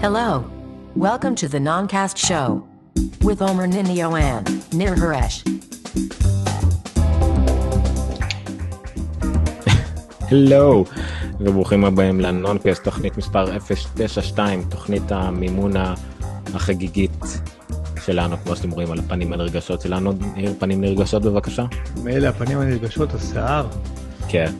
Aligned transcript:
Hello. 0.00 0.44
Welcome 0.94 1.34
to 1.42 1.48
the 1.48 1.58
Noncast 1.58 2.16
Show 2.28 2.64
with 3.20 3.42
Omer 3.42 3.66
Ninio 3.66 4.08
and 4.16 4.46
Nir 4.72 4.94
Haresh. 4.94 5.44
הלו, 10.30 10.84
וברוכים 11.40 11.84
הבאים 11.84 12.20
לנונקאסט, 12.20 12.84
תוכנית 12.84 13.16
מספר 13.16 13.58
092, 13.94 14.62
תוכנית 14.68 15.12
המימון 15.12 15.72
החגיגית 16.54 17.24
שלנו, 18.04 18.36
כמו 18.44 18.56
שאתם 18.56 18.70
רואים 18.70 18.92
על 18.92 18.98
הפנים 18.98 19.32
הנרגשות 19.32 19.80
שלנו. 19.80 20.12
ניר, 20.36 20.54
פנים 20.58 20.80
נרגשות 20.80 21.22
בבקשה. 21.22 21.64
מאלה 22.04 22.28
הפנים 22.28 22.58
הנרגשות, 22.58 23.14
השיער. 23.14 23.68
כן. 24.28 24.52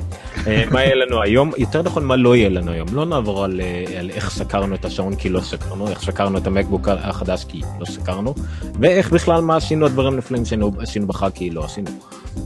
אה, 0.46 0.64
מה 0.70 0.82
יהיה 0.82 0.94
לנו 0.94 1.22
היום? 1.22 1.50
יותר 1.56 1.82
נכון, 1.82 2.04
מה 2.04 2.16
לא 2.16 2.36
יהיה 2.36 2.48
לנו 2.48 2.72
היום? 2.72 2.88
לא 2.92 3.04
נעבור 3.06 3.44
על, 3.44 3.60
אה, 3.60 3.98
על 3.98 4.10
איך 4.10 4.30
סקרנו 4.30 4.74
את 4.74 4.84
השעון 4.84 5.16
כי 5.16 5.28
לא 5.28 5.40
סקרנו, 5.40 5.88
איך 5.88 6.02
סקרנו 6.02 6.38
את 6.38 6.46
המקבוק 6.46 6.88
החדש 6.88 7.44
כי 7.44 7.60
לא 7.80 7.84
סקרנו, 7.84 8.34
ואיך 8.80 9.12
בכלל 9.12 9.40
מה 9.40 9.56
עשינו 9.56 9.86
הדברים 9.86 10.12
הנפלאים 10.12 10.44
שעשינו 10.44 11.06
בחג 11.06 11.30
כי 11.34 11.50
לא 11.50 11.64
עשינו. 11.64 11.90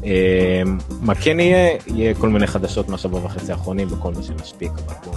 אה, 0.05 0.62
מה 1.01 1.15
כן 1.15 1.41
יהיה? 1.41 1.79
יהיה 1.87 2.15
כל 2.15 2.29
מיני 2.29 2.47
חדשות 2.47 2.89
מהשבוע 2.89 3.25
וחצי 3.25 3.53
האחרונים 3.53 3.89
וכל 3.93 4.12
מה 4.15 4.23
שנספיק, 4.23 4.73
אבל 4.87 4.95
בואו 5.05 5.17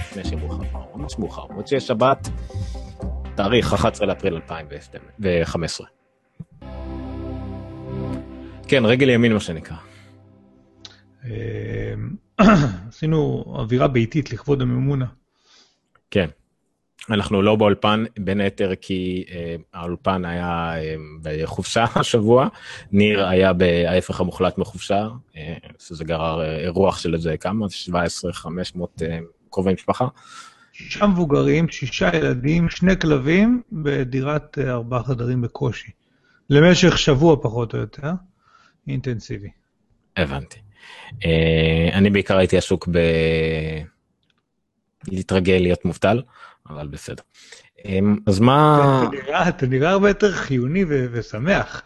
לפני 0.00 0.24
שמאוחר, 0.24 0.62
ממש 0.94 1.18
מאוחר, 1.18 1.42
עוד 1.56 1.66
שיש 1.66 1.86
שבת, 1.86 2.28
תאריך 3.34 3.72
11 3.72 4.06
לאפריל 4.06 4.34
2015. 4.34 5.86
כן, 8.68 8.84
רגל 8.84 9.08
ימין 9.08 9.32
מה 9.32 9.40
שנקרא. 9.40 9.76
עשינו 12.88 13.44
אווירה 13.46 13.88
ביתית 13.88 14.32
לכבוד 14.32 14.62
המימונה. 14.62 15.06
כן. 16.10 16.28
אנחנו 17.10 17.42
לא 17.42 17.56
באולפן, 17.56 18.04
בין 18.18 18.40
היתר 18.40 18.72
כי 18.80 19.24
אה, 19.30 19.56
האולפן 19.74 20.24
היה 20.24 20.72
אה, 20.76 20.94
בחופשה 21.22 21.84
השבוע, 21.94 22.48
ניר 22.92 23.26
היה 23.26 23.52
בהפך 23.52 24.20
המוחלט 24.20 24.58
מחופשה, 24.58 25.08
אה, 25.36 25.56
שזה 25.78 26.04
גרר 26.04 26.40
אה, 26.42 26.56
אירוח 26.56 26.98
של 26.98 27.14
איזה 27.14 27.36
כמה, 27.36 27.66
17-500 28.76 28.80
אה, 29.02 29.18
קרובי 29.50 29.72
משפחה. 29.72 30.06
שישה 30.72 31.06
מבוגרים, 31.06 31.68
שישה 31.68 32.10
ילדים, 32.16 32.68
שני 32.68 32.98
כלבים, 33.00 33.62
בדירת 33.72 34.58
אה, 34.58 34.70
ארבעה 34.70 35.04
חדרים 35.04 35.42
בקושי. 35.42 35.90
למשך 36.50 36.98
שבוע 36.98 37.36
פחות 37.42 37.74
או 37.74 37.78
יותר, 37.78 38.10
אינטנסיבי. 38.88 39.50
הבנתי. 40.16 40.65
אה, 41.24 41.88
אני 41.92 42.10
בעיקר 42.10 42.36
הייתי 42.36 42.56
עסוק 42.56 42.88
ב... 42.92 42.98
להתרגל 45.08 45.58
להיות 45.60 45.84
מובטל, 45.84 46.22
אבל 46.70 46.88
בסדר. 46.88 47.22
אה, 47.86 47.98
אז 48.26 48.40
מה... 48.40 49.02
אתה 49.08 49.16
נראה, 49.16 49.48
אתה 49.48 49.66
נראה 49.66 49.90
הרבה 49.90 50.08
יותר 50.10 50.32
חיוני 50.32 50.84
ו- 50.84 51.06
ושמח. 51.12 51.82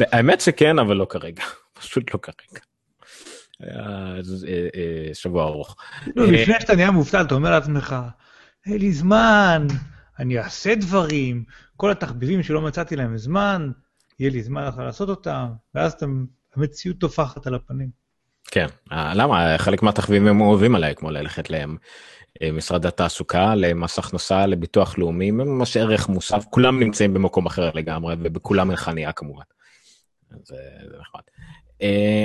האמת 0.00 0.40
שכן, 0.40 0.78
אבל 0.78 0.96
לא 0.96 1.06
כרגע. 1.10 1.42
פשוט 1.78 2.14
לא 2.14 2.18
כרגע. 2.22 2.60
היה 3.60 4.14
אה, 4.48 5.14
שבוע 5.14 5.44
ארוך. 5.44 5.76
לא, 6.16 6.26
לפני 6.26 6.54
שאתה 6.60 6.74
נהיה 6.74 6.90
מובטל, 6.90 7.22
אתה 7.22 7.34
אומר 7.34 7.50
לעצמך, 7.50 7.96
אין 8.66 8.78
לי 8.78 8.92
זמן, 8.92 9.66
אני 10.18 10.38
אעשה 10.38 10.74
דברים, 10.74 11.44
כל 11.76 11.90
התחביבים 11.90 12.42
שלא 12.42 12.60
מצאתי 12.60 12.96
להם 12.96 13.18
זמן, 13.18 13.70
יהיה 14.18 14.30
לי 14.30 14.42
זמן 14.42 14.64
לך 14.64 14.78
לעשות 14.78 15.08
אותם, 15.08 15.46
ואז 15.74 15.92
אתה 15.92 16.06
המציאות 16.56 16.98
טופחת 16.98 17.46
על 17.46 17.54
הפנים. 17.54 17.90
כן, 18.50 18.66
למה? 18.90 19.58
חלק 19.58 19.82
מהתחביבים 19.82 20.28
הם 20.28 20.40
אוהבים 20.40 20.74
עליי, 20.74 20.94
כמו 20.94 21.10
ללכת 21.10 21.48
למשרד 22.42 22.86
התעסוקה, 22.86 23.54
למס 23.54 23.98
הכנסה, 23.98 24.46
לביטוח 24.46 24.98
לאומי, 24.98 25.30
ממש 25.30 25.76
ערך 25.76 26.08
מוסף, 26.08 26.44
כולם 26.50 26.80
נמצאים 26.80 27.14
במקום 27.14 27.46
אחר 27.46 27.70
לגמרי, 27.74 28.16
ובכולם 28.18 28.70
אין 28.70 28.76
חניה 28.76 29.12
כמובן. 29.12 29.42
זה, 30.30 30.56
זה 30.90 30.96
נחמד. 31.00 31.22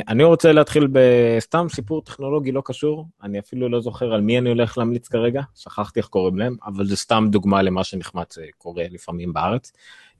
אני 0.07 0.23
רוצה 0.23 0.51
להתחיל 0.51 0.87
בסתם 0.91 1.67
סיפור 1.69 2.01
טכנולוגי 2.01 2.51
לא 2.51 2.61
קשור, 2.65 3.07
אני 3.23 3.39
אפילו 3.39 3.69
לא 3.69 3.81
זוכר 3.81 4.13
על 4.13 4.21
מי 4.21 4.37
אני 4.37 4.49
הולך 4.49 4.77
להמליץ 4.77 5.07
כרגע, 5.07 5.41
שכחתי 5.55 5.99
איך 5.99 6.07
קוראים 6.07 6.37
להם, 6.37 6.55
אבל 6.65 6.85
זה 6.85 6.95
סתם 6.95 7.27
דוגמה 7.29 7.61
למה 7.61 7.83
שנחמד 7.83 8.37
קורה 8.57 8.83
לפעמים 8.91 9.33
בארץ. 9.33 9.71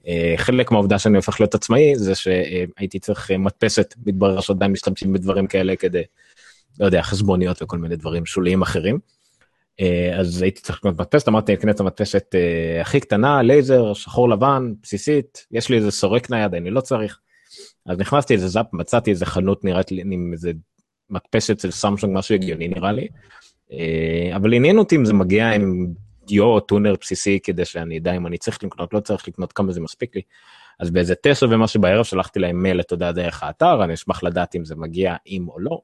אה, 0.08 0.34
חלק 0.38 0.72
מהעובדה 0.72 1.00
שאני 1.00 1.16
הופך 1.16 1.40
להיות 1.40 1.56
עצמאי 1.56 1.96
זה 1.96 2.16
שהייתי 2.16 3.00
צריך 3.00 3.32
אה, 3.32 3.38
מדפסת, 3.38 3.94
מתברר 4.06 4.40
שעדיין 4.40 4.72
משתמשים 4.72 5.14
בדברים 5.14 5.48
כאלה 5.48 5.76
כדי, 5.76 6.04
לא 6.80 6.86
יודע, 6.86 7.02
חשבוניות 7.02 7.62
וכל 7.62 7.78
מיני 7.78 7.96
דברים 7.96 8.26
שוליים 8.26 8.62
אחרים. 8.62 9.00
אה, 9.80 10.20
אז 10.20 10.42
הייתי 10.42 10.62
צריך 10.62 10.78
לקנות 10.78 11.00
מדפסת, 11.00 11.28
אמרתי 11.28 11.54
אקנה 11.54 11.72
את 11.72 11.80
המדפסת 11.80 12.36
הכי 12.82 13.00
קטנה, 13.00 13.42
לייזר, 13.42 13.94
שחור 13.94 14.30
לבן, 14.30 14.74
בסיסית, 14.84 15.46
יש 15.52 15.70
לי 15.70 15.78
איזה 15.78 15.92
סורק 15.92 16.30
נייד, 16.30 16.56
אני 16.56 16.70
לא 16.70 16.82
צריך. 16.82 17.20
אז 17.86 17.98
נכנסתי 17.98 18.34
איזה 18.34 18.48
זאפ, 18.48 18.66
מצאתי 18.74 19.12
איזה 19.12 19.26
חנות 19.26 19.64
נראית 19.64 19.92
לי 19.92 20.02
עם 20.02 20.30
איזה 20.34 20.52
מדפסת 21.10 21.60
של 21.60 21.72
סמסונג, 21.72 22.18
משהו 22.18 22.36
הגיוני 22.36 22.68
נראה 22.68 22.92
לי. 22.92 23.08
אבל 24.36 24.54
עניין 24.54 24.78
אותי 24.78 24.96
אם 24.96 25.06
זה 25.06 25.14
מגיע 25.14 25.50
עם 25.50 25.88
דיו 26.28 26.60
טונר 26.60 26.94
בסיסי 27.02 27.40
כדי 27.44 27.66
שאני 27.66 27.98
אדע 27.98 28.14
אם 28.14 28.28
אני 28.28 28.38
צריך 28.38 28.64
לקנות, 28.64 28.94
לא 28.94 29.00
צריך 29.00 29.28
לקנות, 29.28 29.54
כמה 29.54 29.72
זה 29.72 29.82
מספיק 29.82 30.16
לי. 30.16 30.22
אז 30.80 30.90
באיזה 30.90 31.14
תשע 31.24 31.46
ומשהו 31.50 31.82
בערב 31.82 32.06
שלחתי 32.06 32.40
להם 32.40 32.64
מייל 32.64 32.78
לתודה 32.78 33.12
דרך 33.12 33.44
האתר, 33.44 33.84
אני 33.84 33.94
אשמח 33.94 34.24
לדעת 34.24 34.56
אם 34.56 34.66
זה 34.66 34.76
מגיע 34.76 35.16
עם 35.26 35.50
או 35.50 35.60
לא. 35.60 35.82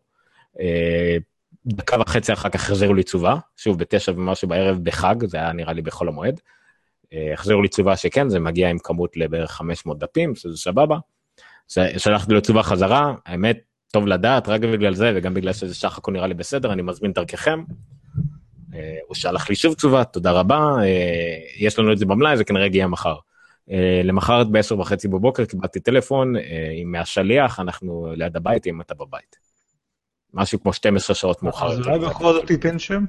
אה, 0.59 1.17
דקה 1.65 2.01
וחצי 2.01 2.33
אחר 2.33 2.49
כך 2.49 2.63
החזירו 2.63 2.93
לי 2.93 3.03
תשובה, 3.03 3.35
שוב 3.57 3.79
בתשע 3.79 4.11
ומשהו 4.11 4.47
בערב 4.47 4.79
בחג, 4.83 5.15
זה 5.25 5.37
היה 5.37 5.53
נראה 5.53 5.73
לי 5.73 5.81
בחול 5.81 6.07
המועד. 6.07 6.39
אה, 7.13 7.33
החזירו 7.33 7.61
לי 7.61 7.67
תשובה 7.67 7.97
שכן, 7.97 8.29
זה 8.29 8.39
מגיע 8.39 8.69
עם 8.69 8.77
כמות 8.79 9.17
לבערך 9.17 9.51
500 9.51 9.99
דפים, 9.99 10.35
שזה 10.35 10.57
סבבה. 10.57 10.97
שלחתי 11.97 12.33
לו 12.33 12.41
תשובה 12.41 12.63
חזרה, 12.63 13.15
האמת, 13.25 13.59
טוב 13.91 14.07
לדעת, 14.07 14.47
רק 14.47 14.61
בגלל 14.61 14.93
זה, 14.93 15.11
וגם 15.15 15.33
בגלל 15.33 15.53
שזה 15.53 15.75
שח 15.75 15.97
הכל 15.97 16.11
נראה 16.11 16.27
לי 16.27 16.33
בסדר, 16.33 16.73
אני 16.73 16.81
מזמין 16.81 17.13
דרככם. 17.13 17.63
אה, 18.75 18.97
הוא 19.07 19.16
שלח 19.16 19.50
לי 19.50 19.56
שוב 19.56 19.73
תשובה, 19.73 20.03
תודה 20.03 20.31
רבה, 20.31 20.75
אה, 20.81 21.38
יש 21.57 21.79
לנו 21.79 21.94
את 21.94 21.97
זה 21.97 22.06
במלאי, 22.06 22.38
זה 22.38 22.44
כנראה 22.44 22.66
יגיע 22.66 22.88
מחר. 22.88 23.16
אה, 23.72 24.01
למחרת 24.03 24.47
ב-10 24.51 24.73
וחצי 24.73 25.07
בבוקר 25.07 25.45
קיבלתי 25.45 25.79
טלפון 25.79 26.34
מהשליח, 26.85 27.59
אנחנו 27.59 28.13
ליד 28.16 28.38
הבית, 28.38 28.67
אם 28.67 28.81
אתה 28.81 28.94
בבית. 28.94 29.35
משהו 30.34 30.61
כמו 30.61 30.73
12 30.73 31.16
שעות 31.16 31.44
מאוחר. 31.44 31.72
אז 31.72 31.79
אולי 31.79 32.00
בכל 32.00 32.34
זאת 32.34 32.47
תיתן 32.47 32.79
שם? 32.79 33.06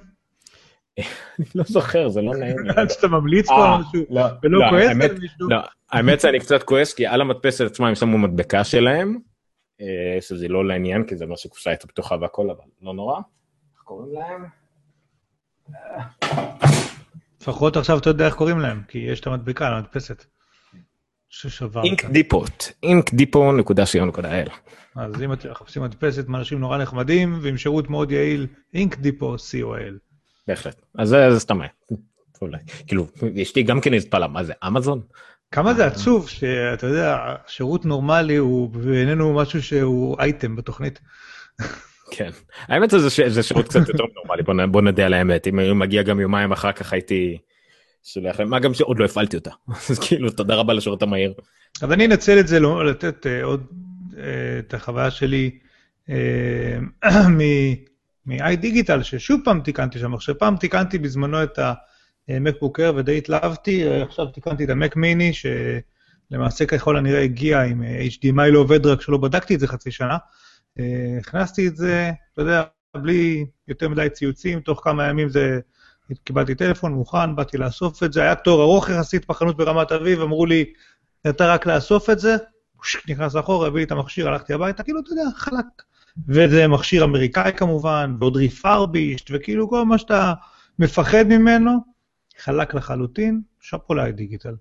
אני 1.38 1.46
לא 1.54 1.64
זוכר, 1.66 2.08
זה 2.08 2.22
לא 2.22 2.32
נעים. 2.40 2.56
עד 2.76 2.90
שאתה 2.90 3.08
ממליץ 3.08 3.48
פה 3.48 3.76
משהו, 3.80 4.04
לא, 4.10 4.22
ולא 4.42 4.58
לא, 4.58 4.70
כועס 4.70 4.88
על 4.88 4.94
מישהו. 4.94 5.48
לא, 5.50 5.56
האמת 5.90 6.20
שאני 6.20 6.40
קצת 6.40 6.62
כועס, 6.62 6.94
כי 6.94 7.06
על 7.06 7.20
המדפסת 7.20 7.64
עצמה 7.64 7.88
הם 7.88 7.94
שמו 7.94 8.18
מדבקה 8.18 8.64
שלהם, 8.64 9.18
שזה 10.20 10.48
לא 10.48 10.64
לעניין, 10.64 11.04
כי 11.04 11.16
זה 11.16 11.24
אומר 11.24 11.36
שקופסה 11.36 11.70
הייתה 11.70 11.86
פתוחה 11.86 12.16
והכל, 12.20 12.50
אבל 12.50 12.64
לא 12.82 12.94
נורא. 12.94 13.16
איך 13.16 13.82
קוראים 13.84 14.14
להם? 14.14 14.63
לפחות 17.40 17.76
עכשיו 17.76 17.98
אתה 17.98 18.10
יודע 18.10 18.26
איך 18.26 18.34
קוראים 18.34 18.58
להם, 18.58 18.82
כי 18.88 18.98
יש 18.98 19.20
את 19.20 19.26
המדבקה 19.26 19.66
על 19.66 19.74
המדפסת. 19.74 20.24
ששבר. 21.28 21.82
אינק 21.82 22.04
דיפוט, 22.04 22.64
inkdipo.co.il. 22.86 24.50
אז 24.96 25.22
אם 25.22 25.32
אתם 25.32 25.50
מחפשים 25.50 25.82
מדפסת 25.82 26.28
מאנשים 26.28 26.60
נורא 26.60 26.78
נחמדים 26.78 27.38
ועם 27.42 27.56
שירות 27.56 27.90
מאוד 27.90 28.10
יעיל, 28.10 28.46
אינקדיפו 28.74 29.34
co.il. 29.34 29.94
בהחלט, 30.48 30.82
אז 30.98 31.08
זה 31.08 31.40
סתם 31.40 31.58
אולי. 32.42 32.58
כאילו, 32.86 33.06
אשתי 33.42 33.62
גם 33.62 33.80
כן 33.80 33.94
התפלה, 33.94 34.28
מה 34.28 34.44
זה, 34.44 34.52
אמזון? 34.66 35.00
כמה 35.50 35.74
זה 35.74 35.86
עצוב 35.86 36.28
שאתה 36.28 36.86
יודע, 36.86 37.34
שירות 37.46 37.84
נורמלי 37.84 38.36
הוא 38.36 38.70
בעינינו 38.70 39.34
משהו 39.34 39.62
שהוא 39.62 40.16
אייטם 40.20 40.56
בתוכנית. 40.56 41.00
כן, 42.10 42.30
האמת 42.68 42.90
זה, 42.90 43.42
שירות 43.42 43.68
קצת 43.68 43.88
יותר 43.88 44.04
נורמלי, 44.14 44.66
בוא, 44.66 44.82
נדע 44.82 45.06
על 45.06 45.14
האמת, 45.14 45.46
אם 45.46 45.58
הוא 45.58 45.74
מגיע 45.74 46.02
גם 46.02 46.20
יומיים 46.20 46.52
אחר 46.52 46.72
כך 46.72 46.92
הייתי 46.92 47.38
שולח 48.04 48.40
להם, 48.40 48.50
מה 48.50 48.58
גם 48.58 48.74
שעוד 48.74 48.98
לא 48.98 49.04
הפעלתי 49.04 49.36
אותה, 49.36 49.50
אז 49.90 49.98
כאילו 49.98 50.30
תודה 50.30 50.54
רבה 50.54 50.74
לשירות 50.74 51.02
המהיר. 51.02 51.34
אז 51.82 51.92
אני 51.92 52.06
אנצל 52.06 52.40
את 52.40 52.48
זה 52.48 52.60
לא, 52.60 52.86
לתת 52.86 53.26
uh, 53.26 53.44
עוד 53.44 53.66
uh, 54.10 54.14
את 54.58 54.74
החוויה 54.74 55.10
שלי 55.10 55.50
uh, 56.08 56.12
מ-i 58.26 58.56
דיגיטל, 58.56 59.02
ששוב 59.02 59.40
פעם 59.44 59.60
תיקנתי 59.60 59.98
שם, 59.98 60.14
עכשיו 60.14 60.38
פעם 60.38 60.56
תיקנתי 60.56 60.98
בזמנו 60.98 61.42
את 61.42 61.58
ה-MacBook 61.58 62.80
ודי 62.96 63.18
התלהבתי, 63.18 63.88
עכשיו 64.02 64.26
תיקנתי 64.26 64.64
את 64.64 64.70
ה-Mac 64.70 64.96
mini, 64.96 65.48
שלמעשה 66.30 66.66
ככל 66.66 66.96
הנראה 66.96 67.22
הגיע 67.22 67.62
עם 67.62 67.82
HDMI 67.82 68.50
לא 68.50 68.58
עובד, 68.58 68.86
רק 68.86 69.00
שלא 69.00 69.18
בדקתי 69.18 69.54
את 69.54 69.60
זה 69.60 69.68
חצי 69.68 69.90
שנה. 69.90 70.16
אה, 70.78 71.18
הכנסתי 71.20 71.68
את 71.68 71.76
זה, 71.76 72.10
אתה 72.32 72.42
יודע, 72.42 72.62
בלי 72.96 73.46
יותר 73.68 73.88
מדי 73.88 74.08
ציוצים, 74.12 74.60
תוך 74.60 74.80
כמה 74.84 75.08
ימים 75.08 75.28
זה, 75.28 75.60
קיבלתי 76.24 76.54
טלפון 76.54 76.92
מוכן, 76.92 77.36
באתי 77.36 77.58
לאסוף 77.58 78.02
את 78.02 78.12
זה, 78.12 78.22
היה 78.22 78.34
תור 78.34 78.62
ארוך 78.62 78.90
יחסית 78.90 79.28
בחנות 79.28 79.56
ברמת 79.56 79.92
אביב, 79.92 80.20
אמרו 80.20 80.46
לי, 80.46 80.64
אתה 81.28 81.46
רק 81.46 81.66
לאסוף 81.66 82.10
את 82.10 82.18
זה, 82.18 82.36
נכנס 83.08 83.36
אחורה, 83.36 83.66
הביא 83.66 83.78
לי 83.78 83.84
את 83.84 83.92
המכשיר, 83.92 84.28
הלכתי 84.28 84.52
הביתה, 84.54 84.82
כאילו, 84.82 85.00
אתה 85.00 85.10
יודע, 85.10 85.30
חלק. 85.36 85.64
וזה 86.28 86.68
מכשיר 86.68 87.04
אמריקאי 87.04 87.52
כמובן, 87.56 88.16
ועוד 88.20 88.36
ריפרבישט, 88.36 89.30
וכאילו 89.32 89.70
כל 89.70 89.84
מה 89.84 89.98
שאתה 89.98 90.32
מפחד 90.78 91.24
ממנו, 91.28 91.70
חלק 92.38 92.74
לחלוטין, 92.74 93.40
שאפו 93.60 93.94
לה 93.94 94.10
דיגיטל. 94.10 94.54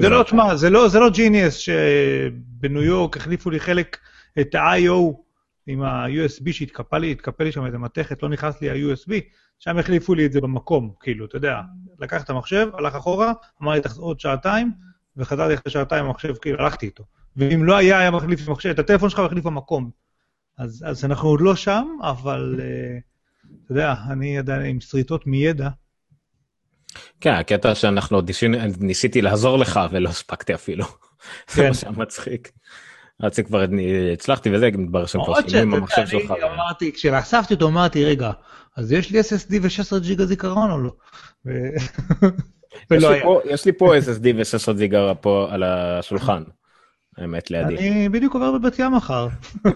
זה 0.00 0.08
לא, 0.08 0.22
תשמע, 0.22 0.56
זה 0.56 0.70
לא, 0.70 0.88
זה 0.88 0.98
לא 0.98 1.10
ג'יניאס 1.10 1.54
שבניו 1.54 2.82
יורק 2.82 3.16
החליפו 3.16 3.50
לי 3.50 3.60
חלק, 3.60 3.98
את 4.40 4.54
ה-IO 4.54 5.27
עם 5.68 5.82
ה-USB 5.82 6.52
שהתקפל 6.52 6.98
לי, 6.98 7.12
התקפל 7.12 7.44
לי 7.44 7.52
שם 7.52 7.66
איזה 7.66 7.78
מתכת, 7.78 8.22
לא 8.22 8.28
נכנס 8.28 8.60
לי 8.60 8.70
ה-USB, 8.70 9.12
שם 9.58 9.78
החליפו 9.78 10.14
לי 10.14 10.26
את 10.26 10.32
זה 10.32 10.40
במקום, 10.40 10.92
כאילו, 11.00 11.26
אתה 11.26 11.36
יודע, 11.36 11.60
לקח 11.98 12.22
את 12.22 12.30
המחשב, 12.30 12.68
הלך 12.74 12.94
אחורה, 12.94 13.32
אמר 13.62 13.72
לי 13.72 13.80
עוד 13.98 14.20
שעתיים, 14.20 14.72
וחזרתי 15.16 15.54
אחרי 15.54 15.72
שעתיים 15.72 16.04
המחשב, 16.04 16.34
כאילו, 16.34 16.58
הלכתי 16.58 16.86
איתו. 16.86 17.04
ואם 17.36 17.64
לא 17.64 17.76
היה, 17.76 17.98
היה 17.98 18.10
מחליף 18.10 18.42
את 18.42 18.48
המחשב, 18.48 18.70
את 18.70 18.78
הטלפון 18.78 19.10
שלך 19.10 19.18
מחליף 19.20 19.44
במקום. 19.44 19.90
אז, 20.58 20.84
אז 20.86 21.04
אנחנו 21.04 21.28
עוד 21.28 21.40
לא 21.40 21.56
שם, 21.56 21.86
אבל 22.02 22.56
uh, 22.58 23.50
אתה 23.64 23.72
יודע, 23.72 23.94
אני 24.10 24.38
עדיין 24.38 24.62
עם 24.62 24.80
שריטות 24.80 25.26
מידע. 25.26 25.68
כן, 27.20 27.32
הקטע 27.32 27.74
שאנחנו 27.74 28.16
עוד 28.16 28.30
ניסיתי 28.80 29.22
לעזור 29.22 29.58
לך 29.58 29.80
ולא 29.90 30.08
הספקתי 30.08 30.54
אפילו. 30.54 30.84
כן. 30.84 30.94
זה 31.54 31.68
מה 31.68 31.74
שהיה 31.74 31.92
מצחיק. 31.92 32.52
עד 33.22 33.34
שכבר 33.34 33.66
הצלחתי 34.12 34.54
וזה, 34.54 34.70
מתברר 34.70 35.06
שם 35.06 35.18
כבר 35.24 35.34
שינוי 35.40 35.62
עם 35.62 35.74
המחשב 35.74 36.06
שלך. 36.06 36.34
אמרתי, 36.54 36.92
כשאספתי 36.92 37.54
אותו 37.54 37.68
אמרתי, 37.68 38.04
רגע, 38.04 38.30
אז 38.76 38.92
יש 38.92 39.10
לי 39.10 39.20
SSD 39.20 39.54
ו-16 39.62 39.98
ג'יגה 40.00 40.26
זיכרון 40.26 40.70
או 40.70 40.78
לא? 40.78 40.92
יש 43.50 43.64
לי 43.64 43.72
פה 43.72 43.96
SSD 43.96 44.26
ו-16 44.36 44.78
ג'יגה 44.78 45.14
פה 45.14 45.48
על 45.50 45.62
השולחן, 45.62 46.42
האמת 47.16 47.50
לידי. 47.50 47.78
אני 47.78 48.08
בדיוק 48.08 48.34
עובר 48.34 48.58
בבת 48.58 48.78
ים 48.78 48.92
מחר. 48.92 49.28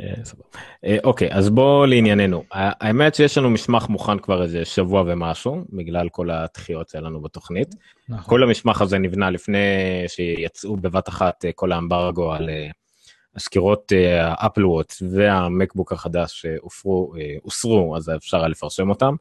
אה, 0.00 0.14
אה, 0.84 0.96
אוקיי 1.04 1.28
אז 1.32 1.50
בוא 1.50 1.86
לענייננו 1.86 2.44
האמת 2.52 3.14
שיש 3.14 3.38
לנו 3.38 3.50
מסמך 3.50 3.88
מוכן 3.88 4.18
כבר 4.18 4.42
איזה 4.42 4.64
שבוע 4.64 5.02
ומשהו 5.06 5.64
בגלל 5.72 6.08
כל 6.08 6.30
הדחיות 6.30 6.88
שלנו 6.88 7.20
בתוכנית. 7.20 7.74
נכון. 8.08 8.24
כל 8.24 8.42
המסמך 8.42 8.82
הזה 8.82 8.98
נבנה 8.98 9.30
לפני 9.30 9.58
שיצאו 10.08 10.76
בבת 10.76 11.08
אחת 11.08 11.44
אה, 11.44 11.52
כל 11.52 11.72
האמברגו 11.72 12.32
על 12.32 12.50
הסקירות 13.36 13.92
האפל 14.20 14.66
וואט 14.66 14.94
והמקבוק 15.10 15.92
החדש 15.92 16.40
שהופרו 16.40 17.12
הוסרו 17.42 17.96
אז 17.96 18.10
אפשר 18.16 18.38
היה 18.38 18.48
לפרסם 18.48 18.90
אותם. 18.90 19.14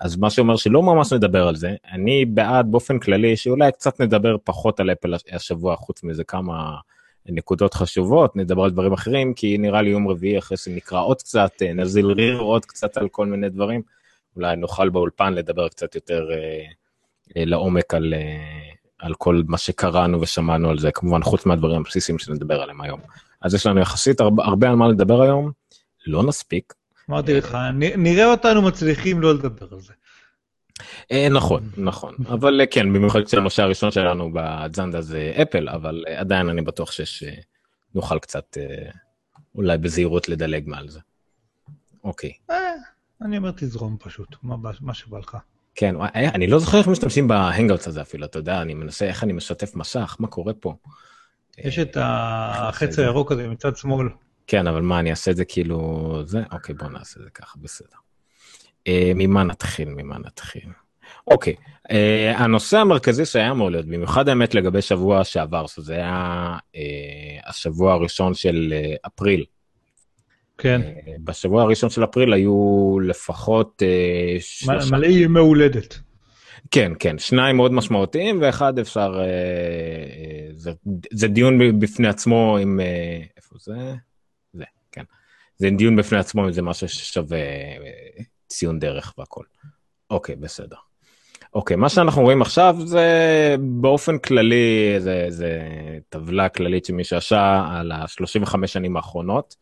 אז 0.00 0.16
מה 0.16 0.30
שאומר 0.30 0.56
שלא 0.56 0.82
ממש 0.82 1.12
נדבר 1.12 1.48
על 1.48 1.56
זה 1.56 1.74
אני 1.92 2.24
בעד 2.24 2.66
באופן 2.70 2.98
כללי 2.98 3.36
שאולי 3.36 3.72
קצת 3.72 4.00
נדבר 4.00 4.36
פחות 4.44 4.80
על 4.80 4.92
אפל 4.92 5.14
השבוע 5.32 5.76
חוץ 5.76 6.02
מזה 6.02 6.24
כמה. 6.24 6.76
נקודות 7.28 7.74
חשובות, 7.74 8.36
נדבר 8.36 8.62
על 8.62 8.70
דברים 8.70 8.92
אחרים, 8.92 9.34
כי 9.34 9.58
נראה 9.58 9.82
לי 9.82 9.90
יום 9.90 10.08
רביעי 10.08 10.38
אחרי 10.38 10.56
שנקרא 10.56 11.00
עוד 11.00 11.22
קצת, 11.22 11.50
אה, 11.62 11.72
נזיל 11.72 12.06
ריר 12.06 12.38
עוד 12.38 12.64
קצת 12.64 12.96
על 12.96 13.08
כל 13.08 13.26
מיני 13.26 13.48
דברים. 13.48 13.82
אולי 14.36 14.56
נוכל 14.56 14.88
באולפן 14.88 15.34
לדבר 15.34 15.68
קצת 15.68 15.94
יותר 15.94 16.28
אה, 16.30 16.64
אה, 17.36 17.44
לעומק 17.44 17.94
על, 17.94 18.14
אה, 18.14 18.70
על 18.98 19.14
כל 19.14 19.42
מה 19.48 19.58
שקראנו 19.58 20.20
ושמענו 20.20 20.70
על 20.70 20.78
זה, 20.78 20.90
כמובן 20.90 21.22
חוץ 21.22 21.46
מהדברים 21.46 21.80
הבסיסיים 21.80 22.18
שנדבר 22.18 22.62
עליהם 22.62 22.80
היום. 22.80 23.00
אז 23.42 23.54
יש 23.54 23.66
לנו 23.66 23.80
יחסית 23.80 24.20
הרבה, 24.20 24.44
הרבה 24.44 24.68
על 24.68 24.74
מה 24.74 24.88
לדבר 24.88 25.22
היום, 25.22 25.50
לא 26.06 26.22
נספיק. 26.22 26.74
אמרתי 27.10 27.34
לך, 27.34 27.58
נראה 27.96 28.30
אותנו 28.30 28.62
מצליחים 28.62 29.20
לא 29.20 29.34
לדבר 29.34 29.66
על 29.72 29.80
זה. 29.80 29.92
אה, 31.12 31.28
נכון 31.28 31.70
נכון 31.76 32.14
אבל 32.34 32.60
אה, 32.60 32.66
כן 32.66 32.92
במיוחד 32.92 33.26
שהנושא 33.26 33.62
הראשון 33.62 33.90
שלנו 33.90 34.30
בזנדה 34.34 35.00
זה 35.00 35.32
אפל 35.42 35.68
אבל 35.68 36.04
אה, 36.08 36.20
עדיין 36.20 36.48
אני 36.48 36.62
בטוח 36.62 36.92
שנוכל 36.92 38.18
קצת 38.18 38.56
אולי 39.54 39.78
בזהירות 39.78 40.28
לדלג 40.28 40.64
מעל 40.66 40.88
זה. 40.88 41.00
אוקיי. 42.04 42.32
אני 43.22 43.36
אומר 43.38 43.50
תזרום 43.56 43.96
פשוט 44.00 44.36
מה 44.80 44.94
שבא 44.94 45.18
לך. 45.18 45.36
כן 45.74 45.94
אני 46.14 46.46
לא 46.46 46.58
זוכר 46.58 46.78
איך 46.78 46.88
משתמשים 46.88 47.28
ב-Hangouts 47.28 47.88
הזה 47.88 48.02
אפילו 48.02 48.26
אתה 48.26 48.38
יודע 48.38 48.62
אני 48.62 48.74
מנסה 48.74 49.04
איך 49.06 49.24
אני 49.24 49.32
משתף 49.32 49.76
מסך 49.76 50.16
מה 50.18 50.28
קורה 50.28 50.52
פה. 50.54 50.74
יש 51.58 51.78
את 51.78 51.96
החץ 52.00 52.98
הירוק 52.98 53.32
הזה 53.32 53.48
מצד 53.48 53.76
שמאל. 53.76 54.08
כן 54.46 54.66
אבל 54.66 54.82
מה 54.82 55.00
אני 55.00 55.10
אעשה 55.10 55.30
את 55.30 55.36
זה 55.36 55.44
כאילו 55.44 56.20
זה 56.24 56.42
אוקיי 56.52 56.74
בוא 56.74 56.88
נעשה 56.88 57.20
את 57.20 57.24
זה 57.24 57.30
ככה 57.30 57.58
בסדר. 57.62 57.96
אה, 58.88 59.12
ממה 59.14 59.42
נתחיל? 59.42 59.88
ממה 59.88 60.18
נתחיל? 60.18 60.68
אוקיי, 61.26 61.54
אה, 61.90 62.34
הנושא 62.36 62.78
המרכזי 62.78 63.24
שהיה 63.24 63.50
אמור 63.50 63.70
להיות, 63.70 63.86
במיוחד 63.86 64.28
האמת 64.28 64.54
לגבי 64.54 64.82
שבוע 64.82 65.24
שעבר, 65.24 65.66
שזה 65.66 65.94
היה 65.94 66.56
אה, 66.76 66.80
השבוע 67.46 67.92
הראשון 67.92 68.34
של 68.34 68.72
אה, 68.72 68.94
אפריל. 69.06 69.44
כן. 70.58 70.80
אה, 70.82 71.12
בשבוע 71.24 71.62
הראשון 71.62 71.90
של 71.90 72.04
אפריל 72.04 72.32
היו 72.32 72.96
לפחות 73.02 73.82
אה, 73.82 74.36
שלושה... 74.40 74.96
מלא 74.96 75.06
ימי 75.06 75.40
הולדת. 75.40 75.98
כן, 76.70 76.92
כן, 76.98 77.18
שניים 77.18 77.56
מאוד 77.56 77.72
משמעותיים, 77.72 78.38
ואחד 78.42 78.78
אפשר, 78.78 79.14
אה, 79.18 79.24
אה, 79.24 80.48
זה, 80.52 80.72
זה 81.12 81.28
דיון 81.28 81.80
בפני 81.80 82.08
עצמו 82.08 82.58
עם, 82.60 82.80
אה, 82.80 83.20
איפה 83.36 83.56
זה? 83.60 83.94
זה, 84.52 84.64
כן. 84.92 85.04
זה 85.56 85.70
דיון 85.70 85.96
בפני 85.96 86.18
עצמו 86.18 86.46
אם 86.46 86.52
זה 86.52 86.62
משהו 86.62 86.88
ששווה 86.88 87.38
אה, 87.38 88.24
ציון 88.48 88.78
דרך 88.78 89.14
והכל. 89.18 89.44
אוקיי, 90.10 90.36
בסדר. 90.36 90.76
אוקיי, 91.54 91.76
מה 91.76 91.88
שאנחנו 91.88 92.22
רואים 92.22 92.42
עכשיו 92.42 92.76
זה 92.84 93.06
באופן 93.60 94.18
כללי, 94.18 94.94
זה, 94.98 95.26
זה 95.28 95.60
טבלה 96.08 96.48
כללית 96.48 96.84
שמישהו 96.84 97.16
עשה 97.16 97.66
על 97.70 97.92
ה-35 97.92 98.66
שנים 98.66 98.96
האחרונות. 98.96 99.56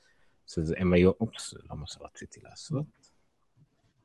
שזה 0.47 0.75
הם 0.79 0.93
היו, 0.93 1.11
אופס, 1.21 1.51
זה 1.51 1.61
לא 1.71 1.77
מה 1.77 1.87
שרציתי 1.87 2.41
לעשות. 2.45 2.85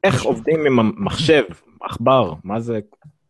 איך 0.03 0.23
עובדים 0.23 0.65
עם 0.65 0.79
המחשב, 0.79 1.43
עכבר, 1.81 2.33
מה 2.43 2.59
זה 2.59 2.79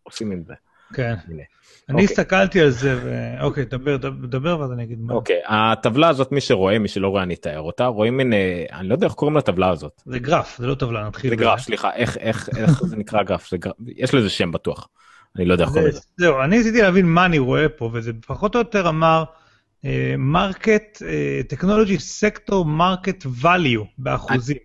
עושים 0.04 0.32
עם 0.32 0.44
זה? 0.44 0.54
כן. 0.94 1.16
הנה. 1.28 1.44
אני 1.90 2.02
אוקיי. 2.02 2.04
הסתכלתי 2.04 2.62
על 2.62 2.70
זה, 2.70 3.00
ו... 3.04 3.34
אוקיי, 3.42 3.66
דבר, 3.66 3.98
דבר 4.28 4.60
ואז 4.60 4.72
אני 4.72 4.84
אגיד 4.84 5.00
מה. 5.02 5.14
אוקיי, 5.14 5.40
הטבלה 5.48 6.10
הזאת, 6.10 6.32
מי 6.32 6.42
שרואה, 6.42 6.80
מי 6.80 6.88
שלא 6.88 7.08
רואה, 7.08 7.24
אני 7.24 7.34
אתאר 7.34 7.60
אותה, 7.60 7.86
רואים 7.86 8.18
מין, 8.18 8.34
אני 8.74 8.88
לא 8.88 8.94
יודע 8.94 9.08
איך 9.08 9.14
קוראים 9.14 9.38
לטבלה 9.38 9.70
הזאת. 9.70 10.02
זה 10.06 10.20
גרף, 10.20 10.58
זה 10.58 10.68
לא 10.68 10.76
טבלה, 10.76 11.08
נתחיל. 11.08 11.30
זה 11.30 11.36
גרף, 11.36 11.60
סליחה, 11.60 11.94
איך, 11.94 12.18
איך, 12.18 12.50
איך 12.58 12.84
זה 12.84 12.96
נקרא 12.96 13.24
גרף? 13.24 13.50
זה 13.50 13.58
גרף? 13.58 13.74
יש 13.98 14.14
לזה 14.14 14.30
שם 14.30 14.52
בטוח. 14.52 14.88
אני 15.36 15.46
לא 15.46 15.54
יודע 15.54 15.64
איך 15.64 15.72
קוראים 15.72 15.90
לזה. 15.90 16.00
זהו, 16.18 16.42
אני 16.42 16.60
רציתי 16.60 16.82
להבין 16.82 17.06
מה 17.06 17.26
אני 17.26 17.40
רואה 17.40 17.70
פה, 17.70 17.90
וזה 17.94 18.12
פחות 18.28 18.56
או 18.56 18.60
יותר 18.60 18.90
אמר, 18.90 19.24
market, 20.18 21.02
technology 21.48 22.00
sector 22.00 22.66
market 22.66 23.26
value 23.42 23.86
באחוזים. 23.98 24.58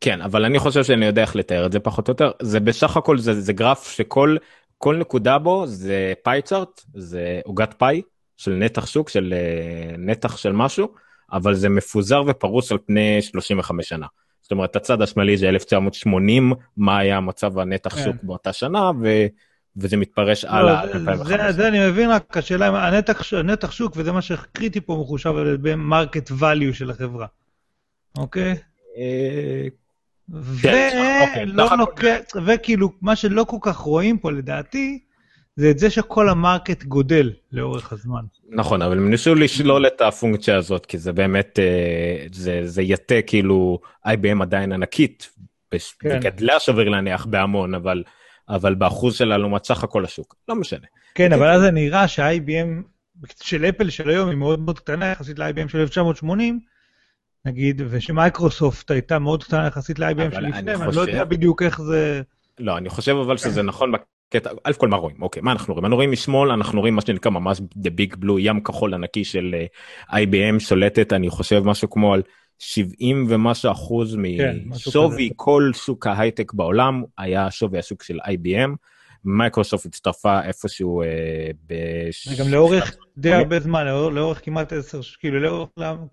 כן, 0.00 0.20
אבל 0.20 0.44
אני 0.44 0.58
חושב 0.58 0.84
שאני 0.84 1.06
יודע 1.06 1.22
איך 1.22 1.36
לתאר 1.36 1.66
את 1.66 1.72
זה 1.72 1.80
פחות 1.80 2.08
או 2.08 2.12
יותר. 2.12 2.30
זה 2.42 2.60
בסך 2.60 2.96
הכל, 2.96 3.18
זה, 3.18 3.40
זה 3.40 3.52
גרף 3.52 3.92
שכל 3.92 4.36
כל 4.82 4.96
נקודה 4.96 5.38
בו 5.38 5.66
זה 5.66 6.12
pie 6.22 6.42
chart, 6.42 6.80
זה 6.94 7.40
עוגת 7.44 7.74
פאי 7.74 8.02
של 8.36 8.52
נתח 8.54 8.86
שוק, 8.86 9.08
של 9.08 9.34
uh, 9.34 9.96
נתח 9.98 10.36
של 10.36 10.52
משהו, 10.52 10.88
אבל 11.32 11.54
זה 11.54 11.68
מפוזר 11.68 12.22
ופרוס 12.26 12.72
על 12.72 12.78
פני 12.86 13.22
35 13.22 13.88
שנה. 13.88 14.06
זאת 14.42 14.52
אומרת, 14.52 14.76
הצד 14.76 15.02
השמאלי 15.02 15.36
זה 15.36 15.48
1980, 15.48 16.52
מה 16.76 16.98
היה 16.98 17.20
מצב 17.20 17.58
הנתח 17.58 17.94
כן. 17.94 18.04
שוק 18.04 18.16
באותה 18.22 18.52
שנה, 18.52 18.90
ו... 19.02 19.26
וזה 19.76 19.96
מתפרש 19.96 20.44
לא, 20.44 20.50
הלאה. 20.50 20.82
זה, 20.92 21.24
זה, 21.24 21.52
זה 21.52 21.68
אני 21.68 21.88
מבין, 21.88 22.10
רק 22.10 22.36
השאלה 22.36 22.68
אם 22.68 22.74
הנתח, 22.74 23.32
הנתח 23.32 23.70
שוק, 23.70 23.92
וזה 23.96 24.12
מה 24.12 24.22
שקריטי 24.22 24.80
פה 24.80 24.98
מחושב 25.00 25.36
על 25.36 25.46
ידי 25.46 25.74
market 25.74 26.30
value 26.30 26.72
של 26.72 26.90
החברה, 26.90 27.26
אוקיי? 28.18 28.54
אה, 30.34 30.40
כן, 30.62 31.18
אוקיי, 31.28 31.44
ולא 31.44 31.76
נוקט, 31.76 32.32
וכאילו, 32.46 32.92
מה 33.02 33.16
שלא 33.16 33.44
כל 33.44 33.56
כך 33.60 33.76
רואים 33.76 34.18
פה 34.18 34.32
לדעתי, 34.32 34.98
זה 35.56 35.70
את 35.70 35.78
זה 35.78 35.90
שכל 35.90 36.28
ה 36.28 36.36
market 36.36 36.84
גודל 36.84 37.32
לאורך 37.52 37.92
הזמן. 37.92 38.22
נכון, 38.48 38.82
אבל 38.82 38.98
הם 38.98 39.10
ניסו 39.10 39.34
לשלול 39.34 39.86
את 39.86 40.00
הפונקציה 40.00 40.56
הזאת, 40.56 40.86
כי 40.86 40.98
זה 40.98 41.12
באמת, 41.12 41.58
אה, 41.58 42.26
זה, 42.32 42.60
זה 42.64 42.82
היתה 42.82 43.22
כאילו 43.26 43.78
IBM 44.06 44.42
עדיין 44.42 44.72
ענקית, 44.72 45.30
כן. 45.70 46.20
בגדלה 46.20 46.60
שווה 46.60 46.84
להניח 46.84 47.26
בהמון, 47.26 47.74
אבל, 47.74 48.02
אבל 48.48 48.74
באחוז 48.74 49.14
שלה 49.14 49.38
לעומת 49.38 49.64
סך 49.64 49.84
הכל 49.84 50.04
השוק, 50.04 50.36
לא 50.48 50.54
משנה. 50.54 50.86
כן, 51.14 51.32
אבל 51.32 51.50
אז 51.50 51.60
זה 51.60 51.70
נראה 51.70 52.08
שה-IBM 52.08 52.82
של 53.42 53.64
אפל 53.64 53.90
של 53.90 54.08
היום 54.08 54.28
היא 54.28 54.36
מאוד 54.36 54.60
מאוד 54.60 54.78
קטנה 54.78 55.06
יחסית 55.06 55.38
ל-IBM 55.38 55.68
של 55.68 55.78
1980, 55.78 56.60
נגיד, 57.44 57.82
ושמייקרוסופט 57.88 58.90
הייתה 58.90 59.18
מאוד 59.18 59.44
קטנה 59.44 59.66
יחסית 59.66 59.98
ל-IBM 59.98 60.34
שלפני, 60.34 60.74
אני 60.74 60.96
לא 60.96 61.00
יודע 61.00 61.24
בדיוק 61.24 61.62
איך 61.62 61.80
זה... 61.80 62.22
לא, 62.58 62.78
אני 62.78 62.88
חושב 62.88 63.16
אבל 63.16 63.36
שזה 63.36 63.62
נכון 63.62 63.92
בקטע, 63.92 64.50
אלף 64.66 64.76
כל 64.76 64.88
מה 64.88 64.96
רואים, 64.96 65.22
אוקיי, 65.22 65.42
מה 65.42 65.52
אנחנו 65.52 65.74
רואים? 65.74 65.84
אנחנו 65.84 65.96
רואים 65.96 66.10
משמאל, 66.10 66.50
אנחנו 66.50 66.80
רואים 66.80 66.94
מה 66.94 67.00
שנקרא 67.00 67.30
ממש 67.30 67.58
The 67.58 67.90
Big 68.00 68.16
Blue, 68.16 68.38
ים 68.38 68.60
כחול 68.60 68.94
ענקי 68.94 69.24
של 69.24 69.54
uh, 69.54 70.14
אה, 70.14 70.22
IBM 70.22 70.60
שולטת, 70.60 71.12
אני 71.12 71.30
חושב 71.30 71.62
משהו 71.64 71.90
כמו 71.90 72.14
על 72.14 72.22
70 72.58 73.26
ומשהו 73.28 73.72
אחוז 73.72 74.16
כן, 74.38 74.56
משווי 74.66 75.30
כל 75.36 75.70
שוק 75.74 76.06
ההייטק 76.06 76.52
בעולם, 76.52 77.02
היה 77.18 77.50
שווי 77.50 77.78
השוק 77.78 78.02
של 78.02 78.18
IBM, 78.20 78.70
Microsoft 79.24 79.86
הצטרפה 79.86 80.42
איפשהו 80.42 81.02
ב... 81.66 81.74
גם 82.38 82.48
לאורך 82.48 82.96
די 83.16 83.32
הרבה 83.32 83.60
זמן, 83.60 83.86
לאורך 83.86 84.44
כמעט 84.44 84.72
10, 84.72 85.00
כאילו 85.20 85.40
לאורך 85.40 85.68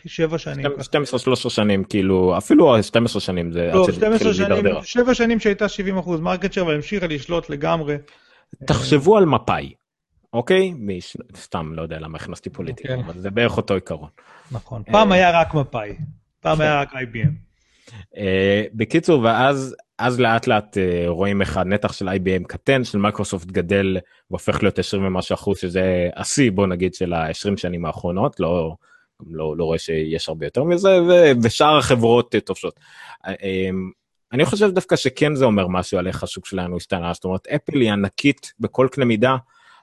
7 0.05 0.37
שנים. 0.37 0.65
12-13 0.65 1.49
שנים, 1.49 1.83
כאילו, 1.83 2.37
אפילו 2.37 2.83
12 2.83 3.21
שנים 3.21 3.51
זה... 3.51 3.71
לא, 3.73 3.87
12 3.91 4.33
שנים, 4.33 4.65
7 4.83 5.13
שנים 5.13 5.39
שהייתה 5.39 5.69
70 5.69 5.97
אחוז 5.97 6.19
market 6.19 6.53
share 6.53 6.65
והמשיכה 6.65 7.07
לשלוט 7.07 7.49
לגמרי. 7.49 7.95
תחשבו 8.65 9.17
על 9.17 9.25
מפא"י. 9.25 9.73
אוקיי? 10.33 10.73
מש... 10.79 11.17
סתם, 11.35 11.73
לא 11.73 11.81
יודע 11.81 11.99
למה 11.99 12.17
הכנסתי 12.17 12.49
פוליטיקה, 12.49 12.89
okay. 12.89 12.97
אוקיי. 12.97 13.11
אבל 13.11 13.19
זה 13.19 13.29
בערך 13.29 13.57
אותו 13.57 13.73
עיקרון. 13.73 14.09
נכון, 14.51 14.83
פעם 14.83 15.11
היה 15.11 15.41
רק 15.41 15.53
מפאי, 15.53 15.95
פעם 16.39 16.61
היה 16.61 16.81
רק 16.81 16.93
IBM. 16.93 17.49
Uh, 17.89 18.17
בקיצור, 18.73 19.23
ואז 19.23 19.75
אז 19.99 20.19
לאט 20.19 20.47
לאט 20.47 20.77
uh, 20.77 21.07
רואים 21.07 21.41
איך 21.41 21.57
הנתח 21.57 21.93
של 21.93 22.09
IBM 22.09 22.43
קטן, 22.47 22.83
של 22.83 22.97
מייקרוסופט 22.97 23.47
גדל 23.47 23.97
והופך 24.31 24.63
להיות 24.63 24.79
20 24.79 25.05
ומשהו 25.05 25.33
אחוז, 25.33 25.57
שזה 25.57 26.09
השיא, 26.15 26.51
בוא 26.51 26.67
נגיד, 26.67 26.93
של 26.93 27.13
ה-20 27.13 27.57
שנים 27.57 27.85
האחרונות, 27.85 28.39
לא, 28.39 28.75
לא, 29.27 29.57
לא 29.57 29.63
רואה 29.63 29.77
שיש 29.77 30.29
הרבה 30.29 30.45
יותר 30.45 30.63
מזה, 30.63 31.01
ו- 31.01 31.31
ושאר 31.43 31.77
החברות 31.77 32.35
uh, 32.35 32.39
תופסות. 32.39 32.79
Uh, 33.25 33.27
um, 33.27 33.33
אני 34.33 34.45
חושב 34.45 34.71
דווקא 34.71 34.95
שכן 34.95 35.35
זה 35.35 35.45
אומר 35.45 35.67
משהו 35.67 35.97
על 35.99 36.07
איך 36.07 36.23
השוק 36.23 36.45
שלנו 36.45 36.77
השתנה, 36.77 37.13
זאת 37.13 37.25
אומרת, 37.25 37.47
אפל 37.47 37.81
היא 37.81 37.91
ענקית 37.91 38.53
בכל 38.59 38.87
קנה 38.91 39.05
מידה. 39.05 39.35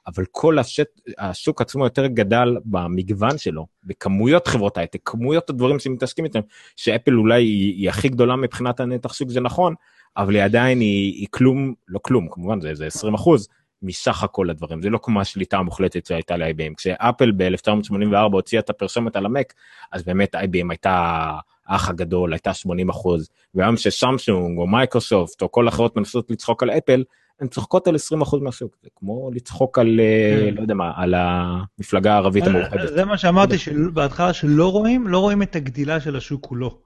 אבל 0.06 0.24
כל 0.30 0.58
השט, 0.58 1.00
השוק 1.18 1.60
עצמו 1.60 1.84
יותר 1.84 2.06
גדל 2.06 2.56
במגוון 2.64 3.38
שלו, 3.38 3.66
בכמויות 3.84 4.48
חברות 4.48 4.78
הייטק, 4.78 5.00
כמויות 5.04 5.50
הדברים 5.50 5.78
שמתעסקים 5.78 6.24
איתם, 6.24 6.40
שאפל 6.76 7.14
אולי 7.14 7.42
היא, 7.42 7.74
היא 7.74 7.88
הכי 7.88 8.08
גדולה 8.08 8.36
מבחינת 8.36 8.80
הנתח 8.80 9.12
שוק 9.12 9.30
זה 9.30 9.40
נכון, 9.40 9.74
אבל 10.16 10.34
היא 10.34 10.42
עדיין 10.42 10.80
היא, 10.80 11.14
היא 11.14 11.26
כלום, 11.30 11.74
לא 11.88 11.98
כלום, 12.02 12.28
כמובן 12.30 12.60
זה, 12.60 12.74
זה 12.74 12.86
20 12.86 13.14
אחוז 13.14 13.48
מסך 13.82 14.22
הכל 14.22 14.50
הדברים, 14.50 14.82
זה 14.82 14.90
לא 14.90 14.98
כמו 15.02 15.20
השליטה 15.20 15.56
המוחלטת 15.56 16.06
שהייתה 16.06 16.36
ל-IBM. 16.36 16.74
כשאפל 16.76 17.32
ב-1984 17.36 18.16
הוציאה 18.32 18.60
את 18.60 18.70
הפרסומת 18.70 19.16
על 19.16 19.26
המק, 19.26 19.52
אז 19.92 20.02
באמת 20.02 20.34
IBM 20.34 20.70
הייתה 20.70 21.30
האח 21.66 21.88
הגדול, 21.88 22.32
הייתה 22.32 22.54
80 22.54 22.88
אחוז, 22.88 23.28
והיום 23.54 23.76
שסמסונג 23.76 24.58
או 24.58 24.66
מייקרוסופט 24.66 25.42
או 25.42 25.52
כל 25.52 25.68
החברות 25.68 25.96
מנסות 25.96 26.30
לצחוק 26.30 26.62
על 26.62 26.70
אפל, 26.70 27.04
הן 27.40 27.48
צוחקות 27.48 27.86
על 27.86 27.94
20% 28.22 28.36
מהשוק, 28.42 28.76
זה 28.82 28.88
כמו 28.96 29.30
לצחוק 29.34 29.78
על, 29.78 30.00
אה, 30.00 30.46
כן. 30.46 30.54
לא 30.54 30.60
יודע 30.60 30.74
מה, 30.74 30.92
על 30.96 31.14
המפלגה 31.16 32.12
הערבית 32.12 32.46
המאוחדת. 32.46 32.88
זה 32.88 33.04
מה 33.04 33.18
שאמרתי 33.18 33.54
בהתחלה, 33.92 34.32
שלא 34.32 34.72
רואים, 34.72 35.08
לא 35.08 35.18
רואים 35.18 35.42
את 35.42 35.56
הגדילה 35.56 36.00
של 36.00 36.16
השוק 36.16 36.46
כולו. 36.46 36.85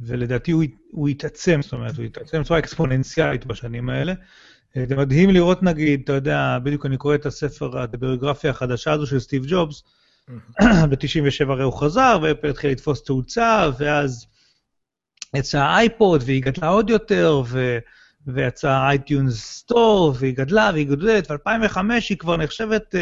ולדעתי 0.00 0.50
הוא, 0.50 0.64
הוא 0.90 1.08
התעצם, 1.08 1.60
זאת 1.62 1.72
אומרת, 1.72 1.96
הוא 1.96 2.04
התעצם 2.04 2.40
בצורה 2.40 2.58
אקספוננציאלית 2.58 3.46
בשנים 3.46 3.88
האלה. 3.88 4.14
אה, 4.76 4.84
זה 4.88 4.96
מדהים 4.96 5.30
לראות 5.30 5.62
נגיד, 5.62 6.00
אתה 6.04 6.12
יודע, 6.12 6.58
בדיוק 6.62 6.86
אני 6.86 6.96
קורא 6.96 7.14
את 7.14 7.26
הספר, 7.26 7.78
הביוגרפיה 7.78 8.50
החדשה 8.50 8.92
הזו 8.92 9.06
של 9.06 9.20
סטיב 9.20 9.44
ג'ובס, 9.48 9.82
ב-97 10.90 11.48
הרי 11.48 11.62
הוא 11.62 11.72
חזר, 11.72 12.18
ואפל 12.22 12.50
התחיל 12.50 12.70
לתפוס 12.70 13.02
תאוצה, 13.02 13.70
ואז 13.78 14.26
יצא 15.36 15.58
ה-iPod, 15.58 16.22
והיא 16.26 16.42
גדלה 16.42 16.68
עוד 16.68 16.90
יותר, 16.90 17.42
ו... 17.46 17.78
ויצא 18.26 18.88
iTunes 18.88 19.34
Store, 19.34 20.14
והיא 20.18 20.34
גדלה 20.36 20.70
והיא 20.74 20.86
גדלת, 20.86 21.30
ב-2005 21.30 21.78
היא 22.08 22.18
כבר 22.18 22.36
נחשבת 22.36 22.94
uh, 22.94 22.98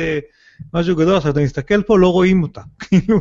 משהו 0.75 0.97
גדול, 0.97 1.17
עכשיו 1.17 1.33
אתה 1.33 1.41
מסתכל 1.41 1.83
פה, 1.83 1.99
לא 1.99 2.13
רואים 2.13 2.43
אותה. 2.43 2.61
כאילו, 2.83 3.21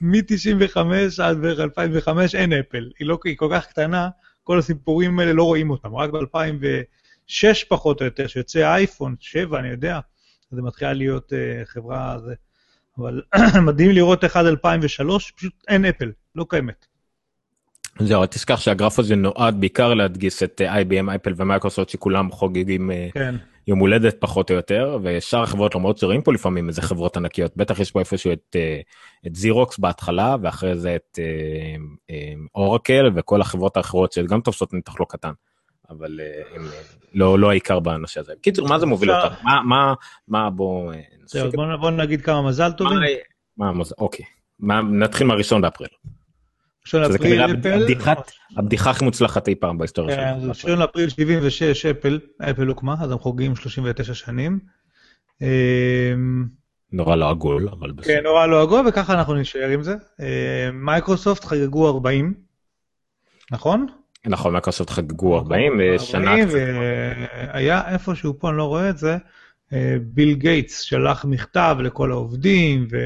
מ-95 0.00 0.78
עד 1.22 1.38
בערך 1.38 1.60
2005 1.60 2.34
אין 2.34 2.52
אפל, 2.52 2.90
היא, 2.98 3.06
לא, 3.06 3.18
היא 3.24 3.36
כל 3.36 3.48
כך 3.52 3.66
קטנה, 3.66 4.08
כל 4.42 4.58
הסיפורים 4.58 5.18
האלה 5.18 5.32
לא 5.32 5.42
רואים 5.44 5.70
אותם, 5.70 5.96
רק 5.96 6.10
ב-2006 6.10 7.66
פחות 7.68 8.00
או 8.00 8.04
יותר, 8.04 8.26
שיוצא 8.26 8.74
אייפון 8.74 9.14
7, 9.20 9.58
אני 9.58 9.68
יודע, 9.68 10.00
זה 10.50 10.62
מתחילה 10.62 10.92
להיות 10.92 11.32
uh, 11.32 11.66
חברה, 11.66 12.18
זה... 12.24 12.34
אבל 12.98 13.22
מדהים 13.66 13.90
לראות 13.90 14.24
איך 14.24 14.36
עד 14.36 14.46
2003, 14.46 15.30
פשוט 15.30 15.52
אין 15.68 15.84
אפל, 15.84 16.12
לא 16.34 16.46
קיימת. 16.48 16.86
זהו, 17.98 18.26
תזכח 18.26 18.60
שהגרף 18.60 18.98
הזה 18.98 19.16
נועד 19.16 19.60
בעיקר 19.60 19.94
להדגיס 19.94 20.42
את 20.42 20.60
אה, 20.60 20.80
IBM, 20.80 21.14
אפל 21.14 21.32
ומייקרוסופט 21.36 21.88
שכולם 21.88 22.30
חוגגים 22.30 22.90
אה, 22.90 23.08
כן. 23.12 23.34
יום 23.66 23.78
הולדת 23.78 24.16
פחות 24.20 24.50
או 24.50 24.56
יותר, 24.56 24.98
ושאר 25.02 25.42
החברות 25.42 25.74
למרות 25.74 25.98
שרואים 25.98 26.22
פה 26.22 26.32
לפעמים 26.32 26.68
איזה 26.68 26.82
חברות 26.82 27.16
ענקיות, 27.16 27.56
בטח 27.56 27.80
יש 27.80 27.90
פה 27.90 28.00
איפשהו 28.00 28.32
את, 28.32 28.56
אה, 28.56 28.80
את 29.26 29.34
זירוקס 29.34 29.78
בהתחלה, 29.78 30.36
ואחרי 30.42 30.76
זה 30.76 30.96
את 30.96 31.18
אורקל 32.54 33.10
וכל 33.14 33.40
החברות 33.40 33.76
האחרות 33.76 34.12
שגם 34.12 34.40
תופסות 34.40 34.74
נתח 34.74 35.00
לא 35.00 35.06
קטן. 35.08 35.32
אבל 35.90 36.20
הם 36.54 36.62
לא, 37.14 37.38
לא 37.38 37.50
העיקר 37.50 37.80
בנושא 37.80 38.20
הזה. 38.20 38.32
קיצור, 38.40 38.68
מה 38.68 38.78
זה 38.78 38.86
מוביל 38.86 39.10
אותך? 39.10 39.44
מה, 39.44 39.62
מה, 39.64 39.94
מה, 40.28 40.50
בוא... 40.50 40.92
בוא 41.80 41.90
נגיד 41.90 42.22
כמה 42.22 42.42
מזל 42.42 42.72
טובים. 42.72 42.98
מה, 43.56 43.72
אוקיי. 43.98 44.26
נתחיל 44.92 45.26
מהראשון 45.26 45.60
באפריל. 45.60 45.88
שזה 46.84 47.18
כנראה 47.18 47.46
הבדיחה 48.56 48.90
הכי 48.90 49.04
מוצלחת 49.04 49.48
אי 49.48 49.54
פעם 49.54 49.78
בהיסטוריה 49.78 50.16
שלנו. 50.16 50.40
כן, 50.40 50.48
ראשון 50.48 50.78
לאפריל 50.78 51.08
76 51.08 51.86
אפל, 51.86 52.20
אפל 52.50 52.66
הוקמה, 52.66 52.94
אז 53.00 53.10
הם 53.10 53.18
חוגגים 53.18 53.56
39 53.56 54.14
שנים. 54.14 54.58
אמ, 55.42 56.44
נורא 56.92 57.16
לא 57.16 57.30
עגול, 57.30 57.68
אבל 57.68 57.92
בסדר. 57.92 58.14
כן, 58.14 58.20
נורא 58.24 58.46
לא 58.46 58.62
עגול, 58.62 58.88
וככה 58.88 59.14
אנחנו 59.14 59.34
נשאר 59.34 59.68
עם 59.68 59.82
זה. 59.82 59.94
אמ, 60.20 60.26
מייקרוסופט 60.84 61.44
חגגו 61.44 61.88
40, 61.88 62.34
נכון? 63.50 63.86
נכון, 64.26 64.52
מייקרוסופט 64.52 64.90
חגגו 64.90 65.36
40, 65.36 65.80
ושנה... 65.94 66.30
40, 66.30 66.48
והיה 66.48 67.92
איפשהו 67.92 68.38
פה, 68.38 68.48
אני 68.48 68.56
לא 68.56 68.64
רואה 68.64 68.90
את 68.90 68.98
זה, 68.98 69.16
אה, 69.72 69.96
ביל 70.02 70.34
גייטס 70.34 70.80
שלח 70.80 71.24
מכתב 71.24 71.76
לכל 71.80 72.12
העובדים, 72.12 72.86
ו... 72.90 72.96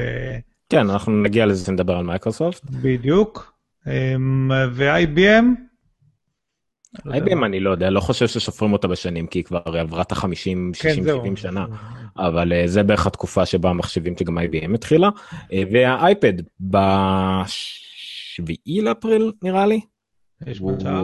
כן, 0.69 0.89
אנחנו 0.89 1.21
נגיע 1.21 1.45
לזה 1.45 1.65
שנדבר 1.65 1.97
על 1.97 2.05
מייקרוסופט. 2.05 2.63
בדיוק. 2.69 3.58
אמ, 3.87 4.51
ו-IBM? 4.71 5.69
IBM 6.97 7.45
אני 7.45 7.59
לא 7.59 7.69
יודע, 7.69 7.89
לא 7.89 7.99
חושב 7.99 8.27
שסופרים 8.27 8.73
אותה 8.73 8.87
בשנים, 8.87 9.27
כי 9.27 9.39
היא 9.39 9.43
כבר 9.43 9.61
עברה 9.65 10.01
את 10.01 10.11
ה-50, 10.11 10.25
60, 10.33 10.73
70 10.73 11.35
שנה, 11.35 11.65
אבל 12.17 12.53
אה, 12.53 12.67
זה 12.67 12.83
בערך 12.83 13.07
התקופה 13.07 13.45
שבה 13.45 13.73
מחשבים 13.73 14.17
שגם 14.19 14.37
IBM 14.37 14.75
התחילה, 14.75 15.09
אה, 15.53 15.63
וה-iPad 15.71 16.33
ב-7 16.59 18.43
לאפריל 18.83 19.31
נראה 19.41 19.65
לי, 19.65 19.81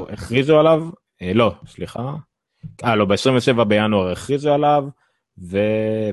הכריזו 0.10 0.60
עליו, 0.60 0.89
אה, 1.22 1.34
לא, 1.34 1.55
סליחה, 1.67 2.13
אה 2.84 2.96
לא, 2.96 3.05
ב-27 3.05 3.63
בינואר 3.63 4.12
הכריזו 4.12 4.53
עליו, 4.53 4.88
ו... 5.38 5.58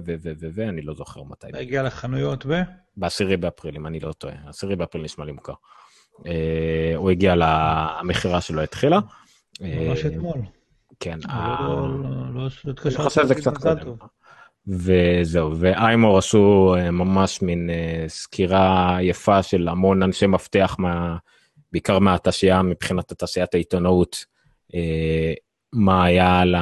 ו... 0.07 0.15
ו... 0.23 0.33
ו... 0.41 0.47
ואני 0.53 0.83
לא 0.83 0.95
זוכר 0.95 1.23
מתי. 1.23 1.47
הגיע 1.55 1.83
לחנויות 1.83 2.47
ב? 2.47 2.63
ב-10 2.97 3.37
באפריל, 3.41 3.77
אם 3.77 3.87
אני 3.87 4.01
לא 4.01 4.13
טועה, 4.13 4.35
10 4.47 4.75
באפריל 4.75 5.05
נשמע 5.05 5.25
לי 5.25 5.33
מוכר. 5.33 5.53
אה, 6.27 6.93
הוא 6.97 7.11
הגיע 7.11 7.35
למכירה 7.37 8.41
שלו 8.41 8.63
התחילה. 8.63 8.99
ממש 9.61 10.05
אה, 10.05 10.11
אתמול. 10.11 10.39
כן. 11.01 11.19
לא, 11.29 11.89
לא, 12.03 12.35
לא 12.35 12.71
התקשרתי 12.71 13.21
לזה 13.21 13.35
קצת 13.35 13.57
קודם. 13.57 13.95
וזהו, 14.67 15.59
ואיימור 15.59 16.19
עשו 16.19 16.75
אה, 16.79 16.91
ממש 16.91 17.43
מין 17.43 17.71
סקירה 18.09 18.99
יפה 19.01 19.43
של 19.43 19.69
המון 19.69 20.03
אנשי 20.03 20.27
מפתח, 20.27 20.77
מה, 20.79 21.17
בעיקר 21.73 21.99
מהתעשייה, 21.99 22.63
מבחינת 22.63 23.13
התעשיית 23.13 23.55
העיתונאות, 23.55 24.25
מה 25.73 26.05
היה 26.05 26.41
על 26.41 26.55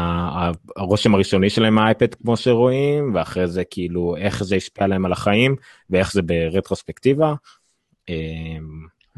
הרושם 0.77 1.15
הראשוני 1.15 1.51
שלהם 1.51 1.75
מהאייפד 1.75 2.15
כמו 2.15 2.37
שרואים, 2.37 3.15
ואחרי 3.15 3.47
זה 3.47 3.65
כאילו 3.65 4.17
איך 4.17 4.45
זה 4.45 4.57
השפיע 4.57 4.87
להם 4.87 5.07
על 5.07 5.13
החיים, 5.13 5.57
ואיך 5.91 6.13
זה 6.13 6.23
ברטרוספקטיבה. 6.23 7.35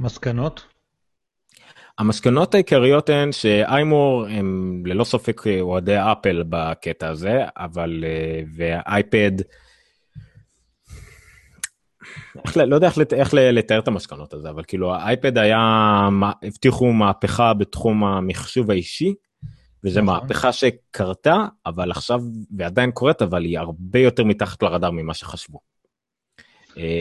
מסקנות? 0.02 0.66
המסקנות 1.98 2.54
העיקריות 2.54 3.08
הן 3.08 3.32
שאיימור 3.32 4.26
הם 4.26 4.82
ללא 4.86 5.04
ספק 5.04 5.42
אוהדי 5.60 5.96
אפל 5.98 6.44
בקטע 6.48 7.08
הזה, 7.08 7.44
אבל 7.56 8.04
אה, 8.06 8.42
והאייפד, 8.56 9.32
איך, 12.44 12.56
לא 12.56 12.74
יודע 12.74 12.86
איך, 12.86 12.98
איך 13.12 13.34
לתאר 13.34 13.78
את 13.78 13.88
המסקנות 13.88 14.34
הזה, 14.34 14.50
אבל 14.50 14.62
כאילו 14.66 14.94
האייפד 14.94 15.38
היה, 15.38 15.58
הבטיחו 16.42 16.92
מהפכה 16.92 17.54
בתחום 17.54 18.04
המחשוב 18.04 18.70
האישי, 18.70 19.14
וזו 19.84 20.00
נכון. 20.00 20.14
מהפכה 20.14 20.52
שקרתה, 20.52 21.36
אבל 21.66 21.90
עכשיו, 21.90 22.20
ועדיין 22.56 22.90
קורית, 22.90 23.22
אבל 23.22 23.44
היא 23.44 23.58
הרבה 23.58 23.98
יותר 23.98 24.24
מתחת 24.24 24.62
לרדאר 24.62 24.90
ממה 24.90 25.14
שחשבו. 25.14 25.58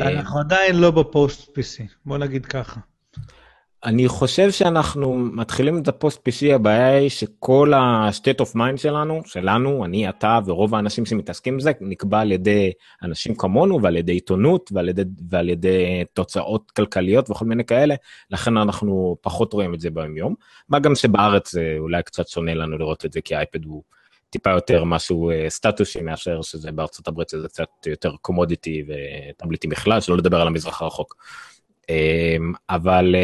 אנחנו 0.02 0.40
עדיין 0.40 0.76
לא 0.76 0.92
בפוסט 0.92 1.50
PC, 1.50 1.82
בוא 2.06 2.18
נגיד 2.18 2.46
ככה. 2.46 2.80
אני 3.86 4.08
חושב 4.08 4.52
שאנחנו 4.52 5.18
מתחילים 5.18 5.82
את 5.82 5.88
הפוסט 5.88 6.28
PC, 6.28 6.54
הבעיה 6.56 6.98
היא 6.98 7.10
שכל 7.10 7.74
ה-state 7.74 8.46
of 8.46 8.56
mind 8.56 8.78
שלנו, 8.78 9.22
שלנו, 9.26 9.86
אני, 9.86 10.10
אתה 10.10 10.40
ורוב 10.46 10.76
האנשים 10.76 11.06
שמתעסקים 11.06 11.58
בזה, 11.58 11.72
נקבע 11.82 12.20
על 12.20 12.32
ידי 12.32 12.72
אנשים 13.04 13.36
כמונו 13.36 13.82
ועל 13.82 13.98
ידי 13.98 14.12
עיתונות 14.12 14.70
ועל 14.74 14.90
ידי, 14.90 15.02
ועל 15.30 15.50
ידי 15.50 16.04
תוצאות 16.14 16.72
כלכליות 16.72 17.30
וכל 17.30 17.46
מיני 17.46 17.66
כאלה, 17.66 17.96
לכן 18.32 18.58
אנחנו 18.58 19.18
פחות 19.22 19.54
רואים 19.54 19.74
את 19.74 19.80
זה 19.80 19.90
ביום 19.90 20.18
יום. 20.18 20.36
מה 20.70 20.80
גם 20.80 20.96
שבארץ 20.96 21.52
זה 21.52 21.76
אולי 21.80 22.04
קצת 22.04 22.28
שונה 22.28 22.54
לנו 22.54 22.78
לראות 22.78 23.06
את 23.06 23.14
זה, 23.14 23.22
כי 23.22 23.36
האייפד 23.36 23.66
הוא 23.66 23.84
טיפה 24.30 24.50
יותר 24.50 24.84
משהו 24.84 25.32
סטטוסי 25.50 26.02
מאשר 26.02 26.42
שזה 26.42 26.72
בארצות 26.72 27.08
הברית 27.08 27.30
שזה 27.30 27.48
קצת 27.48 27.70
יותר 27.86 28.16
קומודיטי 28.22 28.84
וטאבליטי 28.88 29.68
בכלל, 29.68 30.02
שלא 30.02 30.18
לדבר 30.18 30.42
על 30.42 30.48
המזרח 30.48 30.82
הרחוק. 30.82 31.16
אבל 32.70 33.16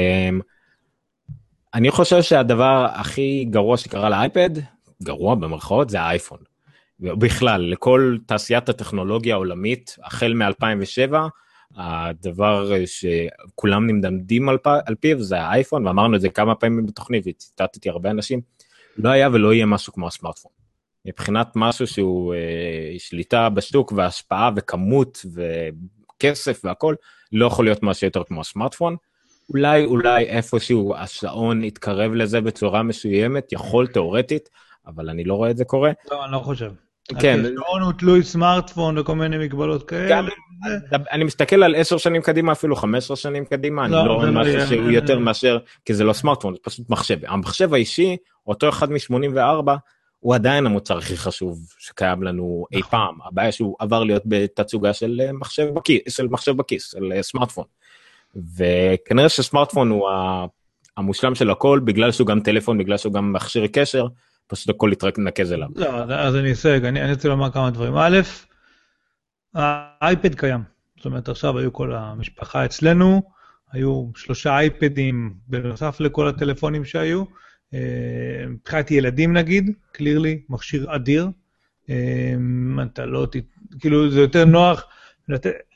אני 1.74 1.92
חושב 1.92 2.22
שהדבר 2.22 2.88
הכי 2.94 3.46
גרוע 3.50 3.78
שקרה 3.78 4.10
לאייפד, 4.10 4.50
גרוע 5.04 5.36
במרכאות, 5.36 5.90
זה 5.90 6.02
האייפון. 6.02 6.40
בכלל, 7.00 7.62
לכל 7.62 8.18
תעשיית 8.26 8.70
הטכנולוגיה 8.70 9.36
העולמית, 9.36 9.96
החל 10.04 10.34
מ-2007, 10.34 11.14
הדבר 11.78 12.72
שכולם 12.86 13.88
נמדדים 13.88 14.50
על, 14.50 14.58
על 14.86 14.96
פיו 14.96 15.24
זה 15.24 15.42
האייפון, 15.42 15.88
ואמרנו 15.88 16.16
את 16.16 16.22
זה 16.22 16.30
כמה 16.30 16.56
פעמים 16.56 16.86
בתוכנית, 16.86 17.24
וציטטתי 17.28 17.90
הרבה 17.90 18.12
אנשים, 18.12 18.42
לא 18.98 19.10
היה 19.10 19.30
ולא 19.34 19.54
יהיה 19.54 19.66
משהו 19.66 19.94
כמו 19.94 20.08
הסמארטפון. 20.08 20.52
מבחינת 21.06 21.48
משהו 21.56 21.88
שהוא 21.88 22.34
אה, 22.34 22.96
שליטה 22.98 23.50
בשוק 23.50 23.92
והשפעה 23.96 24.52
וכמות 24.56 25.26
וכסף 25.34 26.62
והכל, 26.64 26.96
לא 27.32 27.46
יכול 27.46 27.66
להיות 27.66 27.84
משהו 27.84 28.08
יותר 28.08 28.24
כמו 28.24 28.42
הסמארטפון. 28.42 28.96
אולי 29.50 29.86
אולי 29.86 30.24
איפשהו 30.24 30.96
השעון 30.98 31.64
יתקרב 31.64 32.14
לזה 32.14 32.42
בצורה 32.42 32.84
מסוימת, 32.84 33.52
יכול 33.52 33.88
תאורטית, 33.88 34.50
אבל 34.88 35.10
אני 35.10 35.24
לא 35.24 35.34
רואה 35.34 35.50
את 35.50 35.58
זה 35.58 35.66
קורה. 35.66 35.92
לא, 36.12 36.26
אני 36.26 36.32
לא 36.32 36.40
חושב. 36.40 36.72
כן. 37.20 37.40
השעון 37.40 37.82
הוא 37.82 37.94
תלוי 37.98 38.24
סמארטפון 38.24 38.98
וכל 38.98 39.16
מיני 39.16 39.38
מגבלות 39.38 39.84
כאלה. 39.90 40.30
אני 41.12 41.24
מסתכל 41.24 41.64
על 41.64 41.76
10 41.76 41.98
שנים 41.98 42.22
קדימה, 42.22 42.52
אפילו 42.52 42.76
15 42.76 43.18
שנים 43.18 43.46
קדימה, 43.46 43.86
אני 43.86 43.92
לא, 43.92 44.06
לא 44.06 44.14
רואה 44.14 44.26
זה 44.26 44.32
לא 44.32 44.42
משהו. 44.42 44.68
שהוא 44.68 44.90
יותר 44.90 45.20
מאשר, 45.20 45.58
כי 45.86 45.94
זה 45.94 46.04
לא 46.04 46.14
סמארטפון, 46.14 46.54
זה 46.54 46.60
פשוט 46.64 46.90
מחשב. 46.90 47.18
המחשב 47.28 47.74
האישי, 47.74 48.18
אותו 48.48 48.70
אחד 48.70 48.92
מ-84, 48.92 49.72
הוא 50.28 50.36
עדיין 50.36 50.66
המוצר 50.66 50.98
הכי 50.98 51.18
חשוב 51.18 51.60
שקיים 51.80 52.24
לנו 52.24 52.66
אי 52.72 52.80
נכון. 52.80 52.92
פעם. 52.92 53.16
הבעיה 53.26 53.52
שהוא 53.52 53.76
עבר 53.80 54.04
להיות 54.04 54.24
בתצוגה 54.26 54.94
של 54.94 55.22
אה, 55.24 55.34
מחשב 55.34 55.68
בכיס, 55.74 56.02
של 56.10 56.28
מחשב 56.28 56.58
בכיס, 56.58 56.92
של 56.92 57.14
אה, 57.16 57.24
סמארטפון. 57.24 57.64
וכנראה 58.58 59.30
שסמארטפון 59.30 59.90
הוא 59.90 60.10
המושלם 60.98 61.36
של 61.36 61.50
הכל, 61.50 61.80
בגלל 61.84 62.12
שהוא 62.12 62.28
גם 62.28 62.40
טלפון, 62.40 62.78
בגלל 62.78 62.98
שהוא 62.98 63.14
גם 63.14 63.34
מכשיר 63.34 63.68
קשר, 63.68 64.08
פשוט 64.48 64.70
הכל 64.70 64.92
יתנקז 64.94 65.54
אליו. 65.54 65.68
לא, 65.76 65.90
אז 66.04 66.36
אני 66.36 66.52
אסייג, 66.52 66.86
אני 66.86 67.02
אני 67.02 67.12
רוצה 67.12 67.28
לומר 67.28 67.52
כמה 67.52 67.70
דברים. 67.70 67.98
א', 67.98 68.20
האייפד 69.54 70.36
קיים. 70.36 70.62
זאת 70.98 71.06
אומרת, 71.06 71.30
עכשיו 71.30 71.58
היו 71.58 71.74
כל 71.74 71.94
המשפחה 71.94 72.66
אצלנו, 72.66 73.22
היו 73.72 74.06
שלושה 74.16 74.58
אייפדים 74.58 75.34
בנוסף 75.48 76.00
לכל 76.00 76.28
הטלפונים 76.28 76.86
שהיו. 76.86 77.47
מבחינת 78.50 78.92
ילדים 78.92 79.34
נגיד, 79.38 79.72
קלירלי, 79.92 80.42
מכשיר 80.50 80.96
אדיר. 80.96 81.30
אה, 81.90 82.34
אתה 82.94 83.06
לא, 83.06 83.28
ת- 83.32 83.36
כאילו 83.80 84.12
זה 84.12 84.20
יותר 84.22 84.46
נוח. 84.46 84.84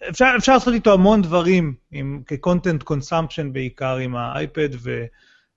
אפשר, 0.10 0.34
אפשר 0.38 0.54
לעשות 0.54 0.74
איתו 0.74 0.94
המון 0.94 1.22
דברים, 1.22 1.74
עם, 1.92 2.22
כ-content 2.28 2.84
consumption 2.84 3.48
בעיקר 3.52 3.96
עם 3.98 4.16
האייפד, 4.16 4.70
ו, 4.74 5.06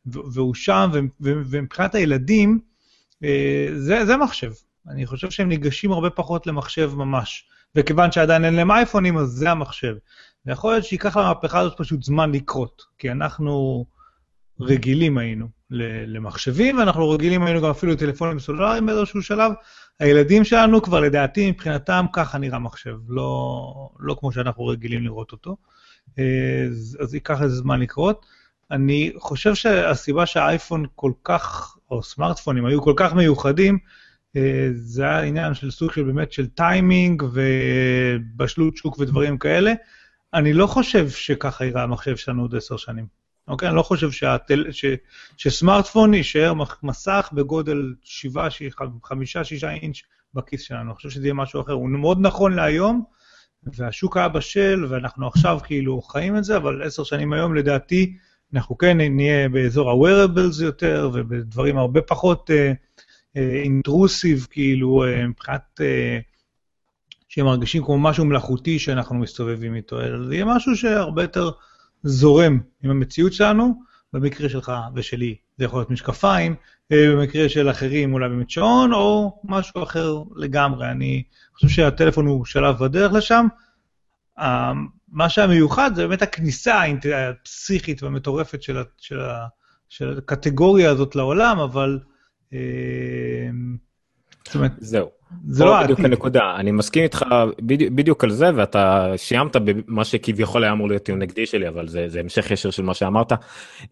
ו, 0.06 0.18
והוא 0.32 0.54
שם, 0.54 0.90
ו, 0.94 0.98
ו, 1.20 1.42
ומבחינת 1.46 1.94
הילדים, 1.94 2.60
אה, 3.24 3.68
זה, 3.76 4.06
זה 4.06 4.16
מחשב. 4.16 4.52
אני 4.88 5.06
חושב 5.06 5.30
שהם 5.30 5.48
ניגשים 5.48 5.92
הרבה 5.92 6.10
פחות 6.10 6.46
למחשב 6.46 6.92
ממש. 6.96 7.48
וכיוון 7.76 8.12
שעדיין 8.12 8.44
אין 8.44 8.54
להם 8.54 8.70
אייפונים, 8.70 9.18
אז 9.18 9.28
זה 9.28 9.50
המחשב. 9.50 9.94
ויכול 10.46 10.72
להיות 10.72 10.84
שייקח 10.84 11.16
למהפכה 11.16 11.58
הזאת 11.60 11.78
פשוט 11.78 12.02
זמן 12.02 12.32
לקרות, 12.32 12.82
כי 12.98 13.10
אנחנו 13.10 13.86
רגילים 14.60 15.18
היינו 15.18 15.48
למחשבים, 16.06 16.78
ואנחנו 16.78 17.10
רגילים 17.10 17.42
היינו 17.42 17.62
גם 17.62 17.70
אפילו 17.70 17.92
לטלפונים 17.92 18.38
סלולריים 18.38 18.86
באיזשהו 18.86 19.22
שלב. 19.22 19.52
הילדים 20.00 20.44
שלנו 20.44 20.82
כבר 20.82 21.00
לדעתי 21.00 21.50
מבחינתם 21.50 22.06
ככה 22.12 22.38
נראה 22.38 22.58
מחשב, 22.58 22.96
לא, 23.08 23.90
לא 23.98 24.16
כמו 24.20 24.32
שאנחנו 24.32 24.66
רגילים 24.66 25.04
לראות 25.04 25.32
אותו. 25.32 25.56
אה, 26.18 26.64
אז, 26.70 26.98
אז 27.00 27.14
ייקח 27.14 27.42
איזה 27.42 27.56
זמן 27.56 27.80
לקרות. 27.80 28.26
אני 28.70 29.12
חושב 29.16 29.54
שהסיבה 29.54 30.26
שהאייפון 30.26 30.84
כל 30.94 31.12
כך, 31.24 31.76
או 31.90 32.02
סמארטפונים 32.02 32.66
היו 32.66 32.82
כל 32.82 32.94
כך 32.96 33.14
מיוחדים, 33.14 33.78
אה, 34.36 34.68
זה 34.74 35.02
היה 35.02 35.20
עניין 35.20 35.54
של 35.54 35.70
סוג 35.70 35.92
של 35.92 36.02
באמת 36.02 36.32
של 36.32 36.46
טיימינג 36.46 37.22
ובשלות 37.32 38.76
שוק 38.76 38.98
ודברים 38.98 39.38
כאלה. 39.38 39.72
אני 40.34 40.52
לא 40.52 40.66
חושב 40.66 41.10
שככה 41.10 41.64
יראה 41.64 41.82
המחשב 41.82 42.16
שלנו 42.16 42.42
עוד 42.42 42.54
עשר 42.56 42.76
שנים. 42.76 43.23
אוקיי? 43.48 43.68
אני 43.68 43.76
לא 43.76 43.82
חושב 43.82 44.10
שהטל... 44.10 44.64
ש... 44.70 44.84
שסמארטפון 45.36 46.14
יישאר 46.14 46.52
מסך 46.82 47.30
בגודל 47.32 47.94
7, 48.02 48.48
5, 49.04 49.36
6 49.36 49.64
אינץ' 49.64 49.96
בכיס 50.34 50.62
שלנו. 50.62 50.90
אני 50.90 50.94
חושב 50.94 51.10
שזה 51.10 51.26
יהיה 51.26 51.34
משהו 51.34 51.60
אחר. 51.60 51.72
הוא 51.72 51.88
מאוד 51.88 52.18
נכון 52.20 52.52
להיום, 52.52 53.04
והשוק 53.62 54.16
היה 54.16 54.28
בשל, 54.28 54.86
ואנחנו 54.88 55.26
עכשיו 55.26 55.58
כאילו 55.64 56.02
חיים 56.02 56.36
את 56.36 56.44
זה, 56.44 56.56
אבל 56.56 56.82
עשר 56.82 57.04
שנים 57.04 57.32
היום 57.32 57.54
לדעתי 57.54 58.16
אנחנו 58.54 58.78
כן 58.78 58.98
נהיה 59.00 59.48
באזור 59.48 59.90
ה-wearables 59.90 60.62
יותר, 60.62 61.10
ובדברים 61.14 61.78
הרבה 61.78 62.02
פחות 62.02 62.50
אינטרוסיב, 63.36 64.46
כאילו, 64.50 65.04
אה, 65.04 65.26
מבחינת... 65.26 65.80
אה, 65.80 66.18
מרגישים 67.38 67.84
כמו 67.84 67.98
משהו 67.98 68.24
מלאכותי 68.24 68.78
שאנחנו 68.78 69.14
מסתובבים 69.14 69.74
איתו, 69.74 70.00
אלא 70.00 70.26
זה 70.26 70.34
יהיה 70.34 70.44
משהו 70.44 70.76
שהרבה 70.76 71.22
יותר 71.22 71.50
זורם 72.04 72.58
עם 72.82 72.90
המציאות 72.90 73.32
שלנו, 73.32 73.82
במקרה 74.12 74.48
שלך 74.48 74.72
ושלי 74.94 75.36
זה 75.58 75.64
יכול 75.64 75.78
להיות 75.80 75.90
משקפיים, 75.90 76.54
אה, 76.92 77.12
במקרה 77.12 77.48
של 77.48 77.70
אחרים 77.70 78.12
אולי 78.12 78.28
באמת 78.28 78.50
שעון, 78.50 78.92
או 78.92 79.40
משהו 79.44 79.82
אחר 79.82 80.22
לגמרי. 80.36 80.90
אני 80.90 81.22
חושב 81.54 81.68
שהטלפון 81.68 82.26
הוא 82.26 82.44
שלב 82.44 82.78
בדרך 82.78 83.12
לשם. 83.12 83.46
אה, 84.38 84.72
מה 85.08 85.28
שהמיוחד 85.28 85.90
זה 85.94 86.06
באמת 86.06 86.22
הכניסה 86.22 86.82
הפסיכית 87.14 88.02
והמטורפת 88.02 88.62
של, 88.62 88.82
של, 88.98 89.20
של 89.88 90.18
הקטגוריה 90.18 90.90
הזאת 90.90 91.16
לעולם, 91.16 91.58
אבל... 91.58 91.98
אה, 92.52 92.58
זאת 94.44 94.54
אומרת, 94.54 94.72
זהו. 94.78 95.08
זה 95.48 95.64
לא 95.64 95.82
בדיוק 95.82 95.98
העתיד. 95.98 96.12
הנקודה, 96.12 96.56
אני 96.56 96.70
מסכים 96.70 97.02
איתך 97.02 97.24
בדיוק, 97.62 97.92
בדיוק 97.92 98.24
על 98.24 98.30
זה, 98.30 98.50
ואתה 98.54 99.12
סיימת 99.16 99.56
במה 99.56 100.04
שכביכול 100.04 100.64
היה 100.64 100.72
אמור 100.72 100.88
להיות 100.88 101.02
טיעון 101.02 101.22
נגדי 101.22 101.46
שלי, 101.46 101.68
אבל 101.68 101.88
זה, 101.88 102.08
זה 102.08 102.20
המשך 102.20 102.50
ישיר 102.50 102.70
של 102.70 102.82
מה 102.82 102.94
שאמרת. 102.94 103.32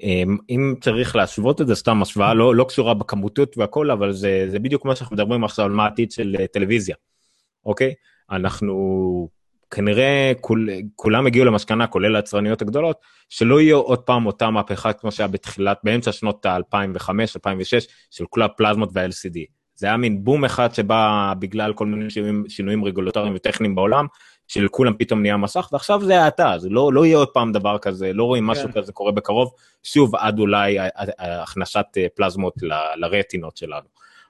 אם, 0.00 0.36
אם 0.50 0.74
צריך 0.80 1.16
להשוות 1.16 1.60
את 1.60 1.66
זה, 1.66 1.74
סתם 1.74 2.02
השוואה 2.02 2.34
לא, 2.34 2.54
לא 2.54 2.64
קשורה 2.64 2.94
בכמותיות 2.94 3.58
והכל, 3.58 3.90
אבל 3.90 4.12
זה, 4.12 4.46
זה 4.48 4.58
בדיוק 4.58 4.84
מה 4.84 4.96
שאנחנו 4.96 5.16
מדברים 5.16 5.44
עכשיו 5.44 5.64
על 5.64 5.72
מה 5.72 5.84
העתיד 5.84 6.12
של 6.12 6.36
אה, 6.40 6.46
טלוויזיה, 6.46 6.96
אוקיי? 7.66 7.94
אנחנו 8.30 9.28
כנראה 9.70 10.32
כול, 10.40 10.68
כולם 10.96 11.26
הגיעו 11.26 11.44
למסקנה, 11.44 11.86
כולל 11.86 12.16
היצרניות 12.16 12.62
הגדולות, 12.62 12.96
שלא 13.28 13.60
יהיה 13.60 13.74
עוד 13.74 13.98
פעם 13.98 14.26
אותה 14.26 14.50
מהפכה 14.50 14.92
כמו 14.92 15.12
שהיה 15.12 15.28
בתחילת, 15.28 15.78
באמצע 15.84 16.12
שנות 16.12 16.46
ה-2005-2006, 16.46 17.86
של 18.10 18.24
כל 18.30 18.42
הפלזמות 18.42 18.90
וה-LCD. 18.92 19.61
זה 19.82 19.86
היה 19.86 19.96
מין 19.96 20.24
בום 20.24 20.44
אחד 20.44 20.74
שבא 20.74 21.32
בגלל 21.38 21.72
כל 21.72 21.86
מיני 21.86 22.10
שינויים, 22.10 22.44
שינויים 22.48 22.84
רגולטוריים 22.84 23.32
וטכניים 23.36 23.74
בעולם, 23.74 24.06
שלכולם 24.48 24.94
פתאום 24.98 25.22
נהיה 25.22 25.36
מסך, 25.36 25.68
ועכשיו 25.72 26.04
זה 26.04 26.22
האטה, 26.22 26.54
זה 26.58 26.68
לא, 26.68 26.92
לא 26.92 27.06
יהיה 27.06 27.16
עוד 27.16 27.28
פעם 27.28 27.52
דבר 27.52 27.78
כזה, 27.78 28.12
לא 28.12 28.24
רואים 28.24 28.46
משהו 28.46 28.68
כן. 28.68 28.80
כזה 28.80 28.92
קורה 28.92 29.12
בקרוב, 29.12 29.52
שוב 29.82 30.16
עד 30.16 30.38
אולי 30.38 30.78
ה- 30.78 30.84
ה- 30.84 31.42
הכנסת 31.42 31.84
אה, 31.96 32.06
פלזמות 32.14 32.54
ל- 32.62 32.72
לרטינות 32.96 33.56
שלנו. 33.56 33.86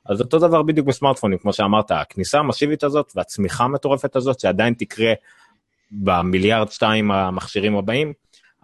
אז 0.06 0.20
אותו 0.20 0.38
דבר 0.38 0.62
בדיוק 0.62 0.86
בסמארטפונים, 0.86 1.38
כמו 1.38 1.52
שאמרת, 1.52 1.90
הכניסה 1.90 2.38
המסיבית 2.38 2.84
הזאת 2.84 3.12
והצמיחה 3.16 3.64
המטורפת 3.64 4.16
הזאת, 4.16 4.40
שעדיין 4.40 4.74
תקרה 4.74 5.12
במיליארד 5.90 6.70
שתיים 6.70 7.10
המכשירים 7.10 7.76
הבאים, 7.76 8.12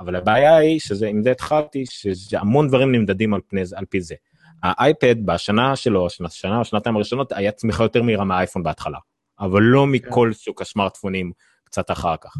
אבל 0.00 0.16
הבעיה 0.16 0.56
היא, 0.56 0.80
שזה, 0.80 1.08
עם 1.08 1.22
זה 1.22 1.30
התחלתי, 1.30 1.84
שהמון 2.14 2.68
דברים 2.68 2.92
נמדדים 2.92 3.34
על, 3.34 3.40
פני, 3.48 3.60
על 3.74 3.84
פי 3.84 4.00
זה. 4.00 4.14
האייפד 4.62 5.26
בשנה 5.26 5.76
שלו, 5.76 6.06
שנה, 6.28 6.58
או 6.58 6.64
שנתיים 6.64 6.96
הראשונות, 6.96 7.32
היה 7.32 7.52
צמיחה 7.52 7.84
יותר 7.84 8.02
מהירה 8.02 8.24
מהאייפון 8.24 8.62
בהתחלה, 8.62 8.98
אבל 9.40 9.62
לא 9.62 9.86
מכל 9.86 10.32
שוק 10.32 10.62
הסמארטפונים 10.62 11.32
קצת 11.64 11.90
אחר 11.90 12.14
כך. 12.20 12.36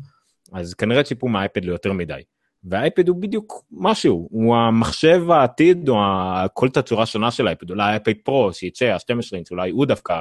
אז 0.53 0.75
כנראה 0.75 1.03
ציפו 1.03 1.29
מהאייפד 1.29 1.65
ליותר 1.65 1.93
מדי. 1.93 2.23
והאייפד 2.65 3.09
הוא 3.09 3.17
בדיוק 3.17 3.65
משהו, 3.71 4.29
הוא 4.31 4.57
המחשב 4.57 5.31
העתיד, 5.31 5.89
או 5.89 5.97
כל 6.53 6.69
תצורה 6.69 7.07
שונה 7.07 7.31
של 7.31 7.47
האייפד, 7.47 7.71
אולי 7.71 7.83
האייפד 7.83 8.13
פרו 8.25 8.53
שיצא, 8.53 8.85
ה-12 8.85 9.35
אינץ, 9.35 9.51
אולי 9.51 9.71
הוא 9.71 9.87
דווקא 9.87 10.13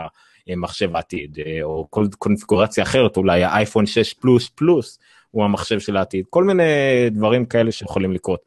אה, 0.49 0.55
מחשב 0.55 0.95
העתיד, 0.95 1.37
אה, 1.45 1.63
או 1.63 1.87
כל 1.89 2.05
קונפיגורציה 2.17 2.83
אחרת, 2.83 3.17
אולי 3.17 3.43
האייפון 3.43 3.85
6 3.85 4.13
פלוס 4.13 4.49
פלוס 4.49 4.99
הוא 5.31 5.43
המחשב 5.43 5.79
של 5.79 5.97
העתיד, 5.97 6.25
כל 6.29 6.43
מיני 6.43 6.63
דברים 7.11 7.45
כאלה 7.45 7.71
שיכולים 7.71 8.11
לקרות. 8.11 8.39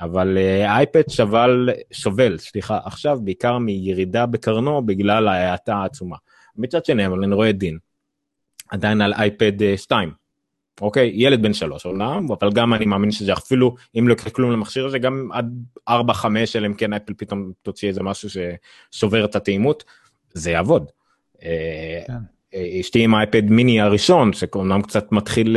אבל 0.00 0.38
אה, 0.38 0.70
האייפד 0.72 1.02
שבל, 1.08 1.68
שובל, 1.92 2.38
סליחה, 2.38 2.78
עכשיו 2.84 3.18
בעיקר 3.24 3.58
מירידה 3.58 4.26
בקרנו 4.26 4.86
בגלל 4.86 5.28
ההאטה 5.28 5.74
העצומה. 5.74 6.16
מצד 6.56 6.84
שני, 6.84 7.06
אבל 7.06 7.24
אני 7.24 7.34
רואה 7.34 7.50
את 7.50 7.58
דין, 7.58 7.78
עדיין 8.70 9.00
על 9.00 9.12
אייפד 9.12 9.62
אה, 9.62 9.76
2, 9.76 10.10
אוקיי? 10.80 11.10
ילד 11.14 11.42
בן 11.42 11.52
שלוש 11.52 11.86
אומנם, 11.86 12.26
אבל 12.40 12.52
גם 12.52 12.74
אני 12.74 12.84
מאמין 12.84 13.10
שזה 13.10 13.32
אפילו, 13.32 13.74
אם 13.98 14.08
לא 14.08 14.12
יקרה 14.12 14.30
כלום 14.30 14.52
למכשיר 14.52 14.86
הזה, 14.86 14.98
גם 14.98 15.28
עד 15.32 15.54
4-5, 15.90 15.92
אלא 16.56 16.66
אם 16.66 16.74
כן 16.74 16.92
אפל 16.92 17.12
פתאום 17.16 17.52
תוציא 17.62 17.88
איזה 17.88 18.02
משהו 18.02 18.28
ששובר 18.30 19.24
את 19.24 19.36
התאימות, 19.36 19.84
זה 20.32 20.50
יעבוד. 20.50 20.90
כן. 22.06 22.33
אשתי 22.80 23.04
עם 23.04 23.14
האייפד 23.14 23.50
מיני 23.50 23.80
הראשון 23.80 24.32
שאומנם 24.32 24.82
קצת 24.82 25.12
מתחיל 25.12 25.56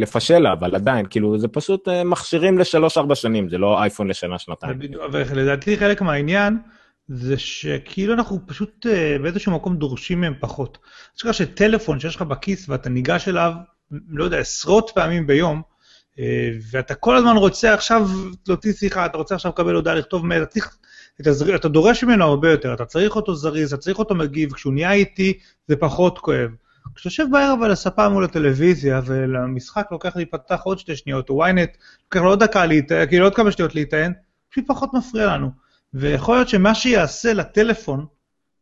לפשל 0.00 0.46
אבל 0.46 0.74
עדיין 0.74 1.06
כאילו 1.06 1.38
זה 1.38 1.48
פשוט 1.48 1.88
מכשירים 2.04 2.58
לשלוש 2.58 2.98
ארבע 2.98 3.14
שנים 3.14 3.48
זה 3.48 3.58
לא 3.58 3.82
אייפון 3.82 4.08
לשנה 4.08 4.38
שנתיים. 4.38 4.78
ולדעתי 5.12 5.76
חלק 5.76 6.02
מהעניין 6.02 6.58
זה 7.08 7.38
שכאילו 7.38 8.14
אנחנו 8.14 8.38
פשוט 8.46 8.86
באיזשהו 9.22 9.52
מקום 9.52 9.76
דורשים 9.76 10.20
מהם 10.20 10.34
פחות. 10.40 10.78
יש 11.16 11.26
לך 11.26 11.34
שטלפון 11.34 12.00
שיש 12.00 12.16
לך 12.16 12.22
בכיס 12.22 12.68
ואתה 12.68 12.88
ניגש 12.88 13.28
אליו 13.28 13.52
לא 14.08 14.24
יודע 14.24 14.38
עשרות 14.38 14.90
פעמים 14.94 15.26
ביום. 15.26 15.62
ואתה 16.72 16.94
כל 16.94 17.16
הזמן 17.16 17.36
רוצה 17.36 17.74
עכשיו 17.74 18.08
להוציא 18.48 18.72
שיחה, 18.72 19.06
אתה 19.06 19.18
רוצה 19.18 19.34
עכשיו 19.34 19.50
לקבל 19.50 19.74
הודעה, 19.74 19.94
לכתוב 19.94 20.26
מייל, 20.26 20.42
אתה 20.42 20.50
צריך, 20.50 20.76
אתה, 21.20 21.30
אתה 21.54 21.68
דורש 21.68 22.04
ממנו 22.04 22.24
הרבה 22.24 22.50
יותר, 22.50 22.74
אתה 22.74 22.84
צריך 22.84 23.16
אותו 23.16 23.34
זריז, 23.34 23.72
אתה 23.72 23.82
צריך 23.82 23.98
אותו 23.98 24.14
מגיב, 24.14 24.52
כשהוא 24.52 24.72
נהיה 24.72 24.92
איטי 24.92 25.38
זה 25.68 25.76
פחות 25.76 26.18
כואב. 26.18 26.50
כשאתה 26.94 27.06
יושב 27.06 27.26
בערב 27.32 27.62
על 27.62 27.70
הספה 27.70 28.08
מול 28.08 28.24
הטלוויזיה 28.24 29.00
ולמשחק 29.04 29.86
לוקח 29.90 30.16
להיפתח 30.16 30.60
עוד 30.64 30.78
שתי 30.78 30.96
שניות, 30.96 31.30
או 31.30 31.46
ynet 31.46 31.78
לוקח 32.04 32.20
לו 32.20 32.28
עוד 32.28 32.42
דקה 32.42 32.66
להיטען, 32.66 33.06
כאילו 33.06 33.24
עוד 33.24 33.34
כמה 33.34 33.52
שניות 33.52 33.74
להיטען, 33.74 34.12
פשוט 34.50 34.64
פחות 34.66 34.94
מפריע 34.94 35.26
לנו. 35.26 35.50
ויכול 35.94 36.36
להיות 36.36 36.48
שמה 36.48 36.74
שיעשה 36.74 37.32
לטלפון, 37.32 38.06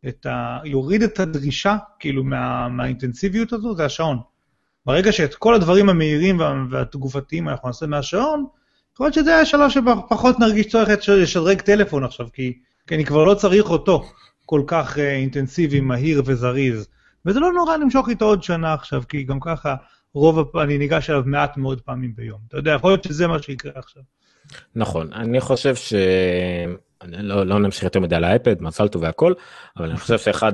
את 0.07 0.25
ה... 0.25 0.59
יוריד 0.65 1.03
את 1.03 1.19
הדרישה, 1.19 1.77
כאילו, 1.99 2.23
מה... 2.23 2.69
מהאינטנסיביות 2.69 3.53
הזו, 3.53 3.75
זה 3.75 3.85
השעון. 3.85 4.19
ברגע 4.85 5.11
שאת 5.11 5.35
כל 5.35 5.55
הדברים 5.55 5.89
המהירים 5.89 6.39
והתגובתיים 6.69 7.49
אנחנו 7.49 7.69
נעשה 7.69 7.87
מהשעון, 7.87 8.45
יכול 9.01 9.07
להיות 9.07 9.13
שזה 9.13 9.37
השלב 9.37 9.69
שפחות 9.69 10.39
נרגיש 10.39 10.67
צורך 10.67 10.89
לשדרג 11.07 11.61
טלפון 11.61 12.03
עכשיו, 12.03 12.27
כי, 12.33 12.57
כי 12.87 12.95
אני 12.95 13.05
כבר 13.05 13.23
לא 13.23 13.33
צריך 13.33 13.69
אותו 13.69 14.11
כל 14.45 14.63
כך 14.67 14.95
uh, 14.95 14.99
אינטנסיבי, 14.99 15.79
מהיר 15.79 16.21
וזריז. 16.25 16.87
וזה 17.25 17.39
לא 17.39 17.51
נורא 17.51 17.77
למשוך 17.77 18.09
איתו 18.09 18.25
עוד 18.25 18.43
שנה 18.43 18.73
עכשיו, 18.73 19.03
כי 19.09 19.23
גם 19.23 19.39
ככה 19.39 19.75
רוב 20.13 20.39
הפ... 20.39 20.55
אני 20.55 20.77
ניגש 20.77 21.09
אליו 21.09 21.23
מעט 21.25 21.57
מאוד 21.57 21.81
פעמים 21.81 22.15
ביום. 22.15 22.39
אתה 22.47 22.57
יודע, 22.57 22.71
יכול 22.71 22.91
להיות 22.91 23.03
שזה 23.03 23.27
מה 23.27 23.41
שיקרה 23.41 23.71
עכשיו. 23.75 24.03
נכון, 24.75 25.13
אני 25.13 25.41
חושב 25.41 25.75
ש... 25.75 25.93
לא, 27.07 27.45
לא 27.45 27.59
נמשיך 27.59 27.83
יותר 27.83 27.99
מדי 27.99 28.15
על 28.15 28.23
האייפד, 28.23 28.61
מזל 28.61 28.87
טוב 28.87 29.01
והכל, 29.01 29.33
אבל 29.77 29.89
אני 29.89 29.97
חושב 29.97 30.17
שאחד. 30.17 30.53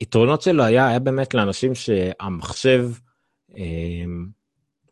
היתרונות 0.00 0.42
שלו 0.42 0.64
היה, 0.64 0.88
היה 0.88 0.98
באמת 0.98 1.34
לאנשים 1.34 1.74
שהמחשב, 1.74 2.90
אמ, 3.56 4.35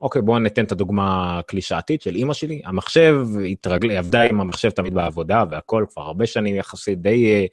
אוקיי 0.04 0.22
בואו 0.22 0.38
ניתן 0.38 0.64
את 0.64 0.72
הדוגמה 0.72 1.38
הקלישאתית 1.38 2.02
של 2.02 2.14
אימא 2.14 2.34
שלי, 2.34 2.62
המחשב 2.64 3.26
התרגלה, 3.50 3.98
עבדה 3.98 4.22
עם 4.22 4.40
המחשב 4.40 4.70
תמיד 4.70 4.94
בעבודה 4.94 5.44
והכל 5.50 5.84
כבר 5.90 6.02
הרבה 6.02 6.26
שנים 6.26 6.56
יחסית 6.56 7.00
די 7.00 7.26
אה, 7.26 7.46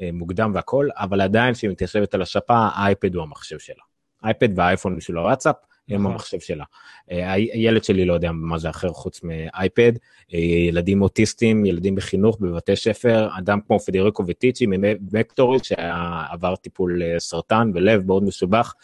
אה, 0.00 0.10
מוקדם 0.12 0.50
והכל, 0.54 0.88
אבל 0.96 1.20
עדיין 1.20 1.54
כשהיא 1.54 1.70
מתיישבת 1.70 2.14
על 2.14 2.22
השפה 2.22 2.68
האייפד 2.72 3.14
הוא 3.14 3.22
המחשב 3.22 3.58
שלה. 3.58 3.82
אייפד 4.24 4.58
והאייפון 4.58 4.96
בשביל 4.96 5.16
הוואטסאפ 5.16 5.56
הם 5.88 6.00
נכון. 6.00 6.12
המחשב 6.12 6.40
שלה. 6.40 6.64
אה, 7.10 7.32
הילד 7.32 7.84
שלי 7.84 8.04
לא 8.04 8.14
יודע 8.14 8.32
מה 8.32 8.58
זה 8.58 8.70
אחר 8.70 8.88
חוץ 8.88 9.20
מאייפד, 9.22 9.92
אה, 10.34 10.38
ילדים 10.38 11.02
אוטיסטים, 11.02 11.66
ילדים 11.66 11.94
בחינוך, 11.94 12.38
בבתי 12.40 12.76
ספר, 12.76 13.28
אדם 13.38 13.58
כמו 13.66 13.80
פדריקו 13.80 14.24
וטיצ'י 14.26 14.66
ממקטורי 14.68 15.58
שעבר 15.62 16.56
טיפול 16.56 17.02
אה, 17.02 17.20
סרטן 17.20 17.70
ולב 17.74 18.06
מאוד 18.06 18.22
מסובך, 18.22 18.74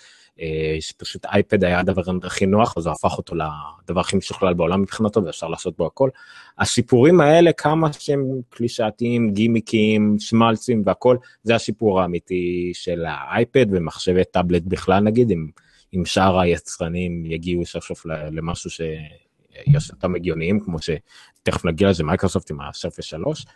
שפשוט 0.81 1.27
iPad 1.27 1.65
היה 1.65 1.81
הדבר 1.81 2.03
הכי 2.23 2.47
נוח, 2.47 2.77
הוא 2.77 2.91
הפך 2.91 3.19
אותו 3.19 3.35
לדבר 3.35 4.01
הכי 4.01 4.17
משוכלל 4.17 4.55
בעולם 4.55 4.83
מבחינתו 4.83 5.25
ואפשר 5.25 5.49
לעשות 5.49 5.77
בו 5.77 5.87
הכל. 5.87 6.11
הסיפורים 6.59 7.21
האלה, 7.21 7.53
כמה 7.53 7.93
שהם 7.93 8.25
קלישאתיים, 8.51 9.33
גימיקים, 9.33 10.17
שמלצים 10.19 10.83
והכל, 10.87 11.17
זה 11.43 11.55
הסיפור 11.55 12.01
האמיתי 12.01 12.71
של 12.75 13.05
ה-iPad 13.09 13.67
ומחשבי 13.71 14.25
טאבלט 14.25 14.63
בכלל 14.63 15.03
נגיד, 15.03 15.31
עם 15.31 15.49
אם 15.95 16.05
שאר 16.05 16.39
היצרנים 16.41 17.27
יגיעו 17.27 17.67
סוף 17.67 17.85
סוף 17.85 18.07
למשהו 18.07 18.71
שיש 18.71 19.91
אותם 19.91 20.15
הגיוניים, 20.15 20.61
כמו 20.61 20.77
שתכף 20.81 21.65
נגיע 21.65 21.91
לזה 21.91 22.05
מייקרוסופט 22.05 22.51
עם 22.51 22.61
ה-Surface 22.61 23.05
3. 23.05 23.47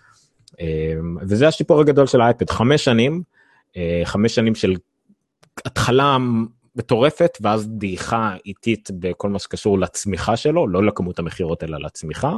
אמ, 0.61 1.17
וזה 1.21 1.49
השיפור 1.49 1.81
הגדול 1.81 2.07
של 2.07 2.21
ה-iPad, 2.21 2.51
חמש 2.51 2.85
שנים, 2.85 3.23
אה, 3.77 4.03
חמש 4.05 4.35
שנים 4.35 4.55
של 4.55 4.75
התחלה 5.65 6.17
מטורפת 6.77 7.39
ואז 7.41 7.69
דעיכה 7.69 8.35
איטית 8.47 8.91
בכל 8.99 9.29
מה 9.29 9.39
שקשור 9.39 9.79
לצמיחה 9.79 10.37
שלו, 10.37 10.69
לא 10.69 10.85
לכמות 10.85 11.19
המכירות 11.19 11.65
אלא 11.65 11.79
לצמיחה. 11.81 12.37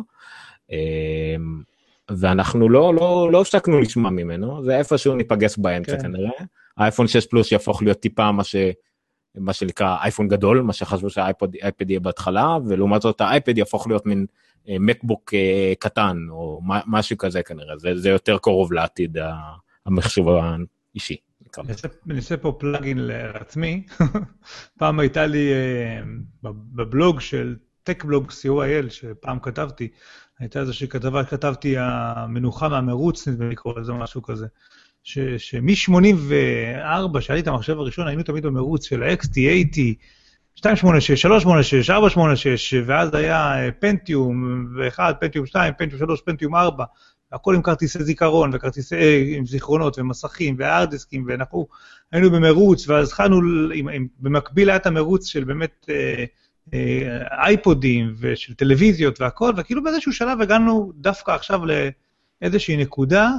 אמ, 0.71 1.63
ואנחנו 2.11 2.69
לא 2.69 2.95
לא 2.95 3.29
לא 3.33 3.41
הפסקנו 3.41 3.81
לשמוע 3.81 4.11
ממנו 4.11 4.65
זה 4.65 4.79
איפשהו 4.79 5.15
ניפגש 5.15 5.59
באמצע 5.59 5.97
כן. 5.97 6.03
כנראה 6.03 6.31
האייפון 6.77 7.09
6 7.09 7.27
פלוס 7.27 7.53
יהפוך 7.53 7.83
להיות 7.83 8.01
טיפה 8.01 8.33
מה 8.33 8.45
ש... 8.45 8.57
מה 9.39 9.53
שנקרא 9.53 9.97
אייפון 10.03 10.29
גדול, 10.29 10.63
מה 10.63 10.73
שחשבו 10.73 11.11
שהאייפד 11.11 11.91
יהיה 11.91 12.01
בהתחלה, 12.01 12.57
ולעומת 12.69 13.03
זאת 13.03 13.21
האייפד 13.21 13.59
יהפוך 13.59 13.87
להיות 13.87 14.07
מין 14.07 14.27
מקבוק 14.69 15.35
אה, 15.35 15.39
אה, 15.39 15.73
קטן, 15.79 16.17
או 16.31 16.61
משהו 16.87 17.19
כזה 17.19 17.43
כנראה, 17.43 17.79
זה, 17.79 17.97
זה 17.97 18.09
יותר 18.09 18.39
קרוב 18.39 18.73
לעתיד 18.73 19.19
המחשוב 19.87 20.29
האישי. 20.29 21.17
אני 22.11 22.17
עושה 22.17 22.37
פה 22.37 22.57
פלאגין 22.59 22.99
לעצמי, 22.99 23.87
פעם 24.79 25.01
הייתה 25.01 25.27
לי 25.27 25.53
אה, 25.53 26.01
בבלוג 26.73 27.21
של 27.21 27.57
טק 27.83 28.05
בלוג 28.05 28.31
co.il, 28.31 28.91
שפעם 28.91 29.39
כתבתי, 29.39 29.89
הייתה 30.39 30.61
איזושהי 30.61 30.89
כתבה 30.89 31.25
שכתבתי 31.25 31.75
המנוחה 31.79 32.69
מהמרוץ, 32.69 33.29
נדמה 33.29 33.45
לי 33.45 33.51
לקרוא 33.51 33.81
לזה 33.81 33.93
משהו 33.93 34.23
כזה. 34.23 34.47
שמ-84, 35.03 37.21
שהיה 37.21 37.35
לי 37.35 37.41
את 37.41 37.47
המחשב 37.47 37.79
הראשון, 37.79 38.07
היינו 38.07 38.23
תמיד 38.23 38.47
במרוץ 38.47 38.85
של 38.85 39.03
ה-XT, 39.03 39.35
80, 39.35 39.95
286, 40.57 41.23
386, 41.23 41.91
486, 41.91 42.75
ואז 42.87 43.15
היה 43.15 43.55
פנטיום, 43.81 44.67
ו-1, 44.77 44.99
פנטיום 45.21 45.47
2, 45.47 45.75
פנטיום 45.79 45.99
3, 45.99 46.21
פנטיום 46.21 46.55
4, 46.55 46.85
הכל 47.33 47.55
עם 47.55 47.63
כרטיסי 47.63 48.05
זיכרון, 48.05 48.51
וכרטיסי, 48.53 48.95
אה, 48.95 49.23
עם 49.37 49.47
זיכרונות, 49.47 49.99
ומסכים, 49.99 50.57
והארדיסקים, 50.59 51.25
ואנחנו 51.29 51.67
היינו 52.13 52.31
במרוץ, 52.31 52.89
ואז 52.89 53.09
התחלנו, 53.09 53.41
במקביל 54.21 54.71
היה 54.71 54.77
את 54.77 54.87
המרוץ 54.87 55.27
של 55.27 55.45
באמת 55.45 55.87
אה, 55.91 56.25
אה, 56.75 57.45
אייפודים, 57.45 58.15
ושל 58.19 58.55
טלוויזיות 58.55 59.21
והכל, 59.21 59.53
וכאילו 59.57 59.83
באיזשהו 59.83 60.13
שלב 60.13 60.41
הגענו 60.41 60.93
דווקא 60.95 61.31
עכשיו 61.31 61.61
לאיזושהי 62.43 62.77
נקודה, 62.77 63.31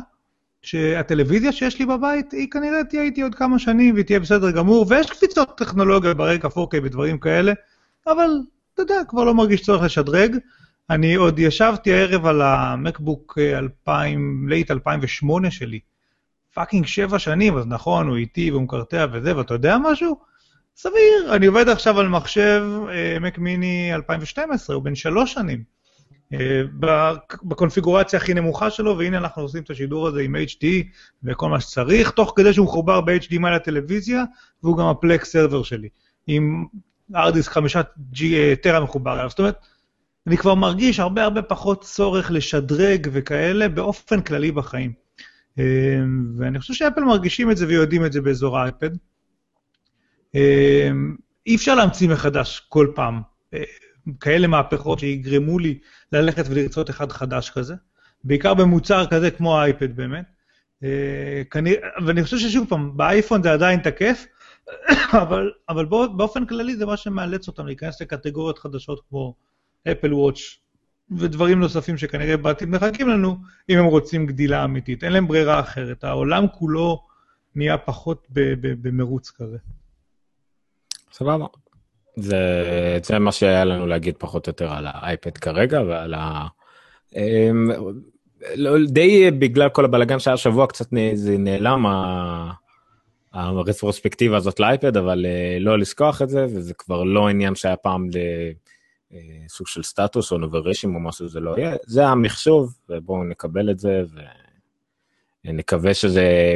שהטלוויזיה 0.61 1.51
שיש 1.51 1.79
לי 1.79 1.85
בבית, 1.85 2.31
היא 2.31 2.47
כנראה 2.51 2.83
תהיה 2.83 3.03
איתי 3.03 3.21
עוד 3.21 3.35
כמה 3.35 3.59
שנים 3.59 3.93
והיא 3.93 4.05
תהיה 4.05 4.19
בסדר 4.19 4.51
גמור, 4.51 4.85
ויש 4.89 5.09
קפיצות 5.09 5.57
טכנולוגיה 5.57 6.13
ברקע 6.13 6.47
4K 6.47 6.77
ודברים 6.83 7.17
כאלה, 7.17 7.53
אבל 8.07 8.29
אתה 8.73 8.81
יודע, 8.81 9.01
כבר 9.07 9.23
לא 9.23 9.33
מרגיש 9.33 9.61
צורך 9.61 9.83
לשדרג. 9.83 10.37
אני 10.89 11.15
עוד 11.15 11.39
ישבתי 11.39 11.93
הערב 11.93 12.25
על 12.25 12.41
ה-MacBook 12.41 13.37
2000, 13.37 14.49
late 14.49 14.71
2008 14.71 15.51
שלי. 15.51 15.79
fucking 16.53 16.85
שבע 16.85 17.19
שנים, 17.19 17.57
אז 17.57 17.65
נכון, 17.67 18.07
הוא 18.07 18.17
איטי 18.17 18.51
והוא 18.51 18.61
מקרטע 18.61 19.05
וזה, 19.11 19.37
ואתה 19.37 19.53
יודע 19.53 19.77
משהו? 19.83 20.19
סביר, 20.75 21.35
אני 21.35 21.45
עובד 21.45 21.69
עכשיו 21.69 21.99
על 21.99 22.07
מחשב 22.07 22.63
Mac 23.21 23.37
Mini 23.37 23.91
2012, 23.93 24.75
הוא 24.75 24.83
בן 24.83 24.95
שלוש 24.95 25.33
שנים. 25.33 25.63
אה, 26.33 26.61
בקונפיגורציה 27.43 28.19
הכי 28.19 28.33
נמוכה 28.33 28.69
שלו, 28.69 28.97
והנה 28.97 29.17
אנחנו 29.17 29.41
עושים 29.41 29.63
את 29.63 29.69
השידור 29.69 30.07
הזה 30.07 30.21
עם 30.21 30.35
HD 30.35 30.65
וכל 31.23 31.49
מה 31.49 31.59
שצריך, 31.59 32.11
תוך 32.11 32.33
כדי 32.35 32.53
שהוא 32.53 32.65
מחובר 32.65 33.01
ב-HDMI 33.01 33.49
לטלוויזיה, 33.55 34.23
והוא 34.63 34.77
גם 34.77 34.85
הפלק 34.85 35.25
סרבר 35.25 35.63
שלי, 35.63 35.89
עם 36.27 36.65
ארדיסק 37.15 37.51
חמישה 37.51 37.81
אה, 38.23 38.53
טרה 38.61 38.79
מחובר 38.79 39.13
אליו. 39.13 39.29
זאת 39.29 39.39
אומרת, 39.39 39.55
אני 40.27 40.37
כבר 40.37 40.55
מרגיש 40.55 40.99
הרבה 40.99 41.23
הרבה 41.23 41.41
פחות 41.41 41.83
צורך 41.83 42.31
לשדרג 42.31 43.07
וכאלה 43.11 43.67
באופן 43.67 44.21
כללי 44.21 44.51
בחיים. 44.51 44.93
אה, 45.59 45.99
ואני 46.37 46.59
חושב 46.59 46.73
שאפל 46.73 47.01
מרגישים 47.01 47.51
את 47.51 47.57
זה 47.57 47.67
ויודעים 47.67 48.05
את 48.05 48.13
זה 48.13 48.21
באזור 48.21 48.59
האייפד. 48.59 48.89
אי 51.47 51.55
אפשר 51.55 51.75
להמציא 51.75 52.09
מחדש 52.09 52.59
כל 52.69 52.87
פעם. 52.95 53.21
כאלה 54.19 54.47
מהפכות 54.47 54.99
שיגרמו 54.99 55.59
לי 55.59 55.79
ללכת 56.11 56.45
ולרצות 56.49 56.89
אחד 56.89 57.11
חדש 57.11 57.49
כזה, 57.49 57.75
בעיקר 58.23 58.53
במוצר 58.53 59.05
כזה 59.05 59.31
כמו 59.31 59.59
האייפד 59.59 59.95
באמת. 59.95 60.25
אה, 60.83 61.41
ואני 62.05 62.23
חושב 62.23 62.37
ששוב 62.37 62.69
פעם, 62.69 62.97
באייפון 62.97 63.43
זה 63.43 63.51
עדיין 63.51 63.79
תקף, 63.79 64.25
אבל, 65.21 65.51
אבל 65.69 65.85
באופן 65.85 66.45
כללי 66.45 66.75
זה 66.75 66.85
מה 66.85 66.97
שמאלץ 66.97 67.47
אותם 67.47 67.65
להיכנס 67.65 68.01
לקטגוריות 68.01 68.59
חדשות 68.59 69.01
כמו 69.09 69.35
אפל 69.91 70.13
וואץ' 70.13 70.39
ודברים 71.11 71.59
נוספים 71.59 71.97
שכנראה 71.97 72.37
בעתיד 72.37 72.69
מחכים 72.69 73.09
לנו, 73.09 73.37
אם 73.69 73.77
הם 73.77 73.85
רוצים 73.85 74.25
גדילה 74.25 74.63
אמיתית. 74.63 75.03
אין 75.03 75.13
להם 75.13 75.27
ברירה 75.27 75.59
אחרת, 75.59 76.03
העולם 76.03 76.45
כולו 76.47 77.03
נהיה 77.55 77.77
פחות 77.77 78.27
במרוץ 78.81 79.31
כזה. 79.31 79.57
סבבה. 81.11 81.45
זה, 82.15 82.37
זה 83.03 83.19
מה 83.19 83.31
שהיה 83.31 83.65
לנו 83.65 83.87
להגיד 83.87 84.15
פחות 84.17 84.47
או 84.47 84.49
יותר 84.49 84.73
על 84.73 84.85
האייפד 84.87 85.37
כרגע 85.37 85.81
ועל 85.81 86.13
ה... 86.13 86.47
אמ, 87.15 87.69
לא, 88.55 88.85
די 88.87 89.31
בגלל 89.31 89.69
כל 89.69 89.85
הבלאגן 89.85 90.19
שהיה 90.19 90.37
שבוע 90.37 90.67
קצת 90.67 90.85
זה 91.13 91.37
נעלם 91.37 91.85
הרטרוספקטיבה 93.33 94.37
הזאת 94.37 94.59
לאייפד, 94.59 94.97
אבל 94.97 95.25
uh, 95.25 95.63
לא 95.63 95.79
לשכוח 95.79 96.21
את 96.21 96.29
זה, 96.29 96.45
וזה 96.45 96.73
כבר 96.73 97.03
לא 97.03 97.27
עניין 97.27 97.55
שהיה 97.55 97.75
פעם 97.75 98.07
לסוג 99.11 99.67
של 99.67 99.83
סטטוס 99.83 100.31
או 100.31 100.37
נוברשים 100.37 100.95
או 100.95 100.99
משהו, 100.99 101.27
זה 101.27 101.39
לא 101.39 101.57
יהיה, 101.57 101.75
זה 101.85 102.07
המחשוב, 102.07 102.77
ובואו 102.89 103.23
נקבל 103.23 103.71
את 103.71 103.79
זה, 103.79 104.03
ונקווה 105.45 105.93
שזה, 105.93 106.55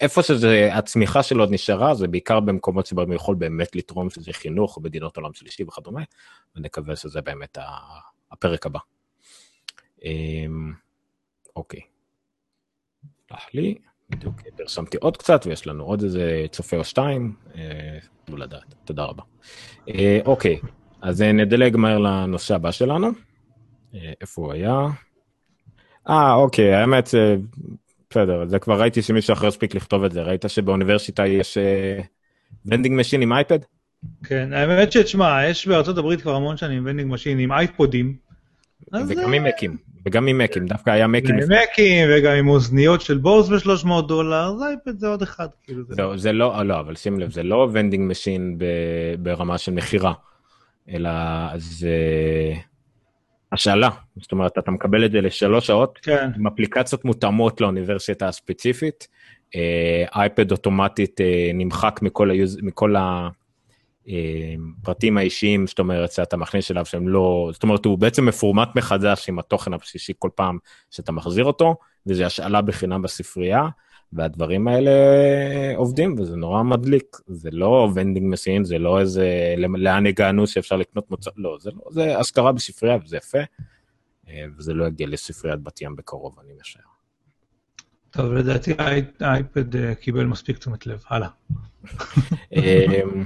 איפה 0.00 0.22
שזה, 0.22 0.68
הצמיחה 0.72 1.22
שלו 1.22 1.42
עוד 1.42 1.50
נשארה, 1.52 1.94
זה 1.94 2.08
בעיקר 2.08 2.40
במקומות 2.40 2.86
שבהם 2.86 3.06
הוא 3.06 3.14
יכול 3.14 3.34
באמת 3.34 3.76
לתרום, 3.76 4.10
שזה 4.10 4.32
חינוך, 4.32 4.78
מדינות 4.82 5.16
עולם 5.16 5.34
שלישי 5.34 5.64
וכדומה, 5.64 6.02
ונקווה 6.56 6.96
שזה 6.96 7.20
באמת 7.20 7.58
הפרק 8.32 8.66
הבא. 8.66 8.78
אמ, 10.04 10.72
אוקיי. 11.56 11.80
סלח 13.28 13.46
לי. 13.54 13.78
בדיוק 14.10 14.34
פרסמתי 14.56 14.96
עוד 14.96 15.16
קצת 15.16 15.42
ויש 15.46 15.66
לנו 15.66 15.84
עוד 15.84 16.02
איזה 16.02 16.46
צופה 16.50 16.76
או 16.76 16.84
שתיים, 16.84 17.34
תנו 18.24 18.36
אה, 18.36 18.42
לדעת, 18.42 18.74
תודה 18.84 19.04
רבה. 19.04 19.22
אה, 19.88 20.20
אוקיי, 20.26 20.60
אז 21.02 21.22
אה, 21.22 21.32
נדלג 21.32 21.76
מהר 21.76 21.98
לנושא 21.98 22.54
הבא 22.54 22.70
שלנו. 22.70 23.08
איפה 24.20 24.42
הוא 24.42 24.52
היה? 24.52 24.86
אה, 26.08 26.34
אוקיי, 26.34 26.74
האמת, 26.74 27.08
בסדר, 28.10 28.46
זה 28.46 28.58
כבר 28.58 28.80
ראיתי 28.80 29.02
שמישהו 29.02 29.32
אחר 29.32 29.46
הספיק 29.46 29.74
לכתוב 29.74 30.04
את 30.04 30.12
זה, 30.12 30.22
ראית 30.22 30.44
שבאוניברסיטה 30.48 31.26
יש 31.26 31.58
vending 32.66 33.00
machine 33.00 33.22
עם 33.22 33.32
אייפד? 33.32 33.58
כן, 34.24 34.52
האמת 34.52 34.92
שתשמע, 34.92 35.46
יש 35.48 35.68
בארצות 35.68 35.98
הברית 35.98 36.20
כבר 36.20 36.34
המון 36.34 36.56
שנים 36.56 36.82
vending 36.86 37.12
machine 37.12 37.38
עם 37.38 37.52
אייפודים. 37.52 38.16
וגם 39.08 39.32
עם 39.32 39.44
מקים. 39.44 39.76
וגם 40.06 40.26
עם 40.26 40.38
מקים, 40.38 40.66
דווקא 40.66 40.90
היה 40.90 41.06
מקים. 41.06 41.34
עם 41.34 41.48
מקים 41.62 42.08
וגם 42.10 42.32
עם 42.32 42.48
אוזניות 42.48 43.00
של 43.00 43.18
בוס 43.18 43.48
ב-300 43.48 44.02
דולר, 44.08 44.56
זה 44.58 44.64
אייפד 44.64 44.98
זה 44.98 45.08
עוד 45.08 45.22
אחד. 45.22 45.46
כאילו 45.64 45.82
לא, 45.98 46.16
זה 46.16 46.32
לא, 46.32 46.62
לא, 46.62 46.80
אבל 46.80 46.96
שים 46.96 47.20
לב, 47.20 47.30
זה 47.30 47.42
לא 47.42 47.68
vending 47.72 48.10
machine 48.10 48.58
ברמה 49.18 49.58
של 49.58 49.72
מכירה, 49.72 50.12
אלא 50.88 51.10
זה 51.56 51.96
השאלה, 53.52 53.90
זאת 54.16 54.32
אומרת, 54.32 54.58
אתה 54.58 54.70
מקבל 54.70 55.04
את 55.04 55.12
זה 55.12 55.20
לשלוש 55.20 55.66
שעות, 55.66 55.98
כן. 56.02 56.30
עם 56.36 56.46
אפליקציות 56.46 57.04
מותאמות 57.04 57.60
לאוניברסיטה 57.60 58.28
הספציפית, 58.28 59.08
אייפד 60.14 60.52
אוטומטית 60.52 61.20
אה, 61.20 61.50
נמחק 61.54 62.00
מכל, 62.02 62.30
ה-use, 62.30 62.58
מכל 62.62 62.96
ה... 62.96 63.28
פרטים 64.82 65.18
האישיים, 65.18 65.66
זאת 65.66 65.78
אומרת, 65.78 66.12
שאתה 66.12 66.36
מכניס 66.36 66.70
אליו 66.70 66.86
שהם 66.86 67.08
לא, 67.08 67.50
זאת 67.52 67.62
אומרת, 67.62 67.84
הוא 67.84 67.98
בעצם 67.98 68.26
מפורמט 68.26 68.68
מחדש 68.76 69.28
עם 69.28 69.38
התוכן 69.38 69.72
הבסיסי 69.74 70.12
כל 70.18 70.28
פעם 70.34 70.58
שאתה 70.90 71.12
מחזיר 71.12 71.44
אותו, 71.44 71.76
וזה 72.06 72.26
השאלה 72.26 72.62
בחינם 72.62 73.02
בספרייה, 73.02 73.68
והדברים 74.12 74.68
האלה 74.68 74.90
עובדים, 75.76 76.18
וזה 76.18 76.36
נורא 76.36 76.62
מדליק. 76.62 77.16
זה 77.26 77.50
לא 77.52 77.90
vending 77.94 78.32
machine, 78.32 78.64
זה 78.64 78.78
לא 78.78 79.00
איזה, 79.00 79.54
לאן 79.58 80.06
הגענו 80.06 80.46
שאפשר 80.46 80.76
לקנות 80.76 81.10
מוצר, 81.10 81.30
לא, 81.36 81.56
זה 81.60 81.70
לא, 81.70 81.82
זה 81.90 82.18
השכרה 82.18 82.52
בספרייה, 82.52 82.96
וזה 83.04 83.16
יפה, 83.16 83.38
אה, 84.28 84.44
וזה 84.56 84.74
לא 84.74 84.84
יגיע 84.84 85.06
לספריית 85.06 85.60
בת 85.60 85.80
ים 85.80 85.96
בקרוב, 85.96 86.38
אני 86.44 86.52
משער. 86.60 86.82
טוב, 88.10 88.32
לדעתי 88.32 88.72
האייפד 89.20 89.76
אה, 89.76 89.94
קיבל 89.94 90.24
מספיק 90.24 90.58
תשומת 90.58 90.86
לב, 90.86 91.02
הלאה. 91.08 91.28
אמ, 92.52 93.24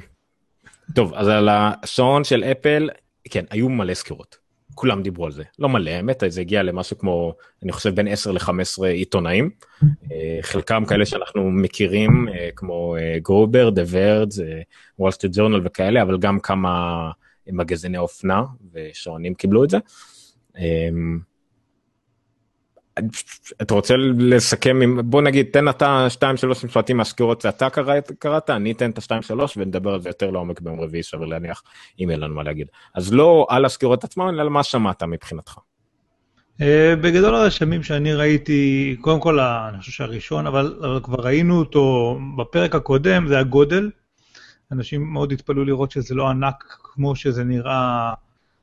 טוב, 0.94 1.14
אז 1.14 1.29
על 1.29 1.49
השעון 1.49 2.25
של 2.25 2.44
אפל, 2.44 2.88
כן, 3.31 3.44
היו 3.51 3.68
מלא 3.68 3.94
סקירות. 3.94 4.45
כולם 4.76 5.02
דיברו 5.02 5.26
על 5.26 5.32
זה. 5.32 5.42
לא 5.58 5.68
מלא, 5.68 5.90
האמת, 5.90 6.22
זה 6.28 6.40
הגיע 6.40 6.62
למשהו 6.62 6.98
כמו, 6.98 7.34
אני 7.62 7.72
חושב, 7.72 7.94
בין 7.94 8.08
10 8.08 8.32
ל-15 8.32 8.84
עיתונאים. 8.84 9.50
אה, 9.82 10.38
חלקם 10.42 10.84
כאלה 10.88 11.06
שאנחנו 11.06 11.50
מכירים, 11.50 12.28
אה, 12.28 12.48
כמו 12.56 12.96
גרובר, 13.22 13.70
The 13.70 13.82
Verge, 13.90 14.28
וול 14.98 15.10
סטריט 15.10 15.32
ג'ורנל 15.36 15.60
וכאלה, 15.64 16.02
אבל 16.02 16.18
גם 16.18 16.40
כמה 16.40 17.10
מגזיני 17.46 17.98
אופנה 17.98 18.42
ושעונים 18.72 19.34
קיבלו 19.34 19.64
את 19.64 19.70
זה. 19.70 19.78
אתה 23.62 23.74
רוצה 23.74 23.94
לסכם 24.18 24.80
עם 24.82 25.11
בוא 25.11 25.22
נגיד 25.22 25.46
תן 25.52 25.68
אתה 25.68 26.06
2-3 26.20 26.46
משפטים 26.64 26.96
מהסקירות 26.96 27.40
שאתה 27.40 27.70
קראת, 27.70 28.12
קראת 28.18 28.50
אני 28.50 28.72
אתן 28.72 28.90
את 28.90 28.98
ה-2-3 28.98 29.40
ונדבר 29.56 29.94
על 29.94 30.00
זה 30.00 30.09
יותר 30.09 30.30
לעומק 30.30 30.61
ביום 30.61 30.80
רביעי 30.80 31.02
שווה 31.02 31.26
להניח 31.26 31.62
אם 32.00 32.11
אין 32.11 32.20
לנו 32.20 32.35
מה 32.35 32.42
להגיד 32.42 32.66
אז 32.94 33.12
לא 33.12 33.46
על 33.48 33.64
הסקירות 33.64 34.04
עצמן 34.04 34.35
אלא 34.40 34.50
מה 34.50 34.62
שמעת 34.62 35.02
מבחינתך. 35.02 35.59
אה, 36.61 36.94
בגדול 37.00 37.35
הרשמים 37.35 37.82
שאני 37.82 38.14
ראיתי 38.14 38.96
קודם 39.00 39.20
כל 39.20 39.40
אני 39.40 39.78
חושב 39.78 39.92
שהראשון 39.92 40.46
אבל, 40.46 40.78
אבל 40.80 41.00
כבר 41.02 41.24
ראינו 41.24 41.59
אותו 41.59 42.18
בפרק 42.37 42.74
הקודם 42.74 43.28
זה 43.28 43.38
הגודל. 43.38 43.90
אנשים 44.72 45.12
מאוד 45.12 45.32
התפלאו 45.32 45.64
לראות 45.64 45.90
שזה 45.90 46.14
לא 46.14 46.28
ענק 46.28 46.78
כמו 46.82 47.16
שזה 47.16 47.44
נראה 47.44 48.12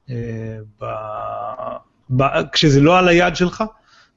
אה, 0.09 0.15
ב, 0.81 0.85
ב, 2.09 2.23
כשזה 2.51 2.81
לא 2.81 2.99
על 2.99 3.07
היד 3.07 3.35
שלך. 3.35 3.63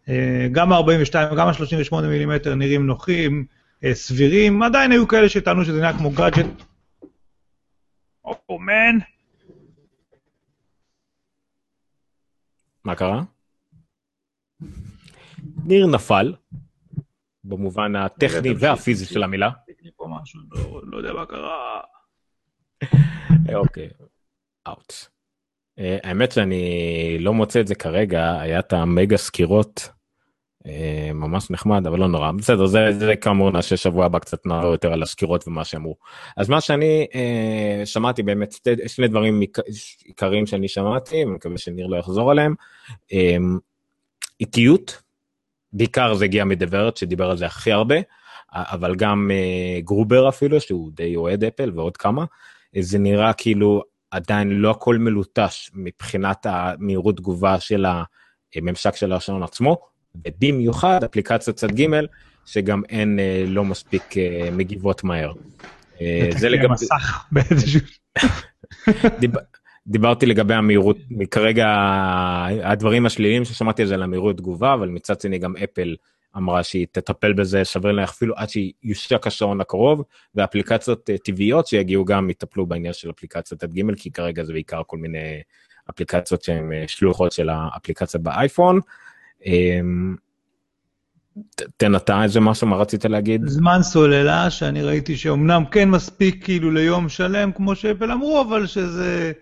אה, 0.09 0.49
גם 0.53 0.73
ה-42 0.73 1.33
וגם 1.33 1.49
ה-38 1.49 2.07
מילימטר 2.07 2.55
נראים 2.55 2.87
נוחים, 2.87 3.47
אה, 3.85 3.95
סבירים, 3.95 4.63
עדיין 4.63 4.93
היו 4.93 5.09
כאלה 5.09 5.29
שטענו 5.29 5.65
שזה 5.65 5.81
נראה 5.81 5.99
כמו 5.99 6.11
גאדג'ט. 6.11 6.47
או 8.49 8.59
מן. 8.59 8.99
מה 12.85 12.95
קרה? 12.95 13.23
ניר 15.65 15.87
נפל, 15.87 16.35
במובן 17.45 17.97
הטכני 17.97 18.55
והפיזי 18.59 19.05
של 19.05 19.23
המילה. 19.23 19.51
לא, 20.51 20.83
לא 20.87 20.97
יודע 20.97 21.13
מה 21.13 21.27
קרה. 21.27 21.81
אוקיי, 23.55 23.89
אאוט. 24.69 24.93
האמת 25.79 26.33
שאני 26.33 27.17
לא 27.21 27.35
מוצא 27.35 27.61
את 27.61 27.67
זה 27.67 27.75
כרגע, 27.75 28.41
היה 28.41 28.59
את 28.59 28.73
המגה 28.73 29.17
סקירות 29.17 29.89
אה, 29.89 29.96
ממש 31.15 31.51
נחמד 31.51 31.87
אבל 31.87 31.99
לא 31.99 32.09
נורא. 32.09 32.33
בסדר 32.33 32.67
זה 32.67 32.93
זה 32.99 33.17
כאמור 33.17 33.51
נעשה 33.51 33.77
שבוע 33.77 34.07
הבא 34.07 34.19
קצת 34.19 34.47
נעבור 34.47 34.71
יותר 34.71 34.93
על 34.93 35.03
הסקירות 35.03 35.49
ומה 35.49 35.65
שאמרו. 35.65 35.97
אז 36.37 36.49
מה 36.49 36.61
שאני 36.61 37.07
אה, 37.15 37.87
שמעתי 37.87 38.23
באמת 38.23 38.53
שתי, 38.53 38.71
שני 38.87 39.09
דברים 39.09 39.41
עיקריים 40.05 40.47
שאני 40.47 40.69
שמעתי 40.69 41.25
מקווה 41.25 41.59
שניר 41.59 41.87
לא 41.87 41.97
יחזור 41.97 42.31
עליהם. 42.31 42.55
אה, 43.13 43.37
איטיות 44.41 45.03
בעיקר 45.73 46.15
זה 46.15 46.25
הגיע 46.25 46.45
מדברת 46.45 46.97
שדיבר 46.97 47.31
על 47.31 47.37
זה 47.37 47.47
הכי 47.47 47.73
הרבה 47.73 47.97
אבל 48.53 48.95
גם 48.95 49.31
אה, 49.31 49.81
גרובר 49.81 50.29
אפילו 50.29 50.61
שהוא 50.61 50.91
די 50.95 51.17
אוהד 51.17 51.45
אפל 51.45 51.73
ועוד 51.75 51.97
כמה 51.97 52.25
זה 52.79 52.99
נראה 52.99 53.33
כאילו 53.33 53.83
עדיין 54.11 54.51
לא 54.51 54.71
הכל 54.71 54.99
מלוטש 54.99 55.71
מבחינת 55.75 56.47
המהירות 56.49 57.17
תגובה 57.17 57.61
של 57.61 57.87
הממשק 58.55 58.97
של 58.97 59.13
השעון 59.13 59.43
עצמו 59.43 59.96
ובמיוחד 60.27 61.05
אפליקציות 61.05 61.57
צד 61.57 61.81
ג' 61.81 61.87
שגם 62.47 62.83
הן 62.91 63.19
אה, 63.19 63.45
לא 63.47 63.65
מספיק 63.65 64.19
אה, 64.19 64.49
מגיבות 64.53 65.05
מהר. 65.05 65.33
אה, 66.01 66.29
זה 66.37 66.49
לגבי... 66.49 66.73
מסך 66.73 67.25
באיזשהו... 67.33 67.81
דיברתי 69.87 70.27
לגבי 70.27 70.55
המהירות, 70.55 70.97
כרגע 71.31 71.67
הדברים 72.63 73.07
השליליים 73.07 73.45
ששמעתי 73.45 73.83
על 73.83 73.89
זה 73.89 73.95
על 73.95 74.03
המהירות 74.03 74.37
תגובה, 74.37 74.75
אבל 74.75 74.89
מצד 74.89 75.21
שני 75.21 75.39
גם 75.39 75.55
אפל 75.65 75.97
אמרה 76.37 76.63
שהיא 76.63 76.87
תטפל 76.93 77.33
בזה, 77.33 77.65
שווה 77.65 77.93
לה 77.93 78.05
אפילו 78.05 78.35
עד 78.37 78.49
שיושק 78.49 79.27
השעון 79.27 79.61
הקרוב, 79.61 80.03
ואפליקציות 80.35 81.11
טבעיות 81.25 81.67
שיגיעו 81.67 82.05
גם 82.05 82.31
יטפלו 82.31 82.67
בעניין 82.67 82.93
של 82.93 83.11
אפליקציות 83.11 83.63
עד 83.63 83.75
ג' 83.75 83.95
כי 83.95 84.11
כרגע 84.11 84.45
זה 84.45 84.53
בעיקר 84.53 84.83
כל 84.87 84.97
מיני 84.97 85.41
אפליקציות 85.91 86.43
שהן 86.43 86.73
שלוחות 86.87 87.33
של 87.33 87.49
האפליקציה 87.49 88.21
באייפון. 88.21 88.81
אמ, 89.47 90.17
תן 91.77 91.97
אתה 91.97 92.23
איזה 92.23 92.41
משהו 92.41 92.67
מה 92.67 92.77
רצית 92.77 93.05
להגיד? 93.05 93.41
זמן 93.47 93.83
סוללה 93.83 94.51
שאני 94.51 94.83
ראיתי 94.83 95.17
שאומנם 95.17 95.65
כן 95.71 95.91
מספיק 95.91 96.45
כאילו 96.45 96.71
ליום 96.71 97.09
שלם 97.09 97.53
כמו 97.53 97.75
שאפל 97.75 98.13
אמרו 98.13 98.45
אבל 98.49 98.67
שזה 98.67 99.33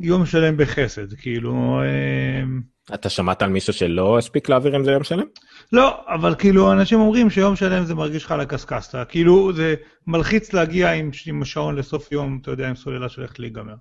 יום 0.00 0.26
שלם 0.26 0.56
בחסד 0.56 1.14
כאילו. 1.14 1.80
אמ, 1.82 2.60
אתה 2.94 3.08
שמעת 3.08 3.42
על 3.42 3.50
מישהו 3.50 3.72
שלא 3.72 4.18
הספיק 4.18 4.48
להעביר 4.48 4.74
עם 4.74 4.84
זה 4.84 4.90
יום 4.90 5.04
שלם? 5.04 5.26
לא 5.72 6.04
אבל 6.08 6.34
כאילו 6.34 6.72
אנשים 6.72 7.00
אומרים 7.00 7.30
שיום 7.30 7.56
שלם 7.56 7.84
זה 7.84 7.94
מרגיש 7.94 8.24
לך 8.24 8.30
הקשקשת 8.30 8.94
כאילו 9.08 9.52
זה 9.52 9.74
מלחיץ 10.06 10.52
להגיע 10.52 10.92
עם, 10.92 11.10
עם 11.26 11.42
השעון 11.42 11.76
לסוף 11.76 12.12
יום 12.12 12.38
אתה 12.42 12.50
יודע 12.50 12.68
עם 12.68 12.74
סוללה 12.74 13.08
שהולכת 13.08 13.38
להיגמר. 13.38 13.74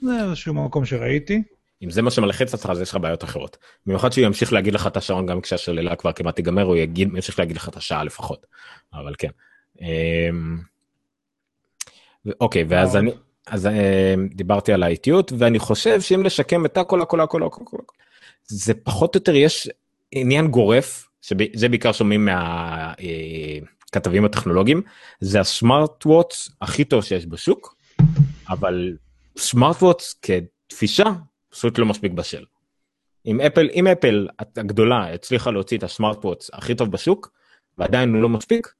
זה 0.00 0.22
איזשהו 0.24 0.54
מקום 0.54 0.84
שראיתי. 0.84 1.42
אם 1.82 1.90
זה 1.90 2.02
מה 2.02 2.10
שמלחיץ 2.10 2.52
אותך 2.52 2.68
אז 2.70 2.80
יש 2.80 2.90
לך 2.90 2.96
בעיות 2.96 3.24
אחרות. 3.24 3.56
במיוחד 3.86 4.12
שהוא 4.12 4.24
ימשיך 4.24 4.52
להגיד 4.52 4.74
לך 4.74 4.86
את 4.86 4.96
השעון 4.96 5.26
גם 5.26 5.40
כשהשוללה 5.40 5.96
כבר 5.96 6.12
כמעט 6.12 6.36
תיגמר 6.36 6.62
הוא 6.62 6.76
יגיד 6.76 7.08
ימשיך 7.08 7.38
להגיד 7.38 7.56
לך 7.56 7.68
את 7.68 7.76
השעה 7.76 8.04
לפחות. 8.04 8.46
אבל 8.94 9.14
כן. 9.18 9.30
אמ, 9.80 10.58
אוקיי 12.40 12.64
ואז 12.68 12.96
אני 12.96 13.10
אז 13.46 13.66
אמ, 13.66 14.28
דיברתי 14.28 14.72
על 14.72 14.82
האיטיות 14.82 15.32
ואני 15.38 15.58
חושב 15.58 16.00
שאם 16.00 16.22
לשקם 16.22 16.66
את 16.66 16.76
הכל 16.76 17.02
הכל 17.02 17.20
הכל 17.20 17.42
הכל 17.42 17.62
הכל 17.62 17.76
זה 18.46 18.74
פחות 18.74 19.14
או 19.14 19.18
יותר 19.18 19.34
יש 19.34 19.68
עניין 20.12 20.48
גורף 20.48 21.08
שזה 21.20 21.68
בעיקר 21.68 21.92
שומעים 21.92 22.28
הכתבים 23.88 24.24
הטכנולוגיים, 24.24 24.82
זה 25.20 25.40
הסמארט 25.40 26.06
וואטס 26.06 26.50
הכי 26.60 26.84
טוב 26.84 27.04
שיש 27.04 27.26
בשוק, 27.26 27.76
אבל 28.48 28.96
סמארט 29.38 29.82
וואטס 29.82 30.14
כתפישה 30.22 31.04
פשוט 31.56 31.78
לא 31.78 31.86
מספיק 31.86 32.12
בשל. 32.12 32.44
אם 33.26 33.40
אפל, 33.40 33.68
אם 33.74 33.86
אפל 33.86 34.28
הגדולה 34.56 35.14
הצליחה 35.14 35.50
להוציא 35.50 35.78
את 35.78 35.82
הסמארט 35.82 36.24
וואטס 36.24 36.50
הכי 36.52 36.74
טוב 36.74 36.92
בשוק, 36.92 37.30
ועדיין 37.78 38.14
הוא 38.14 38.22
לא 38.22 38.28
מספיק, 38.28 38.72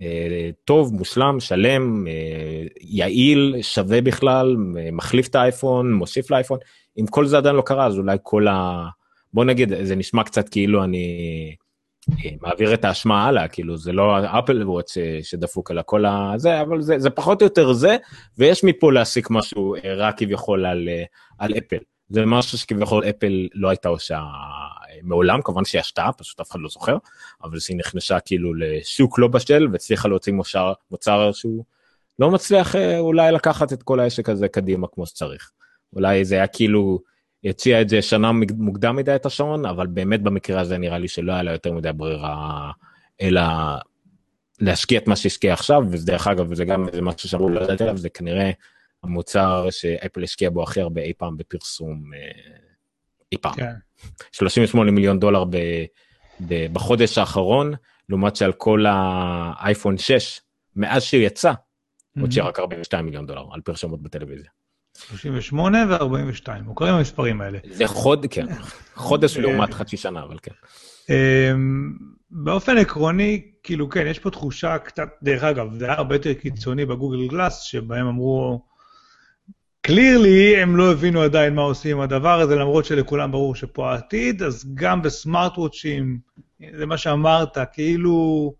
אה, 0.00 0.50
טוב, 0.64 0.92
מושלם, 0.92 1.40
שלם, 1.40 2.06
אה, 2.06 2.62
יעיל, 2.80 3.56
שווה 3.62 4.00
בכלל, 4.00 4.56
מחליף 4.92 5.28
את 5.28 5.34
האייפון, 5.34 5.92
מוסיף 5.92 6.30
לאייפון, 6.30 6.58
אם 7.00 7.06
כל 7.06 7.26
זה 7.26 7.36
עדיין 7.36 7.56
לא 7.56 7.62
קרה 7.62 7.86
אז 7.86 7.98
אולי 7.98 8.16
כל 8.22 8.48
ה... 8.48 8.86
בוא 9.32 9.44
נגיד 9.44 9.72
זה 9.82 9.96
נשמע 9.96 10.24
קצת 10.24 10.48
כאילו 10.48 10.84
אני 10.84 11.06
אה, 12.10 12.30
מעביר 12.40 12.74
את 12.74 12.84
האשמה 12.84 13.26
הלאה 13.26 13.48
כאילו 13.48 13.76
זה 13.76 13.92
לא 13.92 14.18
אפל 14.38 14.62
וואט 14.62 14.86
שדפוק 15.22 15.70
אלא 15.70 15.82
כל 15.86 16.04
הזה 16.06 16.60
אבל 16.60 16.80
זה, 16.80 16.98
זה 16.98 17.10
פחות 17.10 17.42
או 17.42 17.46
יותר 17.46 17.72
זה 17.72 17.96
ויש 18.38 18.64
מפה 18.64 18.92
להסיק 18.92 19.30
משהו 19.30 19.74
רע 19.84 20.12
כביכול 20.12 20.66
על, 20.66 20.88
על 21.38 21.54
אפל 21.58 21.78
זה 22.08 22.26
משהו 22.26 22.58
שכביכול 22.58 23.04
אפל 23.10 23.48
לא 23.54 23.68
הייתה 23.68 23.88
עושה 23.88 24.20
מעולם 25.02 25.42
כמובן 25.42 25.64
שהיא 25.64 25.80
השתאה 25.80 26.12
פשוט 26.12 26.40
אף 26.40 26.50
אחד 26.50 26.60
לא 26.60 26.68
זוכר 26.68 26.96
אבל 27.42 27.58
שהיא 27.58 27.76
נכנסה 27.76 28.20
כאילו 28.20 28.54
לשוק 28.54 29.18
לא 29.18 29.28
בשל 29.28 29.68
והצליחה 29.72 30.08
להוציא 30.08 30.32
מוצר, 30.32 30.72
מוצר 30.90 31.32
שהוא 31.32 31.64
לא 32.18 32.30
מצליח 32.30 32.76
אולי 32.98 33.32
לקחת 33.32 33.72
את 33.72 33.82
כל 33.82 34.00
העסק 34.00 34.28
הזה 34.28 34.48
קדימה 34.48 34.86
כמו 34.92 35.06
שצריך. 35.06 35.50
אולי 35.92 36.24
זה 36.24 36.34
היה 36.34 36.46
כאילו 36.46 37.00
הציע 37.44 37.80
את 37.80 37.88
זה 37.88 38.02
שנה 38.02 38.32
מוקדם 38.56 38.96
מדי 38.96 39.14
את 39.14 39.26
השעון 39.26 39.66
אבל 39.66 39.86
באמת 39.86 40.22
במקרה 40.22 40.60
הזה 40.60 40.78
נראה 40.78 40.98
לי 40.98 41.08
שלא 41.08 41.32
היה 41.32 41.42
לה 41.42 41.52
יותר 41.52 41.72
מדי 41.72 41.92
ברירה 41.92 42.70
אלא 43.20 43.42
להשקיע 44.60 44.98
את 44.98 45.08
מה 45.08 45.16
שהשקיע 45.16 45.52
עכשיו 45.52 45.82
ודרך 45.90 46.26
אגב 46.26 46.54
זה 46.54 46.64
גם 46.64 46.88
משהו 47.02 47.28
שאמרו 47.28 47.48
לדעת 47.48 47.80
עליו 47.80 47.96
זה 47.96 48.08
כנראה 48.08 48.50
המוצר 49.04 49.66
שאפל 49.70 50.22
השקיע 50.22 50.50
בו 50.50 50.62
הכי 50.62 50.80
הרבה 50.80 51.00
אי 51.00 51.12
פעם 51.18 51.36
בפרסום 51.36 52.10
אה, 52.14 52.20
אי 53.32 53.38
פעם. 53.38 53.54
כן. 53.54 53.72
38 54.32 54.90
מיליון 54.90 55.20
דולר 55.20 55.44
ב, 55.44 55.56
ב, 56.40 56.72
בחודש 56.72 57.18
האחרון 57.18 57.72
לעומת 58.08 58.36
שעל 58.36 58.52
כל 58.52 58.84
האייפון 58.88 59.98
6 59.98 60.40
מאז 60.76 61.02
שהוא 61.02 61.22
יצא 61.22 61.52
הוציע 62.20 62.44
רק 62.44 62.58
42 62.58 63.04
מיליון 63.04 63.26
דולר 63.26 63.42
על 63.52 63.60
פרשמות 63.60 64.02
בטלוויזיה. 64.02 64.50
38 64.98 65.78
ו-42, 65.88 66.62
מוכרים 66.62 66.94
המספרים 66.94 67.40
האלה. 67.40 67.58
זה 67.70 67.86
חוד, 67.86 68.26
כן, 68.30 68.46
חודש 68.94 69.36
לעומת 69.36 69.74
חצי 69.74 69.96
שנה, 69.96 70.22
אבל 70.22 70.36
כן. 70.42 70.52
אמ, 71.08 71.92
באופן 72.30 72.78
עקרוני, 72.78 73.42
כאילו 73.62 73.88
כן, 73.88 74.06
יש 74.06 74.18
פה 74.18 74.30
תחושה 74.30 74.78
קצת, 74.78 75.08
דרך 75.22 75.42
אגב, 75.42 75.74
זה 75.74 75.84
היה 75.84 75.94
הרבה 75.94 76.14
יותר 76.14 76.34
קיצוני 76.34 76.86
בגוגל 76.86 77.28
גלאס, 77.28 77.60
שבהם 77.60 78.06
אמרו, 78.06 78.64
קלירלי 79.86 80.56
הם 80.62 80.76
לא 80.76 80.92
הבינו 80.92 81.20
עדיין 81.20 81.54
מה 81.54 81.62
עושים 81.62 81.96
עם 81.96 82.02
הדבר 82.02 82.40
הזה, 82.40 82.56
למרות 82.56 82.84
שלכולם 82.84 83.32
ברור 83.32 83.54
שפה 83.54 83.92
העתיד, 83.92 84.42
אז 84.42 84.66
גם 84.74 85.02
בסמארט 85.02 85.58
וואצ'ים, 85.58 86.18
זה 86.76 86.86
מה 86.86 86.98
שאמרת, 86.98 87.58
כאילו... 87.72 88.54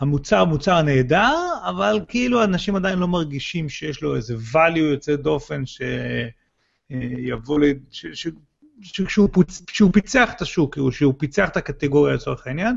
המוצר 0.00 0.44
מוצר 0.44 0.82
נהדר, 0.82 1.36
אבל 1.68 2.00
כאילו 2.08 2.44
אנשים 2.44 2.76
עדיין 2.76 2.98
לא 2.98 3.08
מרגישים 3.08 3.68
שיש 3.68 4.02
לו 4.02 4.16
איזה 4.16 4.34
value 4.52 4.78
יוצא 4.78 5.16
דופן 5.16 5.62
שיבוא 5.66 7.60
ל... 7.60 7.64
ש... 7.90 8.06
ש... 8.06 8.28
שהוא. 8.82 9.28
שהוא 9.70 9.92
פיצח 9.92 10.32
את 10.36 10.40
השוק, 10.40 10.78
שהוא 10.90 11.14
פיצח 11.18 11.48
את 11.48 11.56
הקטגוריה 11.56 12.14
לצורך 12.14 12.46
העניין. 12.46 12.76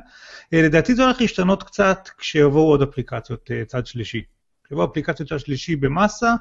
אה, 0.54 0.62
לדעתי 0.62 0.96
זה 0.96 1.04
הולך 1.04 1.22
להשתנות 1.22 1.64
קצת 1.64 2.10
כשיבואו 2.18 2.68
עוד 2.68 2.82
אפליקציות 2.82 3.52
אה, 3.52 3.66
צד 3.66 3.86
שלישי. 3.86 4.22
כשיבואו 4.64 4.92
אפליקציות 4.92 5.30
צד 5.30 5.38
שלישי 5.38 5.76
במאסה, 5.76 6.28
אה, 6.30 6.36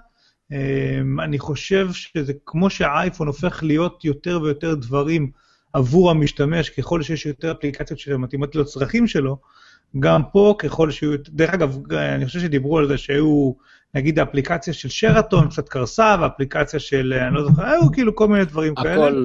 אני 1.24 1.38
חושב 1.38 1.88
שזה 1.92 2.32
כמו 2.46 2.70
שהאייפון 2.70 3.26
הופך 3.26 3.62
להיות 3.62 4.04
יותר 4.04 4.40
ויותר 4.42 4.74
דברים 4.74 5.30
עבור 5.72 6.10
המשתמש, 6.10 6.70
ככל 6.70 7.02
שיש 7.02 7.26
יותר 7.26 7.52
אפליקציות 7.52 7.98
שמתאימות 7.98 8.56
לצרכים 8.56 9.06
שלו, 9.06 9.38
גם 10.00 10.22
פה, 10.32 10.54
ככל 10.58 10.90
שיהיו, 10.90 11.12
דרך 11.28 11.54
אגב, 11.54 11.78
אני 11.92 12.26
חושב 12.26 12.40
שדיברו 12.40 12.78
על 12.78 12.88
זה 12.88 12.98
שהיו, 12.98 13.52
נגיד 13.94 14.18
האפליקציה 14.18 14.72
של 14.72 14.88
שרתון 14.88 15.48
קצת 15.48 15.68
קרסה, 15.68 16.16
והאפליקציה 16.20 16.80
של, 16.80 17.14
אני 17.28 17.34
לא 17.34 17.44
זוכר, 17.44 17.64
היו 17.64 17.92
כאילו 17.92 18.16
כל 18.16 18.28
מיני 18.28 18.44
דברים 18.44 18.72
הכל, 18.72 18.82
כאלה. 18.82 19.20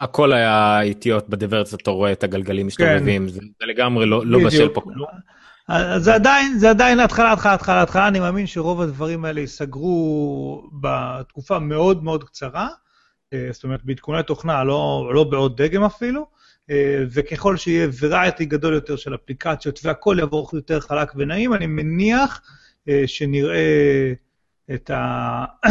הכל 0.00 0.32
היה 0.32 0.80
איטיות 0.80 1.28
בדיברץ, 1.28 1.74
אתה 1.74 1.90
רואה 1.90 2.12
את 2.12 2.24
הגלגלים 2.24 2.66
מסתובבים, 2.66 3.22
כן. 3.22 3.28
זה, 3.28 3.40
זה 3.40 3.66
לגמרי 3.66 4.06
לא, 4.06 4.26
לא 4.26 4.38
בשל 4.46 4.68
פה. 4.68 4.82
זה 5.98 6.14
עדיין, 6.14 6.58
זה 6.58 6.70
עדיין 6.70 7.00
התחלה, 7.00 7.32
התחלה, 7.32 7.54
התחלה, 7.54 7.82
התחלה, 7.82 8.08
אני 8.08 8.20
מאמין 8.20 8.46
שרוב 8.46 8.80
הדברים 8.80 9.24
האלה 9.24 9.40
ייסגרו 9.40 10.62
בתקופה 10.80 11.58
מאוד 11.58 12.04
מאוד 12.04 12.24
קצרה, 12.24 12.68
אה, 13.32 13.48
זאת 13.52 13.64
אומרת 13.64 13.84
בעדכוני 13.84 14.22
תוכנה, 14.22 14.64
לא, 14.64 15.10
לא 15.14 15.24
בעוד 15.24 15.62
דגם 15.62 15.84
אפילו. 15.84 16.26
אה, 16.70 17.04
וככל 17.10 17.56
שיהיה 17.56 17.88
וריאטי 18.00 18.44
גדול 18.44 18.74
יותר 18.74 18.96
של 18.96 19.14
אפליקציות 19.14 19.80
והכל 19.84 20.16
יעבור 20.18 20.50
יותר 20.52 20.80
חלק 20.80 21.12
ונעים, 21.16 21.54
אני 21.54 21.66
מניח 21.66 22.40
אה, 22.88 23.02
שנראה 23.06 24.12
את, 24.74 24.90
ה... 24.90 25.44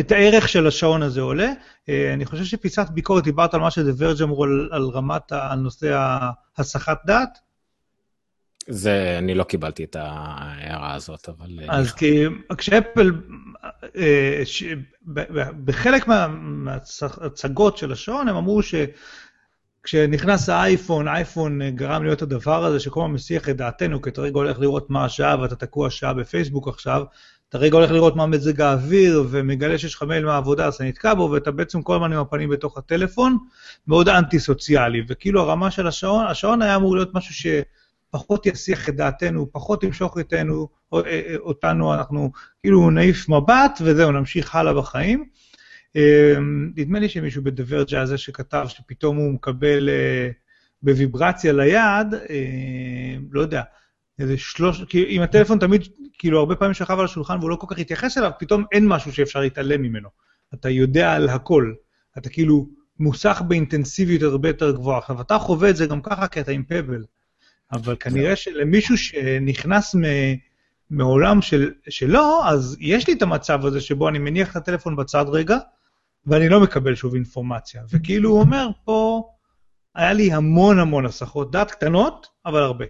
את 0.00 0.12
הערך 0.12 0.48
של 0.48 0.66
השעון 0.66 1.02
הזה 1.02 1.20
עולה. 1.20 1.52
אני 1.88 2.24
חושב 2.24 2.44
שפיסת 2.44 2.86
ביקורת, 2.90 3.24
דיברת 3.24 3.54
על 3.54 3.60
מה 3.60 3.70
שדברג' 3.70 4.22
אמרו 4.22 4.44
על, 4.44 4.68
על 4.72 4.82
רמת, 4.82 5.32
על 5.32 5.58
נושא 5.58 6.18
הסחת 6.56 6.98
דעת. 7.06 7.38
זה, 8.68 9.14
אני 9.18 9.34
לא 9.34 9.44
קיבלתי 9.44 9.84
את 9.84 9.96
ההערה 9.96 10.94
הזאת, 10.94 11.28
אבל... 11.28 11.60
אז 11.68 11.92
כי 11.92 12.24
כשאפל, 12.58 13.12
בחלק 15.64 16.08
מההצגות 16.08 17.76
של 17.78 17.92
השעון, 17.92 18.28
הם 18.28 18.36
אמרו 18.36 18.62
ש... 18.62 18.74
כשנכנס 19.82 20.48
האייפון, 20.48 21.08
האייפון 21.08 21.70
גרם 21.70 22.04
להיות 22.04 22.22
הדבר 22.22 22.64
הזה 22.64 22.80
שכל 22.80 23.00
הזמן 23.00 23.14
מסיח 23.14 23.48
את 23.48 23.56
דעתנו, 23.56 24.02
כי 24.02 24.10
אתה 24.10 24.20
רגע 24.20 24.34
הולך 24.34 24.58
לראות 24.58 24.90
מה 24.90 25.04
השעה 25.04 25.40
ואתה 25.40 25.56
תקוע 25.56 25.90
שעה 25.90 26.14
בפייסבוק 26.14 26.68
עכשיו, 26.68 27.02
אתה 27.48 27.58
רגע 27.58 27.76
הולך 27.76 27.90
לראות 27.90 28.16
מה 28.16 28.26
מזג 28.26 28.60
האוויר 28.60 29.24
ומגלה 29.30 29.78
שיש 29.78 29.94
לך 29.94 30.02
מייל 30.02 30.24
מהעבודה 30.24 30.66
אז 30.66 30.74
אתה 30.74 30.84
נתקע 30.84 31.14
בו 31.14 31.30
ואתה 31.32 31.50
בעצם 31.50 31.82
כל 31.82 31.94
הזמן 31.94 32.12
עם 32.12 32.18
הפנים 32.18 32.48
בתוך 32.48 32.78
הטלפון, 32.78 33.38
מאוד 33.86 34.08
אנטי 34.08 34.38
סוציאלי, 34.38 35.02
וכאילו 35.08 35.40
הרמה 35.40 35.70
של 35.70 35.86
השעון, 35.86 36.26
השעון 36.26 36.62
היה 36.62 36.76
אמור 36.76 36.96
להיות 36.96 37.14
משהו 37.14 37.34
שפחות 38.12 38.46
יסיח 38.46 38.88
את 38.88 38.96
דעתנו, 38.96 39.52
פחות 39.52 39.82
ימשוך 39.82 40.18
איתנו, 40.18 40.68
אותנו, 41.38 41.94
אנחנו 41.94 42.30
כאילו 42.60 42.90
נעיף 42.90 43.28
מבט 43.28 43.78
וזהו, 43.80 44.12
נמשיך 44.12 44.54
הלאה 44.54 44.74
בחיים. 44.74 45.24
אמ, 45.96 46.72
נדמה 46.76 46.98
לי 46.98 47.08
שמישהו 47.08 47.42
בדברג'ה 47.42 48.00
הזה 48.00 48.18
שכתב 48.18 48.64
שפתאום 48.68 49.16
הוא 49.16 49.32
מקבל 49.32 49.88
אה, 49.88 50.30
בוויברציה 50.82 51.52
ליד, 51.52 52.14
אה, 52.30 53.16
לא 53.30 53.40
יודע, 53.40 53.62
איזה 54.18 54.38
שלוש, 54.38 54.84
כי 54.84 55.04
אם 55.04 55.22
הטלפון 55.22 55.58
תמיד, 55.58 55.82
כאילו 56.18 56.38
הרבה 56.38 56.56
פעמים 56.56 56.74
שכב 56.74 56.98
על 56.98 57.04
השולחן 57.04 57.38
והוא 57.38 57.50
לא 57.50 57.56
כל 57.56 57.66
כך 57.70 57.78
התייחס 57.78 58.18
אליו, 58.18 58.30
פתאום 58.38 58.64
אין 58.72 58.88
משהו 58.88 59.12
שאפשר 59.12 59.40
להתעלם 59.40 59.82
ממנו. 59.82 60.08
אתה 60.54 60.68
יודע 60.70 61.12
על 61.12 61.28
הכל. 61.28 61.72
אתה 62.18 62.28
כאילו 62.30 62.68
מוסך 62.98 63.42
באינטנסיביות 63.48 64.22
הרבה 64.22 64.48
יותר 64.48 64.70
גבוהה. 64.70 64.98
עכשיו, 64.98 65.20
אתה 65.20 65.38
חווה 65.38 65.70
את 65.70 65.76
זה 65.76 65.86
גם 65.86 66.02
ככה 66.02 66.28
כי 66.28 66.40
אתה 66.40 66.50
עם 66.50 66.64
פבל, 66.64 67.04
אבל 67.72 67.96
כנראה 68.00 68.36
שלמישהו 68.36 68.98
שנכנס 68.98 69.94
מ... 69.94 70.00
מעולם 70.90 71.42
של, 71.42 71.70
שלא, 71.88 72.48
אז 72.48 72.76
יש 72.80 73.08
לי 73.08 73.14
את 73.14 73.22
המצב 73.22 73.66
הזה 73.66 73.80
שבו 73.80 74.08
אני 74.08 74.18
מניח 74.18 74.50
את 74.50 74.56
הטלפון 74.56 74.96
בצד 74.96 75.24
רגע, 75.28 75.58
ואני 76.26 76.48
לא 76.48 76.60
מקבל 76.60 76.94
שוב 76.94 77.14
אינפורמציה. 77.14 77.82
וכאילו 77.90 78.30
הוא 78.30 78.40
אומר, 78.40 78.68
פה 78.84 79.28
היה 79.94 80.12
לי 80.12 80.32
המון 80.32 80.78
המון 80.78 81.06
הסחות 81.06 81.50
דעת 81.50 81.70
קטנות, 81.70 82.26
אבל 82.46 82.62
הרבה. 82.62 82.84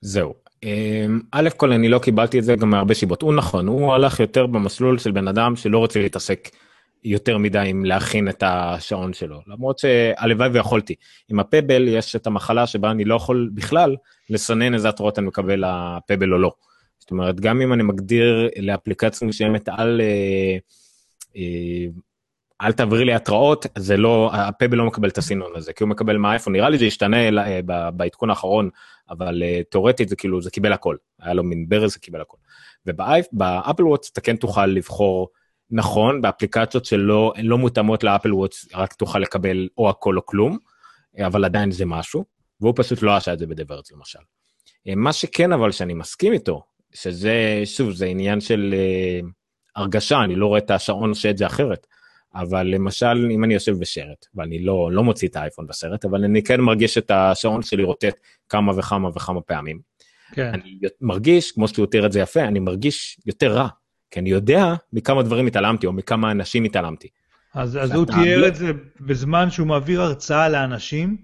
זהו. 0.00 0.34
אמ, 0.62 1.20
א' 1.32 1.48
כל 1.56 1.72
אני 1.72 1.88
לא 1.88 1.98
קיבלתי 1.98 2.38
את 2.38 2.44
זה 2.44 2.56
גם 2.56 2.70
מהרבה 2.70 2.94
סיבות. 2.94 3.22
הוא 3.22 3.34
נכון, 3.34 3.66
הוא 3.66 3.94
הלך 3.94 4.20
יותר 4.20 4.46
במסלול 4.46 4.98
של 4.98 5.10
בן 5.10 5.28
אדם 5.28 5.56
שלא 5.56 5.78
רוצה 5.78 6.00
להתעסק 6.00 6.48
יותר 7.04 7.38
מדי 7.38 7.64
עם 7.66 7.84
להכין 7.84 8.28
את 8.28 8.42
השעון 8.46 9.12
שלו. 9.12 9.40
למרות 9.46 9.78
שהלוואי 9.78 10.48
ויכולתי. 10.48 10.94
עם 11.28 11.40
הפבל 11.40 11.88
יש 11.88 12.16
את 12.16 12.26
המחלה 12.26 12.66
שבה 12.66 12.90
אני 12.90 13.04
לא 13.04 13.14
יכול 13.14 13.50
בכלל 13.54 13.96
לסנן 14.30 14.74
איזה 14.74 14.88
התראות 14.88 15.18
אני 15.18 15.26
מקבל 15.26 15.64
הפבל 15.66 16.32
או 16.32 16.38
לא. 16.38 16.52
זאת 16.98 17.10
אומרת, 17.10 17.40
גם 17.40 17.60
אם 17.60 17.72
אני 17.72 17.82
מגדיר 17.82 18.48
לאפליקציה 18.58 19.28
מסוימת 19.28 19.68
על... 19.68 20.00
אה, 20.00 20.56
אה, 21.36 21.86
אל 22.62 22.72
תעברי 22.72 23.04
לי 23.04 23.14
התראות, 23.14 23.66
זה 23.78 23.96
לא, 23.96 24.30
הפבל 24.34 24.76
לא 24.76 24.86
מקבל 24.86 25.08
את 25.08 25.18
הסינון 25.18 25.52
הזה, 25.54 25.72
כי 25.72 25.84
הוא 25.84 25.90
מקבל 25.90 26.16
מהאייפון, 26.16 26.52
נראה 26.52 26.70
לי 26.70 26.78
זה 26.78 26.84
ישתנה 26.84 27.16
אה, 27.16 27.60
בעדכון 27.90 28.30
האחרון, 28.30 28.70
אבל 29.10 29.42
אה, 29.42 29.60
תאורטית 29.70 30.08
זה 30.08 30.16
כאילו, 30.16 30.42
זה 30.42 30.50
קיבל 30.50 30.72
הכל, 30.72 30.96
היה 31.20 31.34
לו 31.34 31.44
מין 31.44 31.68
ברז, 31.68 31.92
זה 31.92 31.98
קיבל 31.98 32.20
הכל. 32.20 32.36
ובאפל 32.86 33.84
וואטס 33.84 34.10
אתה 34.10 34.20
כן 34.20 34.36
תוכל 34.36 34.66
לבחור, 34.66 35.28
נכון, 35.72 36.20
באפליקציות 36.20 36.84
שלא 36.84 37.32
לא 37.42 37.58
מותאמות 37.58 38.04
לאפל 38.04 38.32
וואטס, 38.32 38.68
רק 38.74 38.92
תוכל 38.92 39.18
לקבל 39.18 39.68
או 39.78 39.90
הכל 39.90 40.16
או 40.16 40.26
כלום, 40.26 40.58
אבל 41.26 41.44
עדיין 41.44 41.70
זה 41.70 41.84
משהו, 41.86 42.24
והוא 42.60 42.74
פשוט 42.76 43.02
לא 43.02 43.16
עשה 43.16 43.32
את 43.32 43.38
זה 43.38 43.46
בדברץ 43.46 43.92
למשל. 43.92 44.18
אה, 44.88 44.94
מה 44.94 45.12
שכן 45.12 45.52
אבל 45.52 45.70
שאני 45.70 45.94
מסכים 45.94 46.32
איתו, 46.32 46.62
שזה, 46.94 47.62
שוב, 47.64 47.90
זה 47.90 48.06
עניין 48.06 48.40
של 48.40 48.74
uh, 48.74 49.26
הרגשה, 49.76 50.20
אני 50.24 50.34
לא 50.34 50.46
רואה 50.46 50.58
את 50.58 50.70
השעון 50.70 51.08
עושה 51.08 51.30
את 51.30 51.38
זה 51.38 51.46
אחרת. 51.46 51.86
אבל 52.34 52.66
למשל, 52.66 53.28
אם 53.30 53.44
אני 53.44 53.54
יושב 53.54 53.78
בשרת, 53.78 54.26
ואני 54.34 54.64
לא, 54.64 54.92
לא 54.92 55.02
מוציא 55.02 55.28
את 55.28 55.36
האייפון 55.36 55.66
בסרט, 55.66 56.04
אבל 56.04 56.24
אני 56.24 56.42
כן 56.42 56.60
מרגיש 56.60 56.98
את 56.98 57.10
השעון 57.10 57.62
שלי 57.62 57.82
רוטט 57.82 58.14
כמה 58.48 58.72
וכמה 58.78 59.08
וכמה 59.08 59.40
פעמים. 59.40 59.80
כן. 60.32 60.50
אני 60.54 60.78
מרגיש, 61.00 61.52
כמו 61.52 61.68
שהוא 61.68 61.86
תיאר 61.86 62.06
את 62.06 62.12
זה 62.12 62.20
יפה, 62.20 62.40
אני 62.40 62.60
מרגיש 62.60 63.20
יותר 63.26 63.52
רע, 63.52 63.68
כי 64.12 64.20
אני 64.20 64.30
יודע 64.30 64.74
מכמה 64.92 65.22
דברים 65.22 65.46
התעלמתי, 65.46 65.86
או 65.86 65.92
מכמה 65.92 66.30
אנשים 66.30 66.64
התעלמתי. 66.64 67.08
אז, 67.54 67.76
אז 67.76 67.92
הוא 67.92 68.06
תיאר 68.06 68.40
לא... 68.40 68.46
את 68.46 68.54
זה 68.54 68.72
בזמן 69.00 69.50
שהוא 69.50 69.66
מעביר 69.66 70.02
הרצאה 70.02 70.48
לאנשים, 70.48 71.16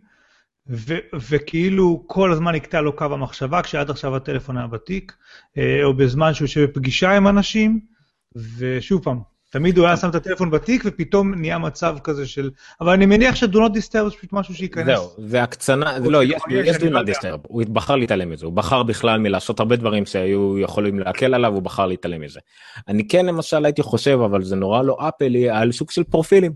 ו- 0.70 0.98
וכאילו 1.28 2.04
כל 2.06 2.32
הזמן 2.32 2.54
נקטע 2.54 2.80
לו 2.80 2.96
קו 2.96 3.04
המחשבה, 3.04 3.62
כשעד 3.62 3.90
עכשיו 3.90 4.16
הטלפון 4.16 4.56
היה 4.56 4.66
בתיק, 4.66 5.16
אה, 5.58 5.84
או 5.84 5.94
בזמן 5.94 6.34
שהוא 6.34 6.44
יושב 6.44 6.64
בפגישה 6.64 7.16
עם 7.16 7.28
אנשים, 7.28 7.80
ושוב 8.58 9.04
פעם, 9.04 9.20
תמיד 9.50 9.78
הוא 9.78 9.86
היה 9.86 9.96
שם 9.96 10.08
את 10.08 10.14
הטלפון 10.14 10.50
בתיק, 10.50 10.82
ופתאום 10.86 11.34
נהיה 11.34 11.58
מצב 11.58 11.96
כזה 12.04 12.26
של... 12.26 12.50
אבל 12.80 12.92
אני 12.92 13.06
מניח 13.06 13.34
Not 13.36 13.70
Disturb 13.70 14.04
זה 14.04 14.10
פשוט 14.10 14.32
משהו 14.32 14.54
שייכנס. 14.54 14.86
זהו, 14.86 15.10
והקצנה, 15.18 15.98
לא, 15.98 16.24
יש 16.24 16.76
Do 16.76 16.80
Not 16.80 17.08
Disturb, 17.08 17.38
הוא 17.42 17.62
בחר 17.72 17.96
להתעלם 17.96 18.30
מזה, 18.30 18.46
הוא 18.46 18.52
בחר 18.52 18.82
בכלל 18.82 19.20
מלעשות 19.20 19.60
הרבה 19.60 19.76
דברים 19.76 20.06
שהיו 20.06 20.58
יכולים 20.58 20.98
להקל 20.98 21.34
עליו, 21.34 21.54
הוא 21.54 21.62
בחר 21.62 21.86
להתעלם 21.86 22.20
מזה. 22.20 22.40
אני 22.88 23.08
כן 23.08 23.26
למשל 23.26 23.64
הייתי 23.64 23.82
חושב, 23.82 24.18
אבל 24.24 24.42
זה 24.42 24.56
נורא 24.56 24.82
לא 24.82 24.96
אפלי, 25.08 25.50
על 25.50 25.72
סוג 25.72 25.90
של 25.90 26.04
פרופילים. 26.04 26.52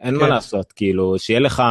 אין 0.00 0.14
מה 0.14 0.20
כן. 0.20 0.28
לעשות, 0.28 0.72
כאילו, 0.72 1.18
שיהיה 1.18 1.40
לך, 1.40 1.62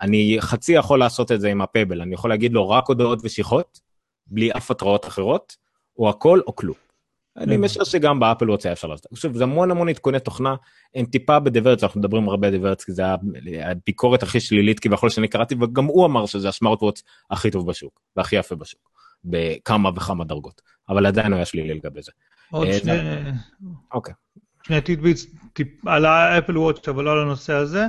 אני 0.00 0.36
חצי 0.40 0.72
יכול 0.72 0.98
לעשות 0.98 1.32
את 1.32 1.40
זה 1.40 1.48
עם 1.48 1.60
הפבל, 1.60 2.00
אני 2.00 2.14
יכול 2.14 2.30
להגיד 2.30 2.52
לו 2.52 2.68
רק 2.68 2.88
הודעות 2.88 3.18
ושיחות, 3.22 3.80
בלי 4.26 4.52
אף 4.52 4.70
התראות 4.70 5.06
אחרות, 5.06 5.56
או 5.98 6.10
הכל 6.10 6.40
או 6.46 6.56
כלום. 6.56 6.83
אני 7.36 7.56
משער 7.56 7.84
שגם 7.84 8.20
באפל 8.20 8.50
וואץ 8.50 8.66
היה 8.66 8.72
אפשר 8.72 8.88
לעשות. 8.88 9.06
עכשיו 9.12 9.34
זה 9.34 9.44
המון 9.44 9.70
המון 9.70 9.88
עדכוני 9.88 10.20
תוכנה, 10.20 10.54
הם 10.94 11.06
טיפה 11.06 11.40
בדיברץ, 11.40 11.82
אנחנו 11.82 12.00
מדברים 12.00 12.28
הרבה 12.28 12.48
בדיברץ, 12.48 12.84
כי 12.84 12.92
זה 12.92 13.02
הביקורת 13.62 14.22
הכי 14.22 14.40
שלילית 14.40 14.80
כביכול 14.80 15.10
שאני 15.10 15.28
קראתי, 15.28 15.54
וגם 15.54 15.84
הוא 15.84 16.06
אמר 16.06 16.26
שזה 16.26 16.48
הסמארט 16.48 16.82
וואץ 16.82 17.02
הכי 17.30 17.50
טוב 17.50 17.70
בשוק, 17.70 18.00
והכי 18.16 18.36
יפה 18.36 18.54
בשוק, 18.54 18.90
בכמה 19.24 19.90
וכמה 19.96 20.24
דרגות, 20.24 20.62
אבל 20.88 21.06
עדיין 21.06 21.32
הוא 21.32 21.36
היה 21.36 21.44
שלילי 21.44 21.74
לגבי 21.74 22.02
זה. 22.02 22.12
עוד 22.50 22.66
אה, 22.66 22.78
שני... 22.78 22.92
אוקיי. 23.94 24.14
שני 24.62 24.80
tidbits 24.80 25.26
על 25.86 26.04
האפל 26.04 26.58
וואץ, 26.58 26.88
אבל 26.88 27.04
לא 27.04 27.12
על 27.12 27.18
הנושא 27.18 27.52
הזה. 27.52 27.86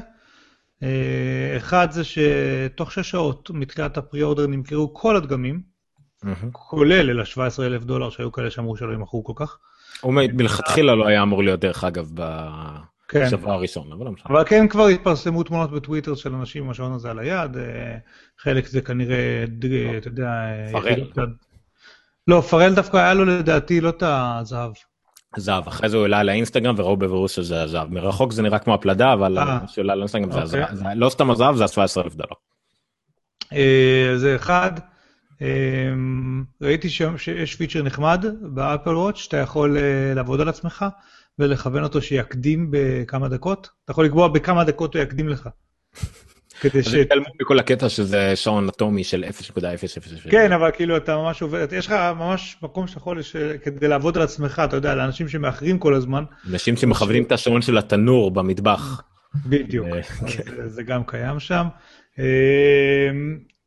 אה, 0.83 1.57
אחד 1.57 1.91
זה 1.91 2.03
שתוך 2.03 2.91
שש 2.91 3.09
שעות 3.09 3.49
מתחילת 3.49 3.97
ה-pre-order 3.97 4.47
נמכרו 4.47 4.93
כל 4.93 5.15
הדגמים. 5.15 5.74
כולל 6.51 7.09
אל 7.09 7.19
ה-17 7.19 7.63
אלף 7.63 7.83
דולר 7.83 8.09
שהיו 8.09 8.31
כאלה 8.31 8.51
שאמרו 8.51 8.77
שלא 8.77 8.93
ימכרו 8.93 9.23
כל 9.23 9.33
כך. 9.35 9.57
הוא 10.01 10.13
מלכתחילה 10.13 10.95
לא 10.95 11.07
היה 11.07 11.23
אמור 11.23 11.43
להיות 11.43 11.59
דרך 11.59 11.83
אגב 11.83 12.09
בשבוע 12.13 13.39
כן. 13.39 13.49
הראשון, 13.49 13.91
אבל 13.91 14.05
לא 14.05 14.11
משנה. 14.11 14.35
אבל 14.35 14.43
כן 14.45 14.67
כבר 14.67 14.87
התפרסמו 14.87 15.43
תמונות 15.43 15.71
בטוויטר 15.71 16.15
של 16.15 16.33
אנשים 16.33 16.63
עם 16.63 16.69
השעון 16.69 16.93
הזה 16.93 17.11
על 17.11 17.19
היד, 17.19 17.57
אה, 17.57 17.97
חלק 18.39 18.67
זה 18.67 18.81
כנראה, 18.81 19.45
אתה 19.97 20.07
יודע... 20.07 20.31
פרל. 20.71 21.01
לא, 22.27 22.41
פרל 22.41 22.75
דווקא 22.75 22.97
היה 22.97 23.13
לו 23.13 23.25
לדעתי 23.25 23.81
לא 23.81 23.89
את 23.89 24.03
הזהב. 24.05 24.71
זהב, 25.37 25.67
אחרי 25.67 25.89
זה 25.89 25.97
הוא 25.97 26.03
העלה 26.03 26.23
לאינסטגרם 26.23 26.75
וראו 26.77 26.97
בבירוס 26.97 27.31
שזה 27.31 27.63
הזהב. 27.63 27.93
מרחוק 27.93 28.31
זה 28.31 28.41
נראה 28.41 28.59
כמו 28.59 28.73
הפלדה, 28.73 29.13
אבל 29.13 29.37
אה. 29.37 29.59
שהוא 29.67 29.81
העלה 29.81 29.95
לאינסטגרם 29.95 30.31
זה 30.31 30.41
אוקיי. 30.41 30.63
הזהב. 30.63 30.87
לא 30.95 31.09
סתם 31.09 31.31
הזהב, 31.31 31.55
זה 31.55 31.63
ה-17 31.63 32.01
אלף 32.01 32.15
דולר. 32.15 32.35
אה, 33.53 34.13
זה 34.15 34.35
אחד. 34.35 34.71
אמ, 35.41 36.43
ראיתי 36.61 36.89
שיש 36.89 37.55
פיצ'ר 37.55 37.83
נחמד 37.83 38.25
באפל 38.41 38.95
וואץ', 38.95 39.15
שאתה 39.15 39.37
יכול 39.37 39.77
אה, 39.77 40.13
לעבוד 40.15 40.41
על 40.41 40.49
עצמך 40.49 40.85
ולכוון 41.39 41.83
אותו 41.83 42.01
שיקדים 42.01 42.67
בכמה 42.71 43.29
דקות. 43.29 43.69
אתה 43.83 43.91
יכול 43.91 44.05
לקבוע 44.05 44.27
בכמה 44.27 44.63
דקות 44.63 44.95
הוא 44.95 45.03
יקדים 45.03 45.29
לך. 45.29 45.49
כדי 46.61 46.83
ש... 46.83 46.87
אז 46.87 46.93
התעלמו 46.93 47.25
מכל 47.41 47.59
הקטע 47.59 47.89
שזה 47.89 48.35
שעון 48.35 48.69
אטומי 48.69 49.03
של 49.03 49.23
0.000. 49.53 50.29
כן, 50.31 50.51
אבל 50.51 50.71
כאילו 50.71 50.97
אתה 50.97 51.17
ממש 51.17 51.41
עובד, 51.41 51.67
יש 51.73 51.87
לך 51.87 51.91
ממש 51.91 52.57
מקום 52.61 52.87
שאתה 52.87 52.99
יכול, 52.99 53.19
כדי 53.63 53.87
לעבוד 53.87 54.17
על 54.17 54.23
עצמך, 54.23 54.61
אתה 54.65 54.75
יודע, 54.75 54.95
לאנשים 54.95 55.27
שמאחרים 55.27 55.79
כל 55.79 55.93
הזמן. 55.93 56.23
אנשים 56.51 56.77
שמכוונים 56.77 57.23
את 57.23 57.31
השעון 57.31 57.61
של 57.61 57.77
התנור 57.77 58.31
במטבח. 58.31 59.01
בדיוק, 59.45 59.87
אה, 59.87 60.01
כן. 60.03 60.67
זה 60.67 60.83
גם 60.83 61.03
קיים 61.03 61.39
שם. 61.39 61.67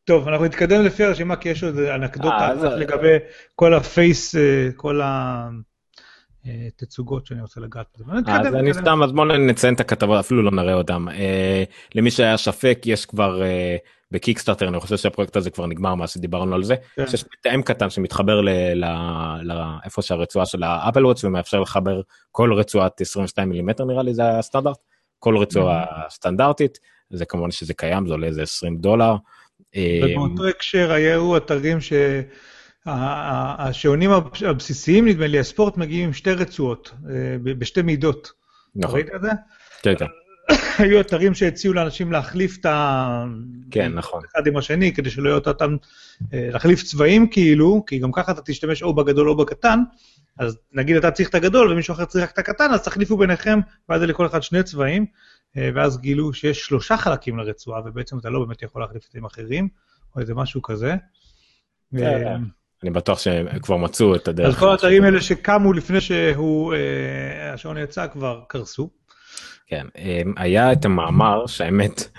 טוב, 0.09 0.29
אנחנו 0.29 0.45
נתקדם 0.45 0.85
לפי 0.85 1.05
הרשימה, 1.05 1.37
כי 1.37 1.49
יש 1.49 1.65
עוד 1.65 1.79
אנקדוטה 1.79 2.51
אה, 2.63 2.77
לגבי 2.77 3.17
כל 3.55 3.75
הפייס, 3.75 4.35
אה, 4.35 4.69
כל 4.77 5.01
התצוגות 6.45 7.27
שאני 7.27 7.41
רוצה 7.41 7.61
לגעת 7.61 7.87
בזה. 7.95 8.05
אז 8.27 8.55
אני 8.55 8.75
סתם, 8.75 9.03
אז 9.03 9.13
בואו 9.13 9.27
נציין 9.27 9.75
את 9.75 9.81
הכתבות, 9.81 10.19
אפילו 10.19 10.43
לא 10.43 10.51
נראה 10.51 10.75
אותם. 10.75 11.09
אה, 11.09 11.65
למי 11.95 12.11
שהיה 12.11 12.37
ספק, 12.37 12.79
יש 12.85 13.07
כבר 13.07 13.43
בקיקסטארטר, 14.11 14.69
אני 14.69 14.81
חושב 14.81 14.97
שהפרויקט 14.97 15.37
הזה 15.37 15.51
כבר 15.51 15.67
נגמר 15.67 15.95
מה 15.95 16.07
שדיברנו 16.07 16.55
על 16.55 16.63
זה. 16.63 16.75
כן. 16.97 17.03
יש 17.03 17.25
מתאם 17.39 17.63
קטן 17.63 17.91
שמתחבר 17.91 18.41
לאיפה 19.43 20.03
שהרצועה 20.03 20.47
של 20.47 20.63
האפל 20.63 21.07
וואץ' 21.07 21.25
ומאפשר 21.25 21.61
לחבר 21.61 22.01
כל 22.33 22.53
רצועת 22.53 23.01
22 23.01 23.49
מילימטר 23.49 23.85
נראה 23.85 24.03
לי 24.03 24.15
זה 24.15 24.39
הסטנדרט, 24.39 24.79
כל 25.19 25.37
רצועה 25.37 25.85
סטנדרטית, 26.11 26.79
זה 27.11 27.25
כמובן 27.25 27.51
שזה 27.51 27.75
קיים, 27.75 28.07
זה 28.07 28.13
עולה 28.13 28.27
איזה 28.27 28.43
20 28.43 28.77
דולר. 28.77 29.17
ובאותו 29.77 30.47
הקשר 30.49 30.93
היו 30.93 31.37
אתרים 31.37 31.79
שהשעונים 32.87 34.11
הבסיסיים, 34.47 35.09
נדמה 35.09 35.27
לי, 35.27 35.39
הספורט 35.39 35.77
מגיעים 35.77 36.05
עם 36.05 36.13
שתי 36.13 36.33
רצועות, 36.33 36.95
אה, 37.11 37.37
בשתי 37.43 37.83
מידות. 37.83 38.33
נכון. 38.77 38.95
ראית 38.95 39.15
את 39.15 39.23
זה? 39.23 39.31
כן, 39.83 39.95
כן. 39.99 40.07
היו 40.79 41.01
אתרים 41.01 41.35
שהציעו 41.35 41.75
לאנשים 41.75 42.13
להחליף 42.13 42.57
את 42.61 42.67
ה... 42.67 43.25
כן, 43.71 43.93
נכון. 43.93 44.23
אחד 44.33 44.47
עם 44.47 44.57
השני, 44.57 44.95
כדי 44.95 45.11
שלא 45.11 45.29
יהיו 45.29 45.41
אותם, 45.47 45.77
אה, 46.35 46.49
להחליף 46.53 46.83
צבעים 46.83 47.29
כאילו, 47.31 47.85
כי 47.87 47.99
גם 47.99 48.13
ככה 48.13 48.33
אתה 48.33 48.41
תשתמש 48.45 48.83
או 48.83 48.95
בגדול 48.95 49.31
או 49.31 49.37
בקטן, 49.37 49.79
אז 50.39 50.59
נגיד 50.73 50.97
אתה 50.97 51.11
צריך 51.11 51.29
את 51.29 51.35
הגדול 51.35 51.73
ומישהו 51.73 51.95
אחר 51.95 52.05
צריך 52.05 52.31
את 52.31 52.39
הקטן, 52.39 52.71
אז 52.71 52.83
תחליפו 52.83 53.17
ביניכם, 53.17 53.59
ואז 53.89 54.03
לכל 54.03 54.27
אחד 54.27 54.43
שני 54.43 54.63
צבעים. 54.63 55.07
אה, 55.57 55.71
ואז 55.75 56.01
גילו 56.01 56.33
שיש 56.33 56.59
שלושה 56.59 56.97
חלקים 56.97 57.39
לרצועה, 57.39 57.81
ובעצם 57.85 58.19
אתה 58.19 58.31
לא 58.31 58.45
באמת 58.45 58.63
יכול 58.63 58.83
להחליף 58.83 59.07
את 59.07 59.11
זה 59.13 59.19
עם 59.19 59.25
אחרים, 59.25 59.69
או 60.17 60.21
איזה 60.21 60.35
משהו 60.35 60.63
כזה. 60.63 60.95
כן, 61.97 62.27
אה, 62.27 62.37
אני 62.83 62.91
בטוח 62.91 63.19
שהם 63.19 63.59
כבר 63.59 63.77
מצאו 63.77 64.15
את 64.15 64.29
הדרך. 64.29 64.49
אז 64.49 64.59
כל 64.59 64.69
האתרים 64.69 65.05
האלה 65.05 65.21
שקמו 65.21 65.73
לפני 65.73 66.01
שהשעון 66.01 67.77
אה, 67.77 67.83
יצא 67.83 68.07
כבר 68.07 68.41
קרסו. 68.49 68.91
כן, 69.67 69.87
היה 70.37 70.73
את 70.73 70.85
המאמר 70.85 71.47
שהאמת 71.47 72.11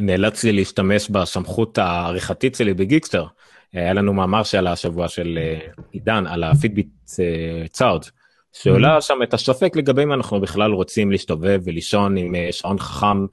נאלצתי 0.00 0.52
להשתמש 0.52 1.10
בסמכות 1.10 1.78
העריכתית 1.78 2.54
שלי 2.54 2.74
בגיקסטר. 2.74 3.26
היה 3.72 3.92
לנו 3.92 4.12
מאמר 4.12 4.42
שעלה 4.42 4.72
השבוע 4.72 5.08
של 5.08 5.38
עידן 5.92 6.26
על 6.26 6.44
הפידביט 6.44 6.88
צארג' 7.70 8.02
שעולה 8.52 8.98
mm-hmm. 8.98 9.00
שם 9.00 9.22
את 9.22 9.34
הספק 9.34 9.76
לגבי 9.76 10.02
אם 10.02 10.12
אנחנו 10.12 10.40
בכלל 10.40 10.72
רוצים 10.72 11.10
להסתובב 11.10 11.60
ולישון 11.64 12.16
עם 12.16 12.34
אה, 12.34 12.48
שעון 12.50 12.78
חכם, 12.78 13.26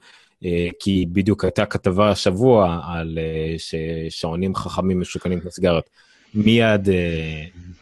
אה, 0.44 0.68
כי 0.80 1.06
בדיוק 1.12 1.44
הייתה 1.44 1.66
כתבה 1.66 2.10
השבוע 2.10 2.80
על 2.84 3.18
אה, 3.18 3.54
ששעונים 3.58 4.54
חכמים 4.54 5.00
משוכנים 5.00 5.40
כסיגריות. 5.40 5.90
מיד 6.34 6.88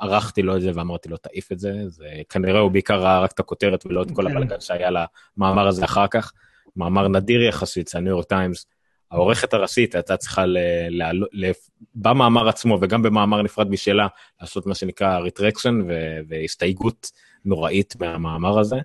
ערכתי 0.00 0.42
לו 0.42 0.56
את 0.56 0.62
זה 0.62 0.70
ואמרתי 0.74 1.08
לו 1.08 1.16
תעיף 1.16 1.52
את 1.52 1.58
זה, 1.58 1.72
זה 1.86 2.06
כנראה 2.28 2.60
הוא 2.60 2.70
בעיקר 2.70 3.00
ראה 3.00 3.20
רק 3.20 3.32
את 3.32 3.40
הכותרת 3.40 3.86
ולא 3.86 4.02
את 4.02 4.10
כל 4.10 4.22
כן. 4.22 4.36
הבלגן 4.36 4.60
שהיה 4.60 4.90
למאמר 4.90 5.66
הזה 5.66 5.84
אחר 5.84 6.06
כך. 6.06 6.32
מאמר 6.76 7.08
נדיר 7.08 7.42
יחסית, 7.42 7.88
זה 7.88 7.98
הניו 7.98 8.10
יורק 8.10 8.26
טיימס. 8.26 8.66
העורכת 9.10 9.54
הראשית 9.54 9.94
הייתה 9.94 10.16
צריכה 10.16 10.46
ל, 10.46 10.58
ל, 10.90 11.02
ל, 11.32 11.50
במאמר 11.94 12.48
עצמו 12.48 12.78
וגם 12.80 13.02
במאמר 13.02 13.42
נפרד 13.42 13.70
משלה 13.70 14.06
לעשות 14.40 14.66
מה 14.66 14.74
שנקרא 14.74 15.20
retraction 15.20 15.92
והסתייגות 16.28 17.10
נוראית 17.46 17.94
מהמאמר 18.00 18.58
הזה. 18.58 18.76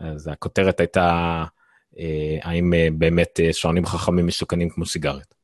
אז 0.00 0.28
הכותרת 0.28 0.80
הייתה, 0.80 1.44
אה, 1.98 2.38
האם 2.42 2.74
אה, 2.74 2.88
באמת 2.98 3.40
אה, 3.42 3.52
שעונים 3.52 3.86
חכמים 3.86 4.26
מסוכנים 4.26 4.68
כמו 4.70 4.86
סיגריות. 4.86 5.34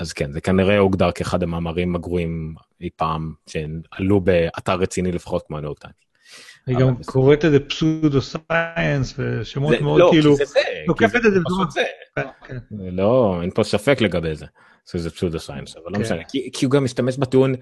אז 0.00 0.12
כן, 0.12 0.32
זה 0.32 0.40
כנראה 0.40 0.78
הוגדר 0.78 1.12
כאחד 1.12 1.42
המאמרים 1.42 1.96
הגרועים 1.96 2.54
אי 2.80 2.88
פעם, 2.96 3.32
שעלו 3.46 4.20
באתר 4.20 4.74
רציני 4.74 5.12
לפחות 5.12 5.46
כמו 5.46 5.58
הניו 5.58 5.74
טיימס. 5.74 5.96
היא 6.66 6.76
גם 6.76 6.96
קוראת 7.04 7.44
את 7.44 7.50
זה 7.50 7.60
pseudo 7.60 8.20
science 8.20 9.14
ושמות 9.18 9.80
מאוד 9.80 10.00
לא, 10.00 10.08
כאילו, 10.12 10.36
לוקחת 10.86 11.16
את 11.16 11.32
זה 11.32 11.40
בצורה. 11.40 11.66
כן, 12.14 12.26
כן. 12.46 12.58
לא, 12.70 13.38
אין 13.42 13.50
פה 13.50 13.64
ספק 13.64 14.00
לגבי 14.00 14.34
זה, 14.34 14.46
שזה 14.90 15.10
pseudo 15.10 15.40
science, 15.40 15.76
אבל 15.76 15.84
לא 15.92 15.96
כן. 15.96 16.02
משנה, 16.02 16.22
כי 16.52 16.64
הוא 16.64 16.72
גם 16.72 16.84
משתמש 16.84 17.16
בטיעון, 17.16 17.54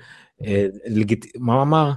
מה 1.39 1.55
הוא 1.55 1.63
אמר? 1.63 1.93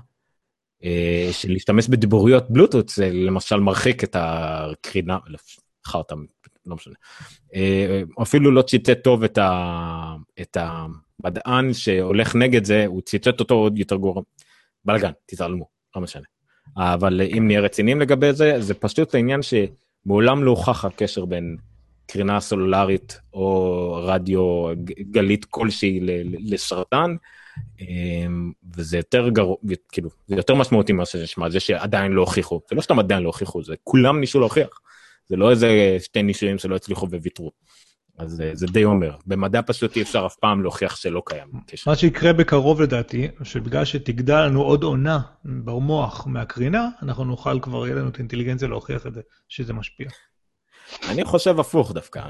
אה, 0.84 1.30
של 1.32 1.52
להשתמש 1.52 1.88
בדיבוריות 1.88 2.52
בלוטות 2.52 2.90
זה 2.90 3.10
למשל 3.14 3.60
מרחיק 3.60 4.04
את 4.04 4.16
הקרינה, 4.20 5.18
חרטה 5.88 6.16
לא 6.66 6.76
משנה. 6.76 6.94
אה, 7.56 8.02
אפילו 8.22 8.52
לא 8.52 8.62
ציטט 8.62 9.04
טוב 9.04 9.24
את, 9.24 9.38
ה, 9.38 10.16
את 10.42 10.58
המדען 10.60 11.74
שהולך 11.74 12.36
נגד 12.36 12.66
זה, 12.66 12.86
הוא 12.86 13.02
ציטט 13.02 13.40
אותו 13.40 13.56
עוד 13.56 13.78
יותר 13.78 13.96
גורם. 13.96 14.24
בלאגן, 14.86 15.12
תתעלמו, 15.26 15.66
לא 15.96 16.02
משנה. 16.02 16.24
אבל 16.78 17.22
אם 17.38 17.48
נהיה 17.48 17.60
רציניים 17.60 18.02
לגבי 18.02 18.34
זה, 18.34 18.62
זה 18.62 18.74
פשוט 18.74 19.16
העניין 19.16 19.40
שמעולם 19.42 20.44
לא 20.44 20.52
הוכח 20.52 20.86
הקשר 20.86 21.26
בין 21.26 21.58
קרינה 22.06 22.40
סלולרית 22.40 23.20
או 23.34 23.94
רדיו 24.04 24.66
גלית 25.12 25.46
כלשהי 25.46 26.00
לסרטן. 26.40 27.12
אמ, 27.12 27.18
וזה 28.76 28.98
יותר 28.98 29.30
גרוע, 29.30 29.56
כאילו, 29.92 30.10
זה 30.28 30.36
יותר 30.36 30.56
משמעותי 30.56 30.94
ממה 30.94 31.06
שנשמע, 31.06 31.50
זה 31.50 31.60
שעדיין 31.60 32.12
לא 32.12 32.22
הוכיחו, 32.22 32.62
זה 32.70 32.76
לא 32.76 32.82
סתם 32.82 33.00
עדיין 33.00 33.24
לא 33.24 33.28
הוכיחו, 33.28 33.64
זה 33.64 33.76
כולם 33.84 34.20
ניסו 34.20 34.40
להוכיח. 34.40 34.80
זה 35.28 35.36
לא 35.36 35.52
איזה 35.52 35.98
שתי 36.00 36.24
ניסויים 36.24 36.58
שלא 36.58 36.76
הצליחו 36.76 37.10
וויתרו. 37.10 37.52
אז 38.18 38.42
אה, 38.42 38.50
זה 38.54 38.68
די 38.68 38.84
אומר, 38.84 39.16
במדע 39.26 39.62
פשוט 39.66 39.96
אי 39.96 40.02
אפשר 40.02 40.26
אף 40.26 40.36
פעם 40.36 40.62
להוכיח 40.62 40.96
שלא 40.96 41.24
קיים. 41.26 41.48
מה 41.88 41.96
שיקרה 41.96 42.34
בקרוב 42.34 42.82
לדעתי, 42.82 43.28
שבגלל 43.44 43.86
שתגדל 43.86 44.46
לנו 44.46 44.62
עוד 44.62 44.84
עונה 44.84 45.20
במוח 45.46 46.28
מהקרינה, 46.28 46.90
אנחנו 47.02 47.26
נוכל 47.26 47.60
כבר, 47.60 47.88
יהיה 47.88 47.96
לנו 47.96 48.10
את 48.10 48.16
האינטליגנציה 48.16 48.68
להוכיח 48.68 49.08
את 49.08 49.14
זה, 49.14 49.22
שזה 49.50 49.74
משפיע. 49.74 50.08
אני 51.10 51.24
חושב 51.24 51.60
הפוך 51.60 51.94
דווקא, 51.94 52.22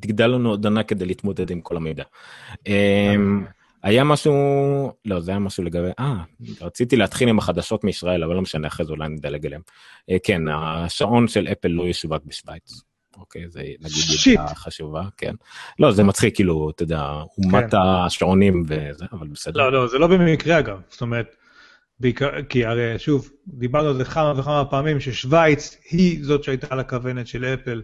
תגדל 0.00 0.26
לנו 0.26 0.50
עוד 0.50 0.64
עונה 0.64 0.82
כדי 0.82 1.06
להתמודד 1.06 1.50
עם 1.50 1.60
כל 1.60 1.76
המידע. 1.76 2.04
היה 3.84 4.04
משהו, 4.04 4.34
לא 5.04 5.20
זה 5.20 5.30
היה 5.30 5.38
משהו 5.38 5.64
לגבי, 5.64 5.90
אה, 5.98 6.22
רציתי 6.60 6.96
להתחיל 6.96 7.28
עם 7.28 7.38
החדשות 7.38 7.84
מישראל, 7.84 8.24
אבל 8.24 8.34
לא 8.34 8.42
משנה, 8.42 8.68
אחרי 8.68 8.86
זה 8.86 8.92
אולי 8.92 9.08
נדלג 9.08 9.46
אליהם. 9.46 9.62
אה, 10.10 10.16
כן, 10.22 10.42
השעון 10.48 11.28
של 11.28 11.48
אפל 11.52 11.68
לא 11.68 11.82
ישווק 11.82 12.22
בשוויץ. 12.24 12.82
אוקיי, 13.16 13.48
זה 13.48 13.60
נגיד 13.60 14.02
ידיעה 14.26 14.54
חשובה, 14.54 15.02
כן. 15.16 15.34
לא, 15.78 15.92
זה 15.92 16.04
מצחיק, 16.04 16.34
כאילו, 16.34 16.70
אתה 16.70 16.82
יודע, 16.82 17.12
אומת 17.38 17.70
כן. 17.70 17.76
השעונים 17.76 18.64
וזה, 18.68 19.04
אבל 19.12 19.28
בסדר. 19.28 19.60
לא, 19.60 19.72
לא, 19.72 19.88
זה 19.88 19.98
לא 19.98 20.06
במקרה 20.06 20.58
אגב, 20.58 20.80
זאת 20.88 21.00
אומרת, 21.00 21.36
בעיקר, 22.00 22.42
כי 22.48 22.64
הרי, 22.64 22.98
שוב, 22.98 23.30
דיברנו 23.48 23.88
על 23.88 23.96
זה 23.96 24.04
כמה 24.04 24.40
וכמה 24.40 24.64
פעמים, 24.64 25.00
ששוויץ 25.00 25.76
היא 25.90 26.24
זאת 26.24 26.44
שהייתה 26.44 26.66
על 26.70 26.80
הכוונת 26.80 27.26
של 27.26 27.44
אפל 27.44 27.82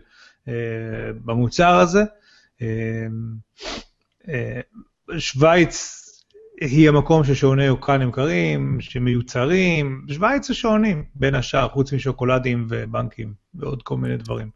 אה, 0.49 0.55
במוצר 1.25 1.75
הזה. 1.75 2.03
אה, 2.63 2.67
אה, 4.29 4.61
שווייץ 5.19 5.97
היא 6.61 6.89
המקום 6.89 7.25
ששעוני 7.25 7.65
יוקרה 7.65 7.99
נמכרים, 7.99 8.81
שמיוצרים, 8.81 10.07
שווייץ 10.13 10.49
זה 10.49 10.55
שעונים, 10.55 11.05
בין 11.15 11.35
השאר, 11.35 11.69
חוץ 11.69 11.93
משוקולדים 11.93 12.67
ובנקים 12.69 13.35
ועוד 13.55 13.83
כל 13.83 13.97
מיני 13.97 14.17
דברים. 14.17 14.51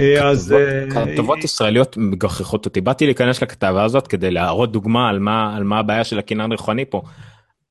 אה, 0.00 0.28
אז... 0.28 0.54
כתבות 0.90 1.38
אה, 1.38 1.44
ישראליות 1.44 1.96
מגחכות 1.96 2.66
אותי, 2.66 2.80
באתי 2.80 3.06
להיכנס 3.06 3.42
לכתבה 3.42 3.84
הזאת 3.84 4.06
כדי 4.06 4.30
להראות 4.30 4.72
דוגמה 4.72 5.08
על 5.08 5.18
מה, 5.18 5.56
על 5.56 5.64
מה 5.64 5.78
הבעיה 5.78 6.04
של 6.04 6.18
הקניין 6.18 6.52
הרוחני 6.52 6.84
פה. 6.90 7.02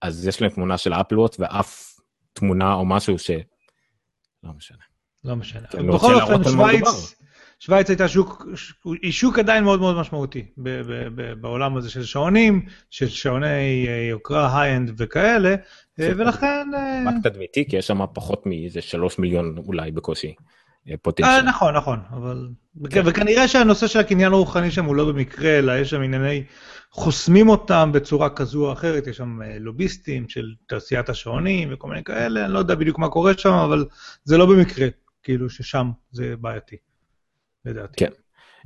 אז 0.02 0.28
יש 0.28 0.42
להם 0.42 0.52
תמונה 0.52 0.78
של 0.78 0.94
אפלוואט 0.94 1.36
ואף 1.40 2.00
תמונה 2.34 2.74
או 2.74 2.86
משהו 2.86 3.20
ש... 3.20 3.32
לא 4.44 4.52
משנה. 4.58 4.78
לא 5.24 5.36
משנה. 5.36 5.68
בכל 5.94 6.22
אופן, 6.22 6.44
שווייץ... 6.44 7.17
שווייץ 7.60 7.90
הייתה 7.90 8.08
שוק, 8.08 8.46
היא 9.02 9.12
שוק 9.12 9.40
עדיין 9.40 9.64
מאוד 9.64 9.80
מאוד 9.80 9.96
משמעותי 9.96 10.46
ב, 10.58 10.70
ב, 10.70 11.08
ב, 11.16 11.34
בעולם 11.34 11.78
הזה 11.78 11.90
של 11.90 12.04
שעונים, 12.04 12.66
של 12.90 13.08
שעוני 13.08 13.88
אה, 13.88 14.08
יוקרה, 14.10 14.62
high-end 14.62 14.92
וכאלה, 14.98 15.56
אה, 16.00 16.12
ולכן... 16.18 16.68
אה, 16.76 17.04
רק 17.08 17.16
תדמיתי, 17.24 17.66
כי 17.70 17.78
יש 17.78 17.88
שם 17.88 18.00
פחות 18.14 18.46
מאיזה 18.46 18.82
שלוש 18.82 19.20
מיליון 19.20 19.58
אולי 19.68 19.92
בקושי 19.92 20.36
פוטנציאל. 21.02 21.42
נכון, 21.42 21.76
נכון, 21.76 22.00
אבל... 22.12 22.50
כן. 22.90 23.02
וכנראה 23.06 23.48
שהנושא 23.48 23.88
של 23.88 24.00
הקניין 24.00 24.34
הרוחני 24.34 24.72
שם 24.72 24.86
הוא 24.86 24.96
לא 24.96 25.06
במקרה, 25.06 25.60
אלא 25.60 25.78
יש 25.78 25.90
שם 25.90 26.02
ענייני... 26.02 26.44
חוסמים 26.92 27.50
אותם 27.50 27.92
בצורה 27.94 28.30
כזו 28.30 28.68
או 28.68 28.74
אחרת, 28.74 29.08
יש 29.08 29.18
שם 29.18 29.40
לוביסטים 29.60 30.30
של 30.30 30.54
תעשיית 30.68 31.10
השעונים 31.10 31.70
וכל 31.72 31.88
מיני 31.88 32.04
כאלה, 32.04 32.46
אני 32.46 32.54
לא 32.54 32.60
יודע 32.60 32.76
בדיוק 32.76 33.00
מה 33.00 33.10
קורה 33.10 33.34
שם, 33.38 33.54
אבל 33.54 33.86
זה 34.24 34.38
לא 34.38 34.46
במקרה, 34.46 34.88
כאילו 35.24 35.50
ששם 35.50 35.92
זה 36.12 36.34
בעייתי. 36.42 36.76
לדעתי. 37.70 38.06
כן. 38.06 38.12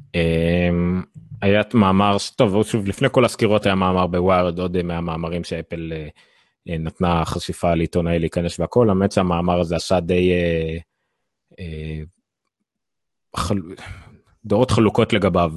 Um, 0.02 1.06
היה 1.42 1.62
מאמר, 1.74 2.18
טוב, 2.36 2.64
שוב, 2.64 2.88
לפני 2.88 3.08
כל 3.12 3.26
הסקירות 3.26 3.66
היה 3.66 3.76
מאמר 3.76 4.08
בוויירד, 4.08 4.60
עוד 4.60 4.82
מהמאמרים 4.82 5.44
שאפל 5.44 5.94
uh, 5.94 6.72
נתנה 6.80 7.26
חשיפה 7.26 7.76
לעיתונאי 7.76 8.20
להיכנס 8.20 8.60
והכל, 8.60 8.90
האמת 8.90 9.12
שהמאמר 9.12 9.60
הזה 9.60 9.76
עשה 9.76 10.00
די... 10.00 10.32
חל... 13.36 13.58
דעות 14.46 14.72
חלוקות 14.72 15.14
לגביו, 15.14 15.54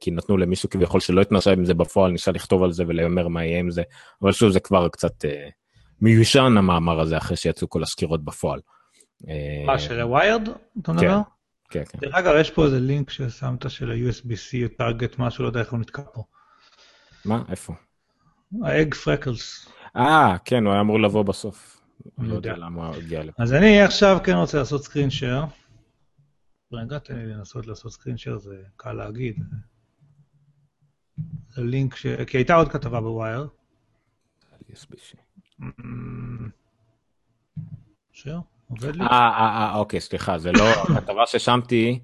כי 0.00 0.10
נתנו 0.10 0.36
למישהו 0.36 0.70
כביכול 0.70 1.00
שלא 1.00 1.20
התנסה 1.20 1.52
עם 1.52 1.64
זה 1.64 1.74
בפועל, 1.74 2.12
ניסה 2.12 2.30
לכתוב 2.30 2.62
על 2.62 2.72
זה 2.72 2.84
ולאמר 2.86 3.28
מה 3.28 3.44
יהיה 3.44 3.58
עם 3.58 3.70
זה, 3.70 3.82
אבל 4.22 4.32
שוב, 4.32 4.50
זה 4.50 4.60
כבר 4.60 4.88
קצת 4.88 5.24
מיושן 6.00 6.54
המאמר 6.58 7.00
הזה, 7.00 7.16
אחרי 7.16 7.36
שיצאו 7.36 7.68
כל 7.68 7.82
הסקירות 7.82 8.24
בפועל. 8.24 8.60
מה, 9.66 9.78
של 9.78 10.00
הוויירד? 10.00 10.48
אתה 10.82 10.92
מדבר? 10.92 11.20
כן. 11.72 11.84
כן. 11.88 11.98
דרך 11.98 12.14
אגב, 12.14 12.34
יש 12.40 12.50
פה 12.50 12.64
איזה 12.64 12.80
לינק 12.80 13.10
ששמת 13.10 13.70
של 13.70 13.90
ה-USB-C, 13.90 14.76
טארגט, 14.78 15.18
משהו, 15.18 15.42
לא 15.42 15.48
יודע 15.48 15.60
איך 15.60 15.72
הוא 15.72 15.80
נתקע 15.80 16.02
פה. 16.12 16.24
מה? 17.24 17.44
איפה? 17.48 17.74
Hug 18.62 18.94
Purr-cless. 18.94 19.68
אה, 19.96 20.36
כן, 20.44 20.64
הוא 20.64 20.72
היה 20.72 20.80
אמור 20.80 21.00
לבוא 21.00 21.22
בסוף. 21.22 21.80
אני 22.18 22.28
לא 22.28 22.34
יודע 22.34 22.56
למה 22.56 22.86
הוא 22.86 22.96
הגיע 22.96 23.22
לפה. 23.22 23.42
אז 23.42 23.52
אני 23.52 23.82
עכשיו 23.82 24.18
כן 24.24 24.32
רוצה 24.32 24.58
לעשות 24.58 24.84
screen 24.84 25.10
share. 25.10 25.42
רגע, 26.72 26.98
תן 26.98 27.16
לי 27.16 27.26
לנסות 27.26 27.66
לעשות 27.66 27.92
screen 27.92 28.16
share, 28.16 28.38
זה 28.38 28.62
קל 28.76 28.92
להגיד. 28.92 29.44
זה 31.48 31.62
לינק 31.62 31.96
ש... 31.96 32.06
כי 32.26 32.36
הייתה 32.36 32.54
עוד 32.54 32.68
כתבה 32.68 33.00
בווייר. 33.00 33.48
USB-C. 34.70 35.16
שייר? 38.12 38.40
עובד 38.72 38.96
לי? 38.96 39.02
אה, 39.02 39.08
אה, 39.08 39.72
אה, 39.72 39.78
אוקיי, 39.78 40.00
סליחה, 40.00 40.38
זה 40.38 40.52
לא, 40.52 40.64
הכתבה 40.96 41.26
ששמתי, 41.26 41.98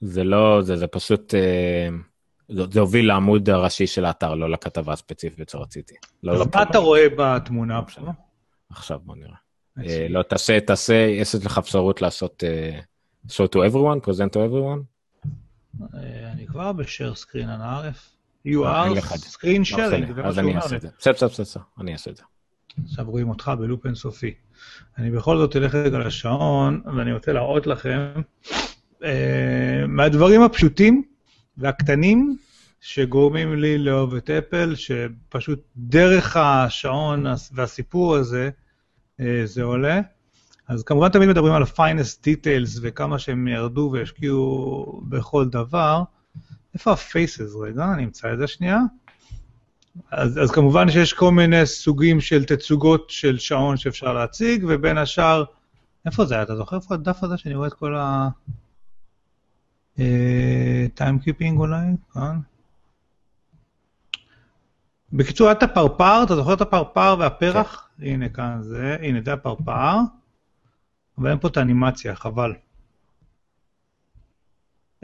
זה 0.00 0.24
לא, 0.24 0.62
זה, 0.62 0.76
זה 0.76 0.86
פשוט, 0.86 1.34
אה, 1.34 1.88
זה, 2.48 2.62
זה 2.70 2.80
הוביל 2.80 3.08
לעמוד 3.08 3.50
הראשי 3.50 3.86
של 3.86 4.04
האתר, 4.04 4.34
לא 4.34 4.50
לכתבה 4.50 4.92
הספציפית 4.92 5.48
שרציתי. 5.48 5.94
לא, 6.22 6.32
אז 6.32 6.40
לא 6.40 6.46
מה 6.54 6.62
אתה 6.62 6.78
רואה 6.78 7.06
בתמונה 7.16 7.82
פה? 7.82 8.12
עכשיו 8.70 8.98
בוא 9.04 9.16
נראה. 9.16 9.36
אה, 9.86 10.06
לא, 10.10 10.22
תעשה, 10.22 10.60
תעשה, 10.60 10.94
יש 10.94 11.34
לך 11.34 11.58
אפשרות 11.58 12.02
לעשות 12.02 12.44
אה, 12.44 12.80
show 13.28 13.48
to 13.54 13.72
everyone, 13.72 14.06
present 14.06 14.30
to 14.32 14.38
everyone. 14.38 14.82
אה, 15.94 16.32
אני 16.32 16.46
כבר 16.46 16.72
בשare 16.72 17.22
screen 17.22 17.48
על 17.48 17.60
הערף. 17.60 18.14
You 18.46 18.50
are 18.50 19.00
screen 19.30 19.74
sharing. 19.74 20.20
אז 20.24 20.38
אני 20.38 20.56
אעשה 20.56 20.76
את 20.76 20.80
זה. 20.80 20.88
בסדר, 20.98 21.14
בסדר, 21.14 21.28
בסדר, 21.28 21.62
אני 21.80 21.92
אעשה 21.92 22.10
את 22.10 22.16
זה. 22.16 22.22
עכשיו 22.84 23.10
רואים 23.10 23.28
אותך 23.28 23.52
בלופ 23.58 23.86
אינסופי. 23.86 24.34
אני 24.98 25.10
בכל 25.10 25.38
זאת 25.38 25.56
אלך 25.56 25.74
רגע 25.74 25.98
לשעון, 25.98 26.80
ואני 26.96 27.12
רוצה 27.12 27.32
להראות 27.32 27.66
לכם 27.66 28.08
אה, 29.04 29.84
מהדברים 29.88 30.42
הפשוטים 30.42 31.02
והקטנים 31.56 32.36
שגורמים 32.80 33.54
לי 33.54 33.78
לאהוב 33.78 34.14
את 34.14 34.30
אפל, 34.30 34.74
שפשוט 34.74 35.60
דרך 35.76 36.36
השעון 36.36 37.26
והסיפור 37.52 38.16
הזה, 38.16 38.50
אה, 39.20 39.42
זה 39.44 39.62
עולה. 39.62 40.00
אז 40.68 40.82
כמובן 40.82 41.08
תמיד 41.08 41.28
מדברים 41.28 41.54
על 41.54 41.62
ה-finest 41.62 42.26
details 42.26 42.78
וכמה 42.82 43.18
שהם 43.18 43.48
ירדו 43.48 43.90
והשקיעו 43.92 45.02
בכל 45.08 45.48
דבר. 45.48 46.02
איפה 46.74 46.92
ה-faces 46.92 47.62
רגע? 47.62 47.92
אני 47.94 48.04
אמצא 48.04 48.32
את 48.32 48.38
זה 48.38 48.46
שנייה. 48.46 48.80
אז, 50.10 50.38
אז 50.42 50.50
כמובן 50.50 50.90
שיש 50.90 51.12
כל 51.12 51.32
מיני 51.32 51.66
סוגים 51.66 52.20
של 52.20 52.44
תצוגות 52.44 53.10
של 53.10 53.38
שעון 53.38 53.76
שאפשר 53.76 54.12
להציג, 54.12 54.64
ובין 54.68 54.98
השאר, 54.98 55.44
איפה 56.06 56.24
זה 56.24 56.34
היה? 56.34 56.42
אתה 56.42 56.56
זוכר 56.56 56.76
איפה 56.76 56.94
הדף 56.94 57.24
הזה 57.24 57.36
שאני 57.36 57.54
רואה 57.54 57.68
את 57.68 57.74
כל 57.74 57.96
ה... 57.96 58.28
timekeeping 60.94 61.56
אה, 61.56 61.60
אולי? 61.60 61.86
כאן? 62.12 62.40
בקיצור, 65.12 65.46
היה 65.46 65.52
את 65.52 65.62
הפרפר, 65.62 66.22
אתה 66.22 66.36
זוכר 66.36 66.54
את 66.54 66.60
הפרפר 66.60 67.16
והפרח? 67.18 67.88
כן. 67.98 68.06
הנה 68.06 68.28
כאן 68.28 68.58
זה, 68.62 68.96
הנה 69.00 69.18
זה 69.24 69.32
הפרפר, 69.32 69.96
אבל 71.18 71.30
אין 71.30 71.38
פה 71.38 71.48
את 71.48 71.56
האנימציה, 71.56 72.14
חבל. 72.14 72.54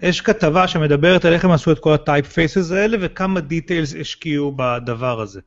יש 0.03 0.21
כתבה 0.21 0.69
שמדברת 0.69 1.25
על 1.25 1.33
איך 1.33 1.45
הם 1.45 1.51
עשו 1.51 1.73
את 1.73 1.79
כל 1.79 1.93
ה-type 1.93 2.27
faces 2.27 2.71
האלה 2.71 2.97
וכמה 3.01 3.41
details 3.41 3.95
השקיעו 4.01 4.53
בדבר 4.57 5.21
הזה. 5.21 5.41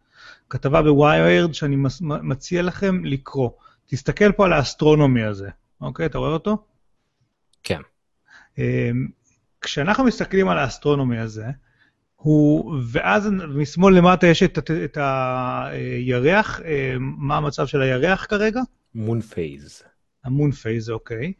כתבה 0.49 0.81
בוויירד 0.81 1.53
שאני 1.53 1.75
מציע 2.01 2.61
לכם 2.61 3.05
לקרוא. 3.05 3.49
תסתכל 3.85 4.31
פה 4.31 4.45
על 4.45 4.53
ה-astronomy 4.53 5.23
הזה, 5.23 5.49
אוקיי? 5.81 6.05
אתה 6.05 6.17
רואה 6.17 6.31
אותו? 6.31 6.57
כן. 7.63 7.81
אמ, 8.57 9.07
כשאנחנו 9.61 10.03
מסתכלים 10.03 10.49
על 10.49 10.57
ה-astronomy 10.57 11.17
הזה, 11.17 11.45
הוא, 12.15 12.75
ואז 12.91 13.29
משמאל 13.47 13.97
למטה 13.97 14.27
יש 14.27 14.43
את, 14.43 14.57
את, 14.57 14.71
את 14.71 14.97
הירח, 15.01 16.61
אמ, 16.61 17.15
מה 17.17 17.37
המצב 17.37 17.67
של 17.67 17.81
הירח 17.81 18.25
כרגע? 18.25 18.61
moon 18.95 19.21
phase. 19.21 19.83
ה-moon 20.23 20.51
phase, 20.51 20.89
אוקיי. 20.89 21.33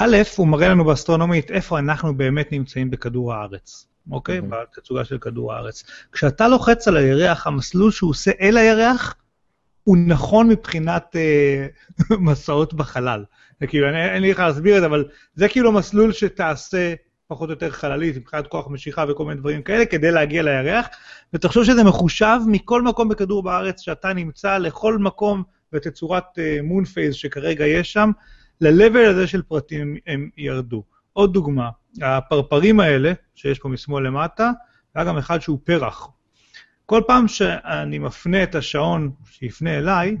א', 0.00 0.16
הוא 0.36 0.48
מראה 0.48 0.68
לנו 0.68 0.84
באסטרונומית 0.84 1.50
איפה 1.50 1.78
אנחנו 1.78 2.16
באמת 2.16 2.52
נמצאים 2.52 2.90
בכדור 2.90 3.34
הארץ, 3.34 3.86
אוקיי? 4.10 4.38
Mm-hmm. 4.38 4.54
בתצוגה 4.72 5.04
של 5.04 5.18
כדור 5.18 5.52
הארץ. 5.52 5.84
כשאתה 6.12 6.48
לוחץ 6.48 6.88
על 6.88 6.96
הירח, 6.96 7.46
המסלול 7.46 7.90
שהוא 7.90 8.10
עושה 8.10 8.30
אל 8.40 8.56
הירח, 8.56 9.14
הוא 9.84 9.96
נכון 10.06 10.48
מבחינת 10.48 11.16
אה, 11.16 11.66
מסעות 12.26 12.74
בחלל. 12.74 13.24
זה 13.60 13.66
כאילו, 13.66 13.88
אני, 13.88 14.10
אין 14.10 14.22
לי 14.22 14.30
איך 14.30 14.38
להסביר 14.38 14.76
את 14.76 14.80
זה, 14.80 14.86
אבל 14.86 15.04
זה 15.34 15.48
כאילו 15.48 15.72
מסלול 15.72 16.12
שתעשה 16.12 16.94
פחות 17.26 17.48
או 17.48 17.52
יותר 17.52 17.70
חללית, 17.70 18.16
מבחינת 18.16 18.46
כוח 18.46 18.68
משיכה 18.70 19.04
וכל 19.08 19.24
מיני 19.24 19.40
דברים 19.40 19.62
כאלה, 19.62 19.86
כדי 19.86 20.10
להגיע 20.10 20.42
לירח, 20.42 20.86
ותחשוב 21.34 21.64
שזה 21.64 21.84
מחושב 21.84 22.38
מכל 22.46 22.82
מקום 22.82 23.08
בכדור 23.08 23.42
בארץ 23.42 23.80
שאתה 23.80 24.12
נמצא, 24.12 24.58
לכל 24.58 24.98
מקום 24.98 25.42
בתצורת 25.72 26.24
moon 26.62 26.84
uh, 26.84 26.86
phase 26.86 27.14
שכרגע 27.14 27.66
יש 27.66 27.92
שם, 27.92 28.10
ל-level 28.62 29.08
הזה 29.10 29.26
של 29.26 29.42
פרטים 29.42 29.96
הם 30.06 30.30
ירדו. 30.36 30.82
עוד 31.12 31.32
דוגמה, 31.32 31.70
הפרפרים 32.02 32.80
האלה, 32.80 33.12
שיש 33.34 33.58
פה 33.58 33.68
משמאל 33.68 34.06
למטה, 34.06 34.50
היה 34.94 35.04
גם 35.04 35.18
אחד 35.18 35.38
שהוא 35.38 35.58
פרח. 35.64 36.08
כל 36.86 37.02
פעם 37.06 37.28
שאני 37.28 37.98
מפנה 37.98 38.42
את 38.42 38.54
השעון 38.54 39.10
שיפנה 39.24 39.78
אליי, 39.78 40.16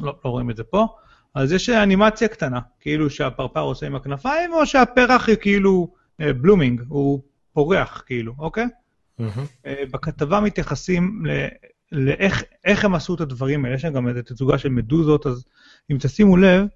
לא, 0.00 0.16
לא 0.24 0.30
רואים 0.30 0.50
את 0.50 0.56
זה 0.56 0.64
פה, 0.64 0.86
אז 1.34 1.52
יש 1.52 1.68
אנימציה 1.68 2.28
קטנה, 2.28 2.60
כאילו 2.80 3.10
שהפרפר 3.10 3.60
עושה 3.60 3.86
עם 3.86 3.94
הכנפיים, 3.94 4.52
או 4.52 4.66
שהפרח 4.66 5.28
היא 5.28 5.36
כאילו 5.36 5.92
blooming, 6.18 6.82
הוא 6.88 7.22
פורח 7.52 8.02
כאילו, 8.06 8.34
אוקיי? 8.38 8.66
Mm-hmm. 9.20 9.64
בכתבה 9.90 10.40
מתייחסים 10.40 11.22
לאיך 11.92 12.84
הם 12.84 12.94
עשו 12.94 13.14
את 13.14 13.20
הדברים 13.20 13.64
האלה, 13.64 13.76
יש 13.76 13.84
גם 13.84 14.08
איזו 14.08 14.22
תצוגה 14.22 14.58
של 14.58 14.68
מדוזות, 14.68 15.26
אז 15.26 15.44
אם 15.92 15.96
תשימו 16.00 16.36
לב, 16.36 16.66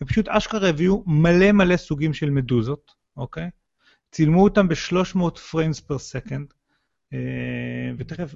הם 0.00 0.06
פשוט 0.06 0.28
אשכרה 0.28 0.68
הביאו 0.68 1.04
מלא 1.06 1.52
מלא 1.52 1.76
סוגים 1.76 2.14
של 2.14 2.30
מדוזות, 2.30 2.92
אוקיי? 3.16 3.50
צילמו 4.12 4.44
אותם 4.44 4.68
ב-300 4.68 5.38
frames 5.50 5.80
per 5.80 5.98
second, 5.98 6.46
ותכף, 7.98 8.34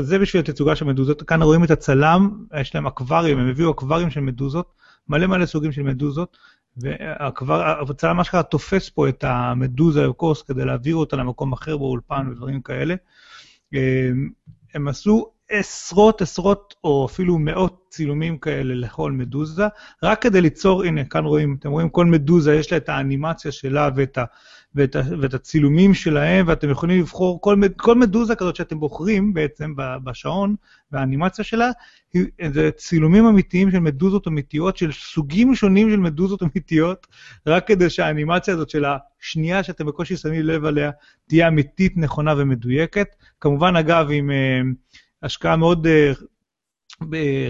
זה 0.00 0.18
בשביל 0.18 0.42
התצוגה 0.42 0.76
של 0.76 0.84
מדוזות, 0.84 1.22
כאן 1.22 1.42
רואים 1.42 1.64
את 1.64 1.70
הצלם, 1.70 2.44
יש 2.60 2.74
להם 2.74 2.86
אקווריום, 2.86 3.40
הם 3.40 3.48
הביאו 3.48 3.70
אקווריום 3.70 4.10
של 4.10 4.20
מדוזות, 4.20 4.74
מלא 5.08 5.26
מלא 5.26 5.46
סוגים 5.46 5.72
של 5.72 5.82
מדוזות, 5.82 6.36
והצלם 6.76 8.20
אשכרה 8.20 8.42
תופס 8.42 8.88
פה 8.88 9.08
את 9.08 9.24
המדוזה 9.24 10.02
יוקוס 10.02 10.42
כדי 10.42 10.64
להעביר 10.64 10.96
אותה 10.96 11.16
למקום 11.16 11.52
אחר 11.52 11.76
באולפן 11.76 12.28
ודברים 12.30 12.62
כאלה. 12.62 12.94
הם 14.74 14.88
עשו 14.88 15.30
עשרות 15.50 16.22
עשרות 16.22 16.74
או 16.84 17.06
אפילו 17.06 17.38
מאות 17.38 17.86
צילומים 17.90 18.38
כאלה 18.38 18.74
לכל 18.74 19.12
מדוזה, 19.12 19.66
רק 20.02 20.22
כדי 20.22 20.40
ליצור, 20.40 20.84
הנה, 20.84 21.04
כאן 21.04 21.24
רואים, 21.24 21.56
אתם 21.60 21.70
רואים, 21.70 21.88
כל 21.88 22.06
מדוזה 22.06 22.54
יש 22.54 22.72
לה 22.72 22.76
את 22.78 22.88
האנימציה 22.88 23.52
שלה 23.52 23.90
ואת, 23.96 24.18
ה, 24.18 24.24
ואת, 24.74 24.96
ה, 24.96 25.02
ואת 25.20 25.34
הצילומים 25.34 25.94
שלהם, 25.94 26.48
ואתם 26.48 26.70
יכולים 26.70 27.00
לבחור, 27.00 27.40
כל, 27.40 27.56
כל 27.76 27.94
מדוזה 27.94 28.34
כזאת 28.34 28.56
שאתם 28.56 28.80
בוחרים 28.80 29.34
בעצם 29.34 29.74
בשעון, 30.04 30.54
והאנימציה 30.92 31.44
שלה, 31.44 31.70
זה 32.52 32.70
צילומים 32.76 33.26
אמיתיים 33.26 33.70
של 33.70 33.78
מדוזות 33.78 34.28
אמיתיות, 34.28 34.76
של 34.76 34.92
סוגים 34.92 35.54
שונים 35.54 35.90
של 35.90 35.96
מדוזות 35.96 36.42
אמיתיות, 36.42 37.06
רק 37.46 37.66
כדי 37.66 37.90
שהאנימציה 37.90 38.54
הזאת 38.54 38.70
של 38.70 38.84
השנייה 38.84 39.62
שאתם 39.62 39.86
בקושי 39.86 40.16
שמים 40.16 40.42
לב 40.42 40.64
עליה, 40.64 40.90
תהיה 41.28 41.48
אמיתית, 41.48 41.96
נכונה 41.96 42.34
ומדויקת. 42.36 43.08
כמובן, 43.40 43.76
אגב, 43.76 44.08
עם... 44.10 44.30
השקעה 45.22 45.56
מאוד 45.56 45.86
uh, 45.86 46.24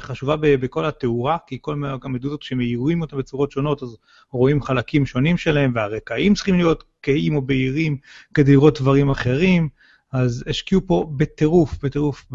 חשובה 0.01 0.37
בכל 0.41 0.85
התאורה, 0.85 1.39
כי 1.47 1.59
כל 1.61 1.83
המדוזות 2.03 2.43
שמאירים 2.43 3.01
אותה 3.01 3.17
בצורות 3.17 3.51
שונות, 3.51 3.83
אז 3.83 3.97
רואים 4.31 4.63
חלקים 4.63 5.07
שונים 5.07 5.37
שלהם, 5.37 5.73
והרקעים 5.75 6.35
צריכים 6.35 6.57
להיות 6.57 6.85
כהים 7.03 7.37
או 7.37 7.43
בהירים 7.43 7.97
כדי 8.35 8.53
לראות 8.53 8.81
דברים 8.81 9.11
אחרים. 9.11 9.69
אז 10.13 10.45
השקיעו 10.47 10.81
פה 10.87 11.13
בטירוף, 11.17 11.85
בטירוף 11.85 12.27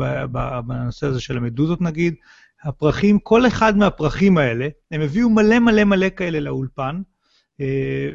בנושא 0.65 1.07
הזה 1.07 1.19
של 1.21 1.37
המדוזות 1.37 1.81
נגיד. 1.81 2.15
הפרחים, 2.63 3.19
כל 3.19 3.47
אחד 3.47 3.77
מהפרחים 3.77 4.37
האלה, 4.37 4.67
הם 4.91 5.01
הביאו 5.01 5.29
מלא 5.29 5.59
מלא 5.59 5.83
מלא 5.83 6.07
כאלה 6.09 6.39
לאולפן, 6.39 7.01
אה, 7.61 8.09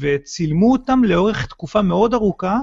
וצילמו 0.00 0.72
אותם 0.72 1.04
לאורך 1.04 1.46
תקופה 1.46 1.82
מאוד 1.82 2.14
ארוכה, 2.14 2.58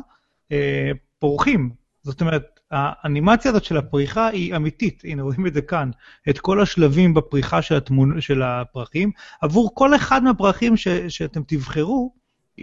אה, 0.51 0.91
פורחים. 1.19 1.69
זאת 2.03 2.21
אומרת, 2.21 2.52
האנימציה 2.73 3.51
הזאת 3.51 3.63
של 3.63 3.77
הפריחה 3.77 4.27
היא 4.27 4.55
אמיתית, 4.55 5.01
הנה 5.05 5.23
רואים 5.23 5.47
את 5.47 5.53
זה 5.53 5.61
כאן, 5.61 5.91
את 6.29 6.39
כל 6.39 6.61
השלבים 6.61 7.13
בפריחה 7.13 7.61
של, 7.61 7.75
התמונ... 7.75 8.21
של 8.21 8.41
הפרחים, 8.41 9.11
עבור 9.41 9.71
כל 9.75 9.95
אחד 9.95 10.23
מהפרחים 10.23 10.77
ש... 10.77 10.87
שאתם 10.87 11.41
תבחרו, 11.47 12.13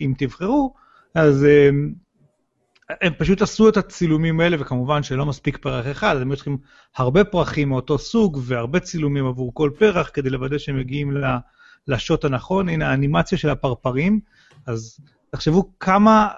אם 0.00 0.12
תבחרו, 0.18 0.74
אז 1.14 1.42
הם, 1.42 1.94
אה, 2.90 2.94
הם 3.02 3.12
פשוט 3.18 3.42
עשו 3.42 3.68
את 3.68 3.76
הצילומים 3.76 4.40
האלה, 4.40 4.56
וכמובן 4.60 5.02
שלא 5.02 5.26
מספיק 5.26 5.56
פרח 5.56 5.86
אחד, 5.90 6.16
אז 6.16 6.22
הם 6.22 6.34
צריכים 6.34 6.58
הרבה 6.96 7.24
פרחים 7.24 7.68
מאותו 7.68 7.98
סוג, 7.98 8.38
והרבה 8.42 8.80
צילומים 8.80 9.26
עבור 9.26 9.54
כל 9.54 9.70
פרח, 9.78 10.10
כדי 10.14 10.30
לוודא 10.30 10.58
שהם 10.58 10.78
מגיעים 10.78 11.16
לשוט 11.86 12.24
הנכון. 12.24 12.68
הנה 12.68 12.90
האנימציה 12.90 13.38
של 13.38 13.50
הפרפרים, 13.50 14.20
אז 14.66 15.00
תחשבו 15.30 15.72
כמה 15.80 16.28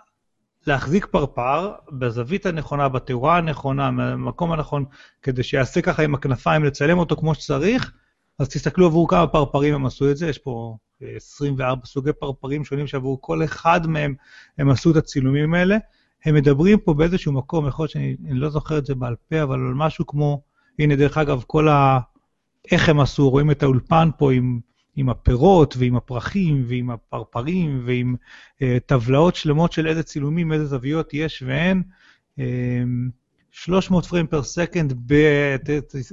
להחזיק 0.66 1.06
פרפר 1.06 1.72
בזווית 1.92 2.46
הנכונה, 2.46 2.88
בתאורה 2.88 3.36
הנכונה, 3.38 3.90
במקום 3.90 4.52
הנכון, 4.52 4.84
כדי 5.22 5.42
שיעשה 5.42 5.82
ככה 5.82 6.02
עם 6.02 6.14
הכנפיים, 6.14 6.64
לצלם 6.64 6.98
אותו 6.98 7.16
כמו 7.16 7.34
שצריך, 7.34 7.92
אז 8.38 8.48
תסתכלו 8.48 8.86
עבור 8.86 9.08
כמה 9.08 9.26
פרפרים 9.26 9.74
הם 9.74 9.86
עשו 9.86 10.10
את 10.10 10.16
זה, 10.16 10.28
יש 10.28 10.38
פה 10.38 10.76
24 11.16 11.86
סוגי 11.86 12.12
פרפרים 12.12 12.64
שונים 12.64 12.86
שעבור 12.86 13.18
כל 13.20 13.44
אחד 13.44 13.86
מהם 13.86 14.14
הם 14.58 14.70
עשו 14.70 14.90
את 14.90 14.96
הצילומים 14.96 15.54
האלה. 15.54 15.76
הם 16.24 16.34
מדברים 16.34 16.78
פה 16.78 16.94
באיזשהו 16.94 17.32
מקום, 17.32 17.68
יכול 17.68 17.82
להיות 17.82 17.90
שאני 17.90 18.16
לא 18.20 18.50
זוכר 18.50 18.78
את 18.78 18.86
זה 18.86 18.94
בעל 18.94 19.14
פה, 19.28 19.42
אבל 19.42 19.54
על 19.54 19.74
משהו 19.74 20.06
כמו, 20.06 20.42
הנה 20.78 20.96
דרך 20.96 21.18
אגב, 21.18 21.44
כל 21.46 21.68
ה... 21.68 21.98
איך 22.72 22.88
הם 22.88 23.00
עשו, 23.00 23.30
רואים 23.30 23.50
את 23.50 23.62
האולפן 23.62 24.08
פה 24.18 24.32
עם 24.32 24.60
עם 24.96 25.08
הפירות 25.08 25.74
ועם 25.78 25.96
הפרחים 25.96 26.64
ועם 26.68 26.90
הפרפרים 26.90 27.82
ועם 27.86 28.16
uh, 28.56 28.64
טבלאות 28.86 29.36
שלמות 29.36 29.72
של 29.72 29.86
איזה 29.86 30.02
צילומים, 30.02 30.52
איזה 30.52 30.66
זוויות 30.66 31.14
יש 31.14 31.42
ואין. 31.46 31.82
Uh, 32.38 32.42
300 33.50 34.06
frame 34.06 34.26
per 34.26 34.42
second, 34.42 35.10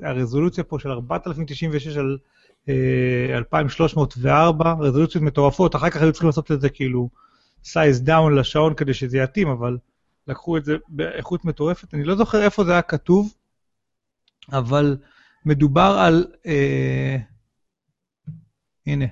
הרזולוציה 0.03 0.63
פה 0.63 0.79
של 0.79 0.91
4096 0.91 1.97
על 1.97 2.17
uh, 2.65 2.69
אה, 2.69 3.37
2304, 3.37 4.73
רזולוציות 4.79 5.23
מטורפות, 5.23 5.75
אחר 5.75 5.89
כך 5.89 6.01
היו 6.01 6.11
צריכים 6.11 6.27
לעשות 6.27 6.51
את 6.51 6.61
זה 6.61 6.69
כאילו 6.69 7.09
size 7.63 8.01
down 8.01 8.35
לשעון 8.35 8.73
כדי 8.73 8.93
שזה 8.93 9.17
יתאים, 9.17 9.47
אבל 9.47 9.77
לקחו 10.27 10.57
את 10.57 10.65
זה 10.65 10.77
באיכות 10.89 11.45
מטורפת. 11.45 11.93
אני 11.93 12.03
לא 12.03 12.15
זוכר 12.15 12.43
איפה 12.43 12.63
זה 12.63 12.71
היה 12.71 12.81
כתוב, 12.81 13.33
אבל 14.51 14.97
מדובר 15.45 15.97
על... 15.99 16.25
Uh, 16.43 17.38
הנה. 18.89 19.05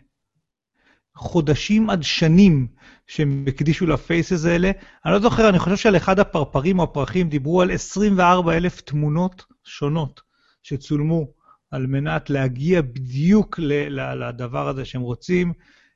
חודשים 1.15 1.89
עד 1.89 2.03
שנים 2.03 2.67
שהם 3.07 3.45
הקדישו 3.47 3.87
לפייסס 3.87 4.45
האלה. 4.45 4.71
אני 5.05 5.13
לא 5.13 5.19
זוכר, 5.19 5.49
אני 5.49 5.59
חושב 5.59 5.75
שעל 5.75 5.97
אחד 5.97 6.19
הפרפרים 6.19 6.79
או 6.79 6.83
הפרחים 6.83 7.29
דיברו 7.29 7.61
על 7.61 7.71
24 7.71 8.57
אלף 8.57 8.81
תמונות 8.81 9.45
שונות 9.63 10.21
שצולמו 10.63 11.27
על 11.71 11.87
מנת 11.87 12.29
להגיע 12.29 12.81
בדיוק 12.81 13.59
לדבר 13.59 14.67
הזה 14.67 14.85
שהם 14.85 15.01
רוצים. 15.01 15.53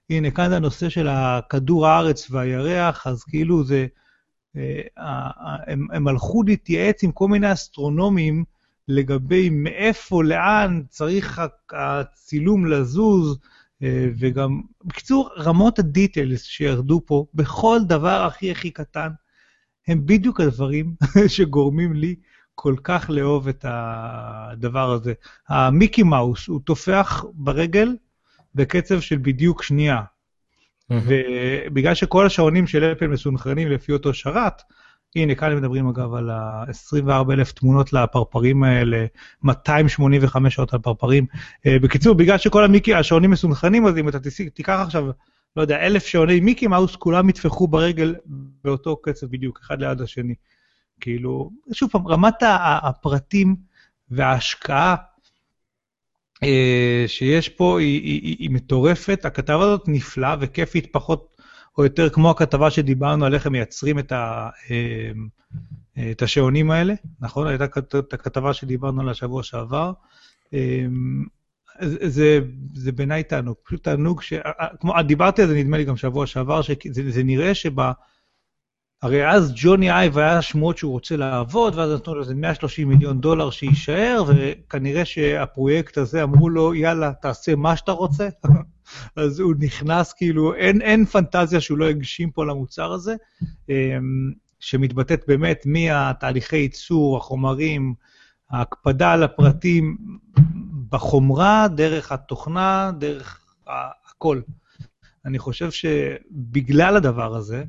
הנה, 0.10 0.32
כאן 0.32 0.50
זה 0.50 0.56
הנושא 0.56 0.90
של 0.90 1.08
כדור 1.50 1.88
הארץ 1.88 2.32
והירח, 2.32 3.08
אז 3.08 3.24
כאילו 3.24 3.64
זה... 3.64 3.88
אה, 4.58 5.30
הם, 5.68 5.88
הם 5.94 6.08
הלכו 6.08 6.44
להתייעץ 6.44 7.04
עם 7.04 7.12
כל 7.12 7.28
מיני 7.28 7.54
אסטרונומים 7.54 8.44
לגבי 8.88 9.50
מאיפה, 9.50 10.24
לאן 10.24 10.82
צריך 10.90 11.42
הצילום 11.72 12.66
לזוז, 12.66 13.40
וגם, 14.20 14.62
בקיצור, 14.84 15.30
רמות 15.38 15.80
הדיטיילס 15.80 16.44
שירדו 16.44 17.02
פה, 17.06 17.26
בכל 17.34 17.80
דבר 17.88 18.26
הכי 18.26 18.52
הכי 18.52 18.72
קטן, 18.72 19.10
הם 19.88 20.06
בדיוק 20.06 20.42
הדברים 20.42 20.96
שגורמים 21.28 21.94
לי 21.94 22.16
כל 22.56 22.76
כך 22.84 23.10
לאהוב 23.10 23.48
את 23.48 23.66
הדבר 23.68 24.92
הזה. 24.92 25.14
המיקי 25.50 26.04
מאוס, 26.04 26.48
הוא 26.48 26.62
טופח 26.64 27.26
ברגל 27.34 27.96
בקצב 28.56 29.00
של 29.00 29.18
בדיוק 29.18 29.64
שנייה. 29.64 30.02
ובגלל 30.90 31.94
שכל 31.96 32.26
השעונים 32.26 32.68
של 32.68 32.84
אפל 32.84 33.08
מסונכרנים 33.08 33.68
לפי 33.68 33.92
אותו 33.92 34.14
שרת, 34.14 34.62
הנה, 35.16 35.36
כאן 35.36 35.56
מדברים 35.56 35.88
אגב 35.88 36.14
על 36.14 36.30
ה-24 36.30 37.34
אלף 37.34 37.52
תמונות 37.52 37.94
לפרפרים 37.94 38.64
האלה, 38.64 39.06
285 39.44 40.56
שעות 40.56 40.74
על 40.74 40.80
פרפרים. 40.80 41.26
Uh, 41.34 41.84
בקיצור, 41.84 42.16
בגלל 42.16 42.38
שכל 42.38 42.64
המיקי, 42.64 42.94
השעונים 42.94 43.32
מסונכרנים, 43.32 43.88
אז 43.88 43.98
אם 43.98 44.10
אתה 44.10 44.18
תיקח 44.54 44.80
עכשיו, 44.86 45.06
לא 45.56 45.62
יודע, 45.62 45.86
אלף 45.86 46.06
שעוני 46.06 46.40
מיקי 46.40 46.68
מאוס, 46.68 46.96
כולם 46.96 47.30
יטפחו 47.30 47.68
ברגל 47.68 48.16
באותו 48.64 48.98
קצב 48.98 49.28
בדיוק, 49.28 49.60
אחד 49.64 49.82
ליד 49.82 50.02
השני. 50.02 50.36
כאילו, 51.00 51.52
שוב 51.72 51.92
פעם, 51.92 52.08
רמת 52.08 52.44
הפרטים 52.84 53.56
וההשקעה 54.10 54.96
uh, 56.36 56.48
שיש 57.08 57.50
פה 57.50 57.80
היא, 57.80 58.02
היא, 58.02 58.22
היא, 58.22 58.36
היא 58.40 58.50
מטורפת. 58.50 59.26
הכתבה 59.26 59.62
הזאת 59.62 59.84
נפלאה 59.88 60.36
וכיפית 60.40 60.88
פחות 60.92 61.31
או 61.78 61.84
יותר 61.84 62.10
כמו 62.10 62.30
הכתבה 62.30 62.72
שדיברנו 62.72 63.26
על 63.26 63.34
איך 63.34 63.46
הם 63.46 63.52
מייצרים 63.52 64.00
את, 64.00 64.12
ה, 64.12 64.50
אה, 64.72 66.12
את 66.12 66.22
השעונים 66.22 66.72
האלה, 66.72 66.94
נכון? 67.20 67.48
הייתה 67.48 67.66
את 68.00 68.14
הכתבה 68.14 68.54
שדיברנו 68.54 69.02
על 69.02 69.10
השבוע 69.10 69.44
שעבר. 69.44 69.92
אה, 70.54 70.86
זה, 71.82 72.40
זה 72.74 72.92
בעיניי 72.92 73.24
תענוג, 73.24 73.56
פשוט 73.64 73.84
תענוג 73.84 74.22
ש... 74.22 74.34
כמו, 74.80 75.02
דיברתי 75.02 75.42
על 75.42 75.48
זה 75.48 75.56
נדמה 75.56 75.78
לי 75.78 75.84
גם 75.84 75.98
שבוע 75.98 76.28
שעבר, 76.28 76.62
שזה 76.62 77.24
נראה 77.24 77.56
שבה... 77.56 77.92
הרי 79.02 79.30
אז 79.30 79.54
ג'וני 79.56 79.92
אייב 79.92 80.18
היה 80.18 80.42
שמועות 80.42 80.78
שהוא 80.78 80.92
רוצה 80.92 81.18
לעבוד, 81.18 81.76
ואז 81.76 81.92
נתנו 81.92 82.16
לו 82.16 82.22
איזה 82.22 82.36
130 82.36 82.90
מיליון 82.90 83.22
דולר 83.22 83.50
שיישאר, 83.52 84.24
וכנראה 84.28 85.06
שהפרויקט 85.06 85.98
הזה 85.98 86.24
אמרו 86.24 86.50
לו, 86.50 86.74
יאללה, 86.74 87.12
תעשה 87.22 87.56
מה 87.56 87.76
שאתה 87.76 87.92
רוצה. 87.92 88.30
אז 89.16 89.40
הוא 89.40 89.54
נכנס, 89.60 90.14
כאילו, 90.14 90.56
אין, 90.56 90.82
אין 90.82 91.06
פנטזיה 91.06 91.62
שהוא 91.62 91.78
לא 91.78 91.90
הגשים 91.90 92.32
פה 92.32 92.46
למוצר 92.46 92.92
הזה, 92.92 93.16
אמ, 93.70 94.32
שמתבטאת 94.60 95.24
באמת 95.28 95.64
מהתהליכי 95.66 96.58
ייצור, 96.58 97.18
החומרים, 97.18 97.94
ההקפדה 98.50 99.12
על 99.12 99.24
הפרטים 99.24 99.98
בחומרה, 100.90 101.68
דרך 101.76 102.12
התוכנה, 102.12 102.92
דרך 103.00 103.40
הכל. 103.68 104.42
אני 105.26 105.40
חושב 105.40 105.72
שבגלל 105.72 106.96
הדבר 106.96 107.36
הזה, 107.36 107.64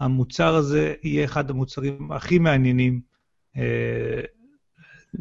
המוצר 0.00 0.54
הזה 0.54 0.94
יהיה 1.02 1.24
אחד 1.24 1.50
המוצרים 1.50 2.12
הכי 2.12 2.38
מעניינים 2.38 3.00
אה, 3.56 4.20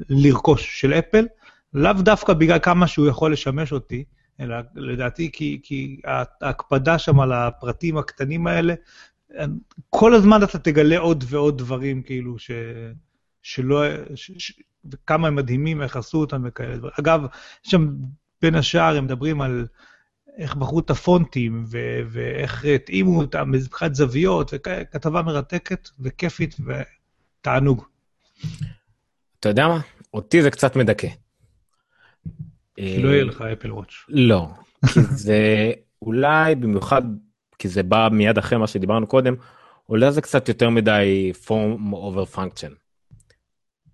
לרכוש 0.10 0.82
של 0.82 0.94
אפל, 0.94 1.28
לאו 1.74 1.94
דווקא 1.94 2.34
בגלל 2.34 2.60
כמה 2.60 2.88
שהוא 2.88 3.08
יכול 3.08 3.34
לשמש 3.34 3.72
אותי, 3.72 4.04
אלא 4.40 4.56
לדעתי 4.76 5.32
כי, 5.32 5.60
כי 5.64 6.02
ההקפדה 6.42 7.00
שם 7.00 7.20
על 7.20 7.34
הפרטים 7.34 7.98
הקטנים 7.98 8.48
האלה, 8.48 8.74
כל 9.90 10.14
הזמן 10.14 10.44
אתה 10.44 10.60
תגלה 10.60 10.98
עוד 10.98 11.24
ועוד 11.28 11.58
דברים, 11.58 12.02
כאילו, 12.02 12.40
ש, 12.40 12.52
שלא, 13.42 13.84
ש, 14.16 14.32
ש, 14.38 14.54
וכמה 14.92 15.28
הם 15.28 15.36
מדהימים, 15.36 15.82
איך 15.82 15.98
עשו 15.98 16.18
אותם 16.18 16.42
וכאלה 16.46 16.78
דברים. 16.78 16.94
אגב, 17.00 17.26
שם 17.64 17.96
בין 18.42 18.56
השאר 18.56 18.98
הם 18.98 19.06
מדברים 19.06 19.42
על 19.42 19.68
איך 20.38 20.56
בחרו 20.56 20.80
את 20.80 20.90
הפונטים, 20.90 21.66
ו- 21.68 22.02
ואיך 22.10 22.66
התאימו 22.66 23.22
אותם 23.22 23.52
מבחינת 23.52 23.96
זוויות, 23.96 24.52
וכתבה 24.54 25.22
מרתקת 25.22 25.90
וכיפית 26.00 26.56
ותענוג. 26.60 27.86
אתה 29.40 29.50
יודע 29.50 29.68
מה? 29.68 29.80
אותי 30.14 30.42
זה 30.42 30.52
קצת 30.52 30.76
מדכא. 30.76 31.08
לא 32.80 33.10
יהיה 33.10 33.24
לך 33.24 33.42
אפל 33.42 33.72
וואץ'. 33.72 33.94
לא, 34.10 34.48
כי 34.94 35.00
זה 35.26 35.72
אולי 36.02 36.56
במיוחד, 36.56 37.02
כי 37.60 37.68
זה 37.68 37.84
בא 37.84 38.10
מיד 38.12 38.38
אחרי 38.38 38.58
מה 38.58 38.68
שדיברנו 38.68 39.08
קודם, 39.08 39.36
אולי 39.90 40.12
זה 40.12 40.22
קצת 40.22 40.48
יותר 40.48 40.70
מדי 40.70 41.32
form 41.46 41.94
over 41.94 42.36
function. 42.36 42.74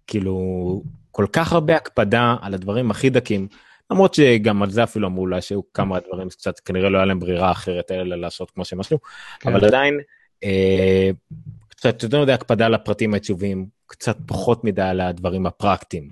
כאילו, 0.08 0.84
כל 1.12 1.26
כך 1.34 1.54
הרבה 1.54 1.76
הקפדה 1.76 2.36
על 2.42 2.54
הדברים 2.54 2.92
הכי 2.92 3.10
דקים, 3.10 3.48
למרות 3.92 4.14
שגם 4.14 4.64
על 4.64 4.70
זה 4.70 4.84
אפילו 4.84 5.08
אמרו 5.08 5.22
אולי 5.22 5.42
שהיו 5.42 5.74
כמה 5.74 6.00
דברים 6.08 6.30
שקצת 6.30 6.60
כנראה 6.60 6.90
לא 6.90 6.98
היה 6.98 7.06
להם 7.06 7.20
ברירה 7.20 7.52
אחרת 7.52 7.92
אלא 7.92 8.16
לעשות 8.16 8.52
כמו 8.52 8.66
שהם 8.66 8.80
עשו, 8.80 9.00
כן. 9.40 9.50
אבל 9.50 9.66
עדיין 9.66 10.00
אה, 10.44 11.10
קצת 11.68 12.04
יותר 12.04 12.22
מדי 12.22 12.32
הקפדה 12.32 12.66
על 12.66 12.74
הפרטים 12.74 13.14
העיצוביים, 13.14 13.66
קצת 13.88 14.18
פחות 14.26 14.64
מדי 14.64 14.82
על 14.82 15.02
הדברים 15.02 15.46
הפרקטיים. 15.46 16.10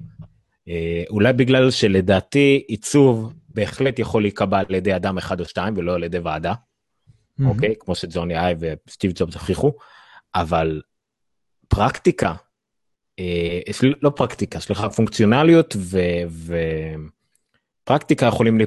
אה, 0.67 1.03
אולי 1.09 1.33
בגלל 1.33 1.71
שלדעתי 1.71 2.63
עיצוב 2.67 3.33
בהחלט 3.49 3.99
יכול 3.99 4.21
להיקבע 4.21 4.59
על 4.59 4.75
ידי 4.75 4.95
אדם 4.95 5.17
אחד 5.17 5.39
או 5.39 5.45
שתיים 5.45 5.73
ולא 5.77 5.93
על 5.95 6.03
ידי 6.03 6.19
ועדה, 6.19 6.53
mm-hmm. 6.53 7.45
אוקיי? 7.45 7.75
כמו 7.79 7.95
שג'וני 7.95 8.39
איי 8.39 8.55
וסטיב 8.59 9.11
ג'ובס 9.15 9.33
הוכיחו, 9.33 9.73
אבל 10.35 10.81
פרקטיקה, 11.67 12.33
אה, 13.19 13.59
לא 14.01 14.09
פרקטיקה, 14.09 14.59
סליחה, 14.59 14.89
פונקציונליות 14.89 15.75
ו... 15.77 15.99
ו... 16.27 16.55
פרקטיקה 17.83 18.25
יכולים 18.25 18.59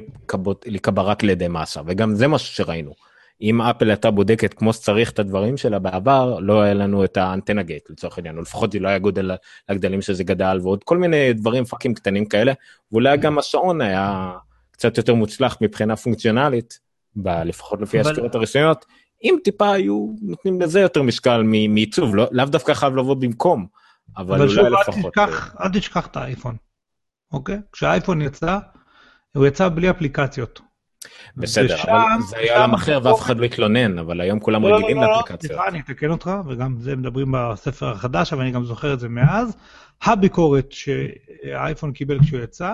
להיקבע 0.65 1.01
רק 1.01 1.23
לידי 1.23 1.47
מסה 1.47 1.81
וגם 1.85 2.15
זה 2.15 2.27
משהו 2.27 2.55
שראינו. 2.55 3.06
אם 3.41 3.61
אפל 3.61 3.89
הייתה 3.89 4.11
בודקת 4.11 4.53
כמו 4.53 4.73
שצריך 4.73 5.11
את 5.11 5.19
הדברים 5.19 5.57
שלה 5.57 5.79
בעבר 5.79 6.39
לא 6.39 6.61
היה 6.61 6.73
לנו 6.73 7.03
את 7.03 7.17
האנטנה 7.17 7.63
גייט 7.63 7.89
לצורך 7.89 8.17
העניין 8.17 8.37
או 8.37 8.41
לפחות 8.41 8.71
זה 8.71 8.79
לא 8.79 8.87
היה 8.87 8.99
גודל 8.99 9.31
הגדלים 9.69 10.01
שזה 10.01 10.23
גדל 10.23 10.59
ועוד 10.63 10.83
כל 10.83 10.97
מיני 10.97 11.33
דברים 11.33 11.65
פאקים 11.65 11.93
קטנים 11.93 12.25
כאלה 12.25 12.53
ואולי 12.91 13.17
גם 13.17 13.37
השעון 13.37 13.81
היה 13.81 14.31
קצת 14.71 14.97
יותר 14.97 15.13
מוצלח 15.13 15.57
מבחינה 15.61 15.95
פונקציונלית 15.95 16.79
ב, 17.15 17.29
לפחות 17.29 17.81
לפי 17.81 18.01
אבל... 18.01 18.29
הראשונות 18.33 18.85
אם 19.23 19.37
טיפה 19.43 19.71
היו 19.71 20.07
נותנים 20.21 20.61
לזה 20.61 20.79
יותר 20.79 21.01
משקל 21.01 21.43
מעיצוב 21.69 22.15
לא, 22.15 22.27
לאו 22.31 22.45
דווקא 22.45 22.73
חייב 22.73 22.95
לבוא 22.95 23.15
במקום 23.15 23.67
אבל, 24.17 24.35
אבל 24.35 24.41
אולי 24.41 24.55
שוב, 24.55 24.65
לפחות. 24.65 25.17
אבל 25.17 25.31
שוב 25.31 25.61
אל 25.61 25.69
תשכח 25.73 26.07
את 26.07 26.17
האייפון. 26.17 26.55
אוקיי? 27.31 27.57
כשהאייפון 27.71 28.21
יצא 28.21 28.57
הוא 29.35 29.47
יצא 29.47 29.69
בלי 29.69 29.89
אפליקציות. 29.89 30.66
בסדר, 31.37 31.75
ושם, 31.75 31.89
אבל 31.89 32.21
זה 32.21 32.37
היה 32.37 32.55
עולם 32.55 32.73
אחר 32.73 32.99
ואף 33.03 33.21
אחד 33.21 33.37
לא 33.37 33.45
התלונן, 33.45 33.99
אבל 33.99 34.21
היום 34.21 34.39
כולם 34.39 34.63
לא, 34.63 34.69
לא 34.69 34.75
רגילים 34.75 34.97
לא, 34.97 35.03
לא, 35.03 35.11
לאפליקציות. 35.11 35.51
סליחה, 35.51 35.67
אני 35.67 35.79
אתקן 35.79 36.09
אותך, 36.09 36.31
וגם 36.47 36.75
זה 36.79 36.95
מדברים 36.95 37.27
בספר 37.31 37.89
החדש, 37.89 38.33
אבל 38.33 38.41
אני 38.41 38.51
גם 38.51 38.65
זוכר 38.65 38.93
את 38.93 38.99
זה 38.99 39.09
מאז. 39.09 39.57
הביקורת 40.03 40.71
שהאייפון 40.71 41.91
קיבל 41.91 42.19
כשהוא 42.19 42.39
יצא, 42.39 42.73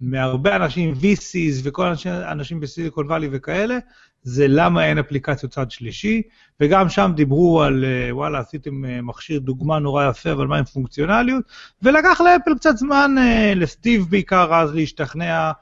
מהרבה 0.00 0.56
אנשים, 0.56 0.92
VCs 0.92 1.60
וכל 1.62 1.86
אנשים, 1.86 2.12
אנשים 2.12 2.60
בסיליקון 2.60 3.06
וואלי 3.06 3.28
וכאלה, 3.32 3.78
זה 4.22 4.46
למה 4.48 4.84
אין 4.84 4.98
אפליקציות 4.98 5.52
צד 5.52 5.70
שלישי, 5.70 6.22
וגם 6.60 6.88
שם 6.88 7.12
דיברו 7.14 7.62
על, 7.62 7.84
אה, 7.84 8.16
וואלה, 8.16 8.38
עשיתם 8.38 8.84
אה, 8.84 9.02
מכשיר 9.02 9.38
דוגמה 9.38 9.78
נורא 9.78 10.08
יפה, 10.10 10.32
אבל 10.32 10.46
מה 10.46 10.58
עם 10.58 10.64
פונקציונליות? 10.64 11.44
ולקח 11.82 12.20
לאפל 12.20 12.54
קצת 12.54 12.76
זמן, 12.76 13.14
אה, 13.18 13.52
לסטיב 13.56 14.06
בעיקר 14.10 14.54
אז, 14.54 14.74
להשתכנע 14.74 15.52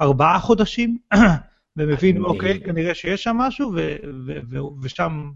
ארבעה 0.00 0.38
חודשים, 0.38 0.98
והם 1.76 1.90
הבינו, 1.90 2.26
אוקיי, 2.26 2.60
כנראה 2.60 2.94
שיש 2.94 3.22
שם 3.22 3.36
משהו, 3.36 3.72
ושם, 4.82 5.30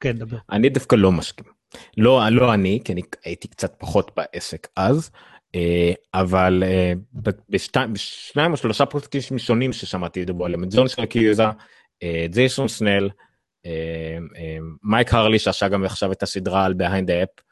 כן, 0.00 0.16
דבר. 0.16 0.38
אני 0.50 0.68
דווקא 0.68 0.96
לא 0.96 1.12
מסכים. 1.12 1.46
לא, 1.96 2.28
לא 2.30 2.54
אני, 2.54 2.80
כי 2.84 2.92
אני 2.92 3.02
הייתי 3.24 3.48
קצת 3.48 3.74
פחות 3.78 4.10
בעסק 4.16 4.68
אז, 4.76 5.10
אה, 5.54 5.92
אבל 6.14 6.62
אה, 6.66 6.92
בשניים 7.48 8.52
או 8.52 8.56
שלושה 8.56 8.86
פרקים 8.86 9.38
שונים 9.38 9.72
ששמעתי 9.72 10.22
לדבר 10.22 10.44
עליהם, 10.44 10.64
את 10.64 10.74
ג'ון 10.74 10.88
שרקיוזה, 10.88 11.44
אה, 12.02 12.26
ג'ייסון 12.30 12.68
סנל, 12.68 13.10
מייק 14.82 15.14
הארלי 15.14 15.38
שעשה 15.38 15.68
גם 15.68 15.84
עכשיו 15.84 16.12
את 16.12 16.22
הסדרה 16.22 16.64
על 16.64 16.74
the 16.78 17.26
App, 17.26 17.42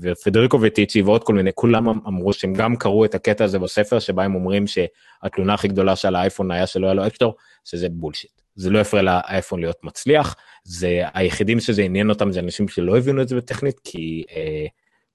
ופדריקו 0.00 0.58
ויטיצ'י 0.62 1.02
ועוד 1.02 1.24
כל 1.24 1.34
מיני, 1.34 1.50
כולם 1.54 1.88
אמ-, 1.88 2.00
אמרו 2.06 2.32
שהם 2.32 2.52
גם 2.52 2.76
קראו 2.76 3.04
את 3.04 3.14
הקטע 3.14 3.44
הזה 3.44 3.58
בספר 3.58 3.98
שבה 3.98 4.24
הם 4.24 4.34
אומרים 4.34 4.64
שהתלונה 4.66 5.54
הכי 5.54 5.68
גדולה 5.68 5.96
של 5.96 6.14
האייפון 6.14 6.50
היה 6.50 6.66
שלא 6.66 6.86
היה 6.86 6.94
לו 6.94 7.06
App 7.06 7.15
Store, 7.15 7.34
שזה 7.64 7.88
bullshit. 7.88 8.30
זה 8.54 8.70
לא 8.70 8.78
הפריע 8.78 9.02
לאייפון 9.02 9.60
להיות 9.60 9.84
מצליח, 9.84 10.36
זה 10.64 11.02
היחידים 11.14 11.60
שזה 11.60 11.82
עניין 11.82 12.10
אותם 12.10 12.32
זה 12.32 12.40
אנשים 12.40 12.68
שלא 12.68 12.98
הבינו 12.98 13.22
את 13.22 13.28
זה 13.28 13.36
בטכנית, 13.36 13.80
כי 13.84 14.24
אה, 14.36 14.66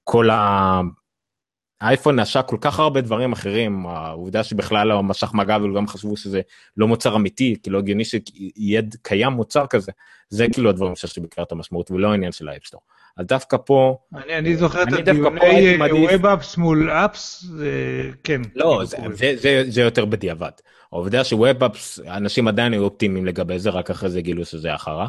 כל 0.04 0.30
ה... 0.30 0.82
האייפון 1.82 2.16
נעשה 2.16 2.42
כל 2.42 2.58
כך 2.62 2.80
הרבה 2.80 3.02
דברים 3.02 3.32
אחרים, 3.32 3.88
העובדה 3.88 4.44
שבכלל 4.44 4.88
לא 4.88 5.04
מסך 5.04 5.34
מגע 5.34 5.58
וגם 5.58 5.88
חשבו 5.88 6.18
שזה 6.18 6.42
לא 6.78 6.88
מוצר 6.88 7.16
אמיתי, 7.16 7.56
כי 7.64 7.70
לא 7.70 7.78
הגיוני 7.78 8.06
שיהיה 8.06 8.82
קיים 9.02 9.32
מוצר 9.32 9.68
כזה, 9.68 9.92
זה 10.30 10.46
כאילו 10.54 10.70
הדברים 10.70 10.96
שיש 10.96 11.18
לי 11.18 11.22
בעיקר 11.22 11.44
המשמעות 11.52 11.92
ולא 11.92 12.12
העניין 12.12 12.32
של 12.32 12.50
ה 12.50 12.53
App 12.53 12.63
Store. 12.63 12.82
אז 13.18 13.26
דווקא 13.26 13.58
פה... 13.66 13.98
אני, 14.16 14.38
אני 14.38 14.58
זוכר 14.58 14.84
את 14.84 14.94
הדיוני 14.94 15.78
web 16.16 16.34
apps 16.34 16.58
מול 16.58 16.92
apps, 16.92 17.46
כן. 18.24 18.42
לא, 18.56 18.82
זה, 18.86 18.98
זה, 19.14 19.34
זה, 19.38 19.64
זה 19.68 19.82
יותר 19.82 20.06
בדיעבד. 20.06 20.52
העובדה 20.92 21.24
ש 21.24 21.39
web 21.39 21.62
apps, 21.62 22.00
אנשים 22.08 22.48
עדיין 22.48 22.74
היו 22.74 22.84
אופטימיים 22.84 23.26
לגבי 23.26 23.60
זה, 23.60 23.70
רק 23.70 23.90
אחרי 23.90 24.10
זה 24.10 24.22
גילו 24.22 24.46
שזה 24.46 24.76
חרא. 24.76 25.08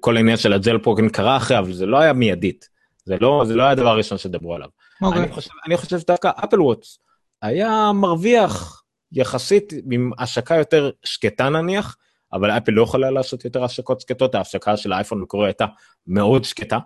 כל 0.00 0.16
העניין 0.16 0.36
של 0.36 0.52
ה 0.52 0.78
jailbroken 0.78 1.08
קרה 1.08 1.36
אחרי, 1.36 1.58
אבל 1.58 1.72
זה 1.72 1.86
לא 1.86 1.98
היה 1.98 2.12
מיידית. 2.12 2.68
זה 3.04 3.16
לא, 3.20 3.44
זה 3.46 3.54
לא 3.54 3.62
היה 3.62 3.72
הדבר 3.72 3.88
הראשון 3.88 4.18
שדברו 4.18 4.54
עליו. 4.54 4.68
Okay. 5.04 5.16
אני, 5.16 5.28
חושב, 5.28 5.50
אני 5.66 5.76
חושב 5.76 5.98
שדווקא 5.98 6.30
אפל 6.44 6.60
ווטש 6.60 6.98
היה 7.42 7.90
מרוויח 7.94 8.82
יחסית 9.12 9.72
עם 9.92 10.10
השקה 10.18 10.54
יותר 10.54 10.90
שקטה 11.04 11.48
נניח, 11.48 11.96
אבל 12.32 12.50
אפל 12.50 12.72
לא 12.72 12.82
יכולה 12.82 13.10
לעשות 13.10 13.44
יותר 13.44 13.64
השקות 13.64 14.00
שקטות, 14.00 14.34
ההשקה 14.34 14.76
של 14.76 14.92
האייפון 14.92 15.20
מקורי 15.20 15.48
הייתה 15.48 15.66
מאוד 16.06 16.44
שקטה. 16.44 16.78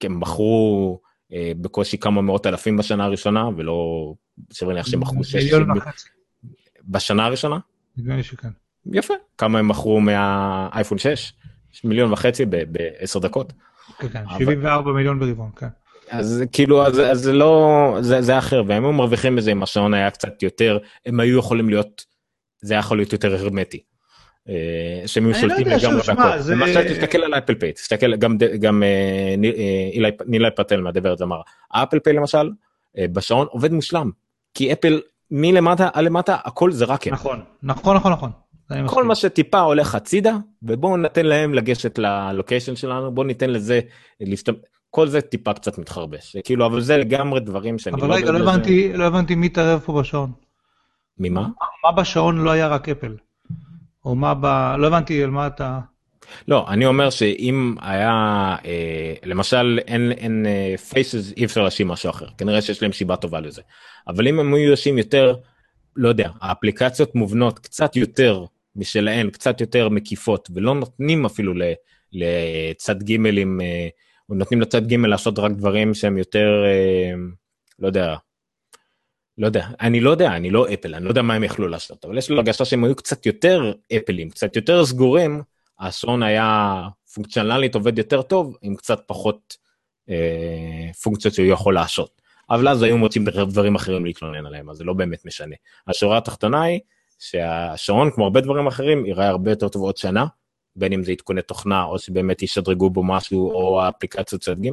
כי 0.00 0.06
הם 0.06 0.20
מכרו 0.20 1.00
אה, 1.32 1.52
בקושי 1.60 1.98
כמה 1.98 2.22
מאות 2.22 2.46
אלפים 2.46 2.76
בשנה 2.76 3.04
הראשונה, 3.04 3.48
ולא, 3.56 4.14
סביר 4.52 4.68
להניח 4.68 4.86
שהם 4.86 5.00
מכרו 5.00 5.24
6... 5.24 5.34
מיליון 5.34 5.78
וחצי. 5.78 6.08
בשנה 6.84 7.26
הראשונה? 7.26 7.58
נדמה 7.96 8.16
לי 8.16 8.22
שכן. 8.22 8.48
יפה. 8.92 9.14
כמה 9.38 9.58
הם 9.58 9.68
מכרו 9.68 10.00
מהאייפון 10.00 10.98
6? 10.98 11.32
מיליון 11.84 12.12
וחצי 12.12 12.44
בעשר 12.44 13.18
דקות. 13.18 13.52
כן, 13.98 14.08
כן, 14.08 14.24
74 14.28 14.92
מיליון 14.92 15.18
ברבעון, 15.18 15.50
כן. 15.56 15.68
אז 16.10 16.44
כאילו 16.52 16.86
אז, 16.86 17.00
אז 17.00 17.28
לא 17.28 17.96
זה 18.00 18.22
זה 18.22 18.38
אחר 18.38 18.62
והם 18.66 18.84
היו 18.84 18.92
מרוויחים 18.92 19.36
מזה 19.36 19.52
אם 19.52 19.62
השעון 19.62 19.94
היה 19.94 20.10
קצת 20.10 20.42
יותר 20.42 20.78
הם 21.06 21.20
היו 21.20 21.38
יכולים 21.38 21.68
להיות 21.68 22.04
זה 22.62 22.74
היה 22.74 22.78
יכול 22.78 22.96
להיות 22.96 23.12
יותר 23.12 23.34
הרמטי. 23.34 23.82
אה, 24.48 24.54
שהם 25.06 25.24
היו 25.24 25.32
לא 25.32 25.38
שולטים 25.38 25.66
לגמרי. 25.66 26.42
זה- 26.42 26.54
למשל 26.54 26.88
תסתכל 26.88 27.18
על 27.18 27.34
אפל 27.34 27.54
פיי, 27.54 27.72
תסתכל 27.72 28.16
גם 28.16 28.36
גם 28.60 28.82
אה, 28.82 28.88
אה, 29.44 30.10
נילי 30.26 30.48
פטל 30.56 30.80
מהדברת 30.80 31.22
אמר, 31.22 31.40
האפל 31.74 31.98
פיי 31.98 32.12
למשל, 32.12 32.50
בשעון 32.98 33.46
עובד 33.50 33.72
מושלם, 33.72 34.10
כי 34.54 34.72
אפל 34.72 35.00
מלמטה 35.30 35.88
עד 35.92 36.04
למטה 36.04 36.36
הכל 36.44 36.70
זה 36.70 36.84
רק 36.84 37.06
הם. 37.06 37.14
נכון, 37.14 37.40
נכון, 37.62 37.96
נכון, 37.96 38.12
נכון. 38.12 38.30
כל. 38.86 39.04
מה 39.04 39.14
שטיפה 39.14 39.60
הולך 39.60 39.94
הצידה 39.94 40.36
ובואו 40.62 40.96
ניתן 40.96 41.26
להם 41.26 41.54
לגשת 41.54 41.98
ללוקיישן 41.98 42.76
שלנו 42.76 43.14
בואו 43.14 43.26
ניתן 43.26 43.50
לזה 43.50 43.80
להשתמש 44.20 44.56
כל 44.90 45.08
זה 45.08 45.20
טיפה 45.20 45.52
קצת 45.52 45.78
מתחרבש 45.78 46.36
כאילו 46.44 46.66
אבל 46.66 46.80
זה 46.80 46.96
לגמרי 46.96 47.40
דברים 47.40 47.78
שאני 47.78 47.96
אבל 47.96 48.12
רגע, 48.12 48.32
לא. 48.32 48.38
הבנתי, 48.38 48.92
לא 48.92 49.04
הבנתי 49.04 49.34
מי 49.34 49.46
התערב 49.46 49.80
פה 49.80 50.00
בשעון. 50.00 50.32
ממה? 51.18 51.48
מה 51.84 51.92
בשעון 51.92 52.38
לא 52.38 52.50
היה 52.50 52.68
רק 52.68 52.88
אפל? 52.88 53.16
או 54.04 54.14
מה 54.14 54.34
ב... 54.34 54.46
לא 54.78 54.86
הבנתי 54.86 55.22
על 55.22 55.30
מה 55.30 55.46
אתה... 55.46 55.78
לא 56.48 56.66
אני 56.68 56.86
אומר 56.86 57.10
שאם 57.10 57.74
היה 57.80 58.10
אה, 58.64 59.14
למשל 59.24 59.78
אין 59.86 60.12
אין 60.12 60.46
פייסס 60.90 61.32
אי 61.36 61.44
אפשר 61.44 61.62
להאשים 61.62 61.88
משהו 61.88 62.10
אחר 62.10 62.26
כנראה 62.38 62.62
שיש 62.62 62.82
להם 62.82 62.92
סיבה 62.92 63.16
טובה 63.16 63.40
לזה 63.40 63.62
אבל 64.08 64.28
אם 64.28 64.40
הם 64.40 64.54
היו 64.54 64.70
יושבים 64.70 64.98
יותר 64.98 65.34
לא 65.96 66.08
יודע 66.08 66.30
האפליקציות 66.40 67.14
מובנות 67.14 67.58
קצת 67.58 67.96
יותר 67.96 68.44
משלהן 68.76 69.30
קצת 69.30 69.60
יותר 69.60 69.88
מקיפות 69.88 70.48
ולא 70.54 70.74
נותנים 70.74 71.26
אפילו 71.26 71.54
ל- 71.54 71.72
לצד 72.12 73.02
גימלים 73.02 73.60
אה, 73.60 73.88
או 74.28 74.34
נותנים 74.34 74.60
לצד 74.60 74.86
גימל 74.86 75.08
לעשות 75.08 75.38
רק 75.38 75.52
דברים 75.52 75.94
שהם 75.94 76.18
יותר 76.18 76.64
אה, 76.66 77.12
לא 77.78 77.86
יודע. 77.86 78.16
לא 79.38 79.46
יודע 79.46 79.66
אני 79.80 80.00
לא 80.00 80.10
יודע 80.10 80.36
אני 80.36 80.50
לא 80.50 80.66
אפל 80.74 80.94
אני 80.94 81.04
לא 81.04 81.10
יודע 81.10 81.22
מה 81.22 81.34
הם 81.34 81.44
יכלו 81.44 81.68
לעשות 81.68 82.04
אבל 82.04 82.18
יש 82.18 82.30
לי 82.30 82.36
הרגשה 82.36 82.64
שהם 82.64 82.84
היו 82.84 82.96
קצת 82.96 83.26
יותר 83.26 83.72
אפלים 83.96 84.30
קצת 84.30 84.56
יותר 84.56 84.84
סגורים 84.86 85.42
השעון 85.80 86.22
היה 86.22 86.82
פונקציונלית 87.14 87.74
עובד 87.74 87.98
יותר 87.98 88.22
טוב 88.22 88.56
עם 88.62 88.76
קצת 88.76 89.00
פחות 89.06 89.56
אה, 90.10 90.92
פונקציות 91.02 91.34
שהוא 91.34 91.46
יכול 91.46 91.74
לעשות. 91.74 92.20
אבל 92.50 92.68
אז 92.68 92.82
היו 92.82 92.98
מוצאים 92.98 93.24
דברים 93.24 93.74
אחרים 93.74 94.04
להתלונן 94.04 94.46
עליהם 94.46 94.70
אז 94.70 94.76
זה 94.76 94.84
לא 94.84 94.92
באמת 94.92 95.24
משנה. 95.24 95.54
השורה 95.88 96.18
התחתונה 96.18 96.62
היא 96.62 96.80
שהשעון 97.18 98.10
כמו 98.10 98.24
הרבה 98.24 98.40
דברים 98.40 98.66
אחרים 98.66 99.06
ייראה 99.06 99.28
הרבה 99.28 99.50
יותר 99.50 99.68
טוב 99.68 99.82
עוד 99.82 99.96
שנה 99.96 100.26
בין 100.76 100.92
אם 100.92 101.04
זה 101.04 101.12
עדכוני 101.12 101.42
תוכנה 101.42 101.84
או 101.84 101.98
שבאמת 101.98 102.42
ישדרגו 102.42 102.90
בו 102.90 103.04
משהו 103.04 103.50
או 103.50 103.82
האפליקציות 103.82 104.42
צד 104.42 104.60
ג' 104.60 104.70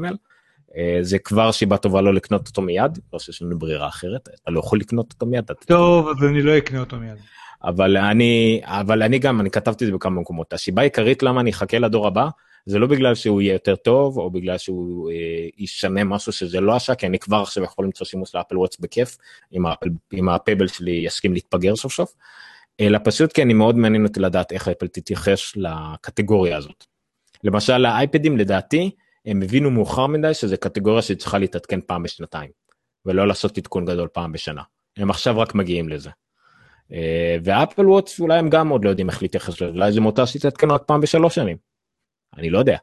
זה 1.02 1.20
כבר 1.20 1.52
סיבה 1.52 1.78
טובה 1.78 2.02
לא 2.02 2.14
לקנות 2.14 2.48
אותו 2.48 2.62
מיד 2.62 3.00
לא 3.14 3.20
שיש 3.20 3.42
לנו 3.42 3.60
ברירה 3.60 3.88
אחרת 3.88 4.30
אתה 4.42 4.52
לא 4.52 4.60
יכול 4.60 4.80
לקנות 4.80 5.14
אותו 5.14 5.26
מיד. 5.26 5.52
טוב, 5.66 6.08
אז 6.10 6.24
אני 6.30 6.42
לא 6.42 6.58
אקנה 6.58 6.80
אותו 6.80 6.98
מיד. 6.98 7.18
אבל 7.64 7.98
אני 7.98 8.62
אבל 8.64 9.04
אני 9.04 9.20
גם 9.20 9.42
אני 9.42 9.52
כתבתי 9.52 9.86
את 9.86 9.90
זה 9.90 9.96
בכמה 9.96 10.22
מקומות 10.22 10.54
הסיבה 10.54 10.82
העיקרית 10.82 11.24
למה 11.24 11.42
אני 11.42 11.50
אחכה 11.50 11.80
לדור 11.80 12.08
הבא 12.08 12.28
זה 12.66 12.80
לא 12.80 12.88
בגלל 12.88 13.16
שהוא 13.16 13.42
יהיה 13.42 13.54
יותר 13.54 13.76
טוב 13.76 14.18
או 14.18 14.30
בגלל 14.32 14.58
שהוא 14.58 15.12
אה, 15.12 15.16
ישנה 15.58 16.04
משהו 16.04 16.32
שזה 16.32 16.62
לא 16.62 16.76
השעה 16.76 16.96
כי 16.96 17.08
אני 17.08 17.20
כבר 17.20 17.38
עכשיו 17.38 17.64
יכול 17.64 17.86
למצוא 17.86 18.06
שימוש 18.06 18.36
לאפל 18.36 18.58
וואטס 18.58 18.80
בכיף 18.80 19.18
אם, 19.54 19.66
האפל, 19.66 19.90
אם 20.14 20.30
הפבל 20.30 20.68
שלי 20.68 20.92
יסכים 20.92 21.34
להתפגר 21.34 21.76
סוף 21.76 21.94
סוף. 21.94 22.14
אלא 22.80 23.00
פשוט 23.04 23.34
כי 23.34 23.42
אני 23.42 23.54
מאוד 23.54 23.78
מעניין 23.78 24.06
אותי 24.06 24.20
לדעת 24.20 24.52
איך 24.52 24.68
אפל 24.68 24.88
תתייחס 24.88 25.52
לקטגוריה 25.56 26.58
הזאת. 26.58 26.86
למשל 27.44 27.86
האייפדים 27.86 28.38
לדעתי 28.38 28.92
הם 29.26 29.42
הבינו 29.42 29.72
מאוחר 29.72 30.08
מדי 30.08 30.34
שזה 30.34 30.58
קטגוריה 30.58 31.02
שצריכה 31.02 31.38
להתעדכן 31.38 31.80
פעם 31.82 32.04
בשנתיים 32.04 32.50
ולא 33.06 33.28
לעשות 33.28 33.58
עדכון 33.58 33.86
גדול 33.86 34.08
פעם 34.08 34.32
בשנה. 34.32 34.62
הם 34.98 35.10
עכשיו 35.10 35.40
רק 35.40 35.56
מגיעים 35.56 35.90
לזה. 35.90 36.10
אה, 36.92 37.38
ואפל 37.44 37.88
וואטס 37.88 38.20
אולי 38.20 38.40
הם 38.40 38.50
גם 38.50 38.70
עוד 38.70 38.86
לא 38.86 38.90
יודעים 38.90 39.10
איך 39.10 39.22
להתייחס 39.22 39.62
לזה 39.62 39.72
אולי 39.72 39.92
זה 39.92 40.02
מותר 40.02 40.26
שתתעדכן 40.26 40.72
רק 40.72 40.84
פעם 40.86 41.02
בשלוש 41.02 41.36
שנים. 41.36 41.58
אני 42.38 42.50
לא 42.50 42.60
יודע. 42.60 42.78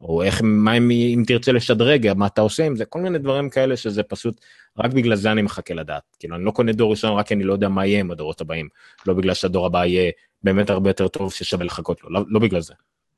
או 0.00 0.22
איך 0.22 0.40
מה 0.44 0.76
אם, 0.76 0.90
אם 0.90 1.22
תרצה 1.26 1.52
לשדרג 1.52 2.12
מה 2.16 2.26
אתה 2.26 2.40
עושה 2.40 2.66
עם 2.66 2.76
זה 2.76 2.84
כל 2.84 3.00
מיני 3.00 3.18
דברים 3.18 3.50
כאלה 3.50 3.76
שזה 3.76 4.02
פשוט 4.02 4.40
רק 4.78 4.92
בגלל 4.92 5.16
זה 5.16 5.32
אני 5.32 5.42
מחכה 5.42 5.74
לדעת 5.74 6.02
כאילו 6.18 6.36
אני 6.36 6.44
לא 6.44 6.50
קונה 6.50 6.72
דור 6.72 6.90
ראשון 6.90 7.18
רק 7.18 7.32
אני 7.32 7.44
לא 7.44 7.52
יודע 7.52 7.68
מה 7.68 7.86
יהיה 7.86 8.00
עם 8.00 8.10
הדורות 8.10 8.40
הבאים 8.40 8.68
לא 9.06 9.14
בגלל 9.14 9.34
שהדור 9.34 9.66
הבא 9.66 9.84
יהיה 9.84 10.12
באמת 10.42 10.70
הרבה 10.70 10.90
יותר 10.90 11.08
טוב 11.08 11.32
ששווה 11.32 11.64
לחכות 11.64 12.02
לו 12.04 12.10
לא, 12.10 12.24
לא 12.28 12.40
בגלל 12.40 12.60
זה. 12.60 12.74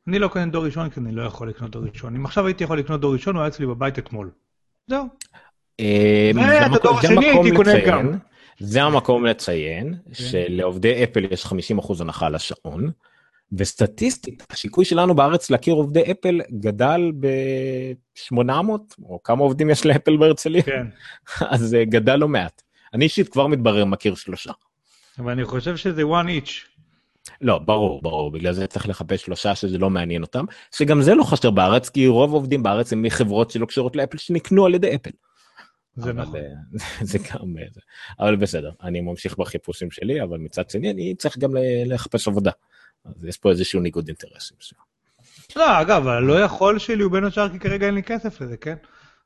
אני 0.09 0.19
לא 0.19 0.29
קונה 0.29 0.47
דור 0.47 0.65
ראשון 0.65 0.91
כי 0.91 1.01
אני 1.01 1.13
לא 1.13 1.23
יכול 1.23 1.49
לקנות 1.49 1.71
דור 1.71 1.83
ראשון. 1.93 2.17
אם 2.17 2.25
עכשיו 2.25 2.47
הייתי 2.47 2.65
יכול 2.65 2.79
לקנות 2.79 3.01
דור 3.01 3.13
ראשון, 3.13 3.35
הוא 3.35 3.43
היה 3.43 3.49
אצלי 3.49 3.67
בבית 3.67 3.99
אתמול. 3.99 4.31
זהו. 4.87 5.05
אה, 5.81 6.31
ואת 6.35 6.45
זה 6.47 6.65
הדור 6.67 6.99
השני 6.99 7.13
המקום 7.29 7.45
הייתי 7.45 7.57
קונה 7.57 7.75
לציין- 7.75 7.89
גם. 7.89 8.19
זה 8.61 8.83
המקום 8.83 9.27
לציין. 9.27 9.95
שלעובדי 10.13 11.05
אפל 11.05 11.25
יש 11.33 11.45
50% 11.47 12.01
הנחה 12.01 12.27
על 12.27 12.35
השעון. 12.35 12.91
וסטטיסטית 13.53 14.47
הסיכוי 14.51 14.85
שלנו 14.85 15.15
בארץ 15.15 15.51
להכיר 15.51 15.75
עובדי 15.75 16.03
אפל 16.11 16.41
גדל 16.61 17.13
ב-800 17.21 18.71
או 19.03 19.23
כמה 19.25 19.43
עובדים 19.43 19.71
יש 19.71 19.87
לאפל 19.87 20.17
בהרצליה 20.17 20.63
כן. 20.63 20.87
אז 21.51 21.61
זה 21.61 21.85
גדל 21.89 22.17
לא 22.17 22.29
מעט. 22.29 22.63
אני 22.95 23.05
אישית 23.05 23.29
כבר 23.29 23.47
מתברר 23.47 23.85
מכיר 23.85 24.15
שלושה. 24.15 24.53
אבל 25.19 25.33
אני 25.33 25.45
חושב 25.45 25.77
שזה 25.77 26.03
one 26.03 26.45
each. 26.45 26.78
לא 27.41 27.59
ברור 27.59 28.03
ברור 28.03 28.31
בגלל 28.31 28.53
זה 28.53 28.67
צריך 28.67 28.89
לחפש 28.89 29.23
שלושה 29.23 29.55
שזה 29.55 29.79
לא 29.79 29.91
מעניין 29.91 30.23
אותם 30.23 30.45
שגם 30.75 31.03
זה 31.03 31.15
לא 31.15 31.25
חסר 31.25 31.51
בארץ 31.51 31.89
כי 31.89 32.07
רוב 32.07 32.31
העובדים 32.31 32.63
בארץ 32.63 32.93
הם 32.93 33.03
מחברות 33.03 33.51
שלא 33.51 33.67
קשורות 33.67 33.97
לאפל 33.97 34.19
שנקנו 34.19 34.67
על 34.67 34.75
ידי 34.75 34.95
אפל. 34.95 35.11
זה 35.97 36.11
אבל, 36.11 36.23
נכון. 36.23 36.37
אה, 36.37 36.43
זה 37.11 37.19
גם 37.19 37.59
אה, 37.59 37.65
זה. 37.73 37.81
אבל 38.21 38.37
בסדר 38.37 38.71
אני 38.83 39.01
ממשיך 39.01 39.39
בחיפושים 39.39 39.91
שלי 39.91 40.23
אבל 40.23 40.39
מצד 40.39 40.71
שני 40.71 40.91
אני 40.91 41.15
צריך 41.15 41.39
גם 41.39 41.51
לחפש 41.87 42.29
עבודה. 42.29 42.51
אז 43.05 43.25
יש 43.25 43.37
פה 43.37 43.51
איזשהו 43.51 43.81
ניגוד 43.81 44.09
אינטרסים. 44.09 44.57
לא, 45.57 45.81
אגב, 45.81 46.07
אבל 46.07 46.23
לא 46.23 46.41
יכול 46.41 46.79
שלי 46.79 47.03
הוא 47.03 47.13
בין 47.13 47.25
השאר 47.25 47.49
כי 47.49 47.59
כרגע 47.59 47.87
אין 47.87 47.95
לי 47.95 48.03
כסף 48.03 48.41
לזה, 48.41 48.57
כן? 48.57 48.75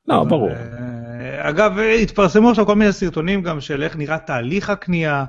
לא 0.07 0.21
אבל, 0.21 0.29
ברור. 0.29 0.51
אה, 0.51 1.49
אגב, 1.49 1.77
התפרסמו 1.79 2.49
עכשיו 2.49 2.65
כל 2.65 2.75
מיני 2.75 2.93
סרטונים 2.93 3.41
גם 3.41 3.61
של 3.61 3.83
איך 3.83 3.95
נראה 3.95 4.19
תהליך 4.19 4.69
הקנייה. 4.69 5.25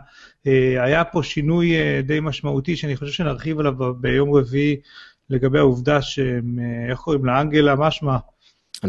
אה, 0.47 0.85
היה 0.85 1.05
פה 1.05 1.23
שינוי 1.23 1.77
אה, 1.77 2.01
די 2.03 2.21
משמעותי 2.21 2.77
שאני 2.77 2.97
חושב 2.97 3.13
שנרחיב 3.13 3.59
עליו 3.59 3.95
ביום 3.95 4.35
רביעי 4.35 4.77
לגבי 5.31 5.59
העובדה 5.59 6.03
שהם, 6.03 6.59
אה, 6.59 6.91
איך 6.91 6.99
קוראים 6.99 7.25
לה? 7.25 7.41
אנגלה 7.41 7.77
משמע, 7.77 8.17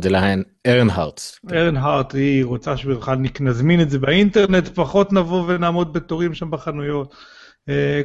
זה 0.02 0.10
להן 0.10 0.44
ארנהארטס. 0.68 1.40
ארנהארט, 1.52 2.14
היא 2.16 2.46
רוצה 2.46 2.78
שבכלל 2.78 3.18
נזמין 3.40 3.82
את 3.82 3.90
זה 3.90 4.00
באינטרנט, 4.00 4.68
פחות 4.68 5.14
נבוא 5.14 5.44
ונעמוד 5.48 5.94
בתורים 5.94 6.34
שם 6.34 6.52
בחנויות. 6.52 7.16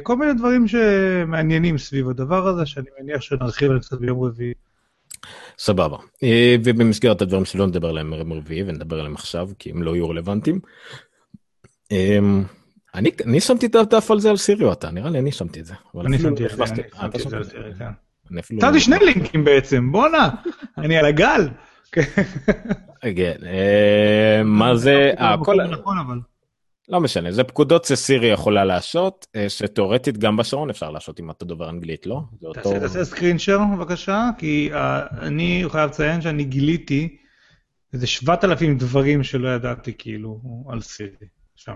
כל 0.03 0.15
מיני 0.15 0.33
דברים 0.33 0.67
שמעניינים 0.67 1.77
סביב 1.77 2.09
הדבר 2.09 2.47
הזה, 2.47 2.65
שאני 2.65 2.85
מניח 2.99 3.21
שנרחיב 3.21 3.67
עליהם 3.67 3.81
קצת 3.81 3.99
ביום 3.99 4.23
רביעי. 4.23 4.53
סבבה. 5.57 5.97
ובמסגרת 6.63 7.21
הדברים 7.21 7.45
שלא 7.45 7.67
נדבר 7.67 7.89
עליהם 7.89 8.11
ביום 8.11 8.33
רביעי 8.33 8.63
ונדבר 8.63 8.99
עליהם 8.99 9.15
עכשיו 9.15 9.49
כי 9.59 9.71
הם 9.71 9.83
לא 9.83 9.95
יהיו 9.95 10.09
רלוונטיים. 10.09 10.59
אני 12.95 13.11
אני 13.25 13.39
שמתי 13.39 13.65
את 13.65 13.75
הדף 13.75 14.11
על 14.11 14.19
זה 14.19 14.29
על 14.29 14.37
סיריו 14.37 14.71
אתה 14.73 14.91
נראה 14.91 15.09
לי 15.09 15.19
אני 15.19 15.31
שמתי 15.31 15.59
את 15.59 15.65
זה. 15.65 15.73
אני 16.05 16.19
שמתי 16.19 16.43
לא 16.43 16.47
את 16.49 16.57
זה, 16.57 16.63
אני 16.73 16.83
אה, 16.99 17.05
אתה 17.05 17.19
שמתי 17.19 17.25
את 17.25 17.29
זה 17.29 17.37
על 17.37 17.43
שמת? 17.43 17.51
סרט, 17.51 17.73
כן. 18.29 18.39
אפילו 18.39 18.59
לא- 18.61 18.67
נתתי 18.67 18.79
שני 18.79 18.95
לינקים 19.05 19.43
בעצם, 19.43 19.91
בואנה, 19.91 20.29
אני 20.77 20.97
על 20.97 21.05
הגל. 21.05 21.49
כן, 23.01 23.35
אה, 23.45 24.41
מה 24.45 24.75
זה 24.75 25.11
אה, 25.19 25.35
כל 25.45 25.63
נכון, 25.63 25.97
אבל. 25.97 26.17
לא 26.89 27.01
משנה 27.01 27.31
זה 27.31 27.43
פקודות 27.43 27.85
שסירי 27.85 28.27
יכולה 28.27 28.65
להשעות 28.65 29.27
אה, 29.35 29.49
שתאורטית 29.49 30.17
גם 30.17 30.37
בשעון 30.37 30.69
אפשר 30.69 30.91
להשעות 30.91 31.19
אם 31.19 31.31
אתה 31.31 31.45
דובר 31.45 31.69
אנגלית 31.69 32.05
לא? 32.05 32.21
תעשה- 32.53 33.05
סקרין 33.05 33.37
שר 33.39 33.59
בבקשה, 33.75 34.29
כי 34.37 34.69
אה, 34.73 35.01
אני 35.21 35.63
חייב 35.69 35.89
לציין 35.89 36.21
שאני 36.21 36.43
גיליתי 36.43 37.17
איזה 37.93 38.07
7,000 38.07 38.77
דברים 38.77 39.23
שלא 39.23 39.49
ידעתי 39.55 39.93
כאילו 39.97 40.41
על 40.69 40.81
סירי. 40.81 41.09
שם. 41.55 41.75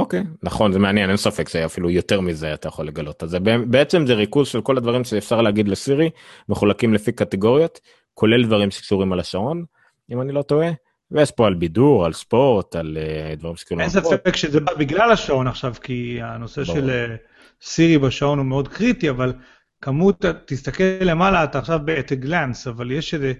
אוקיי 0.00 0.22
נכון 0.42 0.72
זה 0.72 0.78
מעניין 0.78 1.08
אין 1.08 1.16
ספק 1.16 1.48
שאפילו 1.48 1.90
יותר 1.90 2.20
מזה 2.20 2.54
אתה 2.54 2.68
יכול 2.68 2.86
לגלות 2.86 3.22
אז 3.22 3.30
זה 3.30 3.40
בע- 3.40 3.58
בעצם 3.66 4.06
זה 4.06 4.14
ריכוז 4.14 4.48
של 4.48 4.60
כל 4.60 4.76
הדברים 4.76 5.04
שאפשר 5.04 5.40
להגיד 5.42 5.68
לסירי 5.68 6.10
מחולקים 6.48 6.94
לפי 6.94 7.12
קטגוריות 7.12 7.80
כולל 8.14 8.44
דברים 8.44 8.70
שקשורים 8.70 9.12
על 9.12 9.20
השעון 9.20 9.64
אם 10.12 10.20
אני 10.20 10.32
לא 10.32 10.42
טועה 10.42 10.70
ויש 11.10 11.30
פה 11.30 11.46
על 11.46 11.54
בידור 11.54 12.04
על 12.04 12.12
ספורט 12.12 12.76
על 12.76 12.98
אה, 13.00 13.34
דברים 13.36 13.56
שקשורים 13.56 13.80
אין. 13.80 13.90
ספק 13.90 14.36
שזה 14.36 14.60
בא 14.60 14.74
בגלל 14.74 15.10
השעון 15.10 15.46
עכשיו, 15.46 15.74
כי 15.82 16.18
הנושא 16.22 16.62
ברור. 16.62 16.76
של 16.76 16.90
אה, 16.90 17.16
סירי 17.62 17.98
בשעון 17.98 18.38
הוא 18.38 18.46
מאוד 18.46 18.68
קריטי, 18.68 19.10
אבל 19.10 19.32
כמות, 19.80 20.24
תסתכל 20.46 20.84
למעלה, 21.00 21.44
אתה 21.44 21.58
עכשיו 21.58 21.80
ב-at 21.84 22.08
a 22.08 22.24
glance, 22.26 22.70
אבל 22.70 22.90
יש 22.90 23.14
איזה 23.14 23.32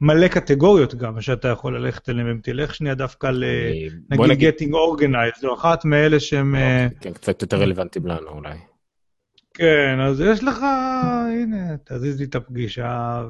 מלא 0.00 0.28
קטגוריות 0.28 0.94
גם 0.94 1.20
שאתה 1.20 1.48
יכול 1.48 1.78
ללכת 1.78 2.08
אליהן, 2.08 2.30
אם 2.30 2.38
תלך 2.42 2.74
שנייה 2.74 2.94
דווקא 2.94 3.26
ל... 3.26 3.44
אה, 3.44 3.86
נגיד 4.10 4.30
נגיד 4.30 4.54
getting 4.54 4.72
organized, 4.72 5.40
זו 5.40 5.54
אחת 5.54 5.84
מאלה 5.84 6.20
שהם... 6.20 6.54
אה, 6.54 6.86
כן, 7.00 7.12
קצת 7.12 7.42
יותר 7.42 7.60
רלוונטיים 7.60 8.06
לנו 8.06 8.28
אולי. 8.28 8.58
כן, 9.54 10.00
אז 10.00 10.20
יש 10.20 10.44
לך, 10.44 10.58
הנה, 11.32 11.76
תזיז 11.84 12.18
לי 12.18 12.24
את 12.24 12.34
הפגישה 12.34 13.22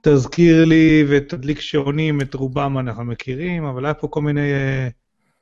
ותזכיר 0.00 0.64
לי 0.64 1.04
ותדליק 1.08 1.60
שעונים, 1.60 2.20
את 2.20 2.34
רובם 2.34 2.78
אנחנו 2.78 3.04
מכירים, 3.04 3.64
אבל 3.64 3.84
היה 3.84 3.94
פה 3.94 4.08
כל 4.08 4.22
מיני... 4.22 4.52
אה, 4.52 4.88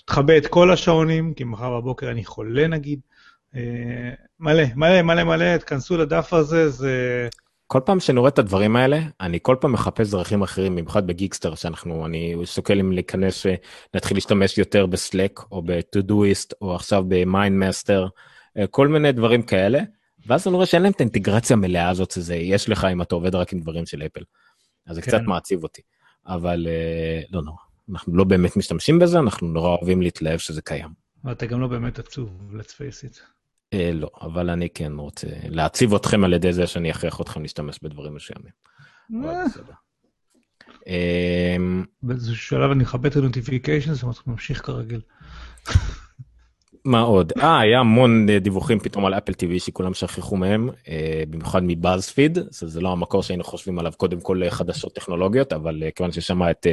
תכבה 0.08 0.36
את 0.36 0.46
כל 0.46 0.70
השעונים, 0.70 1.34
כי 1.34 1.44
מחר 1.44 1.80
בבוקר 1.80 2.10
אני 2.10 2.24
חולה 2.24 2.66
נגיד. 2.66 3.00
אה, 3.56 4.10
מלא, 4.40 4.62
מלא, 4.76 5.02
מלא, 5.02 5.24
מלא, 5.24 5.56
תכנסו 5.56 5.96
לדף 5.96 6.32
הזה, 6.32 6.68
זה... 6.68 7.28
כל 7.70 7.80
פעם 7.84 8.00
שאני 8.00 8.18
רואה 8.18 8.28
את 8.28 8.38
הדברים 8.38 8.76
האלה, 8.76 9.00
אני 9.20 9.38
כל 9.42 9.56
פעם 9.60 9.72
מחפש 9.72 10.10
דרכים 10.10 10.42
אחרים, 10.42 10.76
במיוחד 10.76 11.06
בגיקסטר, 11.06 11.54
שאנחנו, 11.54 12.06
אני 12.06 12.36
שוקל 12.44 12.80
אם 12.80 12.92
להיכנס, 12.92 13.46
נתחיל 13.94 14.16
להשתמש 14.16 14.58
יותר 14.58 14.86
בסלק, 14.86 15.40
או 15.52 15.62
ב-Todoist, 15.62 16.50
או 16.60 16.74
עכשיו 16.74 17.04
ב-Mindmaster, 17.08 18.08
כל 18.70 18.88
מיני 18.88 19.12
דברים 19.12 19.42
כאלה, 19.42 19.80
ואז 20.26 20.46
אני 20.46 20.54
רואה 20.54 20.66
שאין 20.66 20.82
להם 20.82 20.92
את 20.92 21.00
האינטגרציה 21.00 21.56
המלאה 21.56 21.88
הזאת 21.88 22.10
שזה 22.10 22.36
יש 22.36 22.68
לך 22.68 22.84
אם 22.92 23.02
אתה 23.02 23.14
עובד 23.14 23.34
רק 23.34 23.52
עם 23.52 23.60
דברים 23.60 23.86
של 23.86 24.02
אפל. 24.02 24.22
אז 24.86 24.96
זה 24.96 25.02
כן. 25.02 25.10
קצת 25.10 25.20
מעציב 25.26 25.62
אותי, 25.62 25.82
אבל 26.26 26.66
לא 27.30 27.42
נורא, 27.42 27.58
אנחנו 27.90 28.16
לא 28.16 28.24
באמת 28.24 28.56
משתמשים 28.56 28.98
בזה, 28.98 29.18
אנחנו 29.18 29.48
נורא 29.48 29.68
אוהבים 29.68 30.02
להתלהב 30.02 30.38
שזה 30.38 30.62
קיים. 30.62 30.88
ואתה 31.24 31.46
גם 31.46 31.60
לא 31.60 31.66
באמת 31.66 31.98
עצוב, 31.98 32.30
let's 32.52 32.70
face 32.70 33.10
it. 33.10 33.37
אה, 33.74 33.90
לא, 33.92 34.10
אבל 34.20 34.50
אני 34.50 34.68
כן 34.70 34.92
רוצה 34.96 35.26
להעציב 35.48 35.94
אתכם 35.94 36.24
על 36.24 36.32
ידי 36.32 36.52
זה 36.52 36.66
שאני 36.66 36.90
אכריח 36.90 37.20
אתכם 37.20 37.42
להשתמש 37.42 37.78
בדברים 37.82 38.14
מסוימים. 38.14 38.52
אה. 39.24 39.44
אמ, 40.86 41.84
באיזשהו 42.02 42.36
שלב 42.36 42.70
אני 42.70 42.84
אכבה 42.84 43.06
את 43.06 43.16
ה 43.16 43.22
notifications 43.22 44.04
וממשיך 44.04 44.66
כרגיל. 44.66 45.00
מה 46.84 47.00
עוד? 47.00 47.32
אה, 47.38 47.60
היה 47.60 47.80
המון 47.80 48.26
דיווחים 48.40 48.78
פתאום 48.78 49.06
על 49.06 49.14
אפל 49.14 49.32
TV 49.32 49.58
שכולם 49.58 49.94
שכחו 49.94 50.36
מהם, 50.36 50.70
אה, 50.88 51.22
במיוחד 51.30 51.62
מבאזפיד, 51.64 52.38
זה 52.50 52.80
לא 52.80 52.92
המקור 52.92 53.22
שהיינו 53.22 53.44
חושבים 53.44 53.78
עליו 53.78 53.92
קודם 53.96 54.20
כל 54.20 54.42
חדשות 54.50 54.94
טכנולוגיות, 54.94 55.52
אבל 55.52 55.82
כיוון 55.94 56.12
ששמע 56.12 56.50
את 56.50 56.66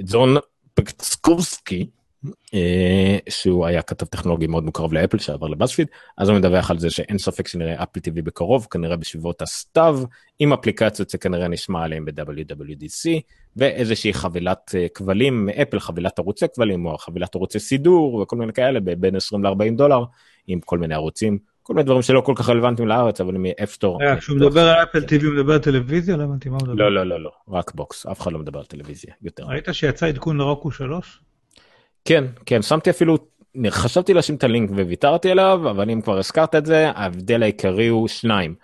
ג'ון 0.00 0.36
פקסקובסקי, 0.74 1.80
אה, 1.80 1.97
שהוא 3.28 3.66
היה 3.66 3.82
כתב 3.82 4.06
טכנולוגי 4.06 4.46
מאוד 4.46 4.64
מוקרב 4.64 4.92
לאפל 4.92 5.18
שעבר 5.18 5.46
לבאזפיד 5.46 5.86
אז 6.18 6.28
הוא 6.28 6.38
מדווח 6.38 6.70
על 6.70 6.78
זה 6.78 6.90
שאין 6.90 7.18
ספק 7.18 7.48
שנראה 7.48 7.82
אפל 7.82 8.00
TV 8.00 8.22
בקרוב 8.22 8.66
כנראה 8.70 8.96
בסביבות 8.96 9.42
הסתיו 9.42 10.00
עם 10.38 10.52
אפליקציות 10.52 11.10
שכנראה 11.10 11.48
נשמע 11.48 11.84
עליהם 11.84 12.04
ב-WWDC 12.04 13.20
ואיזושהי 13.56 14.14
חבילת 14.14 14.74
אה, 14.74 14.86
כבלים 14.94 15.46
מאפל 15.46 15.78
חבילת 15.78 16.18
ערוצי 16.18 16.46
כבלים 16.54 16.86
או 16.86 16.98
חבילת 16.98 17.34
ערוצי 17.34 17.58
סידור 17.58 18.14
וכל 18.14 18.36
מיני 18.36 18.52
כאלה 18.52 18.80
בין 18.80 19.16
20 19.16 19.44
ל-40 19.44 19.76
דולר 19.76 20.04
עם 20.46 20.60
כל 20.60 20.78
מיני 20.78 20.94
ערוצים 20.94 21.38
כל 21.62 21.74
מיני 21.74 21.84
דברים 21.84 22.02
שלא 22.02 22.20
כל 22.20 22.32
כך 22.36 22.48
רלוונטיים 22.48 22.88
לארץ 22.88 23.20
אבל 23.20 23.34
מ 23.38 23.44
App 23.44 23.63
Store. 23.63 24.00
כשהוא 24.18 24.36
מדבר 24.36 24.68
על 24.68 24.82
אפל 24.82 24.98
TV 24.98 25.24
הוא 25.24 25.34
מדבר 25.34 25.52
על 25.52 25.58
טלוויזיה 25.58 26.16
לא 26.16 26.22
הבנתי 26.22 26.48
מה 26.48 26.56
הוא 26.60 26.68
מדבר. 26.68 26.74
לא 26.82 26.94
לא 26.94 27.06
לא 27.06 27.20
לא 27.20 27.30
רק 27.48 27.74
box 27.74 28.06
אף 28.06 28.20
אחד 28.20 28.32
לא 28.32 28.38
מדבר 28.38 28.58
על 28.58 28.64
טלוויזיה 28.64 29.14
יותר. 29.22 29.44
ראית 29.44 29.68
שיצא 29.72 30.06
עדכון 30.06 30.38
לרוקו 30.38 30.70
3? 30.70 31.20
כן, 32.08 32.24
כן, 32.46 32.62
שמתי 32.62 32.90
אפילו, 32.90 33.18
חשבתי 33.68 34.14
לשים 34.14 34.34
את 34.34 34.44
הלינק 34.44 34.70
וויתרתי 34.70 35.30
עליו, 35.30 35.70
אבל 35.70 35.90
אם 35.90 36.00
כבר 36.00 36.18
הזכרת 36.18 36.54
את 36.54 36.66
זה, 36.66 36.90
ההבדל 36.90 37.42
העיקרי 37.42 37.88
הוא 37.88 38.08
שניים. 38.08 38.54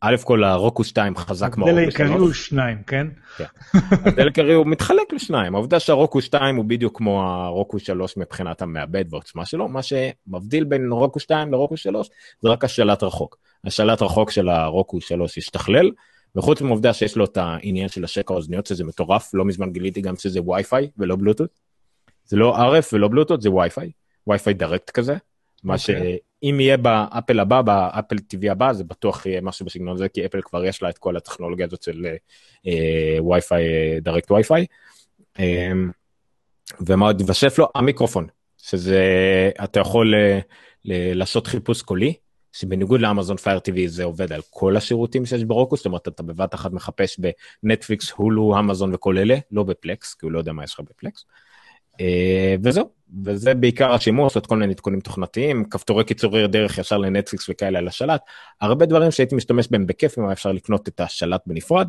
א' 0.00 0.16
כל 0.24 0.44
הרוקו 0.44 0.84
2 0.84 1.16
חזק 1.16 1.56
מאוד. 1.56 1.68
ההבדל 1.68 1.82
העיקרי 1.82 2.08
הוא 2.08 2.32
שניים, 2.32 2.78
כן? 2.86 3.06
כן. 3.36 3.44
ההבדל 3.74 4.22
העיקרי 4.22 4.54
הוא 4.54 4.66
מתחלק 4.66 5.12
לשניים. 5.12 5.54
העובדה 5.54 5.80
שהרוקו 5.80 6.20
2 6.20 6.56
הוא 6.56 6.64
בדיוק 6.64 6.98
כמו 6.98 7.22
הרוקו 7.22 7.78
3 7.78 8.16
מבחינת 8.16 8.62
המעבד 8.62 9.04
והעוצמה 9.10 9.46
שלו, 9.46 9.68
מה 9.68 9.80
שמבדיל 9.82 10.64
בין 10.64 10.92
רוקו 10.92 11.20
2 11.20 11.52
לרוקו 11.52 11.76
3 11.76 12.10
זה 12.40 12.48
רק 12.48 12.64
השלט 12.64 13.02
רחוק. 13.02 13.36
השלט 13.64 14.02
רחוק 14.02 14.30
של 14.30 14.48
הרוקו 14.48 15.00
3 15.00 15.38
השתכלל, 15.38 15.90
וחוץ 16.36 16.60
מהעובדה 16.60 16.92
שיש 16.92 17.16
לו 17.16 17.24
את 17.24 17.36
העניין 17.36 17.88
של 17.88 18.04
השקע 18.04 18.34
האוזניות 18.34 18.66
שזה 18.66 18.84
מטורף, 18.84 19.30
לא 19.34 19.44
מזמן 19.44 19.72
גיליתי 19.72 20.00
גם 20.00 20.16
שזה 20.16 20.40
וי-פיי 20.40 20.88
ולא 20.98 21.16
בלוטות. 21.16 21.63
זה 22.24 22.36
לא 22.36 22.56
RF 22.56 22.84
ולא 22.92 23.08
בלוטות, 23.08 23.42
זה 23.42 23.50
Wi-Fi, 23.50 23.90
Wi-Fi 24.26 24.54
Direct 24.54 24.90
כזה. 24.90 25.16
מה 25.64 25.74
אוקיי. 25.74 26.18
שאם 26.42 26.60
יהיה 26.60 26.76
באפל 26.76 27.40
הבא, 27.40 27.62
באפל 27.62 28.16
TV 28.16 28.50
הבא, 28.50 28.72
זה 28.72 28.84
בטוח 28.84 29.26
יהיה 29.26 29.40
משהו 29.40 29.66
בסגנון 29.66 29.94
הזה, 29.94 30.08
כי 30.08 30.26
אפל 30.26 30.40
כבר 30.42 30.64
יש 30.64 30.82
לה 30.82 30.88
את 30.88 30.98
כל 30.98 31.16
הטכנולוגיה 31.16 31.66
הזאת 31.66 31.82
של 31.82 32.06
Wi-Fi, 33.24 33.64
direct 34.00 34.30
Wi-Fi. 34.30 34.66
ומה 36.86 37.06
עוד 37.06 37.20
יש 37.20 37.58
בשלט? 37.58 37.68
המיקרופון, 37.74 38.26
שזה, 38.58 39.00
אתה 39.64 39.80
יכול 39.80 40.14
uh, 40.14 40.42
לעשות 41.14 41.46
חיפוש 41.46 41.82
קולי, 41.82 42.14
שבניגוד 42.52 43.00
לאמזון 43.00 43.36
Fire 43.36 43.58
TV 43.58 43.86
זה 43.86 44.04
עובד 44.04 44.32
על 44.32 44.40
כל 44.50 44.76
השירותים 44.76 45.26
שיש 45.26 45.44
ברוקוס, 45.44 45.80
זאת 45.80 45.86
אומרת 45.86 46.08
אתה 46.08 46.22
בבת 46.22 46.54
אחת 46.54 46.72
מחפש 46.72 47.20
בנטפליקס, 47.62 48.10
הולו, 48.10 48.58
אמזון 48.58 48.94
וכל 48.94 49.18
אלה, 49.18 49.36
לא 49.52 49.62
בפלקס, 49.62 50.14
כי 50.14 50.26
הוא 50.26 50.32
לא 50.32 50.38
יודע 50.38 50.52
מה 50.52 50.64
יש 50.64 50.74
לך 50.74 50.80
בפלקס. 50.80 51.24
אה, 52.00 52.54
וזהו, 52.62 52.90
וזה 53.24 53.54
בעיקר 53.54 53.92
השימוש, 53.92 54.34
עוד 54.34 54.46
כל 54.46 54.56
מיני 54.56 54.72
עדכונים 54.72 55.00
תוכנתיים, 55.00 55.64
כפתורי 55.64 56.04
קיצורי 56.04 56.48
דרך 56.48 56.78
ישר 56.78 56.98
לנטפליקס 56.98 57.48
וכאלה 57.48 57.78
על 57.78 57.88
השלט, 57.88 58.20
הרבה 58.60 58.86
דברים 58.86 59.10
שהייתי 59.10 59.34
משתמש 59.34 59.68
בהם 59.70 59.86
בכיף 59.86 60.18
אם 60.18 60.24
היה 60.24 60.32
אפשר 60.32 60.52
לקנות 60.52 60.88
את 60.88 61.00
השלט 61.00 61.40
בנפרד, 61.46 61.88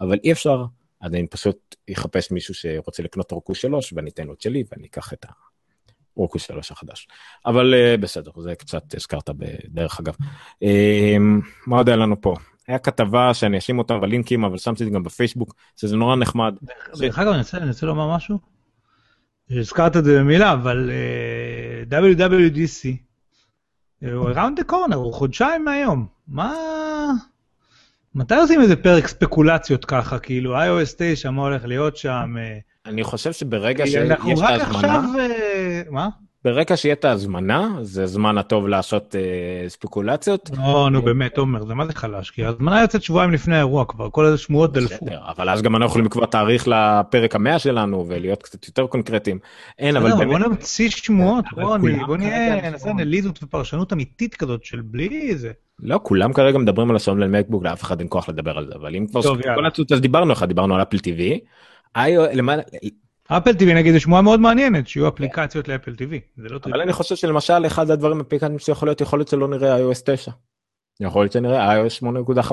אבל 0.00 0.18
אי 0.24 0.32
אפשר, 0.32 0.64
אז 1.00 1.14
אני 1.14 1.26
פשוט 1.26 1.76
אחפש 1.92 2.30
מישהו 2.30 2.54
שרוצה 2.54 3.02
לקנות 3.02 3.32
רוקוס 3.32 3.58
3 3.58 3.92
ואני 3.92 4.10
אתן 4.10 4.26
לו 4.26 4.34
את 4.34 4.40
שלי 4.40 4.64
ואני 4.72 4.86
אקח 4.86 5.12
את 5.12 5.26
הרוקוס 6.16 6.42
3 6.42 6.72
החדש. 6.72 7.08
אבל 7.46 7.74
uh, 7.74 8.00
בסדר, 8.00 8.30
זה 8.42 8.54
קצת 8.54 8.94
הזכרת 8.94 9.30
בדרך 9.30 10.00
אגב. 10.00 10.14
Uh, 10.64 10.66
מה 11.66 11.76
עוד 11.76 11.88
היה 11.88 11.96
לנו 11.96 12.20
פה? 12.20 12.34
היה 12.68 12.78
כתבה 12.78 13.34
שאני 13.34 13.58
אשים 13.58 13.78
אותה 13.78 13.98
בלינקים 13.98 14.44
אבל 14.44 14.58
שמתי 14.58 14.82
את 14.82 14.88
זה 14.88 14.94
גם 14.94 15.02
בפייסבוק, 15.02 15.54
שזה 15.76 15.96
נורא 15.96 16.16
נחמד. 16.16 16.54
דרך 16.98 17.18
אגב 17.18 17.32
אני 17.54 17.68
רוצה 17.68 17.86
לומר 17.86 18.16
משהו. 18.16 18.55
הזכרת 19.50 19.96
את 19.96 20.04
זה 20.04 20.18
במילה, 20.18 20.52
אבל 20.52 20.90
uh, 21.90 21.92
WWDC 21.92 22.88
הוא 24.02 24.30
around 24.30 24.60
the 24.60 24.72
corner, 24.72 24.94
הוא 24.94 25.14
חודשיים 25.14 25.64
מהיום. 25.64 26.06
מה... 26.28 26.52
מתי 28.14 28.34
עושים 28.34 28.60
איזה 28.60 28.76
פרק 28.76 29.06
ספקולציות 29.06 29.84
ככה, 29.84 30.18
כאילו 30.18 30.56
iOS 30.56 30.94
9, 30.98 31.30
מה 31.30 31.42
הולך 31.42 31.64
להיות 31.64 31.96
שם? 31.96 32.34
אה? 32.38 32.58
אני 32.86 33.04
חושב 33.04 33.32
שברגע 33.32 33.86
שיש 33.86 34.12
את 34.12 34.18
ההזמנה... 34.20 34.54
עכשיו... 34.54 35.02
Uh, 35.14 35.90
מה? 35.90 36.08
ברקע 36.46 36.76
שיהיה 36.76 36.92
את 36.92 37.04
ההזמנה, 37.04 37.78
זה 37.82 38.02
הזמן 38.02 38.38
הטוב 38.38 38.68
לעשות 38.68 39.14
אה, 39.16 39.68
ספקולציות. 39.68 40.50
לא, 40.56 40.88
נו 40.92 41.02
באמת, 41.02 41.38
עומר, 41.38 41.64
זה 41.64 41.74
מה 41.74 41.86
זה 41.86 41.92
חלש? 41.92 42.30
כי 42.30 42.44
ההזמנה 42.44 42.80
יוצאת 42.80 43.02
שבועיים 43.02 43.30
לפני 43.30 43.54
האירוע 43.54 43.84
כבר, 43.84 44.10
כל 44.10 44.24
איזה 44.26 44.38
שמועות 44.38 44.72
דלפו. 44.72 45.06
אבל 45.36 45.50
אז 45.50 45.62
גם 45.62 45.76
אנחנו 45.76 45.86
יכולים 45.86 46.06
לקבוע 46.06 46.26
תאריך 46.26 46.68
לפרק 46.68 47.34
המאה 47.34 47.58
שלנו 47.58 48.04
ולהיות 48.08 48.42
קצת 48.42 48.66
יותר 48.66 48.86
קונקרטיים. 48.86 49.38
אין, 49.78 49.96
אבל 49.96 50.10
באמת... 50.10 50.26
בוא 50.26 50.48
נמציא 50.48 50.90
שמועות, 50.90 51.44
בוא 52.06 52.16
נהיה, 52.16 52.70
נעשה 52.70 52.90
אנליזות 52.90 53.42
ופרשנות 53.42 53.92
אמיתית 53.92 54.34
כזאת 54.34 54.64
של 54.64 54.80
בלי 54.80 55.36
זה. 55.36 55.52
לא, 55.82 56.00
כולם 56.02 56.32
כרגע 56.32 56.58
מדברים 56.58 56.90
על 56.90 56.96
השעון 56.96 57.18
למקבוק, 57.18 57.64
לאף 57.64 57.82
אחד 57.82 58.00
אין 58.00 58.08
כוח 58.10 58.28
לדבר 58.28 58.58
על 58.58 58.66
זה, 58.66 58.72
אבל 58.74 58.96
אם 58.96 59.06
כבר 59.06 59.20
כל 59.54 59.66
הצוץ 59.66 59.92
אז 59.92 60.00
דיברנו 60.00 60.32
לך, 60.32 60.42
דיברנו 60.42 60.74
על 60.74 60.82
אפל 60.82 60.96
TV. 60.96 61.38
אפל 63.28 63.50
TV 63.50 63.64
נגיד 63.64 63.92
זה 63.92 64.00
שמועה 64.00 64.22
מאוד 64.22 64.40
מעניינת 64.40 64.88
שיהיו 64.88 65.08
אפליקציות 65.08 65.68
לאפל 65.68 65.92
TV. 65.92 66.14
לא 66.36 66.58
אבל 66.64 66.80
אני 66.80 66.92
חושב 66.92 67.16
שלמשל 67.16 67.66
אחד 67.66 67.90
הדברים 67.90 68.20
אפליקציות 68.20 68.60
שיכול 68.60 68.88
להיות 68.88 69.00
יכול 69.00 69.18
להיות 69.18 69.28
שלא 69.28 69.48
נראה 69.48 69.78
iOS 69.78 70.02
9. 70.04 70.30
יכול 71.00 71.22
להיות 71.22 71.32
שנראה 71.32 71.86
iOS 71.86 72.02
8.5. 72.40 72.52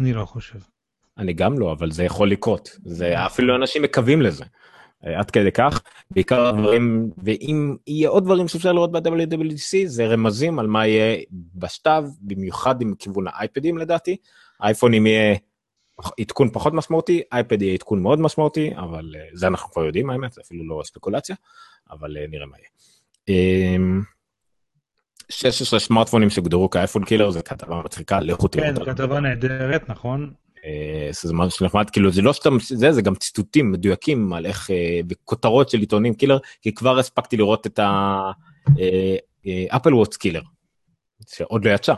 אני 0.00 0.12
לא 0.12 0.24
חושב. 0.24 0.58
אני 1.18 1.32
גם 1.32 1.58
לא 1.58 1.72
אבל 1.72 1.90
זה 1.90 2.04
יכול 2.04 2.30
לקרות 2.30 2.78
זה 2.84 3.26
אפילו 3.26 3.56
אנשים 3.56 3.82
מקווים 3.82 4.22
לזה. 4.22 4.44
עד 5.02 5.30
כדי 5.30 5.52
כך 5.52 5.80
בעיקר 6.10 6.46
הדברים 6.46 7.10
ואם 7.24 7.76
יהיה 7.86 8.08
עוד 8.08 8.24
דברים 8.24 8.48
שאפשר 8.48 8.72
לראות 8.72 8.92
ב-WWDC 8.92 9.86
זה 9.86 10.06
רמזים 10.06 10.58
על 10.58 10.66
מה 10.66 10.86
יהיה 10.86 11.16
בשתיו 11.54 12.04
במיוחד 12.20 12.82
עם 12.82 12.94
כיוון 12.98 13.24
האייפדים 13.28 13.78
לדעתי 13.78 14.16
אייפונים 14.62 15.06
יהיה 15.06 15.36
עדכון 16.20 16.50
פחות 16.52 16.72
משמעותי, 16.72 17.22
אייפד 17.32 17.62
יהיה 17.62 17.74
עדכון 17.74 18.02
מאוד 18.02 18.20
משמעותי, 18.20 18.70
אבל 18.76 19.14
uh, 19.14 19.18
זה 19.32 19.46
אנחנו 19.46 19.70
כבר 19.70 19.84
יודעים 19.84 20.10
האמת, 20.10 20.32
זה 20.32 20.40
אפילו 20.44 20.68
לא 20.68 20.82
ספקולציה, 20.84 21.36
אבל 21.90 22.16
uh, 22.16 22.30
נראה 22.30 22.46
מה 22.46 22.56
יהיה. 22.58 23.78
Um, 23.78 24.04
16 25.28 25.80
סמארטפונים 25.80 26.30
שהוגדרו 26.30 26.70
כאייפון 26.70 27.04
קילר 27.04 27.30
זה 27.30 27.42
כתבה 27.42 27.82
מצחיקה, 27.84 28.20
לכו 28.20 28.48
תראו 28.48 28.68
אותה. 28.68 28.84
כן, 28.84 28.92
כתבה 28.92 29.20
נהדרת, 29.20 29.88
נכון. 29.88 30.32
Uh, 30.56 30.62
זה 31.10 31.34
משהו 31.34 31.66
נחמד, 31.66 31.90
כאילו 31.90 32.10
זה 32.10 32.22
לא 32.22 32.32
סתם 32.32 32.56
זה, 32.60 32.92
זה 32.92 33.02
גם 33.02 33.14
ציטוטים 33.14 33.72
מדויקים 33.72 34.32
על 34.32 34.46
איך, 34.46 34.70
בכותרות 35.06 35.68
של 35.68 35.78
עיתונים 35.78 36.14
קילר, 36.14 36.38
כי 36.62 36.74
כבר 36.74 36.98
הספקתי 36.98 37.36
לראות 37.36 37.66
את 37.66 37.80
האפל 39.70 39.94
ווטש 39.94 40.16
killer, 40.16 40.42
שעוד 41.28 41.64
לא 41.64 41.70
יצא. 41.70 41.94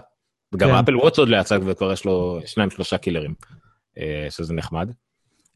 וגם 0.55 0.71
אפל 0.71 0.93
כן. 0.93 0.99
ווטש 0.99 1.19
עוד 1.19 1.29
לא 1.29 1.37
יצא 1.37 1.59
וכבר 1.67 1.93
יש 1.93 2.05
לו 2.05 2.41
שניים 2.47 2.71
שלושה 2.71 2.99
קילרים. 2.99 3.35
אה, 3.99 4.27
שזה 4.31 4.55
נחמד. 4.55 4.91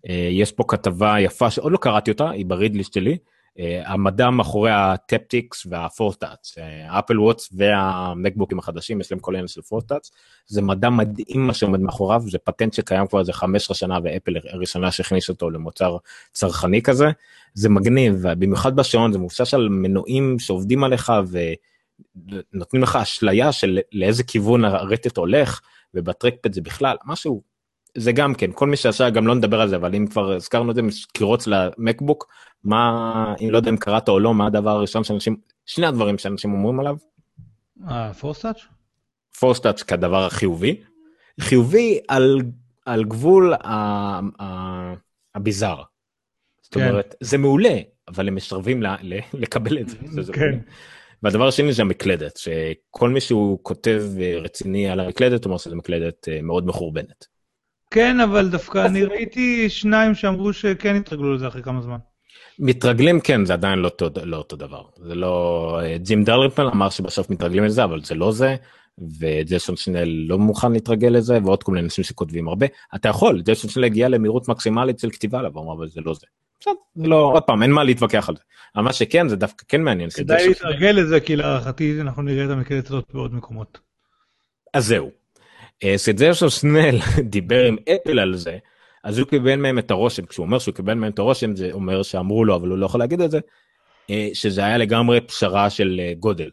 אה, 0.08 0.28
יש 0.32 0.52
פה 0.52 0.64
כתבה 0.68 1.20
יפה 1.20 1.50
שעוד 1.50 1.72
לא 1.72 1.78
קראתי 1.78 2.10
אותה, 2.10 2.30
היא 2.30 2.46
ב 2.46 2.50
reading 2.50 2.77
list 2.77 2.92
שלי. 2.92 3.18
אה, 3.58 3.82
המדע 3.86 4.30
מאחורי 4.30 4.70
ה 4.70 4.82
Taptics 4.82 5.66
וה 5.70 5.83
Force 5.83 6.16
Touch, 6.16 6.54
אפל 6.86 7.20
ווטש 7.20 7.48
והמקבוקים 7.52 8.58
החדשים, 8.58 9.00
יש 9.00 9.12
להם 9.12 9.20
כל 9.20 9.34
העניין 9.34 9.48
של 9.48 9.62
Force 9.62 9.84
Touch. 9.84 10.10
זה 10.46 10.62
מדע 10.62 10.90
מדהים 10.90 11.46
מה 11.46 11.54
שעומד 11.54 11.80
מאחוריו, 11.80 12.22
זה 12.30 12.38
פטנט 12.38 12.72
שקיים 12.72 13.06
כבר 13.06 13.20
איזה 13.20 13.32
15 13.32 13.74
שנה 13.74 13.98
ואפל 14.02 14.34
הראשונה 14.48 14.90
שהכניס 14.90 15.28
אותו 15.28 15.50
למוצר 15.50 15.96
צרכני 16.32 16.82
כזה. 16.82 17.06
זה 17.54 17.68
מגניב, 17.68 18.22
במיוחד 18.38 18.76
בשעון 18.76 19.12
זה 19.12 19.18
מבוסס 19.18 19.54
על 19.54 19.68
מנועים 19.68 20.38
שעובדים 20.38 20.84
עליך 20.84 21.12
ו... 21.26 21.38
נותנים 22.52 22.82
לך 22.82 22.96
אשליה 22.96 23.52
של 23.52 23.78
לאיזה 23.92 24.24
כיוון 24.24 24.64
הרטט 24.64 25.16
הולך 25.16 25.60
וב 25.94 26.06
trackpad 26.06 26.52
זה 26.52 26.60
בכלל 26.60 26.96
משהו 27.06 27.42
זה 27.98 28.12
גם 28.12 28.34
כן 28.34 28.50
כל 28.52 28.66
מי 28.66 28.76
שעשה 28.76 29.10
גם 29.10 29.26
לא 29.26 29.34
נדבר 29.34 29.60
על 29.60 29.68
זה 29.68 29.76
אבל 29.76 29.94
אם 29.94 30.06
כבר 30.06 30.32
הזכרנו 30.32 30.70
את 30.70 30.76
זה 30.76 30.82
מזכירות 30.82 31.46
למקבוק 31.46 32.28
מה 32.64 33.34
אם 33.40 33.50
לא 33.50 33.56
יודע 33.56 33.70
אם 33.70 33.76
קראת 33.76 34.08
או 34.08 34.20
לא 34.20 34.34
מה 34.34 34.46
הדבר 34.46 34.70
הראשון 34.70 35.04
שאנשים 35.04 35.36
שני 35.66 35.86
הדברים 35.86 36.18
שאנשים 36.18 36.52
אומרים 36.52 36.80
עליו. 36.80 36.96
Force 38.18 38.38
Touch? 38.38 38.60
Force 39.40 39.61
Touch 39.61 39.82
כדבר 39.82 40.24
החיובי 40.24 40.80
חיובי 41.40 41.98
על 42.08 42.40
על 42.86 43.04
גבול 43.04 43.54
הביזאר. 45.34 45.82
זאת 46.62 46.74
כן. 46.74 46.88
אומרת 46.88 47.14
זה 47.20 47.38
מעולה 47.38 47.78
אבל 48.08 48.28
הם 48.28 48.34
מסרבים 48.34 48.82
לקבל 49.34 49.78
את 49.78 49.88
זה. 49.88 50.32
כן. 50.32 50.58
והדבר 51.22 51.48
השני 51.48 51.72
זה 51.72 51.82
המקלדת 51.82 52.36
שכל 52.36 53.10
מי 53.10 53.20
שהוא 53.20 53.58
כותב 53.62 54.04
רציני 54.40 54.88
על 54.88 55.00
המקלדת 55.00 55.44
אומר 55.44 55.58
שזה 55.58 55.76
מקלדת 55.76 56.28
אה, 56.28 56.42
מאוד 56.42 56.66
מחורבנת. 56.66 57.37
כן 57.90 58.20
אבל 58.20 58.48
דווקא 58.48 58.86
אני 58.86 59.04
ראיתי 59.04 59.70
שניים 59.70 60.14
שאמרו 60.14 60.52
שכן 60.52 60.96
התרגלו 60.96 61.34
לזה 61.34 61.48
אחרי 61.48 61.62
כמה 61.62 61.82
זמן. 61.82 61.98
מתרגלים 62.58 63.20
כן 63.20 63.44
זה 63.44 63.52
עדיין 63.52 63.78
לא, 63.78 63.90
לא 64.22 64.36
אותו 64.36 64.56
דבר 64.56 64.82
זה 64.96 65.14
לא 65.14 65.80
אה, 65.82 65.98
ג'ים 65.98 66.24
דלריפל 66.24 66.66
אמר 66.66 66.90
שבסוף 66.90 67.30
מתרגלים 67.30 67.64
לזה 67.64 67.84
אבל 67.84 68.02
זה 68.04 68.14
לא 68.14 68.32
זה 68.32 68.56
וג'ייסון 69.18 69.76
שנל 69.76 70.08
לא 70.28 70.38
מוכן 70.38 70.72
להתרגל 70.72 71.08
לזה 71.08 71.38
ועוד 71.44 71.62
כל 71.62 71.72
מיני 71.72 71.84
אנשים 71.84 72.04
שכותבים 72.04 72.48
הרבה 72.48 72.66
אתה 72.94 73.08
יכול 73.08 73.40
ג'ייסון 73.40 73.70
שנל 73.70 73.84
הגיע 73.84 74.08
למהירות 74.08 74.48
מקסימלית 74.48 74.98
של 74.98 75.10
כתיבה 75.10 75.38
עליו 75.38 75.72
אבל 75.72 75.88
זה 75.88 76.00
לא 76.00 76.14
זה. 76.14 76.26
בסדר, 76.60 76.72
לא 76.96 77.30
עוד 77.34 77.42
פעם 77.42 77.62
אין 77.62 77.70
מה 77.70 77.84
להתווכח 77.84 78.28
על 78.28 78.36
זה. 78.36 78.42
אבל 78.76 78.84
מה 78.84 78.92
שכן 78.92 79.28
זה 79.28 79.36
דווקא 79.36 79.64
כן 79.68 79.82
מעניין. 79.82 80.10
כדאי 80.10 80.48
להתרגל 80.48 80.90
לזה 80.90 81.20
כי 81.20 81.36
להערכתי 81.36 82.00
אנחנו 82.00 82.22
נראה 82.22 82.44
את 82.44 82.50
המקלדת 82.50 82.86
הזאת 82.86 83.04
בעוד 83.14 83.34
מקומות. 83.34 83.78
אז 84.74 84.86
זהו. 84.86 85.10
אה, 85.84 85.98
שנל 86.48 86.98
דיבר 87.34 87.64
עם 87.64 87.76
אפל 87.94 88.18
על 88.18 88.36
זה 88.36 88.58
אז 89.04 89.18
הוא 89.18 89.28
קיבל 89.28 89.56
מהם 89.56 89.78
את 89.78 89.90
הרושם 89.90 90.26
כשהוא 90.26 90.46
אומר 90.46 90.58
שהוא 90.58 90.74
קיבל 90.74 90.94
מהם 90.94 91.12
את 91.12 91.18
הרושם 91.18 91.56
זה 91.56 91.70
אומר 91.72 92.02
שאמרו 92.02 92.44
לו 92.44 92.56
אבל 92.56 92.68
הוא 92.68 92.78
לא 92.78 92.86
יכול 92.86 93.00
להגיד 93.00 93.20
את 93.20 93.30
זה 93.30 93.40
אה, 94.10 94.28
שזה 94.32 94.64
היה 94.64 94.78
לגמרי 94.78 95.20
פשרה 95.20 95.70
של 95.70 96.00
אה, 96.00 96.12
גודל. 96.18 96.50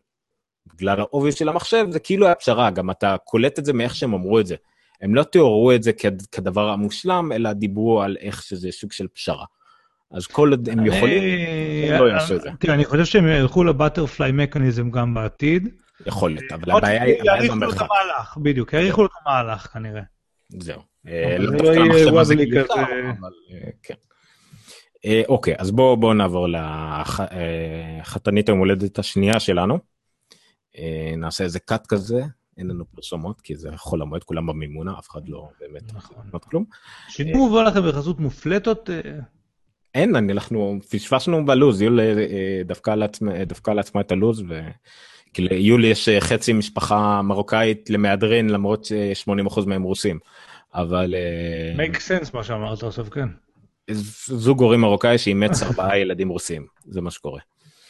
בגלל 0.74 1.00
העובי 1.00 1.32
של 1.32 1.50
המחשב 1.50 1.86
זה 1.90 2.00
כאילו 2.00 2.26
היה 2.26 2.36
פשרה 2.36 2.72
גם 2.72 2.92
אתה 2.92 3.16
קולט 3.24 3.60
את 3.60 3.66
זה 3.66 3.74
מאיך 3.74 3.96
שהם 3.96 4.14
אמרו 4.14 4.40
את 4.40 4.48
זה. 4.48 4.56
הם 5.02 5.16
לא 5.16 5.24
תיארו 5.24 5.72
את 5.72 5.84
זה 5.84 5.92
כדבר 6.32 6.70
המושלם 6.70 7.32
אלא 7.32 7.54
דיברו 7.54 8.02
על 8.02 8.18
איך 8.20 8.44
שזה 8.44 8.72
סוג 8.72 8.92
של 8.92 9.08
פשרה. 9.08 9.46
אז 10.12 10.28
כל 10.28 10.52
עוד 10.52 10.70
הם 10.70 10.86
יכולים, 10.86 11.24
הם 11.92 12.00
לא 12.00 12.10
יעשו 12.10 12.36
את 12.36 12.42
זה. 12.42 12.50
תראה, 12.60 12.74
אני 12.74 12.86
חושב 12.86 13.06
שהם 13.06 13.28
ילכו 13.28 13.64
לבטרפליי 13.64 14.32
מקניזם 14.32 14.92
גם 14.92 15.14
בעתיד. 15.14 15.70
יכול 16.06 16.32
להיות, 16.32 16.52
אבל 16.52 16.72
הבעיה 16.72 17.04
היא 17.04 17.52
במרחק. 17.52 17.88
בדיוק, 18.38 18.74
יאריכו 18.74 19.02
לו 19.02 19.08
את 19.08 19.12
המהלך 19.26 19.68
כנראה. 19.74 20.02
זהו. 20.50 20.82
אה, 21.08 21.38
לא 21.40 21.52
דווקא 21.52 21.80
המחשב 21.80 22.18
הזה 22.18 22.36
גדול, 22.36 22.80
אבל 23.20 23.32
אה, 23.52 23.70
כן. 23.84 23.94
אה, 25.06 25.22
אוקיי, 25.28 25.56
אז 25.58 25.72
בואו 25.72 26.14
נעבור 26.14 26.48
לחתנית 28.02 28.50
היום 28.50 28.60
הולדת 28.60 29.00
השנייה 29.00 29.40
שלנו. 29.40 29.80
נעשה 31.18 31.44
איזה 31.44 31.60
קאט 31.60 31.88
כזה, 31.88 32.24
אין 32.58 32.68
לנו 32.68 32.86
פרסומות 32.86 33.42
כי 33.42 33.56
זה 33.56 33.70
חול 33.76 34.02
המועד 34.02 34.24
כולם 34.24 34.48
במימונה 34.48 34.94
אף 35.00 35.10
אחד 35.10 35.30
לא 35.30 35.50
באמת 35.60 35.94
נכון 35.94 36.40
כלום. 36.50 36.66
שינו 37.10 37.38
מובא 37.38 37.64
לכם 37.64 37.88
בחסות 37.90 38.20
מופלטות 38.20 38.90
אין, 39.96 40.16
אנחנו 40.16 40.80
פספסנו 40.90 41.46
בלוז, 41.46 41.82
יולי 41.82 42.04
דפקה 42.66 43.72
על 43.72 43.80
עצמה 43.80 44.02
את 44.02 44.12
הלוז, 44.12 44.44
וליולי 45.40 45.88
יש 45.88 46.10
אה, 46.10 46.22
חצי 46.22 46.54
משפחה 46.54 47.22
מרוקאית 47.22 47.90
למהדרין 47.90 48.50
למרות 48.50 48.86
ש-80% 48.86 49.66
מהם 49.66 49.84
רוסים, 49.84 50.20
אבל... 50.74 51.16
אה, 51.16 51.86
make 51.86 51.96
sense 51.96 52.30
מה 52.34 52.44
שאמרת 52.44 52.84
עכשיו, 52.84 53.06
כן. 53.12 53.28
זוג 54.28 54.62
הורים 54.62 54.82
מרוקאי 54.82 55.18
שאימץ 55.18 55.62
ארבעה 55.64 56.00
ילדים 56.00 56.30
רוסים, 56.30 56.66
זה 56.86 57.02
מה 57.02 57.12
שקורה. 57.12 57.40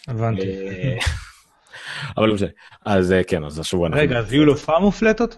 הבנתי. 0.08 0.48
אבל 2.18 2.28
לא 2.28 2.36
משנה, 2.36 2.50
אז 2.86 3.16
כן, 3.28 3.44
אז 3.44 3.60
השבוע 3.60 3.88
אנחנו... 3.88 4.02
רגע, 4.02 4.18
אז 4.20 4.34
יהיו 4.34 4.46
לו 4.46 4.56
פעם 4.56 4.82
מופלטות? 4.82 5.38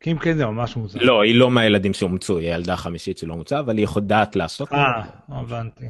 כי 0.00 0.12
אם 0.12 0.18
כן 0.18 0.36
זה 0.36 0.46
ממש 0.46 0.76
מוזר. 0.76 0.98
לא, 1.02 1.22
היא 1.22 1.34
לא 1.34 1.50
מהילדים 1.50 1.94
שאומצו, 1.94 2.38
היא 2.38 2.52
הילדה 2.52 2.72
החמישית 2.72 3.18
שלא 3.18 3.32
אומצה, 3.32 3.60
אבל 3.60 3.78
היא 3.78 3.86
יודעת 3.96 4.36
לעשות. 4.36 4.72
אה, 4.72 5.02
הבנתי. 5.28 5.84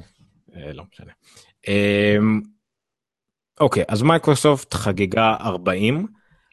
אה, 0.57 0.73
לא 0.73 0.83
משנה. 0.93 1.13
אוקיי, 3.61 3.85
אז 3.89 4.03
מייקרוסופט 4.03 4.75
חגגה 4.75 5.37
40. 5.41 6.07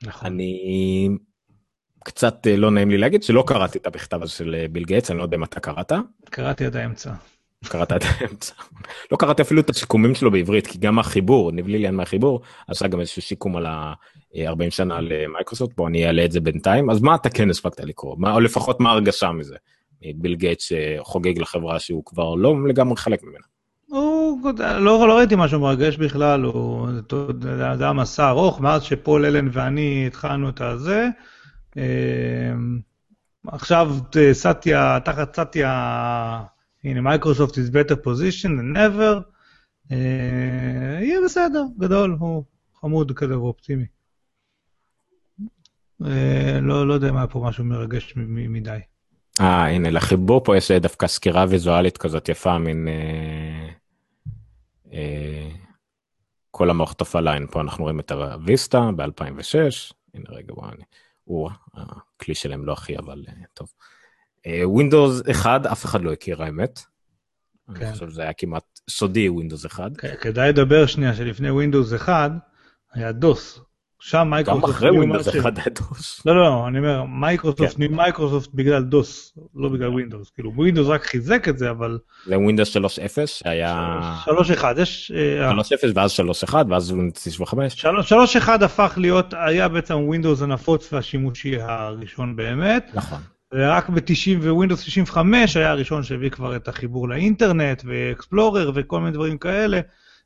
נכון. 0.03 0.27
אני 0.27 1.09
קצת 2.03 2.47
אה, 2.47 2.57
לא 2.57 2.71
נעים 2.71 2.89
לי 2.89 2.97
להגיד 2.97 3.23
שלא 3.23 3.43
קראתי 3.47 3.77
את 3.77 3.87
המכתב 3.87 4.23
הזה 4.23 4.31
של 4.31 4.55
אה, 4.55 4.65
ביל 4.67 4.85
גייטס, 4.85 5.11
אני 5.11 5.17
לא 5.17 5.23
יודע 5.23 5.37
אם 5.37 5.43
אתה 5.43 5.59
קראת. 5.59 5.91
קראתי 6.29 6.65
עד 6.65 6.75
האמצע. 6.75 7.11
קראת 7.63 7.91
את 7.91 8.01
האמצע. 8.03 8.53
לא 9.11 9.17
קראתי 9.17 9.41
אפילו 9.41 9.61
את 9.61 9.69
הסיכומים 9.69 10.15
שלו 10.15 10.31
בעברית 10.31 10.67
כי 10.67 10.77
גם 10.77 10.99
החיבור 10.99 11.51
נבלי 11.51 11.79
לי 11.79 11.91
מהחיבור 11.91 12.41
עשה 12.67 12.87
גם 12.87 12.99
איזשהו 12.99 13.21
סיכום 13.21 13.57
על 13.57 13.65
ה-40 13.65 14.69
שנה 14.69 15.01
למייקרוסופט 15.01 15.75
בוא 15.75 15.87
אני 15.87 16.05
אעלה 16.05 16.25
את 16.25 16.31
זה 16.31 16.39
בינתיים 16.39 16.89
אז 16.89 17.01
מה 17.01 17.15
אתה 17.15 17.29
כן 17.29 17.49
הספקת 17.49 17.79
לקרוא 17.79 18.15
מה 18.19 18.33
או 18.33 18.39
לפחות 18.39 18.79
מה 18.79 18.91
הרגשה 18.91 19.31
מזה. 19.31 19.55
ביל 20.15 20.35
גייט 20.35 20.59
שחוגג 20.59 21.39
לחברה 21.39 21.79
שהוא 21.79 22.05
כבר 22.05 22.35
לא 22.35 22.67
לגמרי 22.67 22.97
חלק 22.97 23.23
ממנה. 23.23 23.45
הוא, 23.93 24.51
לא, 24.59 25.07
לא 25.07 25.17
ראיתי 25.17 25.35
משהו 25.37 25.59
מרגש 25.59 25.97
בכלל, 25.97 26.43
הוא, 26.43 26.87
זה 27.41 27.83
היה 27.83 27.93
מסע 27.93 28.29
ארוך, 28.29 28.59
מאז 28.59 28.83
שפול 28.83 29.25
אלן 29.25 29.47
ואני 29.51 30.07
התחלנו 30.07 30.49
את 30.49 30.61
הזה. 30.61 31.07
אמ, 31.77 32.79
עכשיו 33.47 33.95
סטיה, 34.33 34.99
תחת 35.05 35.35
סטיה 35.35 36.43
הנה, 36.83 37.01
מייקרוסופט 37.01 37.53
is 37.53 37.71
better 37.71 37.95
position 37.95 38.49
than 38.49 38.77
ever, 38.77 39.21
אה, 39.91 40.99
יהיה 41.01 41.19
בסדר, 41.25 41.63
גדול, 41.79 42.15
הוא 42.19 42.43
חמוד 42.81 43.11
כזה 43.11 43.39
ואופטימי. 43.39 43.85
אה, 46.05 46.59
לא, 46.61 46.87
לא 46.87 46.93
יודע 46.93 47.09
אם 47.09 47.17
היה 47.17 47.27
פה 47.27 47.45
משהו 47.47 47.63
מרגש 47.63 48.13
מדי. 48.15 48.79
אה, 49.41 49.67
הנה, 49.67 49.89
לחיבור 49.89 50.43
פה 50.43 50.57
יש 50.57 50.71
דווקא 50.71 51.07
סקירה 51.07 51.45
ויזואלית 51.49 51.97
כזאת 51.97 52.29
יפה, 52.29 52.57
מין... 52.57 52.87
אה, 52.87 52.93
אה, 52.93 53.82
כל 56.51 56.69
המערכת 56.69 57.01
הפעלה, 57.01 57.33
פה 57.51 57.61
אנחנו 57.61 57.83
רואים 57.83 57.99
את 57.99 58.11
הוויסטה 58.11 58.89
ב-2006, 58.95 59.93
הנה 60.13 60.25
רגע, 60.29 60.53
בוא, 60.53 60.65
אני... 60.69 60.83
או, 61.27 61.49
הכלי 61.73 62.35
שלהם 62.35 62.65
לא 62.65 62.73
הכי, 62.73 62.97
אבל 62.97 63.25
אה, 63.27 63.33
טוב. 63.53 63.73
ווינדוס 64.63 65.21
uh, 65.21 65.31
1 65.31 65.65
אף 65.65 65.85
אחד 65.85 66.01
לא 66.01 66.13
הכיר 66.13 66.43
האמת. 66.43 66.79
כן. 67.75 67.85
אני 67.85 67.93
חושב 67.93 68.09
שזה 68.09 68.21
היה 68.21 68.33
כמעט 68.33 68.79
סודי 68.89 69.29
ווינדוס 69.29 69.65
1. 69.65 69.91
כדאי 70.21 70.49
לדבר 70.49 70.85
שנייה 70.85 71.15
שלפני 71.15 71.51
ווינדוס 71.51 71.93
1 71.93 72.31
היה 72.93 73.11
דוס. 73.11 73.59
שם 74.05 74.27
מייקרוסופט... 74.29 74.65
גם 74.65 74.71
אחרי 74.71 74.89
ווינדוס 74.89 75.27
1 75.27 75.57
היה 75.57 75.65
דוס. 75.75 76.21
לא, 76.25 76.35
לא, 76.35 76.43
לא, 76.43 76.67
אני 76.67 76.79
אומר, 76.79 77.03
מייקרוסופט 77.03 77.77
כן. 77.77 77.95
מייקרוסופט 77.95 78.49
בגלל 78.53 78.83
דוס, 78.83 79.37
לא 79.55 79.69
בגלל 79.69 79.89
ווינדוס. 79.89 80.31
כאילו 80.35 80.53
ווינדוס 80.55 80.87
רק 80.87 81.05
חיזק 81.05 81.47
את 81.49 81.57
זה, 81.57 81.69
אבל... 81.69 81.97
זה 82.25 82.39
ווינדוס 82.39 82.77
3.0 82.77 82.81
שהיה... 83.25 83.99
3.1, 84.25 84.65
יש... 84.81 85.11
3.0 85.11 85.87
אה, 85.87 85.91
ואז 85.95 86.19
3.1 86.49 86.55
ואז 86.69 86.91
ווינדוס 86.91 87.23
95. 87.23 87.85
3.1 87.85 88.49
הפך 88.65 88.93
להיות, 88.97 89.33
היה 89.37 89.67
בעצם 89.67 89.95
ווינדוס 89.95 90.41
הנפוץ 90.41 90.93
והשימושי 90.93 91.61
הראשון 91.61 92.35
באמת. 92.35 92.91
נכון. 92.93 93.19
ורק 93.53 93.89
ב-90 93.89 94.47
ווינדוס 94.47 94.83
95 94.83 95.57
היה 95.57 95.71
הראשון 95.71 96.03
שהביא 96.03 96.29
כבר 96.29 96.55
את 96.55 96.67
החיבור 96.67 97.09
לאינטרנט 97.09 97.83
ואקספלורר 97.85 98.71
וכל 98.75 98.99
מיני 98.99 99.11
דברים 99.11 99.37
כאלה, 99.37 99.79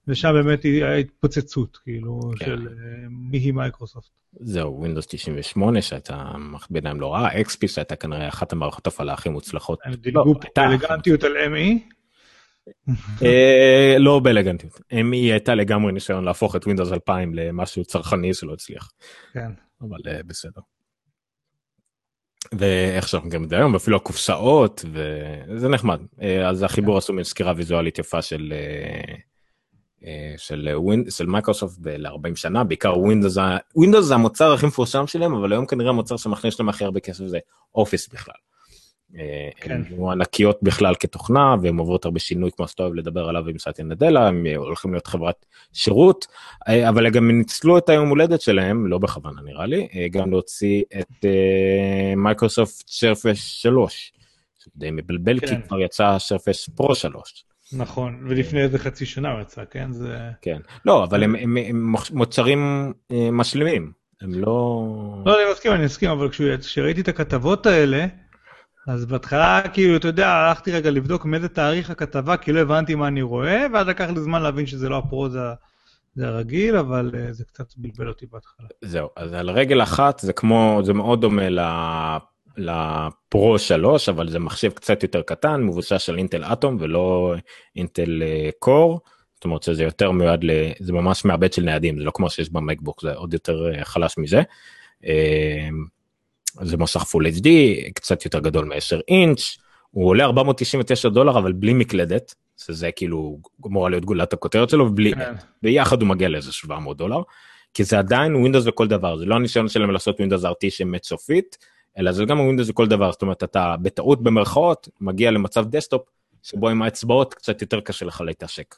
ושם 0.08 0.34
באמת 0.34 0.66
התפוצצות, 1.00 1.78
כאילו, 1.78 2.20
כן. 2.40 2.46
של 2.46 2.68
uh, 2.68 2.72
מי 3.10 3.38
היא 3.38 3.54
מייקרוסופט. 3.54 4.10
זהו, 4.40 4.80
ווינדוס 4.80 5.08
98 5.08 5.82
שהייתה 5.82 6.32
בעיניי 6.69 7.02
לא 7.02 7.14
רעה, 7.14 7.42
אקספי 7.42 7.68
שהייתה 7.68 7.96
כנראה 7.96 8.28
אחת 8.28 8.54
המערכות 8.54 8.88
הפעלה 8.88 9.14
הכי 9.14 9.30
מוצלחות. 9.30 9.80
הם 9.84 9.94
דילגו 9.94 10.34
לא, 10.34 10.40
באלגנטיות 10.56 11.24
על 11.24 11.32
ME? 11.32 11.94
אה, 13.22 13.96
לא 14.00 14.20
באלגנטיות, 14.20 14.74
ME 14.74 15.14
הייתה 15.14 15.56
לגמרי 15.56 15.92
ניסיון 15.92 16.24
להפוך 16.24 16.56
את 16.56 16.64
Windows 16.65 16.91
2000 16.92 17.34
למשהו 17.34 17.86
צרכני 17.86 18.34
שלא 18.34 18.54
הצליח. 18.54 18.92
כן. 19.34 19.52
אבל 19.82 19.98
אה, 19.98 20.24
בסדר. 20.26 20.62
ואיך 22.54 23.08
שאנחנו 23.08 23.30
גם 23.30 23.46
היום 23.52 23.76
אפילו 23.76 23.98
הקופסאות 23.98 24.86
וזה 24.92 25.70
נחמד 25.70 26.02
אז 26.46 26.64
החיבור 26.64 26.98
עשו 26.98 27.14
סקירה 27.24 27.54
ויזואלית 27.56 28.00
יפה 28.00 28.22
של 28.22 28.54
אה, 28.56 29.16
של 30.38 30.69
ווינד 30.76 31.11
של 31.11 31.26
מייקרוסופט 31.26 31.78
ל-40 31.86 32.36
שנה 32.36 32.64
בעיקר 32.64 32.99
Windows 32.99 33.38
Windows 33.76 34.06
זה 34.06 34.14
המוצר 34.14 34.53
הכי 34.53 34.65
מפורסם 34.65 35.07
שלהם 35.07 35.34
אבל 35.34 35.53
היום 35.53 35.65
כנראה 35.65 35.90
המוצר 35.90 36.18
שמכניס 36.18 36.60
להם 36.60 36.69
הכי 36.69 36.84
הרבה 36.84 36.99
כסף 36.99 37.26
זה 37.26 37.40
Office 37.76 38.07
בכלל. 38.07 38.36
אה, 39.15 39.49
כן. 39.56 39.82
הם 39.90 40.10
ענקיות 40.11 40.60
בכלל 40.61 40.95
כתוכנה 40.99 41.56
והן 41.61 41.78
עוברות 41.78 42.06
הרבה 42.06 42.19
שינוי 42.19 42.52
כמו 42.52 42.68
שאתה 42.68 42.84
אוהב 42.84 42.94
לדבר 42.94 43.30
עליו 43.30 43.48
עם 43.48 43.60
סאטיה 43.60 43.86
נדלה 43.86 44.28
הם 44.28 44.45
הולכים 44.56 44.94
להיות 44.94 45.07
חברת 45.07 45.45
שירות 45.74 46.28
אה, 46.68 46.90
אבל 46.90 47.10
גם 47.10 47.32
ניצלו 47.32 47.78
את 47.78 47.90
היום 47.90 48.10
הולדת 48.10 48.41
שלהם 48.41 48.88
לא 48.88 48.98
בכוונה 48.98 49.41
נראה 49.41 49.65
לי 49.65 49.88
אה, 49.95 50.07
גם 50.11 50.32
להוציא 50.32 50.84
את 50.99 51.26
מייקרוסופט 52.18 52.88
Surface 52.88 53.38
3. 53.38 54.14
זה 54.64 54.72
די 54.76 54.91
מבלבל 54.91 55.40
כי 55.40 55.48
כן. 55.48 55.61
כבר 55.61 55.80
יצא 55.80 56.19
Surface 56.19 56.69
Pro 56.69 56.95
3. 56.95 57.45
נכון, 57.73 58.19
ולפני 58.30 58.61
איזה 58.61 58.80
חצי 58.80 59.06
שנה 59.06 59.31
הוא 59.31 59.41
יצא, 59.41 59.64
כן? 59.72 59.91
זה... 59.91 60.18
כן 60.41 60.57
לא 60.85 61.03
אבל 61.03 61.23
הם, 61.23 61.35
הם, 61.35 61.57
הם 61.57 61.94
מוצרים 62.11 62.94
אה, 63.11 63.30
משלימים 63.31 63.91
הם 64.22 64.34
לא. 64.34 64.84
לא, 65.26 65.41
אני 65.44 65.52
מסכים, 65.52 65.72
אני 65.72 65.85
מסכים, 65.85 66.10
אבל 66.10 66.30
כשראיתי 66.61 67.02
את 67.02 67.07
הכתבות 67.07 67.65
האלה, 67.65 68.06
אז 68.88 69.06
בהתחלה, 69.06 69.61
כאילו, 69.73 69.95
אתה 69.98 70.07
יודע, 70.07 70.30
הלכתי 70.30 70.72
רגע 70.72 70.89
לבדוק 70.91 71.26
מאיזה 71.26 71.49
תאריך 71.49 71.89
הכתבה, 71.89 72.38
כי 72.38 72.52
לא 72.52 72.60
הבנתי 72.60 72.95
מה 72.95 73.07
אני 73.07 73.22
רואה, 73.22 73.65
ואז 73.73 73.88
לקח 73.88 74.10
לי 74.10 74.19
זמן 74.22 74.41
להבין 74.41 74.65
שזה 74.65 74.89
לא 74.89 74.98
הפרו, 74.98 75.30
זה, 75.30 75.41
ה- 75.41 75.53
זה 76.15 76.27
הרגיל, 76.27 76.76
אבל 76.77 77.11
אה, 77.18 77.34
זה 77.34 77.44
קצת 77.45 77.65
בלבל 77.77 78.07
אותי 78.07 78.26
בהתחלה. 78.31 78.68
זהו, 78.81 79.10
אז 79.15 79.34
על 79.34 79.49
רגל 79.49 79.84
אחת 79.84 80.19
זה 80.19 80.34
כמו, 80.34 80.81
זה 80.84 80.94
מאוד 80.94 81.22
דומה 81.22 81.49
ל- 81.49 82.18
לפרו 82.58 83.60
3, 83.60 84.10
אבל 84.10 84.30
זה 84.30 84.40
מחשב 84.40 84.72
קצת 84.72 85.04
יותר 85.04 85.22
קטן, 85.22 85.62
מבוסס 85.62 86.10
על 86.10 86.18
אינטל 86.18 86.44
אטום 86.44 86.78
ולא 86.80 87.36
אינטל 87.76 88.24
אה, 88.24 88.50
קור, 88.60 89.00
זאת 89.36 89.46
אומרת 89.46 89.64
שזה 89.64 89.84
יותר 89.84 90.12
מיועד, 90.12 90.44
ל... 90.44 90.52
זה 90.80 90.94
ממש 90.94 91.26
מעבד 91.26 91.54
של 91.54 91.62
ניידים, 91.62 91.98
זה 91.98 92.04
לא 92.04 92.12
כמו 92.12 92.30
שיש 92.30 92.50
ב 92.49 92.55
MacBook, 92.55 93.02
זה 93.02 93.14
עוד 93.14 93.34
יותר 93.34 93.72
אה, 93.74 93.86
חלש 93.86 94.18
מזה. 94.18 94.42
אה, 95.06 95.68
זה 96.62 96.78
מסך 96.78 97.04
full 97.03 97.28
HD, 97.28 97.48
קצת 97.96 98.26
יותר 98.26 98.40
גדול 98.40 98.66
מ-10 98.66 99.00
אינץ', 99.08 99.58
הוא 99.92 100.08
עולה 100.08 100.26
499 100.26 101.10
דולר 101.10 101.38
אבל 101.38 101.52
בלי 101.54 101.74
מקלדת, 101.74 102.36
שזה 102.58 102.92
כאילו 102.92 103.40
אמורה 103.66 103.90
להיות 103.90 104.06
גולת 104.06 104.34
הכותרת 104.34 104.70
שלו, 104.70 104.86
ובלי, 104.86 105.14
כן. 105.14 105.34
ביחד 105.64 106.02
הוא 106.02 106.10
מגיע 106.10 106.30
לאיזה 106.30 106.52
700 106.52 106.98
דולר, 106.98 107.22
כי 107.74 107.84
זה 107.84 108.00
עדיין 108.00 108.36
Windows 108.36 108.65
לכל 108.66 108.88
דבר, 108.88 109.18
זה 109.18 109.26
לא 109.26 109.36
הניסיון 109.36 109.68
שלהם 109.68 109.92
לעשות 109.92 110.16
Windows 110.19 110.45
RT 110.46 110.70
שמת 110.70 111.04
סופית, 111.04 111.58
אלא 111.98 112.11
זה 112.11 112.26
גם 112.26 112.40
Windows 112.40 112.69
לכל 112.69 112.88
דבר, 112.88 113.11
זאת 113.11 113.22
אומרת 113.22 113.44
אתה 113.44 113.76
בטעות 113.82 114.24
במרכאות 114.24 114.90
מגיע 115.02 115.32
למצב 115.32 115.65
desktop, 115.69 116.02
שבו 116.44 116.69
עם 116.69 116.82
האצבעות 116.82 117.34
קצת 117.34 117.61
יותר 117.61 117.80
קשה 117.80 118.06
לך 118.06 118.22
להתעסק. 118.22 118.76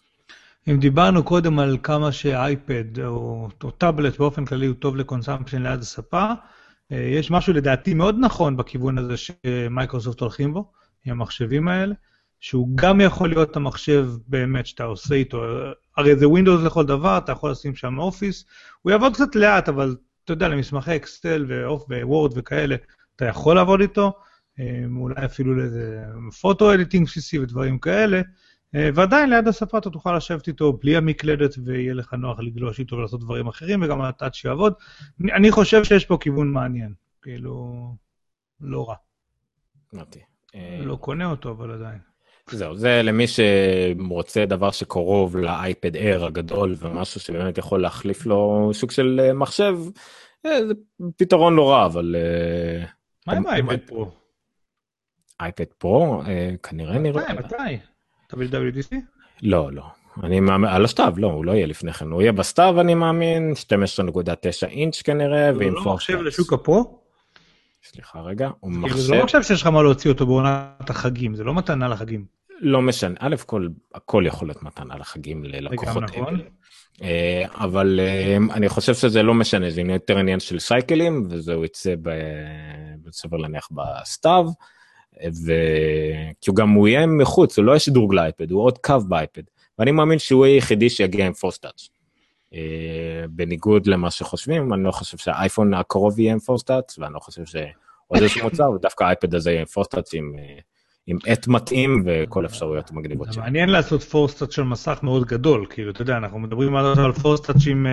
אם 0.68 0.80
דיברנו 0.80 1.24
קודם 1.24 1.60
על 1.60 1.78
כמה 1.84 2.12
ש 2.12 2.41
iPad 2.41 3.00
או, 3.00 3.48
או 3.64 3.72
טאבלט 3.72 4.18
באופן 4.18 4.46
כללי 4.46 4.66
הוא 4.66 4.76
טוב 4.76 4.96
ל 4.96 5.01
consumption 5.01 5.64
ליד 5.64 5.80
הספה, 5.80 6.26
אה, 6.91 6.98
יש 6.98 7.32
משהו 7.32 7.54
לדעתי 7.54 7.94
מאוד 7.94 8.16
נכון 8.20 8.58
בכיוון 8.58 8.98
הזה 8.98 9.16
שמייקרוסופט 9.18 10.20
הולכים 10.20 10.54
בו, 10.54 10.72
עם 11.06 11.12
המחשבים 11.12 11.68
האלה, 11.68 11.96
שהוא 12.40 12.70
גם 12.76 13.02
יכול 13.02 13.30
להיות 13.30 13.56
המחשב 13.56 14.08
באמת 14.28 14.66
שאתה 14.66 14.84
עושה 14.84 15.16
איתו, 15.16 15.44
הרי 15.98 16.16
זה 16.16 16.26
Windows 16.26 16.66
לכל 16.66 16.86
דבר, 16.86 17.18
אתה 17.18 17.32
יכול 17.32 17.52
לשים 17.52 17.76
שם 17.76 18.00
Office, 18.00 18.46
הוא 18.82 18.91
יעבוד 18.91 19.14
קצת 19.14 19.36
לאט, 19.36 19.70
אבל 19.70 19.96
אתה 20.24 20.34
יודע, 20.34 20.48
למסמכי 20.48 20.96
Excel 20.96 21.46
ו 21.90 21.98
Word 21.98 22.32
וכאלה, 22.36 22.76
אתה 23.20 23.28
יכול 23.28 23.56
לעבוד 23.56 23.82
איתו, 23.82 24.14
אה, 24.60 24.84
אולי 24.96 25.26
אפילו 25.26 25.56
לאיזה 25.56 26.04
פוטו 26.41 26.74
אדיטינג 26.74 27.08
בסיסי 27.08 27.40
ודברים 27.40 27.80
כאלה, 27.80 28.22
אה, 28.76 28.90
ועדיין 28.96 29.30
ליד 29.30 29.48
הספה 29.48 29.78
אתה 29.78 29.90
תוכל 29.90 30.18
לשבת 30.18 30.48
איתו 30.48 30.74
בלי 30.74 30.96
המקלדת 30.98 31.56
ויהיה 31.66 31.94
לך 31.94 32.14
נוח 32.14 32.40
לגלוש 32.40 32.80
איתו 32.80 32.96
ולעשות 32.96 33.20
דברים 33.20 33.48
אחרים 33.48 33.84
וגם 33.84 34.02
הטאץ' 34.02 34.46
יעבוד. 34.46 34.74
אני- 35.34 35.52
חושב 35.52 35.84
שיש 35.84 36.06
פה 36.06 36.18
כיוון 36.22 36.52
מעניין, 36.52 36.94
כאילו, 37.22 37.74
לא 38.62 38.90
רע. 38.90 38.96
אמרתי. 39.96 40.20
אה, 40.56 40.80
לא 40.84 40.96
קונה 40.96 41.26
אותו, 41.26 41.52
אבל 41.52 41.72
עדיין. 41.72 42.00
זהו, 42.52 42.76
זה 42.78 43.02
למי 43.04 43.26
שרוצה 43.28 44.46
דבר 44.46 44.72
שקרוב 44.72 45.38
לאייפד 45.38 45.96
אייר 45.96 46.26
הגדול 46.26 46.76
ומשהו 46.80 47.20
שבאמת 47.20 47.58
יכול 47.58 47.82
להחליף 47.82 48.26
לו 48.26 48.70
סוג 48.74 48.91
של 48.91 49.32
מחשב, 49.34 49.78
זה 50.44 50.74
פתרון 51.18 51.56
לא 51.56 51.70
רע, 51.72 51.86
אבל 51.86 52.16
מה 53.28 53.34
עם 53.34 53.41
אתה- 53.41 53.52
האייפד 53.52 53.78
פרו? 53.88 54.12
אייפד 55.41 55.66
פרו 55.78 56.22
אה, 56.28 56.52
כנראה 56.64 57.00
נראה... 57.00 57.34
מתי? 57.34 57.44
מתי? 57.56 57.78
WWDC? 58.34 58.96
לא, 59.41 59.72
לא. 59.74 59.84
אני 60.24 60.40
מאמין, 60.40 60.70
על 60.70 60.86
הסתיו, 60.86 61.14
לא, 61.18 61.28
הוא 61.28 61.46
לא 61.46 61.52
יהיה 61.52 61.68
לפני 61.68 61.94
כן, 61.94 62.08
הוא 62.12 62.22
יהיה 62.22 62.32
בסתיו 62.32 62.82
אני 62.82 62.94
מאמין, 62.96 63.54
12.9 64.64 64.68
אינץ' 64.68 65.02
כנראה, 65.02 65.52
ועם 65.60 65.74
לא 65.74 65.82
פורט 65.84 65.96
מחשב 65.96 66.14
טאץ'. 66.18 66.26
לשוק 66.26 66.54
הפרו? 66.54 67.00
סליחה 67.84 68.22
רגע, 68.22 68.50
הוא 68.60 68.72
כאילו, 68.72 68.88
זה 68.88 68.94
מחשב, 68.96 69.14
לא 69.14 69.24
מחשב 69.24 69.41
שיש 69.41 69.62
לך 69.62 69.68
מה 69.68 69.84
להוציא 69.84 70.12
אותו 70.12 70.26
בעונת 70.26 70.90
החגים, 70.90 71.36
זה 71.36 71.44
לא 71.44 71.54
מתנה 71.54 71.88
לחגים. 71.88 72.26
לא 72.62 72.82
משנה, 72.82 73.16
א' 73.20 73.36
כל, 73.46 73.68
הכל 73.96 74.24
יכול 74.28 74.48
להיות 74.48 74.64
מתנה 74.64 74.96
לחגים 74.98 75.44
ללקוחות 75.44 76.04
נכון. 76.04 76.40
אה, 77.02 77.46
אבל 77.54 78.00
אה, 78.04 78.38
אני 78.54 78.70
חושב 78.70 78.94
שזה 78.94 79.24
לא 79.24 79.34
משנה, 79.34 79.70
זה 79.70 79.82
יותר 79.82 80.18
עניין 80.18 80.40
של 80.40 80.60
סייקלים, 80.60 81.28
וזהו 81.30 81.66
יצא 81.66 81.96
בסביר 83.10 83.40
להניח 83.40 83.69
בסתיו, 83.72 84.45
ו... 85.45 85.52
כי 86.41 86.49
הוא 86.49 86.56
גם 86.56 86.69
הוא 86.69 86.88
יהיה 86.88 87.06
מחוץ, 87.06 87.57
הוא 87.57 87.65
לא 87.65 87.72
יהיה 87.72 87.80
שדרוג 87.80 88.14
לאייפד, 88.14 88.52
הוא 88.52 88.64
עוד 88.64 88.77
קו 88.77 88.95
באייפד, 89.07 89.41
ואני 89.80 89.91
מאמין 89.91 90.19
שהוא 90.19 90.45
יהיה 90.45 90.56
היחידי 90.56 90.90
שיגיע 90.90 91.27
עם 91.27 91.34
פורס 91.34 91.57
טאץ'. 91.57 91.90
בניגוד 93.30 93.88
למה 93.88 94.11
שחושבים, 94.11 94.73
אני 94.73 94.84
לא 94.84 94.91
חושב 94.91 95.18
שהאייפון 95.18 95.73
הקרוב 95.73 96.19
יהיה 96.19 96.34
עם 96.34 96.40
פורס 96.40 96.64
טאץ', 96.64 96.99
ואני 96.99 97.14
לא 97.14 97.19
חושב 97.19 97.45
שעוד 97.45 98.22
איזשהו 98.22 98.44
מוצר, 98.44 98.72
ודווקא 98.76 99.03
האייפד 99.03 99.36
הזה 99.36 99.52
יהיה 99.52 99.60
עם 99.60 99.65
פורס 99.65 99.88
טאץ' 99.88 100.14
עם... 100.14 100.36
אה, 100.40 100.60
עם 101.07 101.18
עט 101.26 101.48
מתאים 101.48 102.03
וכל 102.06 102.45
האפשרויות 102.45 102.91
המגניבות 102.91 103.34
שלו. 103.34 103.44
מעניין 103.44 103.69
לעשות 103.69 104.03
Force 104.04 104.28
Touch 104.28 104.52
של 104.52 104.64
מסך 104.64 104.99
מאוד 105.03 105.26
גדול, 105.26 105.65
כאילו, 105.69 105.91
אתה 105.91 106.02
יודע, 106.02 106.18
אנחנו 106.18 106.40
מדברים 106.40 106.76
על 106.76 107.14
Force 107.22 107.45
Touch 107.45 107.68
עם... 107.68 107.88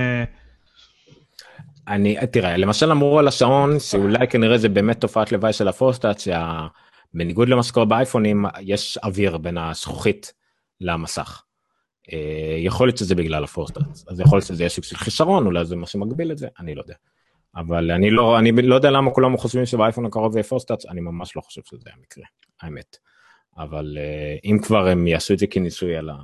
אני, 1.89 2.17
תראה, 2.33 2.57
למשל 2.57 2.91
אמרו 2.91 3.19
על 3.19 3.29
השעון 3.29 3.81
שאולי 3.81 4.29
כנראה 4.29 4.59
זה 4.59 4.69
באמת 4.69 5.01
תופעת 5.01 5.33
לוואי 5.33 5.53
של 5.53 5.69
ה 5.69 5.73
Force 5.73 5.95
Touch, 5.95 6.21
שבניגוד 6.21 7.49
למה 7.49 7.63
שקורה 7.63 7.87
באייפונים, 7.87 8.45
יש 8.61 8.99
אוויר 9.05 9.37
בין 9.37 9.59
הזכוכית 9.59 10.33
למסך. 10.81 11.43
אה, 12.13 12.57
יכול 12.59 12.89
להיות 12.89 12.99
שזה 12.99 13.15
בגלל 13.15 13.45
ה 13.45 13.48
Force 13.48 13.64
Touch, 13.64 13.83
אז 14.09 14.21
יכול 14.21 14.37
להיות 14.37 14.47
שזה 14.47 14.63
יהיה 14.63 14.71
סוג 14.71 14.85
של 14.85 14.97
חיסרון, 14.97 15.47
אולי 15.47 15.65
זה 15.65 15.77
מה 15.77 15.87
שמגביל 15.87 16.33
את 16.33 16.39
זה, 16.39 16.49
אני 16.61 16.75
לא 16.75 16.81
יודע. 16.81 16.95
אבל 17.57 17.91
אני 17.91 18.11
לא, 18.11 18.39
אני 18.39 18.53
לא 18.53 18.75
יודע 18.75 18.91
למה 18.91 19.11
כולם 19.11 19.37
חושבים 19.37 19.67
שבאייפון 19.67 20.07
הקרוב 20.07 20.37
יהיה 20.37 20.45
Force 20.45 20.64
Touch, 20.64 20.87
אני 20.89 21.01
ממש 21.01 21.37
לא 21.37 21.41
חושב 21.41 21.61
שזה 21.65 21.91
המקרה, 21.97 22.25
האמת. 22.63 22.97
אבל 23.59 23.99
אה, 24.01 24.37
אם 24.45 24.59
כבר 24.63 24.89
הם 24.89 25.07
יעשו 25.07 25.35
את 25.35 25.39
זה 25.39 25.47
כניסוי 25.47 25.97
על, 25.97 26.11
ה, 26.11 26.17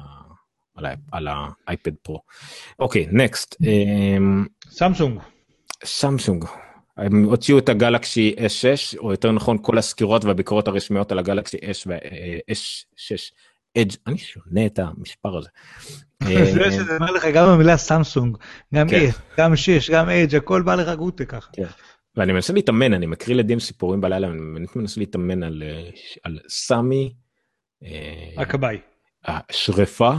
על, 1.12 1.28
האייפד 1.28 1.94
פרו. 2.02 2.20
אוקיי, 2.78 3.06
נקסט. 3.12 3.56
סמסונג. 4.68 5.20
סמסונג. 5.84 6.44
הם 6.96 7.24
הוציאו 7.24 7.58
את 7.58 7.68
הגלקסי 7.68 8.34
S6 8.38 8.98
או 8.98 9.10
יותר 9.10 9.32
נכון 9.32 9.58
כל 9.62 9.78
הסקירות 9.78 10.24
והביקורות 10.24 10.68
הרשמיות 10.68 11.12
על 11.12 11.18
הגלקסי 11.18 11.56
S 11.56 11.86
ו-S6 11.86 13.32
אדג' 13.78 13.94
אני 14.06 14.18
שונא 14.18 14.66
את 14.66 14.78
המספר 14.78 15.38
הזה. 15.38 15.48
זה 16.54 16.70
שזה 16.72 16.96
אומר 16.96 17.10
לך 17.10 17.24
גם 17.34 17.48
המילה 17.48 17.76
סמסונג, 17.76 18.36
גם 18.74 18.88
כן. 18.88 19.08
S, 19.08 19.12
גם 19.38 19.56
6, 19.56 19.90
גם 19.90 20.08
אדג', 20.08 20.36
הכל 20.36 20.62
בא 20.62 20.74
לך 20.74 20.96
גוטה 20.98 21.24
ככה. 21.24 21.50
ואני 22.16 22.32
מנסה 22.32 22.52
להתאמן 22.52 22.94
אני 22.94 23.06
מקריא 23.06 23.36
לילדים 23.36 23.60
סיפורים 23.60 24.00
בלילה 24.00 24.28
אני 24.28 24.66
מנסה 24.76 25.00
להתאמן 25.00 25.42
על, 25.42 25.62
אה, 26.26 26.32
סמי. 26.48 27.14
אה, 27.84 28.32
הכבאי. 28.36 28.78
השרפה. 29.24 30.12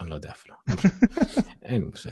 אני 0.00 0.10
לא 0.10 0.14
יודע 0.14 0.30
אפילו. 0.30 0.54
אין 1.64 1.84
מושג. 1.84 2.10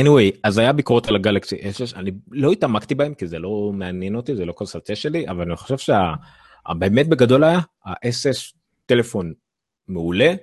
Anyway 0.00 0.38
אז 0.42 0.58
היה 0.58 0.72
ביקורת 0.72 1.08
על 1.08 1.16
הגלקסי 1.16 1.56
S6 1.56 1.96
אני 1.96 2.10
לא 2.30 2.52
התעמקתי 2.52 2.94
בהם 2.94 3.14
כי 3.14 3.26
זה 3.26 3.38
לא 3.38 3.70
מעניין 3.74 4.14
אותי 4.14 4.36
זה 4.36 4.44
לא 4.44 4.52
קונסלטציה 4.52 4.96
שלי 4.96 5.28
אבל 5.28 5.42
אני 5.42 5.56
חושב 5.56 5.78
שהבאמת 5.78 7.08
בגדול 7.08 7.44
היה 7.44 7.60
ה-S6 7.84 8.54
טלפון 8.86 9.32
מעולה. 9.88 10.34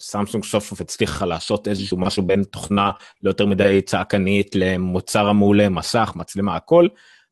סמסונג 0.00 0.44
סוף 0.44 0.64
סוף 0.64 0.80
הצליחה 0.80 1.26
לעשות 1.26 1.68
איזשהו 1.68 1.98
משהו 1.98 2.22
בין 2.22 2.44
תוכנה 2.44 2.90
לא 3.22 3.30
יותר 3.30 3.46
מדי 3.46 3.82
צעקנית 3.82 4.54
למוצר 4.54 5.26
המעולה 5.26 5.68
מסך 5.68 6.12
מצלמה 6.16 6.56
הכל 6.56 6.88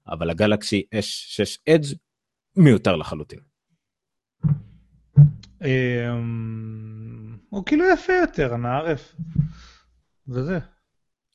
אבל 0.08 0.30
הגלקסי 0.30 0.82
S6 0.94 1.72
אדג' 1.74 1.86
מיותר 2.56 2.96
לחלוטין. 2.96 3.38
אמ, 5.64 7.38
הוא 7.48 7.66
כאילו 7.66 7.84
יפה 7.92 8.12
יותר, 8.12 8.54
הנערף. 8.54 9.14
וזה. 10.28 10.58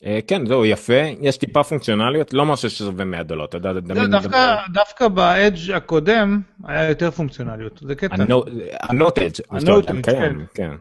אה, 0.05 0.19
כן 0.27 0.45
זהו 0.45 0.65
יפה 0.65 1.01
יש 1.21 1.37
טיפה 1.37 1.63
פונקציונליות 1.63 2.33
לא 2.33 2.45
משהו 2.45 2.69
ששווה 2.69 3.05
100 3.05 3.23
דולר 3.23 3.45
אתה 3.45 3.57
יודע 3.57 3.73
מדבר- 3.73 4.07
דווקא- 4.07 4.55
דווקא 4.73 5.07
באדג' 5.07 5.71
הקודם 5.71 6.41
היה 6.63 6.89
יותר 6.89 7.11
פונקציונליות, 7.11 7.79
זה 7.87 7.95
קטע. 7.95 8.15
הנוט 8.81 9.17
אדג' 9.19 10.05
כן 10.05 10.11
כן. 10.13 10.35
כן 10.53 10.71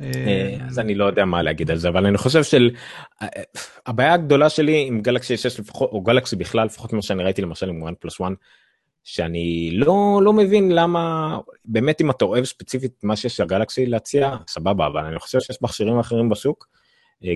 אה, 0.00 0.10
אה, 0.26 0.56
אז 0.68 0.78
אני 0.78 0.94
לא 0.94 1.04
יודע 1.04 1.24
מה 1.24 1.42
להגיד 1.42 1.70
על 1.70 1.76
זה 1.76 1.88
אבל 1.88 2.06
אני 2.06 2.18
חושב 2.18 2.42
שהבעיה 2.42 4.12
הגדולה 4.14 4.48
שלי 4.48 4.84
עם 4.86 5.00
גלקסי 5.00 5.36
6 5.36 5.60
לפחות 5.60 5.90
או 5.92 6.00
גלקסי 6.00 6.36
בכלל 6.36 6.66
לפחות 6.66 6.92
מה 6.92 7.02
שאני 7.02 7.22
ראיתי 7.24 7.42
למשל 7.42 7.68
עם 7.68 7.82
OnePlus 7.82 8.20
One 8.20 8.34
שאני 9.04 9.70
לא, 9.72 10.20
לא 10.22 10.32
מבין 10.32 10.72
למה, 10.72 11.38
באמת 11.64 12.00
אם 12.00 12.10
אתה 12.10 12.24
אוהב 12.24 12.44
ספציפית 12.44 13.04
מה 13.04 13.16
שיש 13.16 13.40
לגלקסי 13.40 13.86
להציע, 13.86 14.36
סבבה, 14.48 14.86
אבל 14.86 15.00
אני 15.04 15.18
חושב 15.18 15.40
שיש 15.40 15.62
מכשירים 15.62 15.98
אחרים 15.98 16.28
בשוק, 16.28 16.68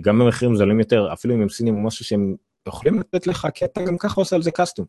גם 0.03 0.19
במחירים 0.19 0.57
זולים 0.57 0.81
יותר, 0.81 1.13
אפילו 1.13 1.35
אם 1.35 1.43
הם 1.43 1.49
סינים 1.49 1.75
או 1.75 1.81
משהו 1.81 2.05
שהם 2.05 2.35
יכולים 2.69 3.01
לתת 3.01 3.27
לך, 3.27 3.49
כי 3.55 3.65
אתה 3.65 3.83
גם 3.83 3.99
ככה 3.99 4.21
עושה 4.21 4.37
על 4.37 4.43
זה 4.43 4.51
custom. 4.51 4.87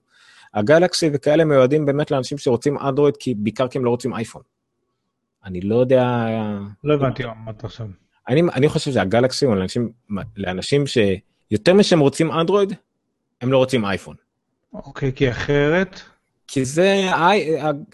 הגלקסי 0.53 1.09
וכאלה 1.13 1.45
מיועדים 1.45 1.85
באמת 1.85 2.11
לאנשים 2.11 2.37
שרוצים 2.37 2.77
אנדרואיד, 2.77 3.17
כי 3.17 3.33
בעיקר 3.33 3.67
כי 3.67 3.77
הם 3.77 3.85
לא 3.85 3.89
רוצים 3.89 4.13
אייפון. 4.13 4.41
אני 5.45 5.61
לא 5.61 5.75
יודע... 5.75 6.25
לא 6.83 6.93
הבנתי 6.93 7.23
מה 7.23 7.31
אמרת 7.31 7.63
עכשיו. 7.63 7.87
אני, 8.27 8.41
אני 8.41 8.69
חושב 8.69 8.91
שהגלקסי 8.91 9.45
הוא 9.45 9.55
לאנשים, 9.55 9.91
לאנשים 10.37 10.83
שיותר 10.87 11.73
משהם 11.73 11.99
רוצים 11.99 12.31
אנדרואיד, 12.31 12.73
הם 13.41 13.51
לא 13.51 13.57
רוצים 13.57 13.85
אייפון. 13.85 14.15
אוקיי, 14.73 15.13
כי 15.15 15.31
אחרת? 15.31 16.01
כי 16.51 16.65
זה, 16.65 17.09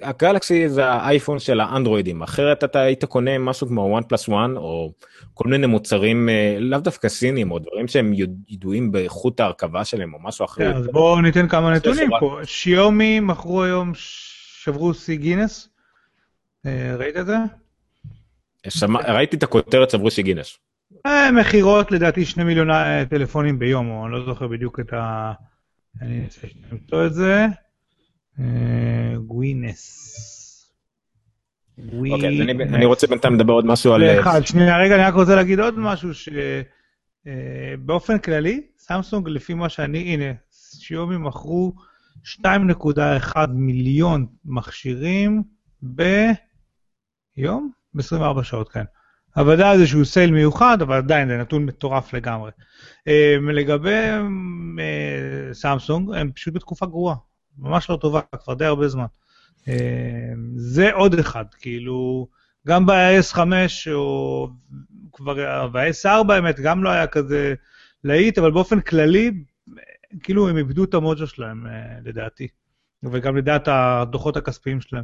הגלקסי 0.01 0.69
זה 0.69 0.85
האייפון 0.85 1.39
של 1.39 1.59
האנדרואידים, 1.59 2.21
אחרת 2.21 2.63
אתה 2.63 2.79
היית 2.79 3.05
קונה 3.05 3.37
משהו 3.37 3.67
כמו 3.67 3.97
1 3.99 4.09
פלוס 4.09 4.29
1 4.29 4.35
או 4.55 4.91
כל 5.33 5.49
מיני 5.49 5.67
מוצרים, 5.67 6.29
אה, 6.29 6.57
לאו 6.59 6.79
דווקא 6.79 7.09
סינים 7.09 7.51
או 7.51 7.59
דברים 7.59 7.87
שהם 7.87 8.13
ידועים 8.49 8.91
באיכות 8.91 9.39
ההרכבה 9.39 9.85
שלהם 9.85 10.13
או 10.13 10.19
משהו 10.23 10.45
אחר. 10.45 10.75
אז 10.75 10.87
בואו 10.87 11.21
ניתן 11.21 11.47
כמה 11.47 11.73
נתונים 11.73 12.09
פה. 12.19 12.39
שיומי 12.43 13.19
מכרו 13.19 13.63
היום, 13.63 13.91
שברו 14.63 14.93
שיא 14.93 15.17
גינס, 15.17 15.69
אה, 16.65 16.95
ראית 16.97 17.17
את 17.17 17.25
זה? 17.25 17.37
ראיתי 19.07 19.35
את 19.35 19.43
הכותרת 19.43 19.89
שברו 19.89 20.11
שיא 20.11 20.23
גינס. 20.23 20.57
אה, 21.05 21.31
מכירות 21.31 21.91
לדעתי 21.91 22.25
שני 22.25 22.43
מיליון 22.43 22.69
טלפונים 23.09 23.59
ביום, 23.59 23.89
או 23.89 24.05
אני 24.05 24.13
לא 24.13 24.25
זוכר 24.25 24.47
בדיוק 24.47 24.79
את 24.79 24.93
ה... 24.93 25.31
אני 26.01 26.23
אנסה 26.23 26.47
למצוא 26.71 27.05
את 27.05 27.13
זה. 27.13 27.45
גווינס. 29.25 30.11
אוקיי, 32.11 32.41
אז 32.41 32.73
אני 32.73 32.85
רוצה 32.85 33.07
בינתיים 33.07 33.35
לדבר 33.35 33.53
עוד 33.53 33.65
משהו 33.65 33.93
על... 33.93 34.19
אחד, 34.19 34.45
שנייה, 34.45 34.77
רגע, 34.77 34.95
אני 34.95 35.03
רק 35.03 35.13
רוצה 35.13 35.35
להגיד 35.35 35.59
עוד 35.59 35.79
משהו, 35.79 36.09
שבאופן 37.25 38.17
כללי, 38.17 38.61
סמסונג, 38.77 39.29
לפי 39.29 39.53
מה 39.53 39.69
שאני, 39.69 39.99
הנה, 40.13 40.33
שיומי 40.79 41.17
מכרו 41.17 41.73
2.1 42.25 43.37
מיליון 43.53 44.25
מכשירים 44.45 45.43
ביום? 45.81 47.71
ב-24 47.93 48.43
שעות, 48.43 48.69
כן. 48.69 48.83
אבל 49.37 49.57
זה 49.57 49.71
איזשהו 49.71 50.05
סייל 50.05 50.31
מיוחד, 50.31 50.81
אבל 50.81 50.97
עדיין 50.97 51.27
זה 51.27 51.37
נתון 51.37 51.65
מטורף 51.65 52.13
לגמרי. 52.13 52.51
לגבי 53.53 53.99
סמסונג, 55.53 56.09
הם 56.15 56.31
פשוט 56.31 56.53
בתקופה 56.53 56.85
גרועה. 56.85 57.15
ממש 57.57 57.89
לא 57.89 57.97
טובה, 58.01 58.21
כבר 58.43 58.53
די 58.53 58.65
הרבה 58.65 58.87
זמן. 58.87 59.05
אה, 59.67 60.33
זה 60.55 60.93
עוד 60.93 61.19
אחד, 61.19 61.45
כאילו, 61.59 62.27
גם 62.67 62.85
ב-S5 62.85 63.39
או 63.93 64.47
כבר, 65.13 65.67
ב-S4 65.67 66.33
האמת, 66.33 66.59
גם 66.59 66.83
לא 66.83 66.89
היה 66.89 67.07
כזה 67.07 67.53
להיט, 68.03 68.37
אבל 68.37 68.51
באופן 68.51 68.81
כללי, 68.81 69.31
כאילו 70.23 70.49
הם 70.49 70.57
איבדו 70.57 70.83
את 70.83 70.93
המוג'ו 70.93 71.27
שלהם, 71.27 71.67
אה, 71.67 71.97
לדעתי, 72.05 72.47
וגם 73.03 73.37
לדעת 73.37 73.67
הדוחות 73.67 74.37
הכספיים 74.37 74.81
שלהם. 74.81 75.03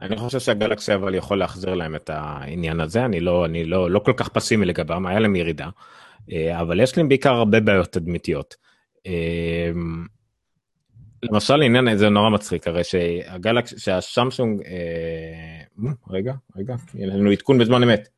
אני 0.00 0.16
חושב 0.16 0.40
שהגלקסי 0.40 0.94
אבל 0.94 1.14
יכול 1.14 1.38
להחזיר 1.38 1.74
להם 1.74 1.94
את 1.94 2.10
העניין 2.10 2.80
הזה, 2.80 3.04
אני 3.04 3.20
לא, 3.20 3.44
אני 3.44 3.64
לא, 3.64 3.90
לא 3.90 3.98
כל 3.98 4.12
כך 4.16 4.28
פסימי 4.28 4.66
לגביהם, 4.66 5.06
היה 5.06 5.20
להם 5.20 5.36
ירידה, 5.36 5.68
אה, 6.32 6.60
אבל 6.60 6.80
יש 6.80 6.98
להם 6.98 7.08
בעיקר 7.08 7.32
הרבה 7.32 7.60
בעיות 7.60 7.92
תדמיתיות. 7.92 8.56
למשל 11.22 11.56
לעניין 11.56 11.96
זה 11.96 12.08
נורא 12.08 12.30
מצחיק 12.30 12.68
הרי 12.68 12.84
שהגלקס 12.84 13.74
שהשמסונג 13.78 14.62
אה, 14.62 15.90
רגע 16.10 16.32
רגע 16.56 16.74
יהיה 16.94 17.06
לנו 17.06 17.30
עדכון 17.30 17.58
בזמן 17.58 17.82
אמת. 17.82 18.08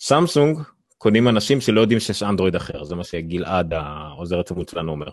סמסונג 0.00 0.58
קונים 0.98 1.28
אנשים 1.28 1.60
שלא 1.60 1.80
יודעים 1.80 2.00
שיש 2.00 2.22
אנדרואיד 2.22 2.54
אחר 2.54 2.84
זה 2.84 2.94
מה 2.94 3.04
שגלעד 3.04 3.74
העוזר 3.74 4.40
הצמוד 4.40 4.68
שלנו 4.68 4.92
אומר. 4.92 5.08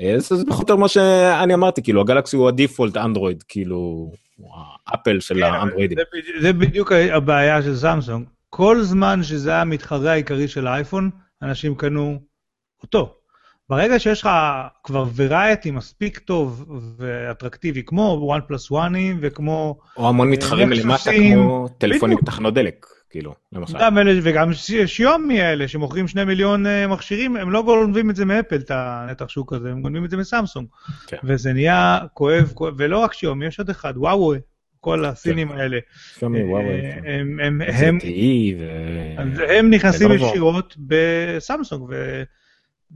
אה, 0.00 0.14
זה 0.18 0.44
פחות 0.48 0.70
או 0.70 0.74
יותר 0.74 0.76
מה 0.76 0.88
שאני 0.88 1.54
אמרתי 1.54 1.82
כאילו 1.82 2.00
הגלקסי 2.00 2.36
הוא 2.36 2.48
הדיפולט 2.48 2.96
אנדרואיד 2.96 3.42
כאילו 3.42 4.12
האפל 4.86 5.20
של 5.20 5.34
כן, 5.34 5.42
האנדרואידים. 5.42 5.98
זה, 5.98 6.40
זה 6.40 6.52
בדיוק 6.52 6.92
הבעיה 6.92 7.62
של 7.62 7.76
סמסונג 7.76 8.26
כל 8.50 8.82
זמן 8.82 9.22
שזה 9.22 9.56
המתחרה 9.56 10.12
העיקרי 10.12 10.48
של 10.48 10.66
האייפון 10.66 11.10
אנשים 11.42 11.74
קנו 11.74 12.18
אותו. 12.82 13.14
ברגע 13.70 13.98
שיש 13.98 14.20
לך 14.20 14.30
כבר 14.84 15.04
וריאטי 15.16 15.70
מספיק 15.70 16.18
טוב 16.18 16.80
ואטרקטיבי, 16.98 17.82
כמו 17.86 18.34
one 18.36 18.52
plus 18.52 18.72
one 18.72 18.96
וכמו... 19.20 19.78
או 19.96 20.08
המון 20.08 20.30
מתחרים 20.30 20.68
מלמטה 20.68 21.10
כמו 21.34 21.68
טלפונים 21.78 22.18
בתחנות 22.22 22.54
דלק, 22.54 22.86
כאילו, 23.10 23.34
למשל. 23.52 23.78
גם 23.80 23.98
אלה, 23.98 24.20
וגם 24.22 24.50
שיומי 24.86 25.40
האלה 25.40 25.68
שמוכרים 25.68 26.08
שני 26.08 26.24
מיליון 26.24 26.66
אה, 26.66 26.86
מכשירים, 26.86 27.36
הם 27.36 27.50
לא 27.50 27.62
גונבים 27.62 28.10
את 28.10 28.16
זה 28.16 28.24
מאפל, 28.24 28.56
את 28.56 28.70
הנתח 28.74 29.28
שוק 29.28 29.52
הזה, 29.52 29.70
הם 29.70 29.82
גונבים 29.82 30.04
את 30.04 30.10
זה 30.10 30.16
מסמסונג. 30.16 30.66
כן. 31.06 31.16
וזה 31.24 31.52
נהיה 31.52 31.98
כואב, 32.14 32.52
כואב, 32.54 32.74
ולא 32.78 32.98
רק 32.98 33.12
שיומי, 33.12 33.46
יש 33.46 33.58
עוד 33.58 33.70
אחד, 33.70 33.92
וואווי. 33.96 34.38
כל 34.80 35.04
הסינים 35.04 35.48
כן. 35.48 35.58
האלה. 35.58 35.78
שיומי, 36.18 36.42
וואווי. 36.42 36.80
אה, 36.80 36.96
הם, 37.04 37.40
הם, 37.42 37.60
הם, 37.62 37.98
הם 39.48 39.70
נכנסים 39.70 40.12
ישירות 40.12 40.76
בסמסונג, 40.78 41.90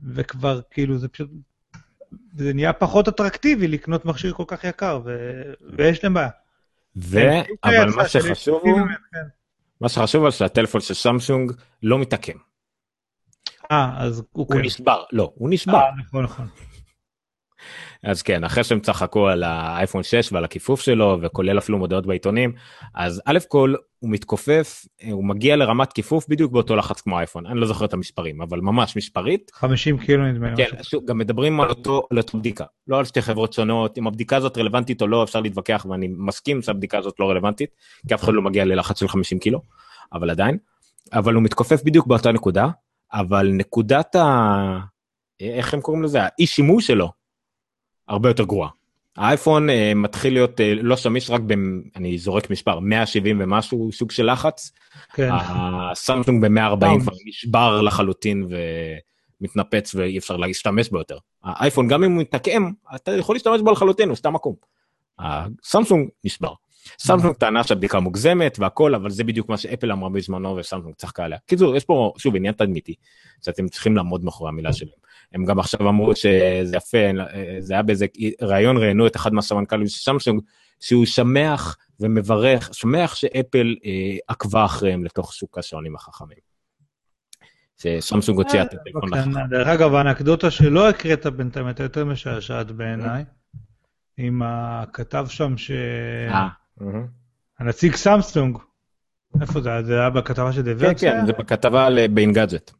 וכבר 0.04 0.60
כאילו 0.70 0.98
זה 0.98 1.08
פשוט, 1.08 1.30
זה 2.36 2.52
נהיה 2.54 2.72
פחות 2.72 3.08
אטרקטיבי 3.08 3.68
לקנות 3.68 4.04
מכשיר 4.04 4.32
כל 4.32 4.44
כך 4.46 4.64
יקר, 4.64 5.00
ו... 5.04 5.16
ויש 5.76 6.04
להם 6.04 6.14
בעיה. 6.14 6.28
ו... 6.96 7.18
אבל 7.64 7.90
מה 7.96 8.08
שחשוב 8.08 8.60
הוא, 8.64 8.80
כן. 9.12 9.18
מה 9.80 9.88
שחשוב 9.88 10.22
הוא 10.22 10.30
שהטלפון 10.30 10.80
של 10.80 10.94
סמסונג 10.94 11.52
לא 11.82 11.98
מתעקם. 11.98 12.38
אה, 13.70 13.94
אז 13.98 14.22
הוא 14.32 14.48
כן. 14.48 14.54
הוא 14.54 14.62
נשבר, 14.64 15.02
לא, 15.12 15.32
הוא 15.34 15.50
נשבר. 15.50 15.74
אה, 15.74 15.90
נכון, 16.06 16.24
נכון. 16.24 16.46
אז 18.04 18.22
כן, 18.22 18.44
אחרי 18.44 18.64
שהם 18.64 18.80
צחקו 18.80 19.28
על 19.28 19.42
האייפון 19.42 20.02
6 20.02 20.32
ועל 20.32 20.44
הכיפוף 20.44 20.80
שלו, 20.80 21.18
וכולל 21.22 21.58
אפילו 21.58 21.78
מודעות 21.78 22.06
בעיתונים, 22.06 22.52
אז 22.94 23.22
א' 23.26 23.38
כל, 23.48 23.74
הוא 23.98 24.10
מתכופף, 24.10 24.86
הוא 25.10 25.24
מגיע 25.24 25.56
לרמת 25.56 25.92
כיפוף 25.92 26.28
בדיוק 26.28 26.52
באותו 26.52 26.76
לחץ 26.76 27.00
כמו 27.00 27.18
אייפון, 27.18 27.46
אני 27.46 27.60
לא 27.60 27.66
זוכר 27.66 27.84
את 27.84 27.92
המספרים, 27.92 28.42
אבל 28.42 28.60
ממש 28.60 28.96
מספרית. 28.96 29.50
50 29.54 29.98
קילו 29.98 30.32
נדמה 30.32 30.50
לי. 30.50 30.56
כן, 30.56 30.82
שוב, 30.82 31.04
גם 31.04 31.18
מדברים 31.18 31.60
על 31.60 31.68
אותו, 31.68 32.06
על 32.10 32.18
אותו 32.18 32.38
בדיקה, 32.38 32.64
לא 32.88 32.98
על 32.98 33.04
שתי 33.04 33.22
חברות 33.22 33.52
שונות, 33.52 33.98
אם 33.98 34.06
הבדיקה 34.06 34.36
הזאת 34.36 34.58
רלוונטית 34.58 35.02
או 35.02 35.06
לא, 35.06 35.24
אפשר 35.24 35.40
להתווכח, 35.40 35.86
ואני 35.90 36.08
מסכים 36.18 36.62
שהבדיקה 36.62 36.98
הזאת 36.98 37.20
לא 37.20 37.30
רלוונטית, 37.30 37.70
כי 38.08 38.14
אף 38.14 38.24
אחד 38.24 38.32
לא 38.32 38.42
מגיע 38.42 38.64
ללחץ 38.64 39.00
של 39.00 39.08
50 39.08 39.38
קילו, 39.38 39.60
אבל 40.12 40.30
עדיין. 40.30 40.58
אבל 41.12 41.34
הוא 41.34 41.42
מתכופף 41.42 41.82
בדיוק 41.84 42.06
באותה 42.06 42.32
נקודה, 42.32 42.68
אבל 43.12 43.50
נקודת 43.52 44.16
ה... 44.16 44.78
איך 45.40 45.74
הם 45.74 45.80
קוראים 45.80 46.02
לזה? 46.02 46.18
האי 46.22 46.46
שימוש 46.46 46.86
שלו, 46.86 47.19
הרבה 48.10 48.28
יותר 48.28 48.44
גרועה. 48.44 48.68
האייפון 49.16 49.70
uh, 49.70 49.72
מתחיל 49.96 50.32
להיות 50.32 50.60
uh, 50.60 50.62
לא 50.82 50.96
שמיש 50.96 51.30
רק 51.30 51.40
ב... 51.46 51.54
אני 51.96 52.18
זורק 52.18 52.50
מספר 52.50 52.78
170 52.78 53.36
ומשהו 53.40 53.92
סוג 53.92 54.10
של 54.10 54.32
לחץ. 54.32 54.72
כן. 55.12 55.28
הסמסונג 55.32 56.46
ב-140 56.46 57.00
כבר 57.00 57.12
נשבר 57.26 57.80
לחלוטין 57.80 58.46
ומתנפץ 59.40 59.94
ואי 59.94 60.18
אפשר 60.18 60.36
להשתמש 60.36 60.88
בו 60.88 60.98
יותר. 60.98 61.18
האייפון 61.44 61.88
גם 61.88 62.04
אם 62.04 62.12
הוא 62.12 62.20
מתעקם 62.20 62.70
אתה 62.94 63.16
יכול 63.16 63.34
להשתמש 63.34 63.60
בו 63.60 63.70
לחלוטין 63.70 64.08
הוא 64.08 64.16
סתם 64.16 64.32
עקום. 64.32 64.54
הסמסונג 65.20 66.08
נשבר. 66.24 66.52
סמסונג 66.98 67.34
טענה 67.34 67.64
שהבדיקה 67.64 68.00
מוגזמת 68.00 68.58
והכל 68.58 68.94
אבל 68.94 69.10
זה 69.10 69.24
בדיוק 69.24 69.48
מה 69.48 69.56
שאפל 69.56 69.92
אמרה 69.92 70.10
בזמנו 70.10 70.56
וסמסונג 70.56 70.94
צחקה 70.94 71.24
עליה. 71.24 71.38
קיצור 71.46 71.76
יש 71.76 71.84
פה 71.84 72.12
שוב 72.18 72.36
עניין 72.36 72.54
תדמיתי 72.54 72.94
שאתם 73.44 73.68
צריכים 73.68 73.96
לעמוד 73.96 74.24
מאחורי 74.24 74.48
המילה 74.48 74.72
שלהם. 74.72 75.00
הם 75.32 75.44
גם 75.44 75.58
עכשיו 75.58 75.88
אמרו 75.88 76.16
שזה 76.16 76.76
יפה, 76.76 76.98
זה 77.58 77.72
היה 77.72 77.82
באיזה 77.82 78.06
ראיון 78.42 78.76
ראיינו 78.76 79.06
את 79.06 79.16
אחד 79.16 79.32
מהסמנכ"לים 79.32 79.86
של 79.86 79.98
סמסונג, 79.98 80.42
שהוא 80.80 81.06
שמח 81.06 81.76
ומברך, 82.00 82.74
שמח 82.74 83.14
שאפל 83.14 83.76
אה, 83.84 84.16
עקבה 84.28 84.64
אחריהם 84.64 85.04
לתוך 85.04 85.34
שוק 85.34 85.58
השעונים 85.58 85.94
החכמים. 85.94 86.38
שסמסונג 87.76 88.38
הוציאה 88.38 88.62
את 88.62 88.74
הטלפון 88.74 89.14
החכם. 89.14 89.30
דרך 89.50 89.68
אגב, 89.68 89.94
האנקדוטה 89.94 90.50
שלא 90.50 90.88
הקראת 90.88 91.26
בינתיים 91.26 91.66
הייתה 91.66 91.82
יותר 91.82 92.04
משעשעת 92.04 92.70
בעיניי, 92.70 93.24
עם 94.20 94.42
הכתב 94.44 95.26
שם 95.28 95.56
ש... 95.56 95.70
אה, 96.30 96.48
הנציג 97.58 97.96
סמסונג, 97.96 98.58
איפה 99.40 99.60
זה 99.60 99.70
היה? 99.70 99.82
זה 99.82 100.00
היה 100.00 100.10
בכתבה 100.10 100.52
של 100.52 100.62
דה 100.62 100.74
כן, 100.80 100.92
כן, 101.00 101.26
זה 101.26 101.32
בכתבה 101.32 101.88
באינגאדגט. 102.10 102.70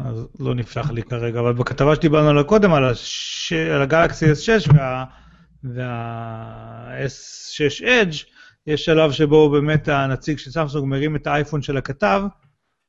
אז 0.00 0.28
לא 0.40 0.54
נפתח 0.54 0.90
לי 0.90 1.02
כרגע, 1.02 1.40
אבל 1.40 1.52
בכתבה 1.52 1.94
שדיברנו 1.94 2.28
עליה 2.28 2.44
קודם, 2.44 2.72
על, 2.72 2.84
הש... 2.84 3.52
על 3.52 3.82
הגלקסי 3.82 4.32
S6 4.32 4.74
וה... 4.74 5.04
וה-S6 5.64 7.82
Edge, 7.82 8.26
יש 8.66 8.84
שלב 8.84 9.12
שבו 9.12 9.50
באמת 9.50 9.88
הנציג 9.88 10.38
של 10.38 10.50
סמסונג 10.50 10.86
מרים 10.86 11.16
את 11.16 11.26
האייפון 11.26 11.62
של 11.62 11.76
הכתב, 11.76 12.22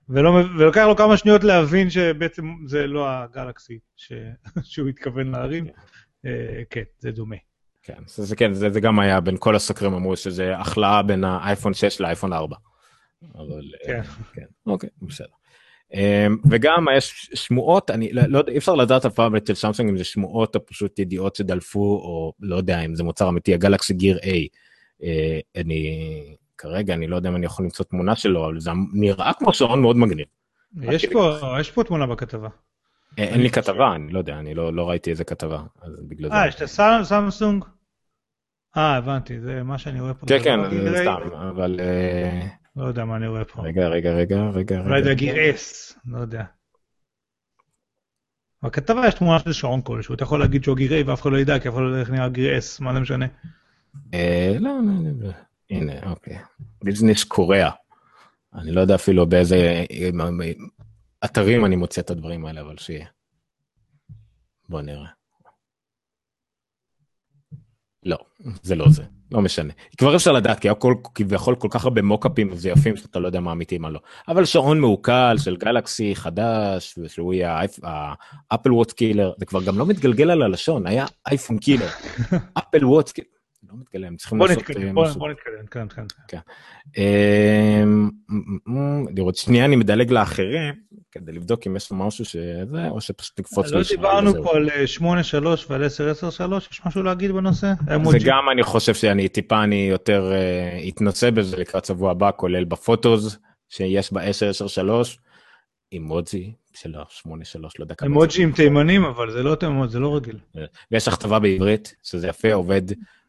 ולא, 0.09 0.29
ולוקח 0.29 0.85
לו 0.87 0.95
כמה 0.95 1.17
שניות 1.17 1.43
להבין 1.43 1.89
שבעצם 1.89 2.55
זה 2.65 2.87
לא 2.87 3.09
הגלקסי 3.09 3.79
ש... 3.95 4.13
שהוא 4.63 4.89
התכוון 4.89 5.31
להרים. 5.31 5.67
Uh, 6.25 6.65
כן, 6.69 6.83
זה 6.99 7.11
דומה. 7.11 7.35
כן, 7.83 8.01
זה, 8.07 8.23
זה, 8.23 8.35
כן 8.35 8.53
זה, 8.53 8.69
זה 8.69 8.79
גם 8.79 8.99
היה 8.99 9.21
בין 9.21 9.35
כל 9.39 9.55
הסקרים 9.55 9.93
אמרו 9.93 10.17
שזה 10.17 10.57
החלאה 10.57 11.03
בין 11.03 11.23
האייפון 11.23 11.73
6 11.73 12.01
לאייפון 12.01 12.33
4. 12.33 12.55
אבל 13.35 13.61
כן. 13.85 14.01
כן, 14.33 14.45
אוקיי, 14.65 14.89
בסדר. 15.01 15.27
אמ, 15.93 16.37
וגם 16.51 16.85
יש 16.97 17.29
שמועות, 17.33 17.91
אני 17.91 18.13
לא 18.13 18.21
לא 18.27 18.37
יודע, 18.37 18.51
אי 18.51 18.57
אפשר 18.57 18.75
לדעת 18.75 19.05
אף 19.05 19.13
פעם 19.13 19.35
אצל 19.35 19.53
סמסונג 19.53 19.89
אם 19.89 19.97
זה 19.97 20.03
שמועות 20.03 20.55
או 20.55 20.65
פשוט 20.65 20.99
ידיעות 20.99 21.35
שדלפו, 21.35 21.79
או 21.79 22.33
לא 22.39 22.55
יודע 22.55 22.79
אם 22.79 22.95
זה 22.95 23.03
מוצר 23.03 23.29
אמיתי, 23.29 23.53
הגלקסי 23.53 23.93
גיר 23.93 24.17
A. 24.17 24.27
אה, 25.03 25.39
אני 25.55 26.35
כרגע, 26.57 26.93
אני 26.93 27.07
לא 27.07 27.15
יודע 27.15 27.29
אם 27.29 27.35
אני 27.35 27.45
יכול 27.45 27.65
למצוא 27.65 27.85
תמונה 27.85 28.15
שלו, 28.15 28.45
אבל 28.45 28.59
זה 28.59 28.71
נראה 28.93 29.31
כמו 29.39 29.53
שעון 29.53 29.81
מאוד 29.81 29.97
מגניב. 29.97 30.25
יש 30.81 31.05
פה, 31.05 31.37
יש 31.59 31.71
פה 31.71 31.83
תמונה 31.83 32.07
בכתבה. 32.07 32.49
אה, 33.19 33.23
אין 33.23 33.41
לי 33.41 33.49
כתבה, 33.49 33.95
אני 33.95 34.11
לא 34.11 34.19
יודע, 34.19 34.39
אני 34.39 34.53
לא 34.53 34.73
לא 34.73 34.89
ראיתי 34.89 35.09
איזה 35.09 35.23
כתבה, 35.23 35.63
אז 35.81 35.91
בגלל 36.07 36.29
זה. 36.29 36.35
אה, 36.35 36.47
יש 36.47 36.55
את 36.55 36.65
סמסונג? 37.03 37.65
אה, 38.77 38.95
הבנתי, 38.95 39.39
זה 39.39 39.63
מה 39.63 39.77
שאני 39.77 40.01
רואה 40.01 40.13
פה. 40.13 40.27
כן, 40.27 40.39
כן, 40.43 40.59
זה 40.69 40.91
לא? 40.91 40.97
סתם, 40.97 41.35
אבל... 41.35 41.79
אה, 41.79 42.47
לא 42.75 42.85
יודע 42.85 43.05
מה 43.05 43.15
אני 43.15 43.27
רואה 43.27 43.45
פה. 43.45 43.61
רגע, 43.61 43.87
רגע, 43.87 44.11
רגע, 44.13 44.49
רגע, 44.53 44.79
אולי 44.79 45.03
זה 45.03 45.13
S, 45.55 45.93
לא 46.05 46.17
יודע. 46.17 46.43
בכתבה 48.63 49.07
יש 49.07 49.13
תמונה 49.13 49.39
של 49.39 49.53
שעון 49.53 49.81
כלשהו, 49.81 50.15
אתה 50.15 50.23
יכול 50.23 50.39
להגיד 50.39 50.63
שהוא 50.63 50.77
גיר 50.77 50.91
A 50.91 51.09
ואף 51.09 51.21
אחד 51.21 51.31
לא 51.31 51.37
ידע, 51.37 51.59
כי 51.59 51.69
אף 51.69 51.73
אחד 51.73 51.81
לא 51.81 51.87
יודע 51.87 51.99
איך 51.99 52.09
נראה 52.09 52.29
גיר 52.29 52.57
S, 52.57 52.83
מה 52.83 52.93
זה 52.93 52.99
משנה? 52.99 53.25
אה, 54.13 54.55
לא, 54.59 54.79
לא. 55.19 55.29
הנה, 55.69 55.93
אוקיי. 56.09 56.37
ביזנס 56.83 57.23
קוריאה. 57.23 57.71
אני 58.55 58.71
לא 58.71 58.81
יודע 58.81 58.95
אפילו 58.95 59.25
באיזה 59.25 59.55
אה, 59.55 59.85
אה, 59.91 60.09
אתרים 61.25 61.65
אני 61.65 61.75
מוצא 61.75 62.01
את 62.01 62.09
הדברים 62.09 62.45
האלה, 62.45 62.61
אבל 62.61 62.77
שיהיה. 62.77 63.07
בוא 64.69 64.81
נראה. 64.81 65.07
לא, 68.03 68.17
זה 68.63 68.75
לא 68.75 68.89
זה, 68.89 69.03
לא 69.31 69.41
משנה. 69.41 69.73
כבר 69.97 70.15
אפשר 70.15 70.31
לדעת, 70.31 70.59
כי 70.59 70.69
הכל 70.69 70.95
כביכול 71.15 71.55
כל 71.55 71.67
כך 71.71 71.83
הרבה 71.83 72.01
מוקאפים 72.01 72.51
מזויפים 72.51 72.97
שאתה 72.97 73.19
לא 73.19 73.27
יודע 73.27 73.39
מה 73.39 73.51
אמיתי 73.51 73.77
מה 73.77 73.89
לא. 73.89 73.99
אבל 74.27 74.45
שעון 74.45 74.79
מעוקל 74.79 75.35
של 75.37 75.57
גלקסי 75.57 76.15
חדש, 76.15 76.97
ושהוא 76.97 77.33
יהיה 77.33 77.61
ה 78.51 78.55
Apple 78.55 78.71
Watch 78.71 78.91
killer, 78.91 79.33
זה 79.39 79.45
כבר 79.45 79.63
גם 79.63 79.77
לא 79.77 79.85
מתגלגל 79.85 80.31
על 80.31 80.41
הלשון, 80.41 80.87
היה 80.87 81.05
iPhone 81.27 81.57
killer. 81.57 81.87
אפל 82.59 82.85
וואט 82.85 83.09
קילר. 83.09 83.34
לא 83.75 83.81
מתגלם, 83.81 84.07
הם 84.07 84.15
צריכים 84.15 84.39
לעשות... 84.39 84.57
נתקדם, 84.57 84.87
אה, 84.87 84.93
בוא 84.93 85.03
משהו. 85.03 85.19
בוא 85.19 85.29
נתקדם, 85.29 85.87
כן, 85.87 86.05
כן. 86.27 86.37
אמ, 86.97 88.09
לראות 89.15 89.35
שנייה 89.35 89.65
אני 89.65 89.75
מדלג 89.75 90.11
לאחרים 90.11 90.73
כדי 91.11 91.31
לבדוק 91.31 91.67
אם 91.67 91.75
יש 91.75 91.91
משהו 91.91 92.25
שזה 92.25 92.89
או 92.89 93.01
שפשוט 93.01 93.39
נקפוץ 93.39 93.71
לא 93.71 93.81
דיברנו. 93.89 94.43
פה 94.43 94.55
על 94.55 94.69
אה, 94.69 94.83
8-3 94.99 95.01
ועל 95.69 95.85
10-10-3, 95.85 96.71
יש 96.71 96.81
משהו 96.85 97.03
להגיד 97.03 97.31
בנושא? 97.31 97.73
זה? 98.11 98.17
גם 98.25 98.49
אני 98.51 98.63
חושב 98.63 98.93
שאני 98.93 99.27
טיפה 99.29 99.63
אני 99.63 99.87
יותר 99.91 100.31
אה, 100.31 100.79
אתנסה 100.89 101.31
בזה 101.31 101.57
לקראת 101.57 101.85
שבוע 101.85 102.11
הבא 102.11 102.31
כולל 102.35 102.63
בפוטוס 102.63 103.37
שיש 103.69 104.13
ב 104.13 104.17
10 104.17 104.49
10 104.49 104.67
3 104.67 105.19
אימוג'י 105.91 106.53
של 106.73 106.95
ה-8 106.95 107.43
3 107.43 107.79
לא 107.79 107.83
יודע 107.83 107.95
כמה 107.95 108.07
אמוג'י 108.07 108.43
עם 108.43 108.51
תימנים, 108.51 109.03
אבל 109.03 109.31
זה 109.31 109.43
לא 109.43 109.55
תימנות, 109.55 109.91
זה 109.91 109.99
לא 109.99 110.15
רגיל. 110.15 110.39
ויש 110.91 111.07
הכתבה 111.07 111.39
בעברית 111.39 111.95
שזה 112.03 112.27
יפה 112.27 112.53
עובד 112.53 112.81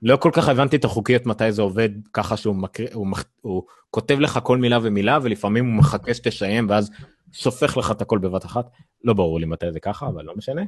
לא 0.02 0.16
כל 0.16 0.30
כך 0.32 0.48
הבנתי 0.48 0.76
את 0.76 0.84
החוקיות 0.84 1.26
מתי 1.26 1.52
זה 1.52 1.62
עובד 1.62 1.88
ככה 2.12 2.36
שהוא 2.36 2.54
מקריא 2.56 2.88
הוא, 2.92 3.06
מח- 3.06 3.24
הוא 3.40 3.62
כותב 3.90 4.20
לך 4.20 4.38
כל 4.42 4.58
מילה 4.58 4.78
ומילה 4.82 5.18
ולפעמים 5.22 5.66
הוא 5.66 5.74
מחכה 5.74 6.14
שתסיים 6.14 6.66
ואז 6.70 6.90
שופך 7.32 7.76
לך 7.76 7.90
את 7.90 8.02
הכל 8.02 8.18
בבת 8.18 8.44
אחת 8.44 8.66
לא 9.04 9.14
ברור 9.14 9.40
לי 9.40 9.46
מתי 9.46 9.72
זה 9.72 9.80
ככה 9.80 10.06
אבל 10.06 10.24
לא 10.24 10.36
משנה. 10.36 10.62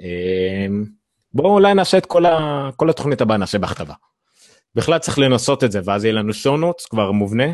אמ, 0.00 0.84
בואו 1.34 1.54
אולי 1.54 1.74
נעשה 1.74 1.98
את 1.98 2.06
כל, 2.06 2.26
ה... 2.26 2.70
כל 2.76 2.90
התוכנית 2.90 3.20
הבאה 3.20 3.36
נעשה 3.36 3.58
בהכתבה. 3.58 3.94
בכלל 4.74 4.98
צריך 4.98 5.18
לנסות 5.18 5.64
את 5.64 5.72
זה 5.72 5.80
ואז 5.84 6.04
יהיה 6.04 6.14
לנו 6.14 6.32
notes 6.32 6.88
כבר 6.90 7.12
מובנה. 7.12 7.46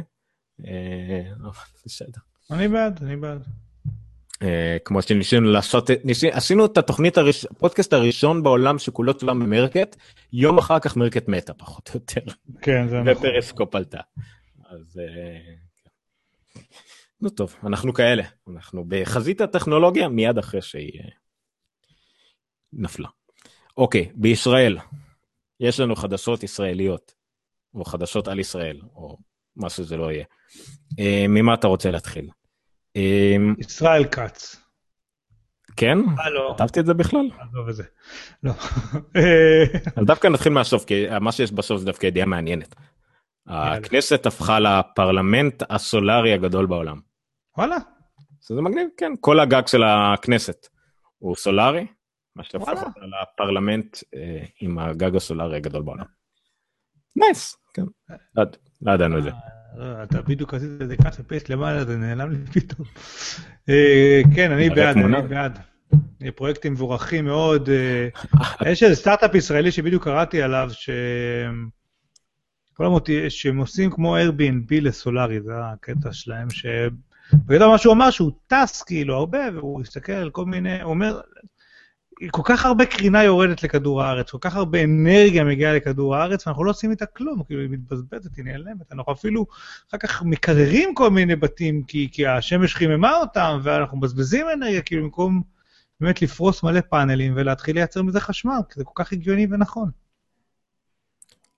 אה. 0.67 1.23
אני 2.51 2.69
בעד, 2.69 3.01
אני 3.03 3.17
בעד. 3.17 3.47
אה, 4.43 4.77
כמו 4.85 5.03
שניסינו 5.03 5.51
לעשות, 5.51 5.91
עשינו 6.33 6.67
את 6.67 6.79
התוכנית, 6.79 7.19
הראש, 7.19 7.45
הפודקאסט 7.45 7.93
הראשון 7.93 8.43
בעולם 8.43 8.79
שכולו 8.79 9.15
צולם 9.15 9.41
ב 9.41 9.47
Meerkat, 9.47 9.97
יום 10.33 10.59
אחר 10.59 10.79
כך 10.79 10.97
Meerkat 10.97 11.29
מתה 11.29 11.55
פחות 11.55 11.91
או 11.91 11.95
יותר, 11.95 12.33
כן, 12.63 12.89
זה 12.89 13.01
נכון. 13.01 13.13
ו 13.13 13.19
Periscope 13.19 13.75
עלתה. 13.75 14.01
אז 14.71 15.01
אה, 15.01 15.55
נו 17.21 17.31
טוב, 17.31 17.55
אנחנו 17.67 17.93
כאלה, 17.93 18.23
אנחנו 18.49 18.85
בחזית 18.89 19.41
הטכנולוגיה 19.41 20.09
מיד 20.09 20.39
אחרי 20.39 20.63
שהיא 20.63 21.01
אה, 21.01 21.09
נפלה. 22.73 23.09
אוקיי, 23.77 24.11
בישראל, 24.15 24.79
יש 25.61 25.81
לנו 25.81 25.97
חדשות 25.97 26.43
ישראליות, 26.43 27.15
או 27.75 27.85
חדשות 27.85 28.29
על 28.29 28.39
ישראל, 28.39 28.81
או 28.95 29.17
מה 29.57 29.71
שזה 29.71 29.97
לא 29.97 30.13
יהיה. 30.13 30.25
ממה 31.29 31.55
אתה 31.55 31.67
רוצה 31.67 31.91
להתחיל? 31.91 32.29
אה, 32.97 33.37
ישראל 33.59 34.05
כץ. 34.05 34.57
כן? 35.77 35.99
הלו. 36.19 36.55
כתבתי 36.57 36.81
את 36.81 36.87
זה 36.87 36.95
בכלל? 36.95 37.31
עזוב 37.41 37.69
את 37.69 37.75
זה. 37.75 37.85
לא. 38.43 38.53
אה, 39.17 39.63
אז 39.97 40.07
דווקא 40.07 40.27
נתחיל 40.29 40.53
מהסוף, 40.53 40.85
כי 40.85 41.05
מה 41.21 41.33
שיש 41.33 41.53
בסוף 41.53 41.79
זה 41.81 41.87
דווקא 41.87 42.07
ידיעה 42.07 42.27
מעניינת. 42.27 42.75
הכנסת 43.47 44.27
הפכה 44.27 44.59
לפרלמנט 44.61 45.63
הסולארי 45.71 46.33
הגדול 46.33 46.67
בעולם. 46.67 47.01
וואלה, 47.59 47.77
זה 48.41 48.63
מגניב, 48.63 48.89
כן, 48.97 49.13
כל 49.21 49.41
הגג 49.41 49.67
של 49.67 49.83
הכנסת 49.85 50.67
הוא 51.19 51.37
סולארי, 51.37 51.87
מה 52.37 52.43
וואלה. 52.55 52.81
אותה 52.83 52.91
לפרלמנט 53.33 53.97
אה, 54.15 54.45
עם 54.61 54.79
הגג 54.79 55.17
הסולארי 55.17 55.57
הגדול 55.57 55.83
בעולם. 55.83 56.05
nice, 57.17 57.57
כן, 57.75 57.83
לא 58.35 58.43
יד- 58.43 58.57
לא 58.83 58.93
ידענו 58.93 59.19
את 59.19 59.23
זה. 59.23 59.31
אה, 59.81 60.03
אתה 60.03 60.23
בדיוק 60.23 60.55
עשית 60.55 60.83
את 60.83 60.89
זה 60.89 60.97
ככה 60.97 61.23
paste 61.23 61.49
למעלה, 61.49 61.85
זה 61.85 61.97
נעלם 61.97 62.31
לי 62.31 62.39
פתאום. 62.53 62.89
אה, 63.69 64.21
כן, 64.35 64.53
אני 64.53 64.71
בעד. 64.71 64.97
אני 64.97 65.29
בעד. 65.29 65.59
אה, 66.23 66.33
פרויקטים 66.33 66.73
מבורכים 66.73 67.25
מאוד. 67.25 67.69
אה, 67.71 68.09
יש 68.71 68.83
איזה 68.83 68.95
סטארט-אפ 68.95 69.35
ישראלי 69.35 69.73
שבדיוק 69.73 70.05
קראתי 70.05 70.43
עליו, 70.43 70.69
ש... 70.73 70.91
כל 72.75 72.87
המוטי, 72.87 73.31
שהם 73.31 73.59
עושים 73.59 73.91
כמו 73.91 74.17
Airbnb 74.17 74.81
לסולארי, 74.81 75.41
זה 75.41 75.53
הקטע 75.55 76.13
שלהם, 76.13 76.51
ש... 76.51 76.67
בגדול 77.35 77.69
מה 77.69 77.79
שהוא 77.79 77.95
אמר 77.95 78.11
שהוא 78.11 78.33
טס 78.47 78.83
כאילו 78.83 79.17
הרבה, 79.17 79.39
והוא 79.55 79.81
הסתכל 79.81 80.13
על 80.13 80.31
כל 80.31 80.45
מיני, 80.45 80.83
הוא 80.83 80.91
אומר, 80.91 81.21
כל 82.31 82.43
כך 82.45 82.67
הרבה 82.67 82.87
קרינה 82.87 83.25
יורדת 83.25 83.63
לכדור 83.63 84.03
הארץ, 84.03 84.31
כל 84.31 84.39
כך 84.41 84.57
הרבה 84.57 84.85
אנרגיה 84.85 85.45
מגיעה 85.45 85.77
לכדור 85.77 86.17
הארץ, 86.17 86.47
ואנחנו 86.47 86.65
לא 86.65 86.71
עושים 86.71 86.91
איתה 86.91 87.07
כלום, 87.07 87.43
כאילו 87.43 87.61
היא 87.61 87.71
מתבזבזת, 87.71 88.37
היא 88.37 88.45
נעלמת, 88.45 88.93
אנחנו 88.93 89.13
אפילו 89.13 89.47
אחר 89.91 89.99
כך 89.99 90.23
מקררים 90.23 90.95
כל 90.95 91.11
מיני 91.11 91.37
בתים, 91.37 91.83
כי, 91.83 92.09
כי 92.13 92.27
השמש 92.27 92.75
חיממה 92.75 93.17
אותם, 93.17 93.61
ואנחנו 93.63 93.99
מבזבזים 93.99 94.47
אנרגיה, 94.55 94.83
כאילו 94.83 95.03
במקום 95.03 95.43
באמת 96.01 96.23
לפרוס 96.23 96.63
מלא 96.63 96.81
פאנלים 96.81 97.33
ולהתחיל 97.37 97.75
לייצר 97.75 98.03
מזה 98.03 98.21
חשמל, 98.21 98.61
כי 98.69 98.75
זה 98.77 98.85
כל 98.85 99.05
כך 99.05 99.13
הגיוני 99.13 99.47
ונכון. 99.51 99.91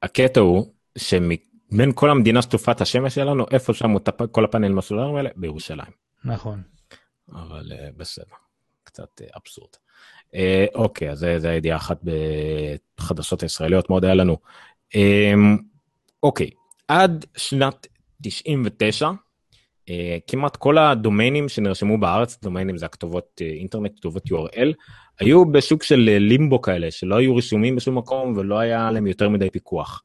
הקטע 0.02 0.40
הוא 0.40 0.72
שבין 0.98 1.92
כל 1.94 2.10
המדינה 2.10 2.42
שטופת 2.42 2.80
השמש 2.80 3.14
שלנו, 3.14 3.46
איפה 3.50 3.74
שם 3.74 3.94
כל 4.32 4.44
הפאנלים 4.44 4.78
הסולאריים 4.78 5.16
האלה? 5.16 5.30
בירושלים. 5.36 5.92
נכון. 6.24 6.62
אבל 7.32 7.72
אה, 7.72 7.88
בסדר, 7.96 8.34
קצת 8.84 9.20
אה, 9.20 9.26
אבסורד. 9.36 9.70
אה, 10.34 10.66
אוקיי, 10.74 11.10
אז 11.10 11.26
זה 11.38 11.50
הידיעה 11.50 11.76
אחת 11.76 12.00
בחדשות 12.04 13.42
הישראליות, 13.42 13.90
מאוד 13.90 14.04
היה 14.04 14.14
לנו. 14.14 14.36
אה, 14.94 15.32
אוקיי, 16.22 16.50
עד 16.88 17.26
שנת 17.36 17.86
99, 18.22 19.10
אה, 19.90 20.18
כמעט 20.26 20.56
כל 20.56 20.78
הדומיינים 20.78 21.48
שנרשמו 21.48 21.98
בארץ, 21.98 22.38
דומיינים 22.42 22.78
זה 22.78 22.86
הכתובות 22.86 23.40
אינטרנט, 23.40 23.92
כתובות 23.96 24.26
URL, 24.26 24.72
היו 25.20 25.52
בשוק 25.52 25.82
של 25.82 26.18
לימבו 26.20 26.62
כאלה, 26.62 26.90
שלא 26.90 27.16
היו 27.16 27.36
רשומים 27.36 27.76
בשום 27.76 27.98
מקום 27.98 28.34
ולא 28.36 28.58
היה 28.58 28.90
להם 28.90 29.06
יותר 29.06 29.28
מדי 29.28 29.50
פיקוח. 29.50 30.02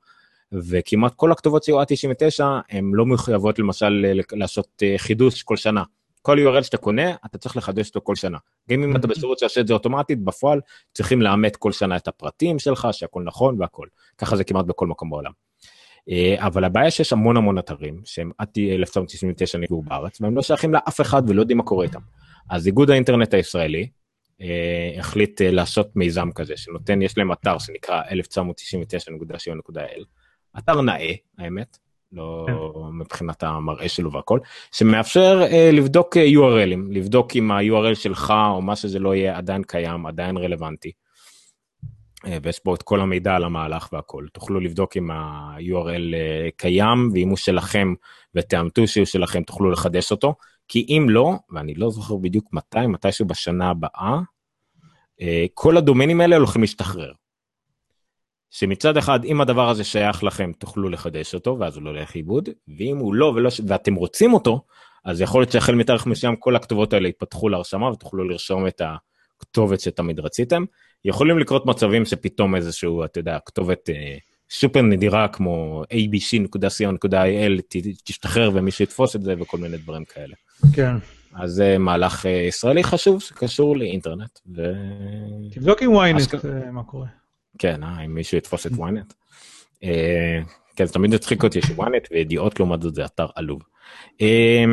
וכמעט 0.51 1.13
כל 1.15 1.31
הכתובות 1.31 1.63
שהיו 1.63 1.79
עד 1.79 1.87
99, 1.89 2.59
הן 2.69 2.91
לא 2.93 3.05
מחויבות 3.05 3.59
למשל 3.59 4.05
לעשות 4.31 4.83
חידוש 4.97 5.43
כל 5.43 5.57
שנה. 5.57 5.83
כל 6.21 6.37
URL 6.37 6.63
שאתה 6.63 6.77
קונה, 6.77 7.15
אתה 7.25 7.37
צריך 7.37 7.57
לחדש 7.57 7.87
אותו 7.87 8.01
כל 8.03 8.15
שנה. 8.15 8.37
גם 8.69 8.83
אם 8.83 8.95
אתה 8.95 9.07
בשירות 9.07 9.39
שעושה 9.39 9.61
את 9.61 9.67
זה 9.67 9.73
אוטומטית, 9.73 10.23
בפועל 10.23 10.61
צריכים 10.93 11.21
לאמת 11.21 11.55
כל 11.55 11.71
שנה 11.71 11.97
את 11.97 12.07
הפרטים 12.07 12.59
שלך, 12.59 12.87
שהכל 12.91 13.23
נכון 13.23 13.61
והכל. 13.61 13.87
ככה 14.17 14.35
זה 14.35 14.43
כמעט 14.43 14.65
בכל 14.65 14.87
מקום 14.87 15.09
בעולם. 15.09 15.31
אה, 16.09 16.35
אבל 16.37 16.63
הבעיה 16.63 16.91
שיש 16.91 17.13
המון 17.13 17.37
המון 17.37 17.57
אתרים 17.57 18.01
שהם 18.05 18.31
עד 18.37 18.47
1999 18.57 19.57
נקבעו 19.57 19.81
בארץ 19.81 20.21
והם 20.21 20.35
לא 20.35 20.41
שייכים 20.41 20.73
לאף 20.73 21.01
אחד 21.01 21.23
ולא 21.27 21.41
יודעים 21.41 21.57
מה 21.57 21.63
קורה 21.63 21.85
איתם. 21.85 21.99
אז 22.49 22.67
איגוד 22.67 22.89
האינטרנט 22.89 23.33
הישראלי 23.33 23.89
אה, 24.41 24.99
החליט 24.99 25.41
אה, 25.41 25.51
לעשות 25.51 25.95
מיזם 25.95 26.29
כזה 26.35 26.57
שנותן, 26.57 27.01
יש 27.01 27.17
להם 27.17 27.31
אתר 27.31 27.57
שנקרא 27.57 28.03
1999.co.il, 28.03 30.03
אתר 30.57 30.81
נאה 30.81 31.13
האמת, 31.37 31.77
לא 32.11 32.45
מבחינת 32.93 33.43
המראה 33.43 33.89
שלו 33.89 34.11
והכל, 34.11 34.39
שמאפשר 34.71 35.41
אה, 35.51 35.69
לבדוק 35.73 36.17
אה, 36.17 36.25
URLים, 36.25 36.91
לבדוק 36.91 37.35
אם 37.35 37.51
ה-URL 37.51 37.95
שלך 37.95 38.33
או 38.51 38.61
מה 38.61 38.75
שזה 38.75 38.99
לא 38.99 39.15
יהיה 39.15 39.37
עדיין 39.37 39.63
קיים, 39.63 40.05
עדיין 40.05 40.37
רלוונטי. 40.37 40.91
אה, 42.25 42.37
ויש 42.43 42.59
פה 42.59 42.75
את 42.75 42.83
כל 42.83 43.01
המידע 43.01 43.35
על 43.35 43.43
המהלך 43.43 43.89
והכל. 43.93 44.25
תוכלו 44.33 44.59
לבדוק 44.59 44.97
אם 44.97 45.11
ה-URL 45.11 46.13
אה, 46.13 46.49
קיים, 46.57 47.09
ואם 47.13 47.29
הוא 47.29 47.37
שלכם 47.37 47.93
ותאמתו 48.35 48.87
שהוא 48.87 49.05
שלכם, 49.05 49.43
תוכלו 49.43 49.71
לחדש 49.71 50.11
אותו. 50.11 50.35
כי 50.67 50.85
אם 50.89 51.05
לא, 51.09 51.33
ואני 51.51 51.73
לא 51.73 51.89
זוכר 51.89 52.15
בדיוק 52.15 52.53
מתי, 52.53 52.87
מתישהו 52.87 53.25
בשנה 53.25 53.69
הבאה, 53.69 54.19
אה, 55.21 55.45
כל 55.53 55.77
הדומיינים 55.77 56.21
האלה 56.21 56.35
הולכים 56.35 56.61
להשתחרר. 56.61 57.11
שמצד 58.51 58.97
אחד, 58.97 59.25
אם 59.25 59.41
הדבר 59.41 59.69
הזה 59.69 59.83
שייך 59.83 60.23
לכם, 60.23 60.51
תוכלו 60.57 60.89
לחדש 60.89 61.33
אותו, 61.33 61.57
ואז 61.59 61.75
הוא 61.75 61.83
לא 61.83 61.89
הולך 61.89 62.15
לאיבוד, 62.15 62.49
ואם 62.77 62.97
הוא 62.97 63.13
לא, 63.13 63.25
ולא, 63.25 63.49
ואתם 63.67 63.95
רוצים 63.95 64.33
אותו, 64.33 64.61
אז 65.05 65.21
יכול 65.21 65.41
להיות 65.41 65.51
שהחל 65.51 65.75
מתאריך 65.75 66.05
מסוים 66.05 66.35
כל 66.35 66.55
הכתובות 66.55 66.93
האלה 66.93 67.07
יפתחו 67.07 67.49
להרשמה 67.49 67.91
ותוכלו 67.91 68.23
לרשום 68.23 68.67
את 68.67 68.81
הכתובת 69.41 69.79
שתמיד 69.79 70.19
רציתם. 70.19 70.63
יכולים 71.05 71.39
לקרות 71.39 71.65
מצבים 71.65 72.05
שפתאום 72.05 72.55
איזשהו, 72.55 73.05
אתה 73.05 73.19
יודע, 73.19 73.37
כתובת 73.45 73.89
אה, 73.89 74.17
סופר 74.51 74.81
נדירה 74.81 75.27
כמו 75.27 75.83
abc.co.il 75.93 77.61
תשתחרר 78.03 78.51
ומישהו 78.53 78.83
יתפוס 78.83 79.15
את 79.15 79.21
זה 79.21 79.33
וכל 79.39 79.57
מיני 79.57 79.77
דברים 79.77 80.05
כאלה. 80.05 80.35
כן. 80.73 80.95
אז 81.33 81.51
זה 81.51 81.77
מהלך 81.77 82.25
אה, 82.25 82.31
ישראלי 82.31 82.83
חשוב 82.83 83.21
שקשור 83.21 83.77
לאינטרנט. 83.77 84.39
ו... 84.55 84.61
תבדוק 85.51 85.81
עם 85.81 85.91
ynet 85.91 86.35
אה, 86.45 86.71
מה 86.71 86.83
קורה. 86.83 87.18
כן, 87.57 87.83
אה, 87.83 88.05
אם 88.05 88.13
מישהו 88.13 88.37
יתפוס 88.37 88.67
את 88.67 88.71
ynet. 88.71 89.13
אה, 89.83 90.39
כן, 90.75 90.85
זה 90.85 90.93
תמיד 90.93 91.13
יצחיק 91.13 91.43
אותי 91.43 91.61
ש-ynet 91.61 92.07
וידיעות 92.11 92.59
לעומת 92.59 92.81
זאת 92.81 92.95
זה 92.95 93.05
אתר 93.05 93.27
עלוב. 93.35 93.61
אה, 94.21 94.65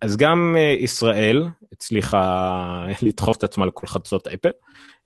אז 0.00 0.16
גם 0.16 0.56
אה, 0.58 0.74
ישראל 0.78 1.48
הצליחה 1.72 2.86
לדחוף 3.02 3.36
את 3.36 3.44
עצמה 3.44 3.66
לכל 3.66 3.86
חדשות 3.86 4.26
אפל, 4.26 4.50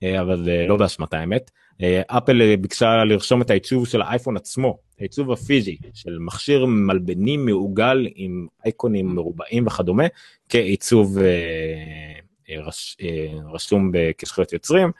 אה, 0.03 0.21
אבל 0.21 0.43
זה 0.43 0.65
לא 0.67 0.77
באשמת 0.77 1.13
האמת. 1.13 1.51
אה, 1.81 2.01
אפל 2.07 2.41
אה, 2.41 2.57
ביקשה 2.57 3.03
לרשום 3.03 3.41
את 3.41 3.49
העיצוב 3.49 3.87
של 3.87 4.01
האייפון 4.01 4.37
עצמו, 4.37 4.77
העיצוב 4.99 5.31
הפיזי 5.31 5.77
של 5.93 6.17
מכשיר 6.19 6.65
מלבני 6.65 7.37
מעוגל 7.37 8.07
עם 8.15 8.47
אייקונים 8.65 9.07
מרובעים 9.07 9.67
וכדומה, 9.67 10.05
כעיצוב 10.49 11.17
רש, 12.49 12.97
רשום 13.53 13.91
כזכויות 14.17 14.53
יוצרים. 14.53 14.91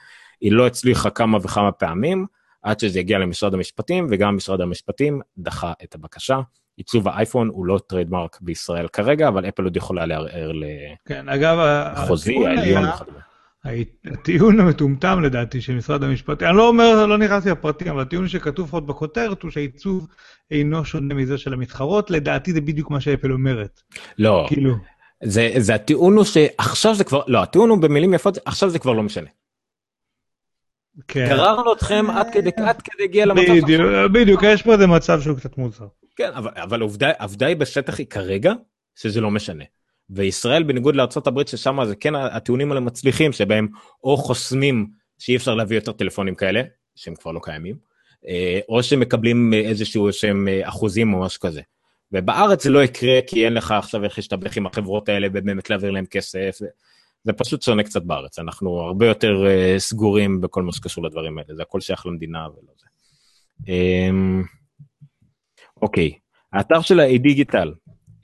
היא 0.42 0.52
לא 0.52 0.68
הצליחה 0.68 1.10
כמה 1.10 1.38
וכמה 1.42 1.72
פעמים 1.72 2.26
עד 2.62 2.80
שזה 2.80 3.00
הגיע 3.00 3.20
למשרד 3.20 3.54
המשפטים 3.54 4.08
וגם 4.10 4.36
משרד 4.36 4.62
המשפטים 4.62 5.22
דחה 5.38 5.74
את 5.84 5.96
הבקשה. 5.96 6.40
עיצוב 6.78 7.08
האייפון 7.08 7.48
הוא 7.48 7.66
לא 7.66 7.80
trademark 7.88 8.38
בישראל 8.42 8.88
כרגע 8.88 9.28
אבל 9.28 9.48
אפל 9.48 9.64
עוד 9.64 9.78
יכולה 9.78 10.06
לערער 10.06 10.52
לחוזי 10.52 12.36
כן, 12.36 12.48
העליון 12.48 12.86
וכדומה. 12.86 13.20
הטיעון 14.06 14.60
המטומטם 14.60 15.22
לדעתי 15.22 15.62
של 15.62 15.76
משרד 15.76 16.04
המשפטים, 16.04 16.48
אני 16.48 16.58
לא 16.58 16.68
אומר, 16.68 17.06
לא 17.06 17.18
נכנסתי 17.18 17.50
לפרטים, 17.50 17.88
אבל 17.88 18.02
הטיעון 18.02 18.28
שכתוב 18.28 18.74
עוד 18.74 18.88
בכותרת 18.88 19.44
הוא 19.44 19.52
שהעיצוב 19.52 20.08
אינו 20.52 20.86
שונה 20.86 21.14
מזה 21.14 21.38
של 21.38 21.54
המתחרות, 21.54 22.12
לדעתי 22.12 22.54
זה 22.54 22.62
בדיוק 22.62 22.92
מה 22.92 23.02
שאפל 23.02 23.32
אומרת. 23.32 23.82
לא, 24.18 24.46
כאילו. 24.48 24.76
זה, 25.24 25.54
זה 25.58 25.76
הטיעון 25.76 26.16
הוא 26.16 26.24
שעכשיו 26.24 26.96
זה 26.96 27.04
כבר, 27.04 27.22
לא, 27.28 27.44
הטיעון 27.44 27.70
הוא 27.70 27.78
במילים 27.82 28.14
יפות, 28.14 28.38
עכשיו 28.46 28.70
זה 28.70 28.80
כבר 28.80 28.94
לא 28.94 29.04
משנה. 29.04 29.30
כן. 31.08 31.26
גררנו 31.30 31.74
אתכם 31.74 32.06
עד 32.10 32.28
כדי, 32.34 32.50
עד 32.58 32.82
כדי 32.82 33.04
הגיע 33.04 33.26
למצב 33.26 33.52
בדיוק, 33.64 33.82
בדיוק, 34.12 34.44
יש 34.44 34.62
פה 34.62 34.74
איזה 34.74 34.88
מצב 34.88 35.22
שהוא 35.22 35.38
קצת 35.38 35.58
מוזר. 35.58 35.88
כן, 36.16 36.32
אבל, 36.34 36.52
אבל 36.56 36.82
עובדה, 36.82 37.12
עובדה 37.20 37.46
היא 37.46 37.56
בשטח 37.56 37.98
היא 37.98 38.08
כרגע, 38.08 38.54
שזה 38.96 39.22
לא 39.22 39.32
משנה. 39.32 39.64
וישראל 40.10 40.64
בניגוד 40.64 40.96
לארה"ב 40.96 41.48
ששם 41.48 41.86
זה 41.86 41.96
כן 41.96 42.16
הטיעונים 42.16 42.72
האלה 42.72 42.82
מצליחים 42.82 43.32
שבהם 43.32 43.68
או 44.04 44.18
חוסמים 44.18 44.88
שאי 45.20 45.36
אפשר 45.36 45.56
להביא 45.56 45.78
יותר 45.78 45.92
טלפונים 45.92 46.36
כאלה 46.36 46.62
שהם 46.96 47.16
כבר 47.16 47.32
לא 47.32 47.40
קיימים 47.44 47.76
אה, 48.28 48.60
או 48.70 48.84
שמקבלים 48.84 49.54
איזשהו 49.54 50.14
שהם 50.14 50.48
אה, 50.48 50.70
אחוזים 50.70 51.14
או 51.14 51.20
משהו 51.20 51.42
כזה. 51.42 51.62
ובארץ 52.12 52.64
זה 52.64 52.70
לא 52.70 52.84
יקרה 52.84 53.20
כי 53.28 53.46
אין 53.46 53.54
לך 53.54 53.72
עכשיו 53.72 54.04
איך 54.04 54.18
להשתבח 54.18 54.58
עם 54.58 54.66
החברות 54.66 55.10
האלה 55.10 55.28
ובאמת 55.34 55.70
להעביר 55.70 55.92
להם 55.92 56.06
כסף. 56.06 56.60
זה 57.28 57.34
פשוט 57.34 57.62
שונה 57.62 57.84
קצת 57.84 58.04
בארץ 58.04 58.40
אנחנו 58.40 58.80
הרבה 58.80 59.08
יותר 59.08 59.44
uh, 59.46 59.80
סגורים 59.80 60.42
בכל 60.42 60.64
מה 60.64 60.72
שקשור 60.72 61.04
לדברים 61.04 61.38
האלה 61.38 61.56
זה 61.56 61.62
הכל 61.62 61.80
שייך 61.80 62.06
למדינה 62.06 62.48
ולא 62.48 62.74
זה. 62.78 62.88
Um, 63.62 64.48
אוקיי 65.82 66.12
האתר 66.54 66.82
של 66.82 67.00
ה-דיגיטל 67.00 67.74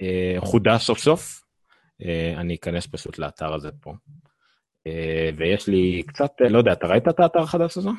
uh, 0.01 0.45
חודש 0.45 0.83
סוף 0.83 0.99
סוף 0.99 1.43
אה, 2.05 2.33
אני 2.37 2.55
אכנס 2.55 2.87
פשוט 2.87 3.17
לאתר 3.19 3.53
הזה 3.53 3.69
פה. 3.81 3.93
אה, 4.87 5.29
ויש 5.37 5.67
לי 5.67 6.03
קצת, 6.07 6.31
אה, 6.41 6.49
לא 6.49 6.57
יודע, 6.57 6.73
אתה 6.73 6.87
ראית 6.87 7.07
את 7.07 7.19
האתר 7.19 7.39
החדש 7.39 7.77
הזה? 7.77 7.89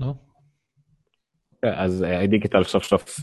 לא. 0.00 0.14
אז 1.62 2.06
דיגיטל 2.28 2.64
סוף 2.64 2.84
סוף 2.84 3.20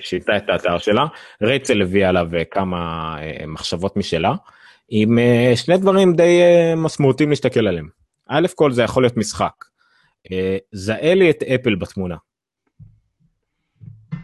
שיטה 0.00 0.36
את 0.36 0.48
האתר 0.48 0.78
שלה, 0.78 1.04
רייצל 1.42 1.82
הביאה 1.82 2.08
עליו 2.08 2.28
כמה 2.50 3.16
מחשבות 3.46 3.96
משלה, 3.96 4.32
עם 4.90 5.18
שני 5.54 5.76
דברים 5.76 6.14
די 6.14 6.40
משמעותיים 6.76 7.30
להסתכל 7.30 7.66
עליהם. 7.66 7.88
א' 8.28 8.46
כל 8.54 8.72
זה 8.72 8.82
יכול 8.82 9.02
להיות 9.02 9.16
משחק. 9.16 9.64
זהה 10.72 11.14
לי 11.14 11.30
את 11.30 11.42
אפל 11.42 11.74
בתמונה. 11.74 12.16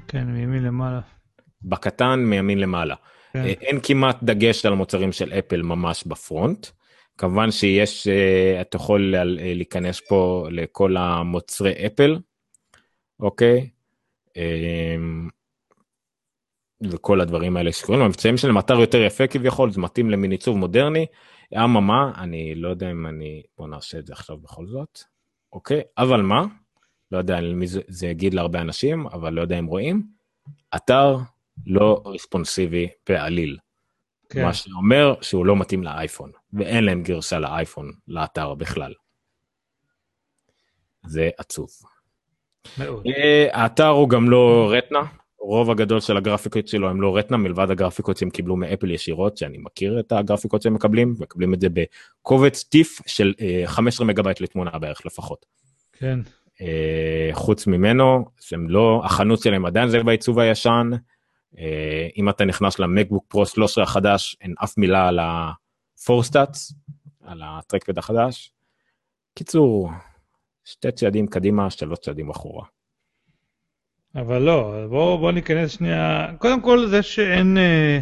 כן, 0.09 0.25
מימין 0.25 0.63
למעלה. 0.63 1.01
בקטן 1.63 2.19
מימין 2.19 2.59
למעלה. 2.59 2.95
כן. 3.33 3.39
אה, 3.39 3.53
אין 3.61 3.81
כמעט 3.83 4.23
דגש 4.23 4.67
על 4.67 4.73
המוצרים 4.73 5.13
של 5.13 5.33
אפל 5.33 5.63
ממש 5.63 6.05
בפרונט. 6.07 6.67
כמובן 7.19 7.51
שיש, 7.51 8.09
אה, 8.09 8.61
אתה 8.61 8.77
יכול 8.77 9.15
אה, 9.15 9.25
להיכנס 9.25 10.01
פה 10.09 10.47
לכל 10.51 10.97
המוצרי 10.97 11.87
אפל, 11.87 12.19
אוקיי? 13.21 13.69
וכל 16.83 17.21
הדברים 17.21 17.57
האלה 17.57 17.73
שקוראים 17.73 18.03
למבצעים 18.03 18.37
שלהם 18.37 18.59
אתר 18.59 18.81
יותר 18.81 18.99
יפה 18.99 19.27
כביכול 19.27 19.71
זה 19.71 19.81
מתאים 19.81 20.11
למין 20.11 20.31
עיצוב 20.31 20.57
מודרני 20.57 21.07
אממה 21.55 22.13
אני 22.19 22.55
לא 22.55 22.69
יודע 22.69 22.91
אם 22.91 23.07
אני 23.07 23.43
בוא 23.59 23.69
נעשה 23.69 23.99
את 23.99 24.07
זה 24.07 24.13
עכשיו 24.13 24.37
בכל 24.37 24.67
זאת 24.67 25.01
אוקיי 25.53 25.83
אבל 25.99 26.23
מה 26.23 26.45
לא 27.13 27.19
יודע 27.19 27.41
מי 27.41 27.67
זה, 27.67 27.81
זה 27.89 28.07
יגיד 28.07 28.35
להרבה 28.35 28.61
אנשים 28.61 29.07
אבל 29.07 29.33
לא 29.33 29.41
יודע 29.41 29.59
אם 29.59 29.67
רואים 29.67 30.03
אתר 30.77 31.17
לא 31.67 32.03
רספונסיבי 32.07 32.89
בעליל. 33.09 33.59
כן. 34.29 34.45
מה 34.45 34.55
שאומר 34.55 35.15
שהוא 35.23 35.47
לא 35.47 35.57
מתאים 35.57 35.83
לאייפון, 35.83 36.31
ואין 36.53 36.85
להם 36.85 37.03
גרסה 37.03 37.39
לאייפון, 37.39 37.93
לאתר 38.09 38.55
בכלל. 38.55 38.95
זה 41.07 41.31
עצוב. 41.39 41.69
מאוד. 42.79 43.07
Uh, 43.07 43.11
האתר 43.53 43.89
הוא 43.89 44.09
גם 44.09 44.31
לא 44.31 44.73
רטנה, 44.73 45.03
רוב 45.47 45.71
הגדול 45.71 46.01
של 46.01 46.17
הגרפיקות 46.17 46.69
שלו 46.69 46.91
הם 46.91 47.01
לא 47.01 47.17
רטנה, 47.17 47.37
מלבד 47.37 47.71
הגרפיקות 47.71 48.17
שהם 48.17 48.31
קיבלו 48.31 48.57
מאפל 48.57 48.91
ישירות, 48.91 49.37
שאני 49.37 49.59
מכיר 49.59 50.01
את 50.01 50.13
הגרפיקות 50.13 50.63
שהם 50.63 50.75
מקבלים, 50.75 51.15
מקבלים 51.19 51.55
את 51.55 51.61
זה 51.61 51.69
בקובץ 51.69 52.63
טיף 52.63 53.01
של 53.07 53.35
uh, 53.39 53.67
15 53.67 54.07
מגבייט 54.07 54.41
לתמונה 54.41 54.79
בערך 54.79 55.07
לפחות. 55.07 55.47
כן. 55.93 56.21
אה, 56.55 57.33
חוץ 57.33 57.67
ממנו, 57.67 58.25
שהם 58.41 58.71
לא, 58.71 59.03
החנות 59.05 59.39
שלהם 59.39 59.67
עדיין 59.67 59.89
זה 59.89 60.03
בעיצוב 60.03 60.39
הישן, 60.39 60.91
אה, 61.59 62.09
אם 62.17 62.29
אתה 62.29 62.45
נכנס 62.45 62.79
ל 62.79 62.84
MacBook 62.84 63.25
Pro 63.29 63.47
13 63.47 63.85
החדש 63.85 64.37
אין 64.41 64.55
אף 64.65 64.79
מילה 64.79 65.09
על 65.09 65.19
ה 65.23 65.36
Force 65.36 66.04
Touch 66.04 66.73
על 67.25 67.43
ה 67.45 67.51
trackpad 67.51 67.99
החדש. 67.99 68.53
קיצור 69.35 69.91
שתי 70.65 70.93
צעדים 70.93 71.27
קדימה 71.27 71.71
שלוש 71.71 71.99
צעדים 71.99 72.31
אחורה. 72.31 72.65
אבל 74.17 74.39
לא 74.39 74.87
בוא 74.89 75.17
בוא 75.17 75.33
ניכנס 75.33 75.71
שנייה 75.71 76.33
קודם 76.39 76.61
כל 76.61 76.87
זה 76.87 77.03
שאין 77.03 77.59
אה, 77.59 78.01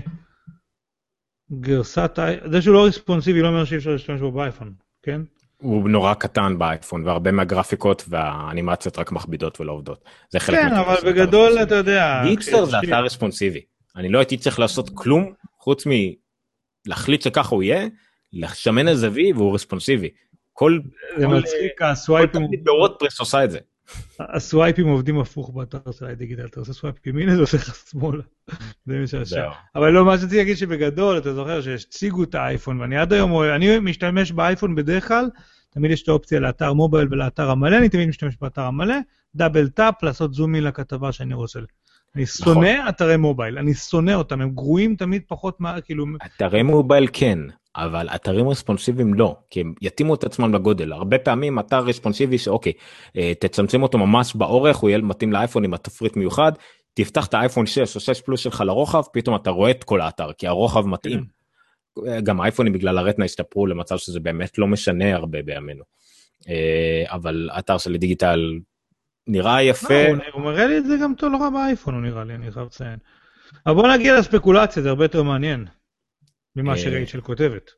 גרסת 1.60 2.18
זה 2.50 2.62
שהוא 2.62 2.74
לא 2.74 2.86
רספונסיבי 2.86 3.40
לא 3.40 3.48
אומר 3.48 3.64
שאי 3.64 3.76
אפשר 3.76 3.90
להשתמש 3.90 4.20
בו 4.20 4.32
באייפון 4.32 4.74
כן. 5.02 5.20
הוא 5.64 5.90
נורא 5.90 6.14
קטן 6.14 6.58
באייפון 6.58 7.06
והרבה 7.06 7.32
מהגרפיקות 7.32 8.04
והאנימציות 8.08 8.98
רק 8.98 9.12
מכבידות 9.12 9.60
ולא 9.60 9.72
עובדות. 9.72 10.04
זה 10.30 10.40
חלק 10.40 10.58
כן 10.58 10.74
אבל 10.74 10.96
בגדול 11.06 11.62
אתה 11.62 11.74
יודע. 11.74 12.22
גיצר 12.24 12.64
זה 12.64 12.78
אתר 12.78 13.04
רספונסיבי. 13.04 13.60
אני 13.96 14.08
לא 14.08 14.18
הייתי 14.18 14.36
צריך 14.36 14.58
לעשות 14.58 14.90
כלום 14.94 15.32
חוץ 15.58 15.84
מלהחליט 16.86 17.22
שככה 17.22 17.54
הוא 17.54 17.62
יהיה, 17.62 17.86
לשמן 18.32 18.88
איזה 18.88 19.10
V 19.12 19.32
והוא 19.32 19.54
רספונסיבי. 19.54 20.10
כל... 20.52 20.80
זה 21.18 21.28
מצחיק 21.28 21.82
ה 21.82 21.89
swipeים. 21.89 22.46
ב 22.64 22.70
WordPress 22.70 23.20
עושה 23.20 23.44
את 23.44 23.50
זה. 23.50 23.58
ה 24.20 24.29
swipeים 24.29 24.88
עובדים 24.88 25.20
הפוך 25.20 25.50
באתר 25.54 25.92
של 25.92 26.06
הדיגיטל, 26.06 26.46
אתה 26.46 26.60
עושה 26.60 26.72
swipe 26.72 27.06
ימינה 27.06 27.34
זה 27.34 27.40
עושה 27.40 27.56
לך 27.56 27.74
שמאלה. 27.90 28.22
זה 28.86 28.98
משעשע. 29.02 29.50
אבל 29.74 29.90
לא, 29.90 30.04
מה 30.04 30.18
שרציתי 30.18 30.36
להגיד 30.36 30.56
שבגדול, 30.56 31.18
אתה 31.18 31.34
זוכר 31.34 31.60
שהציגו 31.60 32.22
את 32.22 32.34
האייפון, 32.34 32.80
ואני 32.80 32.96
עד 32.96 33.12
היום, 33.12 33.42
אני 33.42 33.78
משתמש 33.78 34.32
באייפון 34.32 34.74
בדרך 34.74 35.08
כלל, 35.08 35.30
תמיד 35.70 35.90
יש 35.90 36.02
את 36.02 36.08
האופציה 36.08 36.40
לאתר 36.40 36.72
מובייל 36.72 37.08
ולאתר 37.10 37.50
המלא, 37.50 37.78
אני 37.78 37.88
תמיד 37.88 38.08
משתמש 38.08 38.36
באתר 38.40 38.62
המלא, 38.62 38.96
double 39.34 39.68
tap, 39.68 40.02
לעשות 40.02 40.34
zoom 40.34 40.60
לכתבה 40.60 41.12
שאני 41.12 41.34
רוצה. 41.34 41.58
אני 42.14 42.22
נכון. 42.40 42.54
שונא 42.54 42.88
אתרי 42.88 43.16
מובייל, 43.16 43.58
אני 43.58 43.74
שונא 43.74 44.10
אותם, 44.10 44.40
הם 44.40 44.50
גרועים 44.50 44.96
תמיד 44.96 45.22
פחות 45.28 45.60
מה, 45.60 45.80
כאילו... 45.80 46.04
אתרי 46.26 46.62
מובייל 46.62 47.08
כן, 47.12 47.38
אבל 47.76 48.08
אתרים 48.14 48.48
רספונסיביים 48.48 49.14
לא, 49.14 49.36
כי 49.50 49.60
הם 49.60 49.74
יתאימו 49.82 50.14
את 50.14 50.24
עצמם 50.24 50.54
לגודל. 50.54 50.92
הרבה 50.92 51.18
פעמים 51.18 51.58
אתר 51.58 51.80
רספונסיבי 51.80 52.38
שאוקיי, 52.38 52.72
אה, 53.16 53.32
תצמצם 53.40 53.82
אותו 53.82 53.98
ממש 53.98 54.34
באורך, 54.34 54.76
הוא 54.76 54.90
יהיה 54.90 54.98
מתאים 54.98 55.32
לאייפון 55.32 55.64
עם 55.64 55.74
התפריט 55.74 56.16
מיוחד, 56.16 56.52
תפתח 56.94 57.26
את 57.26 57.34
האייפון 57.34 57.66
6 57.66 57.96
או 57.96 58.00
6 58.00 58.20
פלוס 58.20 58.40
שלך 58.40 58.60
לרוחב, 58.60 59.02
פתאום 59.12 59.36
אתה 59.36 59.50
רואה 59.50 59.70
את 59.70 59.84
כל 59.84 60.00
האתר, 60.00 60.32
כי 60.32 60.46
הרוחב 60.46 60.86
מתאים. 60.86 61.18
כן. 61.18 61.24
גם 62.24 62.40
האייפונים 62.40 62.72
בגלל 62.72 62.98
הרטנה 62.98 63.24
השתפרו 63.24 63.66
למצב 63.66 63.98
שזה 63.98 64.20
באמת 64.20 64.58
לא 64.58 64.66
משנה 64.66 65.14
הרבה 65.14 65.42
בימינו. 65.42 65.84
אה, 66.48 67.04
אבל 67.08 67.50
אתר 67.58 67.78
של 67.78 67.96
דיגיטל 67.96 68.58
נראה 69.26 69.62
יפה. 69.62 70.08
לא, 70.08 70.22
הוא 70.32 70.42
מראה 70.42 70.66
לי 70.66 70.78
את 70.78 70.86
זה 70.86 70.96
גם 71.02 71.14
טוב 71.14 71.32
לא 71.32 71.36
רע 71.36 71.50
באייפון, 71.50 71.94
הוא 71.94 72.02
נראה 72.02 72.24
לי, 72.24 72.34
אני 72.34 72.50
חייב 72.50 72.66
לציין. 72.66 72.98
אבל 73.66 73.74
בוא 73.74 73.88
נגיע 73.88 74.18
לספקולציה, 74.18 74.82
זה 74.82 74.88
הרבה 74.88 75.04
יותר 75.04 75.22
מעניין 75.22 75.66
ממה 76.56 76.72
אה, 76.72 76.78
שרייצ'ל 76.78 77.20
כותבת. 77.20 77.70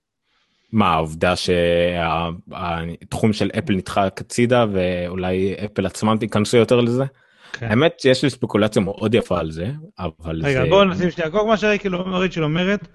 מה 0.72 0.92
העובדה 0.92 1.34
שהתחום 1.36 3.32
של 3.32 3.50
אפל 3.58 3.72
נדחק 3.72 4.18
הצידה 4.20 4.66
ואולי 4.72 5.54
אפל 5.64 5.86
עצמם 5.86 6.16
תיכנסו 6.20 6.56
יותר 6.56 6.80
לזה? 6.80 7.04
כן. 7.52 7.66
האמת 7.66 8.00
שיש 8.00 8.24
לי 8.24 8.30
ספקולציה 8.30 8.82
מאוד 8.82 9.14
יפה 9.14 9.38
על 9.38 9.50
זה, 9.50 9.72
אבל 9.98 10.40
רגע, 10.44 10.62
זה... 10.62 10.68
בואו 10.68 10.84
נשים 10.84 11.10
שנייה, 11.10 11.30
כל 11.30 11.46
מה 11.46 11.56
שרייצ'ל 11.56 12.44
אומרת, 12.44 12.88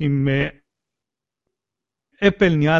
אם 0.00 0.28
אה, 0.28 0.48
אפל 2.28 2.48
נהיה 2.48 2.78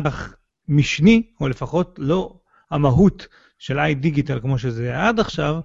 משני, 0.69 1.23
או 1.41 1.49
לפחות 1.49 1.99
לא 1.99 2.41
המהות 2.71 3.27
של 3.59 3.79
איי 3.79 3.95
דיגיטל 3.95 4.41
כמו 4.41 4.59
שזה 4.59 4.83
היה 4.83 5.09
עד 5.09 5.21
עכשיו, 5.21 5.61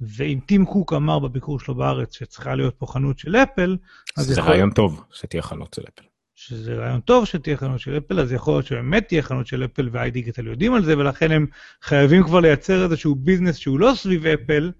ואם 0.00 0.38
טים 0.46 0.64
קוק 0.64 0.92
אמר 0.92 1.18
בביקור 1.18 1.60
שלו 1.60 1.74
בארץ 1.74 2.14
שצריכה 2.18 2.54
להיות 2.54 2.74
פה 2.78 2.86
חנות 2.86 3.18
של 3.18 3.36
אפל, 3.36 3.76
אז 4.16 4.26
זה 4.26 4.40
יכול... 4.40 4.52
רעיון 4.52 4.70
טוב 4.70 5.04
שתהיה 5.12 5.42
חנות 5.42 5.74
של 5.74 5.82
אפל. 5.82 6.07
שזה 6.40 6.74
רעיון 6.74 7.00
טוב 7.00 7.24
שתהיה 7.24 7.56
חנות 7.56 7.80
של 7.80 7.98
אפל, 7.98 8.20
אז 8.20 8.32
יכול 8.32 8.54
להיות 8.54 8.66
שבאמת 8.66 9.08
תהיה 9.08 9.22
חנות 9.22 9.46
של 9.46 9.64
אפל 9.64 9.88
ואיי 9.92 10.10
דיגיטל 10.10 10.46
יודעים 10.46 10.74
על 10.74 10.84
זה, 10.84 10.98
ולכן 10.98 11.30
הם 11.30 11.46
חייבים 11.82 12.22
כבר 12.22 12.40
לייצר 12.40 12.84
איזשהו 12.84 13.14
ביזנס 13.14 13.56
שהוא 13.56 13.78
לא 13.80 13.92
סביב 13.96 14.26
אפל, 14.26 14.70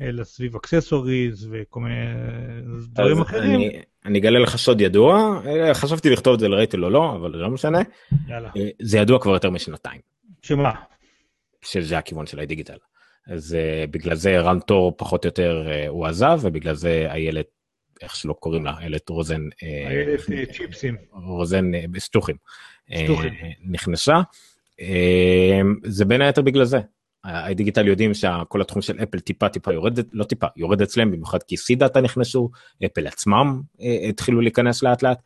אלא 0.00 0.24
סביב 0.24 0.56
accessories 0.56 1.48
וכל 1.50 1.80
מיני 1.80 2.04
דברים 2.92 3.20
אחרים. 3.20 3.54
אני, 3.54 3.82
אני 4.04 4.18
אגלה 4.18 4.38
לך 4.38 4.56
סוד 4.56 4.80
ידוע, 4.80 5.40
חשבתי 5.72 6.10
לכתוב 6.10 6.34
את 6.34 6.40
זה 6.40 6.48
לריטייל 6.48 6.84
או 6.84 6.90
לא, 6.90 7.16
אבל 7.16 7.32
זה 7.32 7.38
לא 7.38 7.50
משנה. 7.50 7.78
יאללה. 8.28 8.50
אה, 8.56 8.68
זה 8.82 8.98
ידוע 8.98 9.18
כבר 9.18 9.32
יותר 9.32 9.50
משנתיים. 9.50 10.00
שמה? 10.42 10.72
שזה 11.62 11.98
הכיוון 11.98 12.26
של 12.26 12.40
הדיגיטל. 12.40 12.78
אז 13.26 13.56
uh, 13.56 13.90
בגלל 13.90 14.14
זה 14.14 14.40
רן 14.40 14.60
טור 14.60 14.94
פחות 14.96 15.24
או 15.24 15.28
יותר 15.28 15.66
uh, 15.66 15.88
הוא 15.88 16.06
עזב, 16.06 16.38
ובגלל 16.42 16.74
זה 16.74 17.06
איילת, 17.10 17.46
איך 18.04 18.16
שלא 18.16 18.32
קוראים 18.32 18.64
לה, 18.64 18.74
איילת 18.78 19.08
רוזן, 19.08 19.42
איילת 19.62 20.20
uh, 20.20 20.52
צ'יפסים. 20.52 20.96
רוזן 21.12 21.74
uh, 21.74 21.98
סטוחים. 21.98 22.36
Uh, 22.90 22.94
נכנסה. 23.64 24.14
זה 25.84 26.04
בין 26.04 26.20
היתר 26.22 26.42
בגלל 26.42 26.64
זה. 26.64 26.80
הדיגיטל 27.24 27.88
יודעים 27.88 28.14
שכל 28.14 28.60
התחום 28.60 28.82
של 28.82 28.98
אפל 29.02 29.20
טיפה 29.20 29.48
טיפה 29.48 29.72
יורד, 29.72 29.98
לא 30.12 30.24
טיפה, 30.24 30.46
יורד 30.56 30.82
אצלם, 30.82 31.10
במיוחד 31.10 31.42
כי 31.42 31.56
C-Data 31.56 32.00
נכנסו, 32.00 32.50
אפל 32.86 33.06
עצמם 33.06 33.60
התחילו 34.08 34.40
להיכנס 34.40 34.82
לאט 34.82 35.02
לאט, 35.02 35.18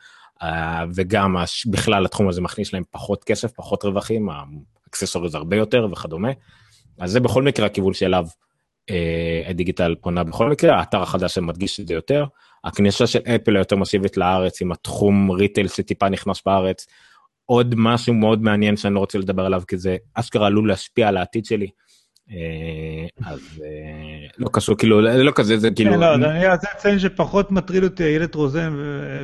וגם 0.95 1.37
בכלל 1.67 2.05
התחום 2.05 2.29
הזה 2.29 2.41
מכניס 2.41 2.73
להם 2.73 2.83
פחות 2.91 3.25
כסף, 3.25 3.53
פחות 3.53 3.85
רווחים, 3.85 4.29
accessories 4.89 5.35
הרבה 5.35 5.57
יותר 5.57 5.89
וכדומה. 5.93 6.31
אז 6.99 7.11
זה 7.11 7.21
בכל 7.21 7.43
מקרה 7.43 7.67
הכיוון 7.67 7.95
שאליו 7.95 8.27
אה, 8.91 9.43
הדיגיטל 9.47 9.95
פונה 10.01 10.25
בכל 10.25 10.51
מקרה, 10.51 10.79
האתר 10.79 11.03
החדש 11.03 11.35
שמדגיש 11.35 11.81
את 11.81 11.89
זה 11.89 11.95
יותר. 11.95 12.25
הכניסה 12.65 13.07
של 13.07 13.19
אפל 13.19 13.57
היותר 13.57 13.77
מסיבית 13.77 14.17
לארץ 14.17 14.63
עם 14.63 14.73
התחום 14.73 15.31
retail 15.31 15.69
שטיפה 15.69 16.09
נכנס 16.09 16.43
בארץ. 16.47 16.87
עוד 17.47 17.75
משהו 17.79 18.15
מאוד 18.15 18.43
מעניין 18.43 18.77
שאני 18.77 18.95
לא 18.95 19.01
רוצה 19.01 19.19
לדבר 19.19 19.47
עליו 19.47 19.63
כי 19.69 19.77
זה 19.77 19.97
אשכרה 20.15 20.47
עלול 20.47 20.69
להשפיע 20.69 21.09
על 21.09 21.17
העתיד 21.17 21.45
שלי. 21.45 21.69
אה, 22.31 23.31
אז 23.31 23.63
אה, 23.65 24.27
לא 24.39 24.49
קשור 24.53 24.77
כאילו 24.77 25.01
לא 25.01 25.33
כזה 25.35 25.59
זה 25.59 25.71
כאילו 25.71 25.93
כן, 25.93 26.01
לא, 26.01 26.15
אני 26.15 26.49
רוצה 26.49 26.69
לציין 26.77 26.99
שפחות 26.99 27.51
מטריד 27.51 27.85
אותי 27.85 28.05
איילת 28.05 28.35
רוזן 28.35 28.75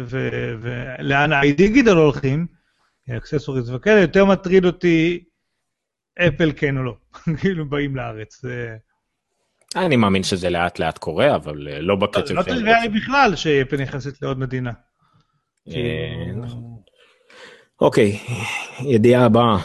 ולאן 0.06 1.32
האיי-דיגיטל 1.33 1.97
הולכים, 1.97 2.47
accessories 3.16 3.71
וכאלה, 3.70 4.01
יותר 4.01 4.24
מטריד 4.24 4.65
אותי 4.65 5.24
אפל 6.19 6.52
כן 6.56 6.78
או 6.78 6.82
לא, 6.82 6.97
כאילו 7.40 7.69
באים 7.69 7.97
לארץ. 7.97 8.44
אני 9.77 9.97
מאמין 9.97 10.23
שזה 10.23 10.51
לאט 10.51 10.79
לאט 10.79 10.99
קורה, 10.99 11.35
אבל 11.35 11.69
אה, 11.69 11.81
לא 11.81 11.97
בקצב 11.97 12.35
לא 12.35 12.43
טריוויאלי 12.43 12.89
בכלל 12.89 13.37
שאפל 13.37 13.83
נכנסת 13.83 14.23
לעוד 14.23 14.39
מדינה. 14.39 14.73
אה, 15.69 16.33
נכון. 16.37 16.63
אוקיי, 17.81 18.19
ידיעה 18.81 19.25
הבאה. 19.25 19.57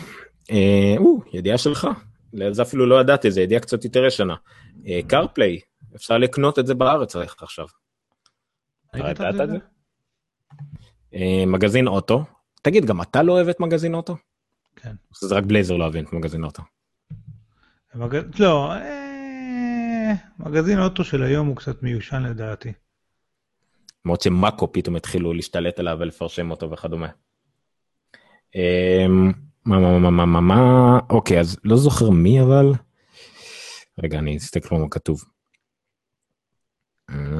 אה, 0.51 0.95
ידיעה 1.33 1.57
שלך. 1.57 1.87
זה 2.51 2.61
אפילו 2.61 2.85
לא 2.85 3.01
ידעתי, 3.01 3.31
זה 3.31 3.41
ידיעה 3.41 3.61
קצת 3.61 3.85
יותר 3.85 4.05
ישנה. 4.05 4.35
קרפליי, 5.07 5.59
אפשר 5.95 6.17
לקנות 6.17 6.59
את 6.59 6.67
זה 6.67 6.73
בארץ 6.73 7.15
עכשיו. 7.15 7.65
ידעת 8.95 9.41
את 9.41 9.49
זה? 9.49 9.57
מגזין 11.45 11.87
אוטו. 11.87 12.23
תגיד, 12.61 12.85
גם 12.85 13.01
אתה 13.01 13.23
לא 13.23 13.33
אוהב 13.33 13.47
את 13.47 13.59
מגזין 13.59 13.93
אוטו? 13.93 14.15
כן. 14.75 14.91
זה 15.21 15.35
רק 15.35 15.43
בלייזר 15.43 15.77
לא 15.77 15.83
אוהבים 15.83 16.05
את 16.05 16.13
מגזין 16.13 16.43
אוטו. 16.43 16.63
לא, 18.39 18.71
מגזין 20.39 20.79
אוטו 20.79 21.03
של 21.03 21.23
היום 21.23 21.47
הוא 21.47 21.55
קצת 21.55 21.83
מיושן 21.83 22.23
לדעתי. 22.23 22.73
למרות 24.05 24.21
שמאקו 24.21 24.71
פתאום 24.73 24.95
התחילו 24.95 25.33
להשתלט 25.33 25.79
עליו 25.79 25.97
ולפרשם 25.99 26.51
אותו 26.51 26.71
וכדומה. 26.71 27.07
אמ, 28.55 29.31
מה 29.65 29.79
מה 29.79 29.99
מה 29.99 30.09
מה 30.09 30.25
מה 30.25 30.41
מה 30.41 30.99
אוקיי 31.09 31.39
אז 31.39 31.57
לא 31.63 31.77
זוכר 31.77 32.09
מי 32.09 32.41
אבל. 32.41 32.65
רגע 34.03 34.19
אני 34.19 34.37
אסתכל 34.37 34.75
מה 34.75 34.89
כתוב. 34.91 35.23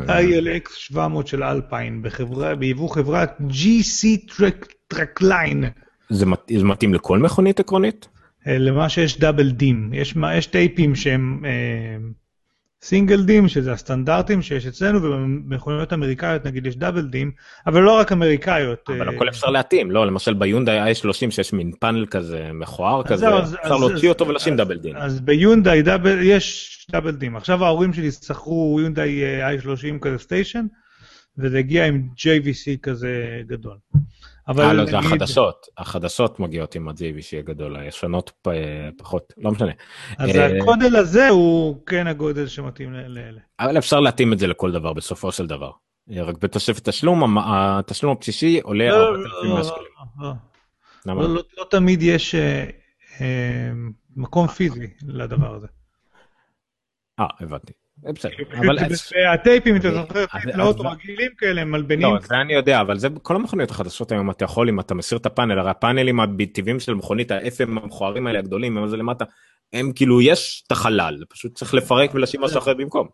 ILX 0.07 0.69
700 0.73 1.27
של 1.27 1.43
אלפיין 1.43 2.01
בחברה 2.01 2.55
ביבוא 2.55 2.89
חברת 2.89 3.37
GC 3.49 4.33
טרקליין. 4.87 5.63
זה, 6.09 6.25
מת, 6.25 6.39
זה 6.57 6.63
מתאים 6.63 6.93
לכל 6.93 7.19
מכונית 7.19 7.59
עקרונית? 7.59 8.07
אה, 8.47 8.57
למה 8.57 8.89
שיש 8.89 9.19
double 9.19 9.51
din. 9.51 9.93
יש, 9.93 10.15
יש 10.37 10.45
טייפים 10.45 10.95
שהם 10.95 11.45
אה, 11.45 11.97
סינגל 12.81 13.23
דים, 13.23 13.47
שזה 13.47 13.71
הסטנדרטים 13.71 14.41
שיש 14.41 14.67
אצלנו, 14.67 15.03
ובמכוניות 15.03 15.93
אמריקאיות 15.93 16.45
נגיד 16.45 16.65
יש 16.65 16.77
דאבל 16.77 17.01
דים, 17.07 17.31
אבל 17.67 17.81
לא 17.81 17.99
רק 17.99 18.11
אמריקאיות. 18.11 18.89
אבל 18.89 19.09
אה, 19.09 19.15
הכל 19.15 19.29
אפשר 19.29 19.49
להתאים, 19.49 19.91
לא? 19.91 20.07
למשל 20.07 20.33
ביונדאי 20.33 20.93
i30 20.93 21.31
שיש 21.31 21.53
מין 21.53 21.71
פאנל 21.79 22.05
כזה 22.05 22.49
מכוער 22.53 23.03
כזה, 23.03 23.29
אז, 23.29 23.55
אפשר 23.63 23.77
להוציא 23.77 24.09
אותו 24.09 24.27
ולשים 24.27 24.55
דאבל 24.55 24.77
דים. 24.77 24.95
אז 24.95 25.21
ביונדאי 25.21 25.83
יש 26.21 26.77
דאבל 26.91 27.11
דים. 27.11 27.35
עכשיו 27.35 27.65
ההורים 27.65 27.93
שלי 27.93 28.11
שכרו 28.11 28.79
יונדאי 28.81 29.21
i30 29.57 29.99
כזה 30.01 30.17
סטיישן, 30.17 30.65
וזה 31.37 31.57
הגיע 31.57 31.85
עם 31.85 32.07
JVC 32.17 32.77
כזה 32.83 33.41
גדול. 33.47 33.77
אבל 34.49 34.63
אה, 34.63 34.73
לא, 34.73 34.85
זה 34.85 34.97
החדשות, 34.97 35.67
החדשות 35.77 36.39
מגיעות 36.39 36.75
עם 36.75 36.87
ה-JV 36.89 37.21
שיהיה 37.21 37.43
גדול, 37.43 37.75
הישנות 37.75 38.31
פחות, 38.97 39.33
לא 39.37 39.51
משנה. 39.51 39.71
אז 40.17 40.35
אה, 40.35 40.45
הגודל 40.45 40.95
הזה 40.95 41.29
הוא 41.29 41.85
כן 41.85 42.07
הגודל 42.07 42.47
שמתאים 42.47 42.93
לאלה. 42.93 43.39
אבל 43.59 43.77
אפשר 43.77 43.99
להתאים 43.99 44.33
את 44.33 44.39
זה 44.39 44.47
לכל 44.47 44.71
דבר 44.71 44.93
בסופו 44.93 45.31
של 45.31 45.47
דבר. 45.47 45.71
אה, 46.11 46.23
רק 46.23 46.37
בתוספת 46.37 46.89
תשלום, 46.89 47.37
התשלום 47.37 48.17
הבסיסי 48.17 48.59
עולה 48.59 48.89
4,100 48.89 49.49
לא, 49.49 49.57
לא, 49.57 49.63
שקלים. 49.63 51.35
לא 51.57 51.65
תמיד 51.69 52.03
יש 52.03 52.35
מקום 54.15 54.47
פיזי 54.47 54.87
לדבר 55.07 55.55
הזה. 55.55 55.67
אה, 57.19 57.25
הבנתי. 57.39 57.73
בסדר, 58.03 58.31
אבל... 58.57 58.77
הטייפים, 59.33 59.75
אתה 59.75 59.91
זוכר, 59.91 60.25
לאוטו 60.55 60.83
רגילים 60.83 61.31
כאלה, 61.37 61.61
הם 61.61 61.71
מלבנים. 61.71 62.01
לא, 62.01 62.19
זה 62.21 62.35
אני 62.35 62.53
יודע, 62.53 62.81
אבל 62.81 62.97
זה 62.97 63.07
כל 63.21 63.35
המכוניות 63.35 63.71
החדשות 63.71 64.11
היום, 64.11 64.31
אתה 64.31 64.45
יכול, 64.45 64.69
אם 64.69 64.79
אתה 64.79 64.95
מסיר 64.95 65.17
את 65.17 65.25
הפאנל, 65.25 65.59
הרי 65.59 65.69
הפאנלים 65.69 66.19
הטבעיים 66.19 66.79
של 66.79 66.93
מכונית, 66.93 67.31
ה-FM 67.31 67.69
המכוערים 67.69 68.27
האלה 68.27 68.39
הגדולים, 68.39 68.77
הם 68.77 68.87
זה 68.87 68.97
למטה, 68.97 69.25
הם 69.73 69.91
כאילו, 69.95 70.21
יש 70.21 70.63
את 70.67 70.71
החלל, 70.71 71.23
פשוט 71.29 71.55
צריך 71.55 71.73
לפרק 71.73 72.15
ולשים 72.15 72.41
משהו 72.41 72.57
אחר 72.57 72.73
במקום. 72.73 73.07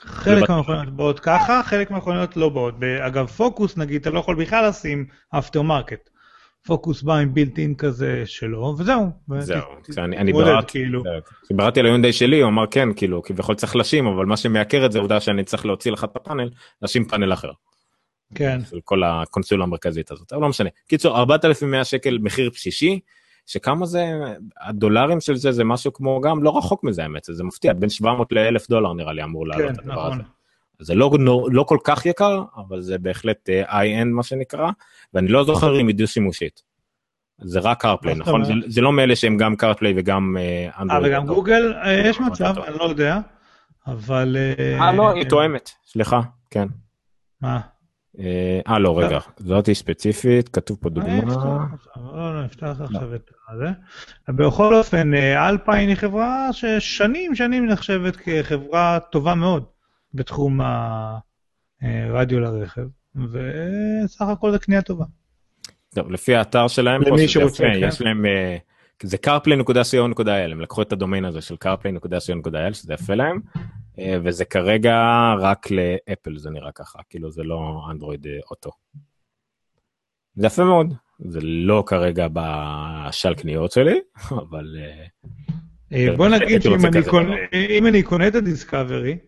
חלק 0.00 0.50
מהמכוניות 0.50 0.96
באות 0.96 1.20
ככה, 1.20 1.60
חלק 1.64 1.90
מהמכוניות 1.90 2.36
לא 2.36 2.48
באות. 2.48 2.74
אגב, 3.06 3.26
פוקוס, 3.26 3.76
נגיד, 3.76 4.00
אתה 4.00 4.10
לא 4.10 4.18
יכול 4.18 4.36
בכלל 4.36 4.68
לשים 4.68 5.06
after 5.30 5.62
market. 5.62 6.10
פוקוס 6.68 7.04
עם 7.08 7.34
built 7.34 7.58
in 7.58 7.74
כזה 7.74 8.22
שלו, 8.26 8.74
וזהו. 8.78 9.10
זהו, 9.38 9.62
אני 9.98 10.32
כאילו. 10.68 11.02
ביררתי 11.50 11.80
על 11.80 11.86
היונדאי 11.86 12.12
שלי, 12.12 12.40
הוא 12.40 12.48
אמר 12.48 12.66
כן, 12.70 12.88
כאילו, 12.96 13.22
כביכול 13.22 13.54
צריך 13.54 13.76
לשים, 13.76 14.06
אבל 14.06 14.26
מה 14.26 14.36
שמייקר 14.36 14.86
את 14.86 14.92
זה, 14.92 14.98
עובדה 14.98 15.20
שאני 15.20 15.44
צריך 15.44 15.66
להוציא 15.66 15.92
לך 15.92 16.04
את 16.04 16.16
הפאנל, 16.16 16.50
לשים 16.82 17.04
פאנל 17.04 17.32
אחר. 17.32 17.50
כן. 18.34 18.60
של 18.70 18.80
כל 18.84 19.02
הקונסולה 19.04 19.64
המרכזית 19.64 20.10
הזאת, 20.10 20.32
אבל 20.32 20.42
לא 20.42 20.48
משנה. 20.48 20.68
קיצור, 20.88 21.18
4,100 21.18 21.84
שקל 21.84 22.18
מחיר 22.18 22.50
בסיסי, 22.54 23.00
שכמה 23.46 23.86
זה, 23.86 24.06
הדולרים 24.60 25.20
של 25.20 25.36
זה, 25.36 25.52
זה 25.52 25.64
משהו 25.64 25.92
כמו 25.92 26.20
גם 26.20 26.42
לא 26.42 26.58
רחוק 26.58 26.84
מזה 26.84 27.02
האמת, 27.02 27.22
זה 27.24 27.44
מפתיע, 27.44 27.72
בין 27.72 27.88
700 27.88 28.32
ל-1000 28.32 28.66
דולר 28.68 28.92
נראה 28.92 29.12
לי 29.12 29.24
אמור 29.24 29.46
לעלות 29.46 29.76
כן, 29.76 29.80
הדבר 29.80 29.92
נכון. 29.92 30.12
הזה. 30.12 30.37
זה 30.80 30.94
לא, 30.94 31.10
לא 31.52 31.62
כל 31.62 31.78
כך 31.84 32.06
יקר, 32.06 32.42
אבל 32.56 32.80
זה 32.80 32.98
בהחלט 32.98 33.48
איי-אנד 33.48 34.12
מה 34.12 34.22
שנקרא, 34.22 34.70
ואני 35.14 35.28
לא 35.28 35.44
זוכר 35.44 35.80
אם 35.80 35.88
היא 35.88 35.96
דו-שימושית. 35.96 36.62
זה 37.40 37.60
רק 37.60 37.84
CarPlay, 37.84 38.08
מה 38.08 38.14
נכון? 38.14 38.44
זה? 38.44 38.52
זה 38.66 38.80
לא 38.80 38.92
מאלה 38.92 39.16
שהם 39.16 39.36
גם 39.36 39.54
CarPlay 39.62 39.92
וגם 39.96 40.36
אה, 40.38 40.42
אה, 40.42 40.82
אנדרואיד. 40.82 41.12
וגם. 41.12 41.26
גוגל, 41.26 41.74
אה, 41.84 41.92
יש 41.92 42.16
נכון, 42.16 42.32
מצב. 42.32 42.54
אני 42.58 42.78
לא 42.78 42.84
יודע, 42.84 43.18
אבל... 43.86 44.36
אה, 44.58 44.92
לא, 44.92 45.12
היא 45.12 45.24
תואמת, 45.28 45.70
סליחה, 45.86 46.20
כן. 46.50 46.68
מה? 47.40 47.60
אה, 48.20 48.60
אה, 48.68 48.78
לא, 48.78 48.98
רגע, 48.98 49.18
זאתי 49.36 49.74
ספציפית, 49.74 50.48
כתוב 50.48 50.78
פה 50.80 50.88
אה, 50.88 50.94
דוגמה. 50.94 51.20
נפתח 51.20 51.38
עכשיו, 51.74 52.16
לא, 52.16 52.34
לא, 52.34 52.44
נפתח 52.44 52.76
עכשיו 52.80 53.14
את 53.14 53.30
זה. 53.58 53.66
בכל 54.28 54.74
אופן, 54.74 55.14
אה, 55.14 55.48
אלפיין 55.48 55.88
היא 55.88 55.96
חברה 55.96 56.48
ששנים 56.52 57.34
שנים 57.34 57.66
נחשבת 57.66 58.16
כחברה 58.16 58.98
טובה 59.10 59.34
מאוד 59.34 59.64
בתחום 60.14 60.60
הרדיו 61.82 62.40
לרכב, 62.40 62.86
וסך 63.14 64.22
הכל 64.22 64.52
זה 64.52 64.58
קנייה 64.58 64.82
טובה. 64.82 65.04
טוב, 65.94 66.10
לפי 66.10 66.34
האתר 66.34 66.68
שלהם, 66.68 67.02
למי 67.02 67.28
שרוצה, 67.28 67.64
כן. 67.64 67.80
יש 67.88 68.00
להם, 68.00 68.26
אה, 68.26 68.56
זה 69.02 69.16
carplay.co.il, 69.26 70.52
הם 70.52 70.60
לקחו 70.60 70.82
את 70.82 70.92
הדומיין 70.92 71.24
הזה 71.24 71.40
של 71.40 71.54
carplay.co.il, 71.64 72.74
שזה 72.74 72.94
יפה 72.94 73.14
להם, 73.14 73.40
אה, 73.98 74.16
וזה 74.24 74.44
כרגע 74.44 74.96
רק 75.40 75.66
לאפל, 75.70 76.38
זה 76.38 76.50
נראה 76.50 76.72
ככה, 76.72 76.98
כאילו 77.10 77.30
זה 77.30 77.42
לא 77.42 77.82
אנדרואיד 77.90 78.26
אה, 78.26 78.38
אוטו. 78.50 78.70
זה 80.34 80.46
יפה 80.46 80.64
מאוד, 80.64 80.94
זה 81.18 81.38
לא 81.42 81.84
כרגע 81.86 82.26
בשל 82.32 83.34
קניות 83.34 83.72
שלי, 83.72 84.00
אבל 84.48 84.76
בוא 86.16 86.26
הייתי 86.26 86.44
נגיד 86.44 86.62
שאם 86.62 86.86
אני 86.86 87.04
קונה-. 87.04 87.34
אם 87.52 87.86
אני 87.86 88.02
קונה 88.02 88.28
את 88.28 88.34
הדיסקאברי, 88.34 89.18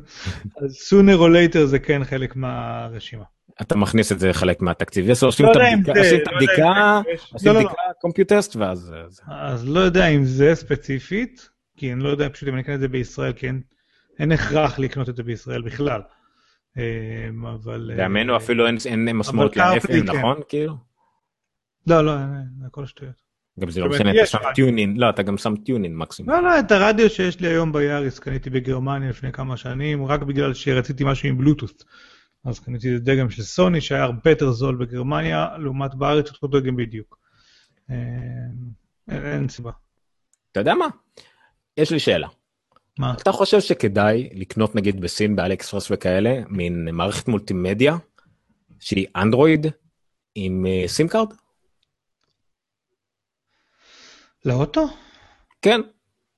אז 0.62 0.90
sooner 0.90 1.18
or 1.20 1.54
later 1.54 1.64
זה 1.64 1.78
כן 1.78 2.04
חלק 2.04 2.36
מהרשימה. 2.36 3.24
אתה 3.62 3.76
מכניס 3.76 4.12
את 4.12 4.20
זה 4.20 4.32
חלק 4.32 4.62
מהתקציב, 4.62 5.08
יש 5.08 5.22
עושים 5.22 5.46
לא 5.46 5.52
את 5.52 5.56
הבדיקה, 5.56 6.00
עושים 6.00 6.20
את 6.20 7.46
לא 7.46 7.52
לא. 7.52 7.58
בדיקה 7.58 7.74
קומפיוטסט 8.00 8.56
ואז 8.56 8.94
אה. 9.28 9.46
אז 9.46 9.68
לא 9.68 9.80
יודע 9.80 10.06
אם 10.06 10.24
זה 10.24 10.54
ספציפית, 10.54 11.48
כי 11.76 11.92
אני 11.92 12.02
לא 12.02 12.08
יודע 12.08 12.28
פשוט 12.28 12.48
אם 12.48 12.54
אני 12.54 12.62
אקנה 12.62 12.74
את 12.74 12.80
זה 12.80 12.88
בישראל, 12.88 13.32
כי 13.32 13.46
אין, 13.46 13.60
אין 14.18 14.32
הכרח 14.32 14.78
לקנות 14.78 15.08
את 15.08 15.16
זה 15.16 15.22
בישראל 15.22 15.62
בכלל. 15.62 16.00
אה, 16.78 17.28
אבל... 17.54 17.90
אה, 17.90 17.96
בימינו 17.96 18.36
אפילו 18.36 18.66
אין- 18.66 19.16
משמעות 19.16 19.56
ל-FM, 19.56 19.86
כן. 19.86 20.02
נכון? 20.02 20.40
כאילו? 20.48 20.74
לא, 21.86 22.04
לא, 22.04 22.12
הכל 22.66 22.86
שטויות. 22.86 23.29
גם 23.58 23.70
זה 23.70 23.80
לא 23.80 23.88
משנה, 23.88 24.10
אתה 24.10 24.26
שם. 24.26 24.38
טיונין, 24.54 24.96
לא, 24.96 25.10
אתה 25.10 25.22
גם 25.22 25.38
שם 25.38 25.56
טיונין 25.56 25.96
מקסימום. 25.96 26.30
לא, 26.30 26.42
לא, 26.42 26.58
את 26.58 26.72
הרדיו 26.72 27.10
שיש 27.10 27.40
לי 27.40 27.48
היום 27.48 27.72
ביאריס 27.72 28.18
קניתי 28.18 28.50
בגרמניה 28.50 29.10
לפני 29.10 29.32
כמה 29.32 29.56
שנים, 29.56 30.06
רק 30.06 30.22
בגלל 30.22 30.54
שרציתי 30.54 31.04
משהו 31.04 31.28
עם 31.28 31.38
בלוטות'. 31.38 31.84
אז 32.44 32.58
קניתי 32.58 32.96
את 32.96 33.02
דגם 33.02 33.30
של 33.30 33.42
סוני 33.42 33.80
שהיה 33.80 34.02
הרבה 34.02 34.30
יותר 34.30 34.50
זול 34.50 34.76
בגרמניה, 34.76 35.48
לעומת 35.58 35.94
בארץ 35.94 36.28
אותו 36.28 36.46
דגם 36.46 36.76
בדיוק. 36.76 37.18
אה, 37.90 37.96
אין, 39.08 39.26
אין 39.26 39.48
סיבה. 39.48 39.70
אתה 40.52 40.60
יודע 40.60 40.74
מה? 40.74 40.86
יש 41.76 41.90
לי 41.90 41.98
שאלה. 41.98 42.28
מה? 42.98 43.14
אתה 43.22 43.32
חושב 43.32 43.60
שכדאי 43.60 44.28
לקנות 44.32 44.74
נגיד 44.74 45.00
בסין 45.00 45.36
באליאקספרס 45.36 45.90
וכאלה 45.90 46.42
מין 46.48 46.88
מערכת 46.92 47.28
מולטימדיה 47.28 47.96
שהיא 48.80 49.06
אנדרואיד 49.16 49.66
עם 50.34 50.66
אה, 50.66 50.84
SIM 50.86 51.08
card? 51.08 51.32
לאוטו? 54.44 54.86
כן. 55.62 55.80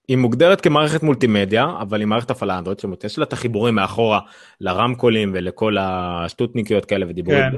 היא 0.09 0.17
מוגדרת 0.17 0.61
כמערכת 0.61 1.03
מולטימדיה 1.03 1.67
אבל 1.81 2.01
היא 2.01 2.07
מערכת 2.07 2.31
הפעלה 2.31 2.59
אנדרואיד 2.59 2.81
זאת 2.81 3.05
יש 3.05 3.19
לה 3.19 3.25
את 3.25 3.33
החיבורים 3.33 3.75
מאחורה 3.75 4.21
לרמקולים 4.61 5.31
ולכל 5.35 5.77
השטותניקיות 5.81 6.85
כאלה 6.85 7.07
ודיבורים 7.09 7.41
כן. 7.53 7.57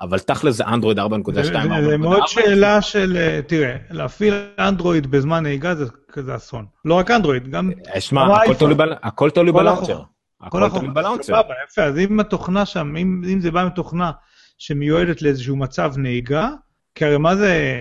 אבל 0.00 0.18
תכל'ס 0.18 0.54
זה 0.56 0.64
אנדרואיד 0.66 0.98
4.2 0.98 1.04
זה, 1.34 1.42
זה, 1.42 1.96
מאוד 1.98 2.22
שאלה 2.26 2.82
של, 2.82 3.16
אה, 3.16 3.40
תראה, 3.46 3.76
להפעיל 3.90 4.34
אנדרואיד 4.58 5.10
בזמן 5.10 5.42
נהיגה 5.42 5.74
זה 5.74 5.84
כזה 6.12 6.36
אסון. 6.36 6.66
לא 6.84 6.94
רק 6.94 7.10
אנדרואיד, 7.10 7.48
גם 7.48 7.70
אה, 7.94 8.00
שמע, 8.00 8.24
גם 8.24 8.30
הכל. 8.30 8.54
תלוי 8.54 8.74
בל- 8.74 8.94
הכל 9.02 9.30
תלוי 9.30 9.52
כל 9.52 9.58
ב 9.58 9.61
launcher. 9.61 9.92
החוכמה. 9.92 10.06
הכל 10.40 10.68
תלוי 10.68 10.88
ב 10.94 10.97
launcher. 10.97 11.22
סבבה, 11.22 11.54
יפה, 11.68 11.82
אז 11.82 11.98
אם 11.98 12.20
התוכנה 12.20 12.66
שם, 12.66 12.96
אם, 12.96 13.22
אם 13.32 13.40
זה 13.40 13.50
בא 13.50 13.66
מתוכנה 13.66 14.10
שמיועדת 14.58 15.22
לאיזשהו 15.22 15.56
מצב 15.56 15.92
נהיגה, 15.96 16.48
כי 16.94 17.04
הרי 17.04 17.18
מה 17.18 17.36
זה 17.36 17.78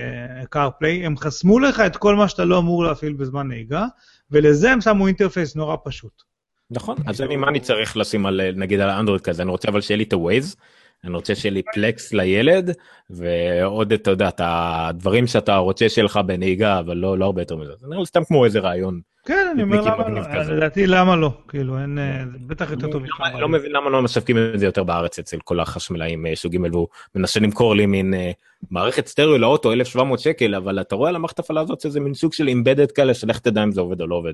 אה, 0.53 0.67
CarPlay? 0.67 1.05
הם 1.05 1.17
חסמו 1.17 1.59
לך 1.59 1.79
את 1.79 1.97
כל 1.97 2.15
מה 2.15 2.27
שאתה 2.27 2.45
לא 2.45 2.57
אמור 2.57 2.83
להפעיל 2.83 3.13
בזמן 3.13 3.47
נהיגה, 3.47 3.85
ולזה 4.31 4.71
הם 4.71 4.81
שמו 4.81 5.07
interface 5.07 5.55
נורא 5.55 5.75
פשוט. 5.83 6.23
נכון, 6.71 6.97
אז 7.07 7.21
אני, 7.21 7.35
מה 7.35 7.47
אני 7.47 7.59
צריך 7.59 7.97
לשים 7.97 8.25
על, 8.25 8.41
נגיד 8.55 8.79
על 8.79 8.89
האנדרואיד 8.89 9.21
כזה, 9.21 9.41
אני 9.43 9.51
רוצה 9.51 9.69
אבל 9.69 9.81
שיהיה 9.81 9.97
לי 9.97 10.03
את 10.03 10.13
הווייז, 10.13 10.55
אני 11.03 11.15
רוצה 11.15 11.35
שיהיה 11.35 11.53
לי 11.53 11.61
פלקס 11.73 12.13
לילד, 12.13 12.71
ועוד, 13.09 13.93
אתה 13.93 14.11
יודע, 14.11 14.27
את 14.27 14.41
הדברים 14.43 15.27
שאתה 15.27 15.57
רוצה 15.57 15.89
שיהיה 15.89 16.05
לך 16.05 16.19
בנהיגה, 16.25 16.79
אבל 16.79 16.97
לא, 16.97 17.17
לא 17.17 17.25
הרבה 17.25 17.41
יותר 17.41 17.55
מזה. 17.55 17.71
זה 17.77 17.87
נראה 17.87 17.99
לי 17.99 18.05
סתם 18.05 18.23
כמו 18.23 18.45
איזה 18.45 18.59
רעיון. 18.59 19.01
כן, 19.25 19.47
אני 19.51 19.63
אומר 19.63 19.81
למה 19.81 20.09
לא. 20.09 20.21
לדעתי 20.55 20.87
למה 20.87 21.15
לא, 21.15 21.33
כאילו 21.47 21.79
אין, 21.79 21.99
אה, 21.99 22.23
זה 22.31 22.37
בטח 22.47 22.71
יותר 22.71 22.91
טוב 22.91 23.01
לא, 23.01 23.07
מכמה. 23.07 23.39
לא 23.39 23.49
מבין 23.49 23.71
למה 23.71 23.89
לא 23.89 24.01
משווקים 24.01 24.37
את 24.53 24.59
זה 24.59 24.65
יותר 24.65 24.83
בארץ 24.83 25.19
אצל 25.19 25.39
כל 25.43 25.59
החשמלאים 25.59 26.25
אה, 26.25 26.35
סוג 26.35 26.55
ג' 26.55 26.73
והוא 26.73 26.87
מנסה 27.15 27.39
למכור 27.39 27.75
לי 27.75 27.85
מין 27.85 28.13
אה, 28.13 28.31
מערכת 28.71 29.07
סטריאו 29.07 29.37
לאוטו 29.37 29.71
1700 29.71 30.19
שקל, 30.19 30.55
אבל 30.55 30.81
אתה 30.81 30.95
רואה 30.95 31.09
על 31.09 31.15
המערכת 31.15 31.39
הפעלה 31.39 31.61
הזאת 31.61 31.81
שזה 31.81 31.99
מין 31.99 32.13
סוג 32.13 32.33
של 32.33 32.47
אימבדד 32.47 32.91
כאלה, 32.91 33.13
שלך 33.13 33.39
תדע 33.39 33.63
אם 33.63 33.71
זה 33.71 33.81
עובד 33.81 34.01
או 34.01 34.07
לא 34.07 34.15
עובד 34.15 34.33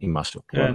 עם, 0.00 0.14
משהו. 0.14 0.40
כן. 0.48 0.74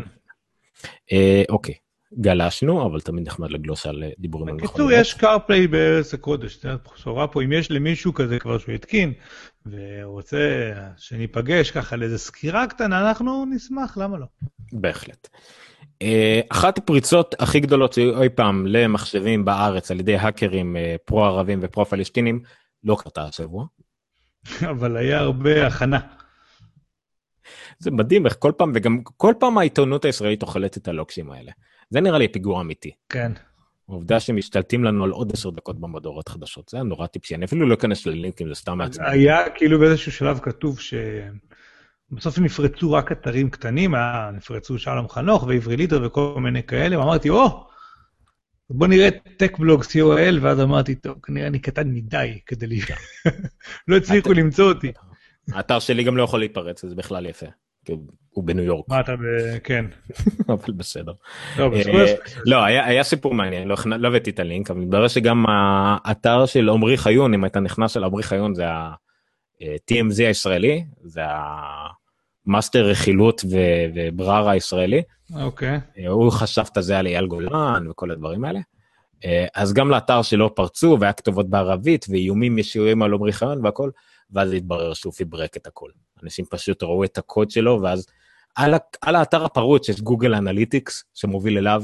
אה, 1.12 1.44
אוקיי, 1.50 1.76
גלשנו, 2.14 2.86
אבל 2.86 3.02
תמיד 3.02 3.28
נחמד 3.28 3.52
לגלוש 3.52 3.86
על 3.86 4.04
אה, 4.04 4.10
דיבורים 4.20 4.50
על 4.50 4.56
בקיצור, 4.56 4.92
יש 4.92 5.14
CarPlay 5.14 5.68
בארץ 5.70 6.14
הקודש, 6.14 6.62
זה 6.62 6.70
בשורה 6.96 7.28
פה, 7.28 7.44
אם 7.44 7.52
יש 7.52 7.72
למישהו 7.72 8.14
כזה 8.14 8.40
כבר 8.40 8.58
שהוא 8.58 8.76
התקין, 8.76 9.14
ורוצה 9.66 10.72
שניפגש 10.98 11.72
ככה 11.72 11.96
לאיזה 11.96 12.18
סקירה 12.18 12.68
קטנה, 12.68 13.10
אנחנו 13.10 13.46
נשמח, 13.46 13.98
למה 13.98 14.18
לא? 14.18 14.26
בהחלט. 14.74 15.28
אה, 16.02 16.42
אחת 16.50 16.78
הפריצות 16.78 17.36
הכי 17.40 17.60
גדולות 17.60 17.94
שהיו 17.94 18.22
אי 18.22 18.30
פעם 18.30 18.68
למחשבים 18.68 19.46
בארץ 19.46 19.92
על 19.92 20.00
ידי 20.00 20.16
האקרים 20.16 20.78
אה, 20.78 20.96
פרו-ערבים 21.06 21.60
ופרו-פלסטינים 21.62 22.40
לא 22.84 22.98
קרתה 23.00 23.24
השבוע. 23.24 23.66
אבל 24.72 24.98
היה 24.98 25.20
הרבה 25.20 25.68
הכנה. 25.68 26.00
זה 27.80 27.92
מדהים 27.92 28.26
איך 28.26 28.36
כל 28.40 28.52
פעם 28.58 28.72
וגם 28.76 29.02
כל 29.18 29.34
פעם 29.40 29.58
העיתונות 29.58 30.06
הישראלית 30.06 30.42
אוכלת 30.42 30.78
את 30.78 30.88
הלוקשים 30.88 31.32
האלה. 31.32 31.52
זה 31.90 32.02
נראה 32.02 32.18
לי 32.20 32.28
פיגור 32.28 32.62
אמיתי. 32.62 32.92
כן. 33.10 33.32
העובדה 33.90 34.20
שמשתלטים 34.20 34.84
לנו 34.84 35.04
על 35.04 35.10
עוד 35.10 35.32
עשר 35.34 35.50
דקות 35.50 35.80
במהדורות 35.80 36.30
חדשות 36.30 36.70
זה 36.70 36.78
היה 36.78 36.84
נורא 36.84 37.08
טיפשי 37.08 37.36
אני 37.36 37.46
אפילו 37.46 37.68
לא 37.68 37.74
אכנס 37.74 38.06
ללינקים 38.06 38.48
זה 38.48 38.56
סתם 38.56 38.78
מעצבן. 38.78 39.06
היה 39.06 39.50
כאילו 39.50 39.80
באיזשהו 39.80 40.12
שלב 40.12 40.40
כתוב 40.40 40.80
שבסוף 40.80 42.40
נפרצו 42.40 42.92
רק 42.92 43.12
אתרים 43.12 43.50
קטנים, 43.50 43.96
היה, 43.96 44.30
נפרצו 44.34 44.78
שלום 44.80 45.10
חנוך 45.10 45.44
ועברי 45.44 45.78
ליטר 45.78 46.02
וכל 46.06 46.38
מיני 46.42 46.64
כאלה, 46.64 47.00
ואמרתי, 47.00 47.30
או, 47.30 47.68
בוא 48.70 48.88
נראה 48.88 49.10
טק 49.38 49.58
בלוג 49.60 49.84
co.il, 49.84 50.36
ואז 50.42 50.60
אמרתי, 50.60 50.96
טוב, 50.96 51.20
כנראה 51.24 51.48
אני 51.48 51.60
קטן 51.60 51.88
מדי 51.88 52.40
כדי 52.46 52.68
לי... 52.68 52.80
לא 53.88 53.98
הצליחו 53.98 54.34
למצוא 54.34 54.74
אותי. 54.74 54.92
האתר 55.52 55.80
שלי 55.80 56.04
גם 56.04 56.18
לא 56.18 56.24
יכול 56.24 56.40
להתפרץ 56.40 56.86
זה 56.86 56.96
בכלל 56.96 57.26
יפה. 57.26 57.46
הוא- 58.36 58.44
בניו 58.44 58.64
יורק 58.64 58.86
מה 58.90 59.00
אתה 59.00 59.16
ב... 59.16 59.20
כן. 59.64 59.86
אבל 60.50 60.74
בסדר. 60.74 61.14
לא, 61.58 61.72
אה. 61.76 62.16
לא 62.46 62.64
היה 62.64 63.04
סיפור 63.04 63.34
מעניין 63.34 63.68
לא 63.68 63.76
לא 63.86 64.08
הבאתי 64.08 64.30
את 64.30 64.40
הלינק 64.40 64.72
אבל 64.72 64.80
מתברר 64.80 65.08
שגם 65.08 65.46
האתר 65.48 66.46
של 66.46 66.70
עמרי 66.70 66.98
חיון 66.98 67.34
אם 67.34 67.46
אתה 67.46 67.60
נכנס 67.60 67.98
אל 67.98 68.04
עמרי 68.04 68.24
חיון 68.24 68.56
זה 68.56 68.68
ה-TMZ 68.68 70.18
הישראלי 70.28 70.86
זה 71.04 71.22
ה 72.48 72.53
master 72.53 72.86
רכילות 72.86 73.46
ובררה 73.96 74.52
הישראלי 74.52 75.02
אוקיי. 75.42 75.80
אה, 75.98 76.08
הוא 76.08 76.32
חשף 76.32 76.70
את 76.78 76.84
זה 76.84 77.00
על 77.00 77.08
אייל 77.08 77.28
גולן 77.28 77.88
וכל 77.90 78.12
הדברים 78.12 78.46
האלה. 78.46 78.60
אה, 79.26 79.46
אז 79.56 79.74
גם 79.74 79.90
לאתר 79.90 80.22
שלו 80.22 80.56
פרצו 80.56 80.98
והיה 81.00 81.14
כתובות 81.14 81.50
בערבית 81.50 82.06
ואיומים 82.10 82.58
ישירים 82.58 83.02
על 83.04 83.14
עמרי 83.14 83.34
חיון 83.34 83.66
והכל 83.66 83.90
ואז 84.32 84.54
התברר 84.54 84.94
שהוא 84.94 85.14
פיברק 85.14 85.58
את 85.58 85.68
הכל. 85.68 85.90
אנשים 86.24 86.46
פשוט 86.50 86.84
ראו 86.84 87.04
את 87.04 87.18
הקוד 87.18 87.52
שלו 87.52 87.80
ואז 87.82 88.08
על, 88.56 88.74
על 89.02 89.16
האתר 89.16 89.46
הפרוץ 89.46 89.90
יש 89.90 90.02
Google 90.02 90.36
Analytics 90.36 91.04
שמוביל 91.14 91.58
אליו. 91.58 91.84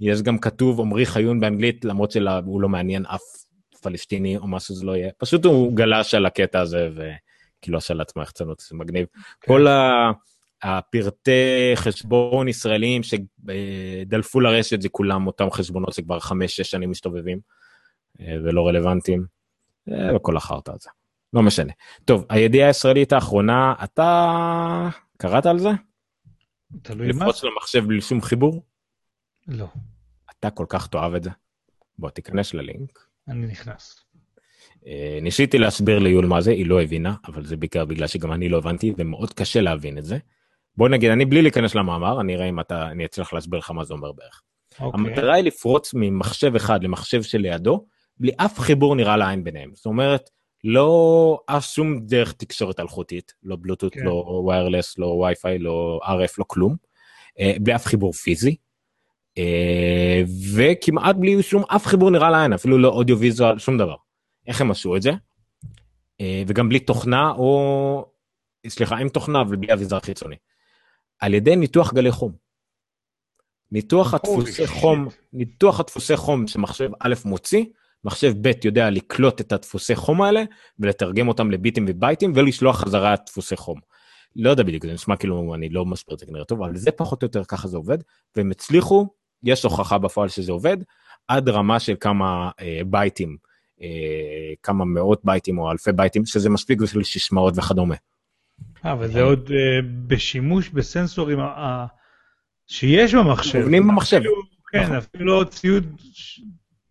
יש 0.00 0.22
גם 0.22 0.38
כתוב 0.38 0.80
עמרי 0.80 1.06
חיון 1.06 1.40
באנגלית 1.40 1.84
למרות 1.84 2.10
שהוא 2.10 2.60
לא 2.60 2.68
מעניין 2.68 3.06
אף 3.06 3.22
פלסטיני 3.82 4.36
או 4.36 4.46
מה 4.46 4.60
שזה 4.60 4.86
לא 4.86 4.96
יהיה 4.96 5.10
פשוט 5.18 5.44
הוא 5.44 5.76
גלש 5.76 6.14
על 6.14 6.26
הקטע 6.26 6.60
הזה 6.60 6.90
וכאילו 6.94 7.78
עשה 7.78 7.94
לעצמו 7.94 8.22
יחצנות 8.22 8.60
זה 8.70 8.76
מגניב. 8.76 9.06
כל 9.46 9.66
ה... 9.66 10.12
הפרטי 10.64 11.72
חשבון 11.74 12.48
ישראלים 12.48 13.02
שדלפו 13.02 14.40
לרשת 14.40 14.82
זה 14.82 14.88
כולם 14.88 15.26
אותם 15.26 15.50
חשבונות 15.50 15.92
שכבר 15.92 16.20
חמש 16.20 16.56
שש 16.56 16.70
שנים 16.70 16.90
מסתובבים 16.90 17.38
אה, 18.20 18.36
ולא 18.44 18.66
רלוונטיים 18.66 19.24
אה, 19.92 20.16
וכל 20.16 20.36
החרטא 20.36 20.70
הזה. 20.70 20.90
לא 21.32 21.42
משנה. 21.42 21.72
טוב 22.04 22.24
הידיעה 22.28 22.68
הישראלית 22.68 23.12
האחרונה 23.12 23.74
אתה 23.84 24.88
קראת 25.18 25.46
על 25.46 25.58
זה? 25.58 25.70
תלוי 26.82 27.06
מה. 27.06 27.12
לפרוץ 27.12 27.44
למחשב 27.44 27.84
בלי 27.86 28.00
שום 28.00 28.20
חיבור? 28.20 28.62
לא, 29.48 29.66
אתה 30.30 30.50
כל 30.50 30.66
כך 30.68 30.86
תאהב 30.86 31.14
את 31.14 31.22
זה. 31.22 31.30
בוא 31.98 32.10
תיכנס 32.10 32.54
ללינק. 32.54 32.98
אני 33.28 33.46
נכנס. 33.46 34.04
אה, 34.86 35.18
ניסיתי 35.22 35.58
להסביר 35.58 35.98
ליול 35.98 36.26
מה 36.26 36.40
זה, 36.40 36.50
היא 36.50 36.66
לא 36.66 36.82
הבינה, 36.82 37.14
אבל 37.26 37.44
זה 37.44 37.56
בעיקר 37.56 37.84
בגלל 37.84 38.06
שגם 38.06 38.32
אני 38.32 38.48
לא 38.48 38.58
הבנתי, 38.58 38.92
ומאוד 38.98 39.32
קשה 39.32 39.60
להבין 39.60 39.98
את 39.98 40.04
זה. 40.04 40.18
בוא 40.76 40.88
נגיד, 40.88 41.10
אני 41.10 41.24
בלי 41.24 41.42
להיכנס 41.42 41.74
למאמר, 41.74 42.20
אני 42.20 42.34
אראה 42.34 42.48
אם 42.48 42.60
אתה, 42.60 42.88
אני 42.88 43.04
אצליח 43.04 43.32
להסביר 43.32 43.58
לך 43.58 43.70
מה 43.70 43.84
זה 43.84 43.94
אומר 43.94 44.12
בערך. 44.12 44.42
אוקיי. 44.80 45.00
המטרה 45.00 45.34
היא 45.34 45.44
לפרוץ 45.44 45.94
ממחשב 45.94 46.54
אחד 46.56 46.84
למחשב 46.84 47.22
שלידו, 47.22 47.86
בלי 48.16 48.30
אף 48.36 48.58
חיבור 48.58 48.96
נראה 48.96 49.16
לעין 49.16 49.44
ביניהם. 49.44 49.70
זאת 49.74 49.86
אומרת, 49.86 50.30
לא 50.64 51.38
אף 51.46 51.64
שום 51.64 52.00
דרך 52.00 52.32
תקשורת 52.32 52.80
אלחוטית, 52.80 53.34
לא 53.42 53.56
בלוטות, 53.60 53.94
כן. 53.94 54.00
לא 54.00 54.44
ויירלס, 54.48 54.98
לא 54.98 55.06
וי-פיי, 55.06 55.58
לא 55.58 56.00
RF, 56.04 56.34
לא 56.38 56.44
כלום. 56.46 56.76
אה, 57.40 57.52
בלי 57.60 57.74
אף 57.74 57.86
חיבור 57.86 58.12
פיזי. 58.12 58.56
אה, 59.38 60.22
וכמעט 60.54 61.16
בלי 61.16 61.42
שום 61.42 61.62
אף 61.76 61.86
חיבור 61.86 62.10
נראה 62.10 62.30
לעין, 62.30 62.52
אפילו 62.52 62.78
לא 62.78 62.88
אודיו 62.88 63.18
ויזואל, 63.18 63.58
שום 63.58 63.78
דבר. 63.78 63.96
איך 64.46 64.60
הם 64.60 64.70
עשו 64.70 64.96
את 64.96 65.02
זה? 65.02 65.10
אה, 66.20 66.42
וגם 66.46 66.68
בלי 66.68 66.80
תוכנה 66.80 67.30
או, 67.30 68.06
סליחה, 68.66 68.96
עם 68.96 69.08
תוכנה 69.08 69.42
ובלי 69.42 69.72
אביזר 69.72 70.00
חיצוני. 70.00 70.36
על 71.18 71.34
ידי 71.34 71.56
ניתוח 71.56 71.92
גלי 71.92 72.10
חום. 72.10 72.32
ניתוח 73.72 74.14
הדפוסי. 74.14 74.66
חום, 74.66 75.08
ניתוח 75.32 75.80
הדפוסי 75.80 76.16
חום 76.16 76.46
שמחשב 76.46 76.90
א' 77.00 77.14
מוציא, 77.24 77.64
מחשב 78.04 78.32
ב' 78.40 78.50
יודע 78.64 78.90
לקלוט 78.90 79.40
את 79.40 79.52
הדפוסי 79.52 79.94
חום 79.94 80.22
האלה 80.22 80.42
ולתרגם 80.78 81.28
אותם 81.28 81.50
לביטים 81.50 81.84
ובייטים 81.88 82.32
ולשלוח 82.34 82.80
חזרה 82.80 83.14
דפוסי 83.26 83.56
חום. 83.56 83.80
לא 84.36 84.50
יודע 84.50 84.62
בדיוק, 84.62 84.86
זה 84.86 84.92
נשמע 84.92 85.16
כאילו 85.16 85.54
אני 85.54 85.68
לא 85.68 85.84
מסביר 85.84 86.14
את 86.14 86.18
זה 86.18 86.26
כנראה 86.26 86.44
טוב, 86.44 86.62
אבל 86.62 86.76
זה 86.76 86.90
פחות 86.90 87.22
או 87.22 87.26
יותר 87.26 87.44
ככה 87.44 87.68
זה 87.68 87.76
עובד, 87.76 87.98
והם 88.36 88.50
הצליחו, 88.50 89.06
יש 89.42 89.62
הוכחה 89.62 89.98
בפועל 89.98 90.28
שזה 90.28 90.52
עובד, 90.52 90.76
עד 91.28 91.48
רמה 91.48 91.80
של 91.80 91.94
כמה 92.00 92.50
אה, 92.60 92.80
בייטים, 92.86 93.36
אה, 93.82 93.88
כמה 94.62 94.84
מאות 94.84 95.20
בייטים 95.24 95.58
או 95.58 95.70
אלפי 95.72 95.92
בייטים, 95.92 96.26
שזה 96.26 96.50
מספיק 96.50 96.80
בשביל 96.80 97.04
סיסמאות 97.04 97.54
וכדומה. 97.58 97.94
אה, 98.84 98.96
וזה 99.00 99.22
עוד 99.22 99.50
אה, 99.50 99.80
בשימוש 100.06 100.68
בסנסורים 100.68 101.40
ה- 101.40 101.44
ה- 101.44 101.86
שיש 102.66 103.14
במחשב. 103.14 103.58
מובנים 103.58 103.88
במחשב. 103.88 104.20
כן, 104.72 104.82
נכון. 104.82 104.96
אפילו 104.96 105.44
ציוד 105.50 105.96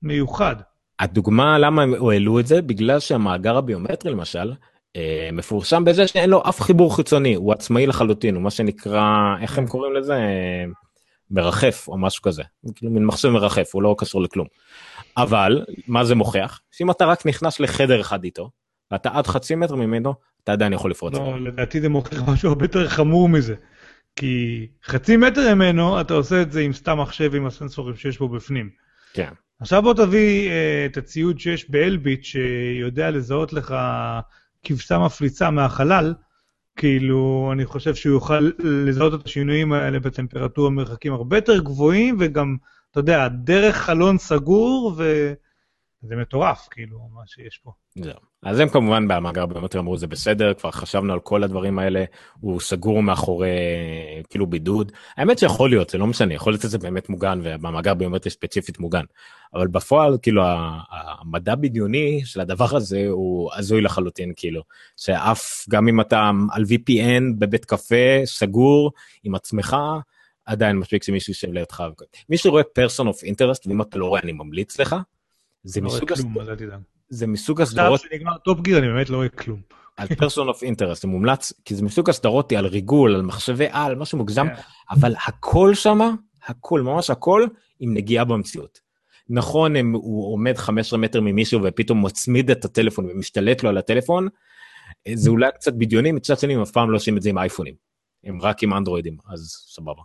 מיוחד. 0.02 0.56
הדוגמה 1.00 1.60
למה 1.60 1.84
הם 1.84 1.94
העלו 1.94 2.40
את 2.40 2.48
זה 2.48 2.62
בגלל 2.62 3.00
שהמאגר 3.00 3.58
הביומטרי 3.58 4.12
למשל 4.12 4.54
אה, 4.96 5.30
מפורסם 5.34 5.86
בזה 5.86 6.08
שאין 6.08 6.30
לו 6.30 6.42
אף 6.50 6.62
חיבור 6.62 6.96
חיצוני 6.96 7.34
הוא 7.34 7.54
עצמאי 7.54 7.88
לחלוטין 7.88 8.36
הוא 8.36 8.44
מה 8.44 8.52
שנקרא 8.52 9.36
איך 9.42 9.58
הם 9.58 9.68
קוראים 9.68 9.94
לזה 9.94 10.20
מרחף 11.32 11.88
או 11.88 11.98
משהו 11.98 12.22
כזה 12.22 12.44
כאילו 12.76 12.92
מין 12.92 13.06
מחשב 13.06 13.30
מרחף 13.30 13.70
הוא 13.74 13.84
לא 13.84 13.96
קשור 13.98 14.22
לכלום. 14.22 14.48
אבל 15.18 15.66
מה 15.88 16.04
זה 16.04 16.16
מוכיח 16.16 16.62
שאם 16.72 16.92
אתה 16.92 17.06
רק 17.06 17.26
נכנס 17.26 17.60
לחדר 17.60 18.02
אחד 18.02 18.24
איתו 18.24 18.50
ואתה 18.92 19.10
עד 19.14 19.28
חצי 19.28 19.56
מטר 19.56 19.76
ממנו 19.76 20.14
אתה 20.44 20.52
עדיין 20.52 20.74
יכול 20.74 20.92
לפרוץ. 20.92 21.14
לא, 21.14 21.40
לדעתי 21.40 21.82
זה 21.82 21.90
מוכיח 21.90 22.30
משהו 22.30 22.50
הרבה 22.50 22.66
יותר 22.66 22.90
חמור 22.90 23.30
מזה. 23.30 23.56
כי 24.16 24.68
חצי 24.86 25.18
מטר 25.18 25.56
ממנו 25.56 26.02
אתה 26.02 26.14
עושה 26.14 26.42
את 26.42 26.52
זה 26.52 26.62
עם 26.62 26.74
סתם 26.74 27.00
מחשב 27.00 27.36
עם 27.36 27.46
הסנסורים 27.46 27.96
שיש 27.96 28.20
בו 28.20 28.30
בפנים. 28.30 28.70
כן. 29.14 29.30
עכשיו 29.64 29.82
בוא 29.82 29.94
תביא 29.94 30.50
אה, 30.50 30.86
את 30.86 30.98
הציוד 30.98 31.40
שיש 31.40 31.70
באלביט 31.70 32.24
שיודע 32.24 33.12
לזהות 33.12 33.54
לך 33.54 33.76
כבשה 34.64 35.00
מפליצה 35.00 35.52
מהחלל, 35.52 36.14
כאילו 36.76 37.50
אני 37.54 37.66
חושב 37.66 37.96
שהוא 37.96 38.14
יוכל 38.14 38.50
לזהות 38.60 39.14
את 39.14 39.26
השינויים 39.26 39.74
האלה 39.74 40.00
בטמפרטורה 40.00 40.70
מרחקים 40.70 41.14
הרבה 41.14 41.38
יותר 41.38 41.60
גבוהים 41.60 42.18
וגם, 42.20 42.56
אתה 42.92 43.00
יודע, 43.00 43.28
דרך 43.28 43.76
חלון 43.76 44.18
סגור 44.18 44.94
וזה 46.04 46.16
מטורף 46.16 46.68
כאילו 46.72 47.00
מה 47.14 47.22
שיש 47.26 47.60
פה. 47.64 47.72
זהו. 47.96 48.14
אז 48.44 48.60
הם 48.60 48.70
כמובן 48.70 49.08
במאגר 49.08 49.46
ביומטרי 49.46 49.82
אמרו 49.82 49.98
זה 49.98 50.08
בסדר 50.08 50.54
כבר 50.54 50.72
חשבנו 50.72 51.14
על 51.14 51.20
כל 51.20 51.44
הדברים 51.44 51.80
האלה 51.80 52.04
הוא 52.40 52.60
סגור 52.60 53.04
מאחורי 53.04 53.50
כאילו 54.30 54.48
בידוד 54.48 54.92
האמת 55.18 55.40
שיכול 55.40 55.70
להיות 55.70 55.90
זה 55.90 55.98
לא 55.98 56.08
משנה 56.08 56.34
יכול 56.34 56.54
להיות 56.54 56.62
שזה 56.62 56.78
באמת 56.78 57.10
מוגן 57.10 57.40
ובמאגר 57.44 57.94
ביומטרי 57.94 58.32
ספציפית 58.32 58.80
מוגן 58.80 59.04
אבל 59.54 59.68
בפועל 59.68 60.18
כאילו 60.22 60.44
המדע 60.92 61.56
בדיוני 61.56 62.22
של 62.26 62.40
הדבר 62.40 62.76
הזה 62.76 63.06
הוא 63.08 63.52
הזוי 63.56 63.82
לחלוטין 63.82 64.34
כאילו 64.36 64.62
שאף 64.98 65.66
גם 65.70 65.88
אם 65.88 66.02
אתה 66.02 66.32
על 66.52 66.64
VPN 66.64 67.24
בבית 67.40 67.66
קפה 67.66 68.26
סגור 68.26 68.92
עם 69.24 69.36
עצמך 69.36 69.78
עדיין 70.46 70.78
מספיק 70.78 71.04
שמישהו 71.04 71.32
יושב 71.32 71.54
לידך 71.54 71.84
מי 72.30 72.38
שרואה 72.38 72.64
person 72.64 73.04
of 73.04 73.28
interest 73.28 73.68
ואם 73.68 73.82
אתה 73.82 73.98
לא 73.98 74.06
רואה 74.06 74.22
אני 74.22 74.32
ממליץ 74.32 74.80
לך. 74.80 74.96
זה 75.64 75.82
לא 75.82 75.88
רואה 75.88 75.98
מסוג, 75.98 76.14
כלום, 76.14 76.32
הסד... 76.32 76.42
אז 76.42 76.50
אל 76.50 76.56
תדאג. 76.56 76.82
זה 77.10 77.28
מסוג 77.28 77.62
עכשיו 77.62 77.84
הסדרות 77.84 78.02
שנגמר 78.02 78.38
Top 78.38 78.60
Gear 78.62 78.78
אני 78.78 78.88
באמת 78.88 79.10
לא 79.10 79.18
רואה 79.18 79.30
כלום. 79.30 79.62
על 79.98 80.08
person 80.08 80.56
of 80.56 80.64
interest 80.64 81.02
זה 81.02 81.08
מומלץ 81.08 81.54
כי 81.66 81.76
זה 81.76 81.84
מסוג 81.84 82.10
הסדרות 82.10 82.52
על 82.52 82.66
ריגול 82.66 83.16
על 83.16 83.22
מחשבי 83.22 83.68
על 83.72 83.96
משהו 83.96 84.18
מוגזם 84.18 84.48
כן. 84.48 84.62
אבל 84.90 85.14
הכל 85.28 85.76
שמה 85.76 86.12
הכל 86.46 86.82
ממש 86.82 87.10
הכל 87.10 87.48
עם 87.80 87.94
נגיעה 87.94 88.26
במציאות. 88.26 88.80
נכון 89.30 89.76
הם, 89.76 89.94
הוא 89.94 90.34
עומד 90.34 90.58
15 90.58 91.00
מטר 91.00 91.22
ממישהו 91.22 91.60
ופתאום 91.64 92.06
מצמיד 92.06 92.52
את 92.52 92.66
הטלפון 92.66 93.06
ומשתלט 93.10 93.64
לו 93.64 93.70
על 93.70 93.78
הטלפון 93.78 94.28
זה 95.14 95.30
אולי 95.30 95.50
קצת 95.56 95.74
בדיוני 95.74 96.12
מצד 96.12 96.40
שני 96.40 96.56
הם 96.56 96.62
אף 96.62 96.72
פעם 96.72 96.92
לא 96.92 96.96
עושים 96.96 97.18
את 97.18 97.22
זה 97.22 97.30
עם 97.30 97.38
אייפונים. 97.38 97.76
הם 98.24 98.42
רק 98.42 98.64
עם 98.64 98.74
אנדרואידים 98.74 99.18
אז 99.30 99.66
סבבה. 99.76 100.02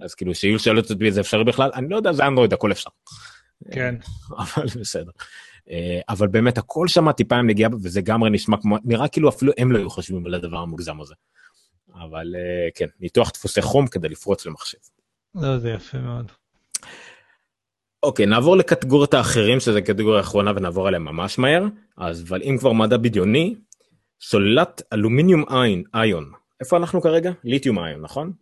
אז 0.00 0.14
כאילו 0.14 0.34
שיהיו 0.34 0.58
שואלות 0.58 0.90
אותי 0.90 1.12
זה 1.12 1.20
אפשרי 1.20 1.44
בכלל 1.44 1.70
אני 1.74 1.88
לא 1.88 1.96
יודע 1.96 2.12
זה 2.12 2.26
אנדרואיד 2.26 2.52
הכל 2.52 2.72
אפשר. 2.72 2.90
כן. 3.72 3.94
אבל 4.38 4.64
בסדר. 4.80 5.10
אה, 5.70 6.00
אבל 6.08 6.26
באמת 6.28 6.58
הכל 6.58 6.88
שם 6.88 7.12
טיפה 7.12 7.36
עם 7.36 7.46
נגיעה 7.46 7.70
וזה 7.82 8.00
לגמרי 8.00 8.30
נשמע 8.30 8.56
כמו 8.62 8.76
נראה 8.84 9.08
כאילו 9.08 9.28
אפילו 9.28 9.52
הם 9.58 9.72
לא 9.72 9.78
היו 9.78 9.90
חושבים 9.90 10.26
על 10.26 10.34
הדבר 10.34 10.56
המוגזם 10.58 11.00
הזה. 11.00 11.14
אבל 11.94 12.34
אה, 12.36 12.68
כן 12.74 12.86
ניתוח 13.00 13.30
דפוסי 13.34 13.62
חום 13.62 13.86
כדי 13.86 14.08
לפרוץ 14.08 14.46
למחשב. 14.46 14.78
לא, 15.34 15.58
זה 15.58 15.70
יפה 15.70 15.98
מאוד. 15.98 16.32
אוקיי 18.02 18.26
נעבור 18.26 18.56
לקטגוריות 18.56 19.14
האחרים 19.14 19.60
שזה 19.60 19.82
קטגוריה 19.82 20.18
האחרונה 20.18 20.52
ונעבור 20.56 20.88
עליהם 20.88 21.04
ממש 21.04 21.38
מהר 21.38 21.64
אז 21.96 22.24
אבל 22.28 22.42
אם 22.42 22.56
כבר 22.58 22.72
מדע 22.72 22.96
בדיוני 22.96 23.54
סוללת 24.20 24.82
אלומיניום 24.92 25.44
איון 25.50 25.82
איון 25.94 26.32
איפה 26.60 26.76
אנחנו 26.76 27.00
כרגע 27.02 27.32
ליתיום 27.44 27.78
איון 27.78 28.00
נכון? 28.00 28.32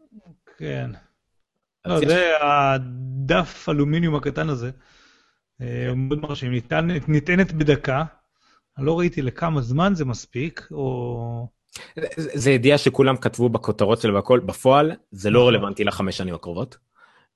כן. 0.58 0.90
לא, 1.86 1.94
יש- 2.02 2.08
זה 2.08 2.30
הדף 2.40 3.68
אלומיניום 3.68 4.14
הקטן 4.14 4.48
הזה. 4.48 4.70
אה, 5.60 5.94
מאוד 5.94 6.20
מרשים, 6.20 6.52
נטענת 7.08 7.52
בדקה. 7.52 8.04
אני 8.78 8.86
לא 8.86 8.98
ראיתי 8.98 9.22
לכמה 9.22 9.60
זמן 9.60 9.94
זה 9.94 10.04
מספיק, 10.04 10.68
או... 10.70 11.48
זה 12.16 12.50
ידיעה 12.50 12.78
שכולם 12.78 13.16
כתבו 13.16 13.48
בכותרות 13.48 14.00
שלו 14.00 14.14
והכל 14.14 14.40
בפועל 14.40 14.92
זה 15.10 15.30
לא 15.30 15.40
נכון. 15.40 15.54
רלוונטי 15.54 15.84
לחמש 15.84 16.16
שנים 16.16 16.34
הקרובות. 16.34 16.76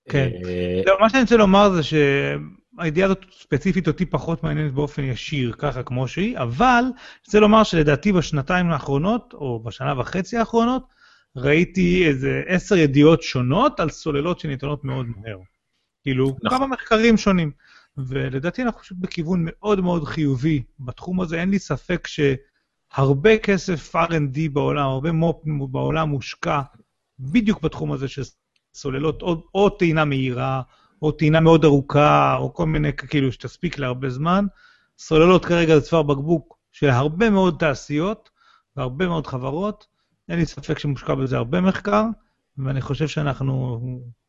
כן. 0.08 0.28
אה, 0.44 0.82
לא, 0.86 0.96
מה 1.00 1.10
שאני 1.10 1.22
רוצה 1.22 1.36
לומר 1.36 1.70
זה 1.70 1.82
שהידיעה 1.82 3.06
הזאת 3.06 3.24
ספציפית 3.32 3.88
אותי 3.88 4.06
פחות 4.06 4.42
מעניינת 4.42 4.72
באופן 4.72 5.04
ישיר, 5.04 5.52
ככה 5.58 5.82
כמו 5.82 6.08
שהיא, 6.08 6.38
אבל 6.38 6.84
אני 6.84 6.92
רוצה 7.26 7.40
לומר 7.40 7.62
שלדעתי 7.62 8.12
בשנתיים 8.12 8.70
האחרונות, 8.70 9.34
או 9.34 9.62
בשנה 9.62 10.00
וחצי 10.00 10.36
האחרונות, 10.36 10.82
ראיתי 11.36 12.06
איזה 12.08 12.42
עשר 12.46 12.76
ידיעות 12.76 13.22
שונות 13.22 13.80
על 13.80 13.90
סוללות 13.90 14.40
שניתנות 14.40 14.84
מאוד 14.84 15.06
מהר. 15.06 15.38
כאילו, 16.02 16.36
נכון. 16.42 16.58
כמה 16.58 16.66
מחקרים 16.66 17.16
שונים. 17.16 17.50
ולדעתי 17.96 18.62
אנחנו 18.62 18.80
פשוט 18.80 18.98
בכיוון 19.00 19.40
מאוד 19.44 19.80
מאוד 19.80 20.04
חיובי 20.04 20.62
בתחום 20.80 21.20
הזה, 21.20 21.40
אין 21.40 21.50
לי 21.50 21.58
ספק 21.58 22.06
שהרבה 22.06 23.38
כסף 23.38 23.96
R&D 23.96 24.38
בעולם, 24.52 24.86
הרבה 24.86 25.12
מו"פ 25.12 25.70
בעולם 25.70 26.08
מושקע 26.08 26.60
בדיוק 27.18 27.62
בתחום 27.62 27.92
הזה 27.92 28.08
של 28.08 28.22
סוללות, 28.74 29.22
או, 29.22 29.44
או 29.54 29.70
טעינה 29.70 30.04
מהירה, 30.04 30.62
או 31.02 31.12
טעינה 31.12 31.40
מאוד 31.40 31.64
ארוכה, 31.64 32.36
או 32.36 32.54
כל 32.54 32.66
מיני 32.66 32.92
כאילו 32.92 33.32
שתספיק 33.32 33.78
להרבה 33.78 34.10
זמן. 34.10 34.46
סוללות 34.98 35.44
כרגע 35.44 35.78
זה 35.78 35.80
צוואר 35.80 36.02
בקבוק 36.02 36.58
של 36.72 36.90
הרבה 36.90 37.30
מאוד 37.30 37.56
תעשיות 37.58 38.30
והרבה 38.76 39.06
מאוד 39.06 39.26
חברות. 39.26 39.86
אין 40.28 40.38
לי 40.38 40.46
ספק 40.46 40.78
שמושקע 40.78 41.14
בזה 41.14 41.36
הרבה 41.36 41.60
מחקר, 41.60 42.04
ואני 42.58 42.80
חושב 42.80 43.08
שאנחנו 43.08 43.80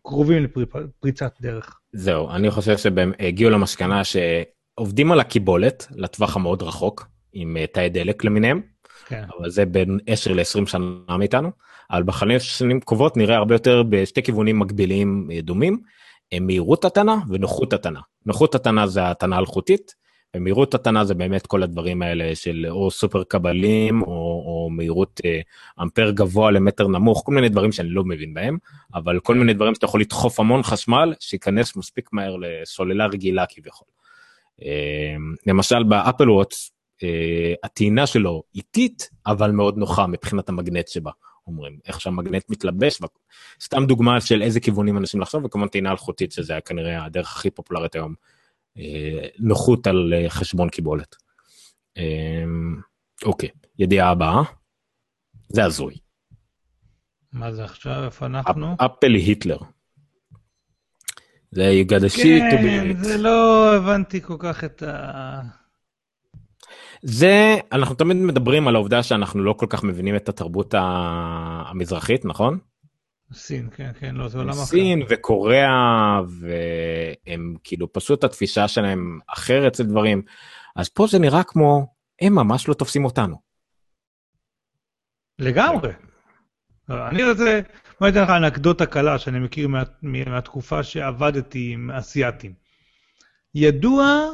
קרובים 0.07 0.47
לפריצת 0.55 1.34
דרך. 1.41 1.80
זהו 1.93 2.30
אני 2.30 2.51
חושב 2.51 2.77
שהם 2.77 3.11
הגיעו 3.19 3.49
למסקנה 3.49 4.01
שעובדים 4.03 5.11
על 5.11 5.19
הקיבולת 5.19 5.88
לטווח 5.95 6.35
המאוד 6.35 6.63
רחוק 6.63 7.07
עם 7.34 7.57
אה, 7.57 7.67
תאי 7.67 7.89
דלק 7.89 8.23
למיניהם 8.23 8.61
כן. 9.05 9.23
אבל 9.39 9.49
זה 9.49 9.65
בין 9.65 9.99
10 10.07 10.34
ל-20 10.34 10.65
שנה 10.65 11.17
מאיתנו 11.17 11.51
אבל 11.91 12.03
בחמש 12.03 12.57
שנים 12.57 12.80
קרובות 12.80 13.17
נראה 13.17 13.35
הרבה 13.35 13.55
יותר 13.55 13.84
בשתי 13.89 14.23
כיוונים 14.23 14.59
מקבילים 14.59 15.30
אה, 15.31 15.41
דומים 15.41 15.80
אה, 16.34 16.39
מהירות 16.39 16.85
הטענה 16.85 17.15
ונוחות 17.30 17.73
הטענה. 17.73 17.99
נוחות 18.25 18.55
הטענה 18.55 18.88
זה 18.88 19.09
הטענה 19.09 19.38
אלחוטית 19.38 19.95
ומהירות 20.35 20.73
הטענה 20.73 21.05
זה 21.05 21.14
באמת 21.14 21.47
כל 21.47 21.64
הדברים 21.64 22.01
האלה 22.01 22.35
של 22.35 22.65
או 22.69 22.91
סופר 22.91 23.23
קבלים 23.23 24.01
או, 24.01 24.07
או 24.45 24.69
מהירות 24.72 25.22
אה, 25.26 25.39
אמפר 25.81 26.11
גבוה 26.11 26.51
למטר 26.51 26.88
נמוך 26.88 27.22
כל 27.26 27.34
מיני 27.34 27.49
דברים 27.49 27.72
שאני 27.72 27.89
לא 27.89 28.03
מבין 28.03 28.34
בהם 28.34 28.57
אבל 28.93 29.19
כל 29.19 29.35
מיני 29.35 29.53
דברים 29.53 29.76
שאתה 29.76 29.85
יכול 29.85 30.01
לדחוף 30.01 30.39
המון 30.39 30.64
חשמל 30.64 31.14
שייכנס 31.19 31.76
מספיק 31.76 32.10
מהר 32.14 32.35
לסוללה 32.35 33.05
רגילה 33.05 33.45
כביכול. 33.49 33.88
אה, 34.61 35.15
למשל 35.47 35.84
באפל 35.84 36.30
וואטס 36.30 36.72
אה, 37.03 37.53
הטעינה 37.64 38.07
שלו 38.07 38.43
איטית, 38.55 39.10
אבל 39.27 39.51
מאוד 39.51 39.77
נוחה 39.77 40.07
מבחינת 40.07 40.49
המגנט 40.49 40.88
שבה, 40.88 41.11
אומרים, 41.47 41.77
איך 41.88 42.01
שהמגנט 42.01 42.43
מתלבש, 42.49 43.01
סתם 43.61 43.85
דוגמה 43.85 44.22
של 44.22 44.41
איזה 44.41 44.60
כיוונים 44.60 44.97
אנשים 44.97 45.22
לחשוב, 45.22 45.45
וכמובן 45.45 45.68
טעינה 45.68 45.91
אלחוטית, 45.91 46.31
שזה 46.31 46.57
כנראה 46.65 47.05
הדרך 47.05 47.35
הכי 47.35 47.49
פופולרית 47.49 47.95
היום, 47.95 48.14
נוחות 49.39 49.87
על 49.87 50.13
אה, 50.13 50.29
חשבון 50.29 50.69
קיבולת. 50.69 51.15
אה, 51.97 52.43
אוקיי, 53.25 53.49
ידיעה 53.79 54.09
הבאה, 54.09 54.41
זה 55.49 55.65
הזוי. 55.65 55.95
מה 57.33 57.51
זה 57.51 57.63
עכשיו? 57.63 58.05
איפה 58.05 58.25
אנחנו? 58.25 58.75
אפל 58.79 59.13
היטלר. 59.13 59.57
זה 61.51 61.71
you 61.81 61.91
got 61.91 62.03
a 62.03 62.17
shit 62.17 62.51
to 62.51 62.57
be 62.57 62.61
כן, 62.61 62.91
it. 62.91 63.03
זה 63.03 63.17
לא 63.17 63.75
הבנתי 63.75 64.21
כל 64.21 64.35
כך 64.39 64.63
את 64.63 64.83
ה... 64.83 65.41
זה 67.03 67.55
אנחנו 67.71 67.95
תמיד 67.95 68.17
מדברים 68.17 68.67
על 68.67 68.75
העובדה 68.75 69.03
שאנחנו 69.03 69.43
לא 69.43 69.53
כל 69.57 69.65
כך 69.69 69.83
מבינים 69.83 70.15
את 70.15 70.29
התרבות 70.29 70.73
המזרחית 70.77 72.25
נכון? 72.25 72.59
סין, 73.34 73.69
כן, 73.76 73.91
כן, 73.99 74.15
לא, 74.15 74.27
זה 74.27 74.38
עולם 74.38 74.49
אחר. 74.49 74.65
סין 74.65 75.03
וקוריאה 75.10 76.19
והם 76.39 77.55
כאילו 77.64 77.93
פשוט 77.93 78.23
התפיסה 78.23 78.68
שלהם 78.68 79.19
אחרת 79.27 79.72
אצל 79.72 79.84
דברים 79.84 80.22
אז 80.76 80.89
פה 80.89 81.07
זה 81.07 81.19
נראה 81.19 81.43
כמו 81.43 81.88
הם 82.22 82.35
ממש 82.35 82.68
לא 82.68 82.73
תופסים 82.73 83.05
אותנו. 83.05 83.35
לגמרי. 85.39 85.91
אני 86.89 87.30
רוצה, 87.30 87.60
בוא 87.99 88.07
ניתן 88.07 88.23
לך 88.23 88.30
אנקדוטה 88.30 88.85
קלה 88.85 89.19
שאני 89.19 89.39
מכיר 89.39 89.68
מה, 89.68 89.84
מהתקופה 90.01 90.84
שעבדתי 90.84 91.72
עם 91.73 91.91
אסייתים. 91.91 92.53
ידוע 93.55 94.30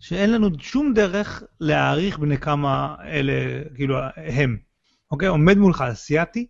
שאין 0.00 0.32
לנו 0.32 0.48
שום 0.58 0.94
דרך 0.94 1.42
להעריך 1.60 2.18
בני 2.18 2.38
כמה 2.38 2.96
אלה, 3.04 3.32
כאילו, 3.74 3.98
הם. 4.16 4.56
אוקיי? 5.10 5.28
עומד 5.28 5.56
מולך 5.56 5.80
אסייתי, 5.80 6.46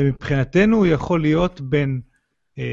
ומבחינתנו 0.00 0.76
הוא 0.76 0.86
יכול 0.86 1.20
להיות 1.20 1.60
בין 1.60 2.00
אה, 2.58 2.64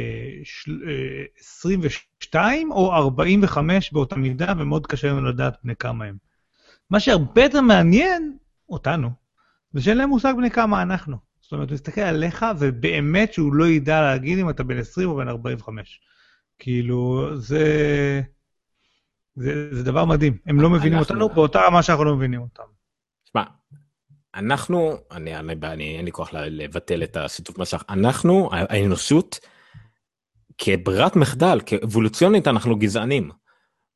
של, 0.44 0.80
אה, 0.88 1.24
22 1.40 2.72
או 2.72 2.94
45 2.94 3.94
באותה 3.94 4.16
מידה, 4.16 4.54
ומאוד 4.58 4.88
קשה 4.88 5.08
לנו 5.08 5.26
לדעת 5.26 5.58
בני 5.64 5.76
כמה 5.76 6.06
הם. 6.06 6.16
מה 6.90 7.00
שהרבה 7.00 7.44
יותר 7.44 7.62
מעניין 7.62 8.38
אותנו, 8.70 9.10
זה 9.74 9.82
שאין 9.82 9.98
להם 9.98 10.10
מושג 10.10 10.34
בני 10.38 10.52
כמה 10.52 10.82
אנחנו. 10.82 11.18
זאת 11.42 11.52
אומרת, 11.52 11.70
הוא 11.70 11.74
מסתכל 11.76 12.02
עליך, 12.02 12.46
ובאמת 12.60 13.34
שהוא 13.34 13.54
לא 13.54 13.68
ידע 13.68 14.02
להגיד 14.02 14.40
אם 14.40 14.50
אתה 14.50 14.64
בן 14.64 14.78
20 14.78 15.10
או 15.10 15.16
בן 15.16 15.28
45. 15.28 16.02
כאילו, 16.60 17.30
זה... 17.38 18.22
זה, 19.36 19.76
זה 19.76 19.84
דבר 19.84 20.06
מדהים. 20.06 20.38
הם 20.46 20.62
לא 20.62 20.70
מבינים 20.70 20.98
אנחנו- 21.00 21.16
אותנו 21.16 21.30
באותה 21.36 21.60
רמה 21.62 21.84
שאנחנו 21.84 22.04
לא 22.04 22.16
מבינים 22.16 22.42
אותם. 22.42 22.64
אנחנו, 24.36 24.98
אני, 25.12 25.38
אני, 25.38 25.54
אני, 25.64 25.98
אין 25.98 26.06
לי 26.06 26.12
כוח 26.12 26.30
לבטל 26.34 27.04
את 27.04 27.18
השיתוף 27.18 27.58
מסך, 27.58 27.84
אנחנו, 27.90 28.50
האנושות, 28.52 29.40
כברירת 30.58 31.16
מחדל, 31.16 31.60
כאבולוציונית, 31.66 32.48
אנחנו 32.48 32.76
גזענים. 32.76 33.32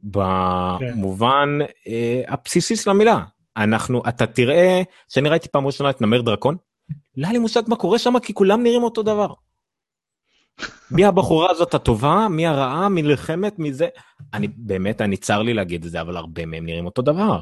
במובן 0.03 1.49
אה, 1.87 2.21
הבסיסי 2.27 2.75
של 2.75 2.89
המילה. 2.89 3.23
אנחנו, 3.57 4.01
אתה 4.07 4.27
תראה, 4.27 4.81
שאני 5.07 5.29
ראיתי 5.29 5.47
פעם 5.47 5.67
ראשונה 5.67 5.89
את 5.89 6.01
נמר 6.01 6.21
דרקון, 6.21 6.57
לא 7.17 7.25
היה 7.25 7.33
לי 7.33 7.39
מושג 7.39 7.61
מה 7.67 7.75
קורה 7.75 7.99
שם, 7.99 8.19
כי 8.19 8.33
כולם 8.33 8.63
נראים 8.63 8.83
אותו 8.83 9.03
דבר. 9.03 9.33
מי 10.91 11.05
הבחורה 11.05 11.51
הזאת 11.51 11.73
הטובה, 11.73 12.27
מי 12.29 12.47
הרעה, 12.47 12.89
מי 12.89 13.01
נלחמת, 13.01 13.59
מי 13.59 13.73
זה. 13.73 13.87
אני 14.33 14.47
באמת, 14.47 15.01
אני 15.01 15.17
צר 15.17 15.41
לי 15.41 15.53
להגיד 15.53 15.85
את 15.85 15.91
זה, 15.91 16.01
אבל 16.01 16.17
הרבה 16.17 16.45
מהם 16.45 16.65
נראים 16.65 16.85
אותו 16.85 17.01
דבר. 17.01 17.41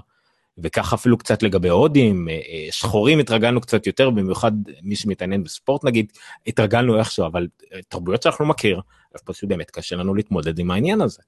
וכך 0.58 0.94
אפילו 0.94 1.18
קצת 1.18 1.44
לגבי 1.44 1.70
הודים, 1.70 2.30
אה, 2.30 2.34
אה, 2.34 2.68
שחורים 2.72 3.20
התרגלנו 3.20 3.62
קצת 3.62 3.88
יותר, 3.88 4.10
במיוחד 4.10 4.52
מי 4.82 4.96
שמתעניין 4.96 5.44
בספורט 5.44 5.84
נגיד, 5.84 6.12
התרגלנו 6.48 7.00
איכשהו, 7.00 7.26
אבל 7.26 7.48
אה, 7.74 7.80
תרבויות 7.88 8.22
שאנחנו 8.22 8.46
מכיר, 8.46 8.82
אז 9.16 9.22
פשוט 9.22 9.50
באמת 9.50 9.72
קשה 9.72 9.96
לנו 9.96 10.16
להתמודד 10.16 10.60
עם 10.60 10.72
העניין 10.72 11.02
הזה. 11.02 11.22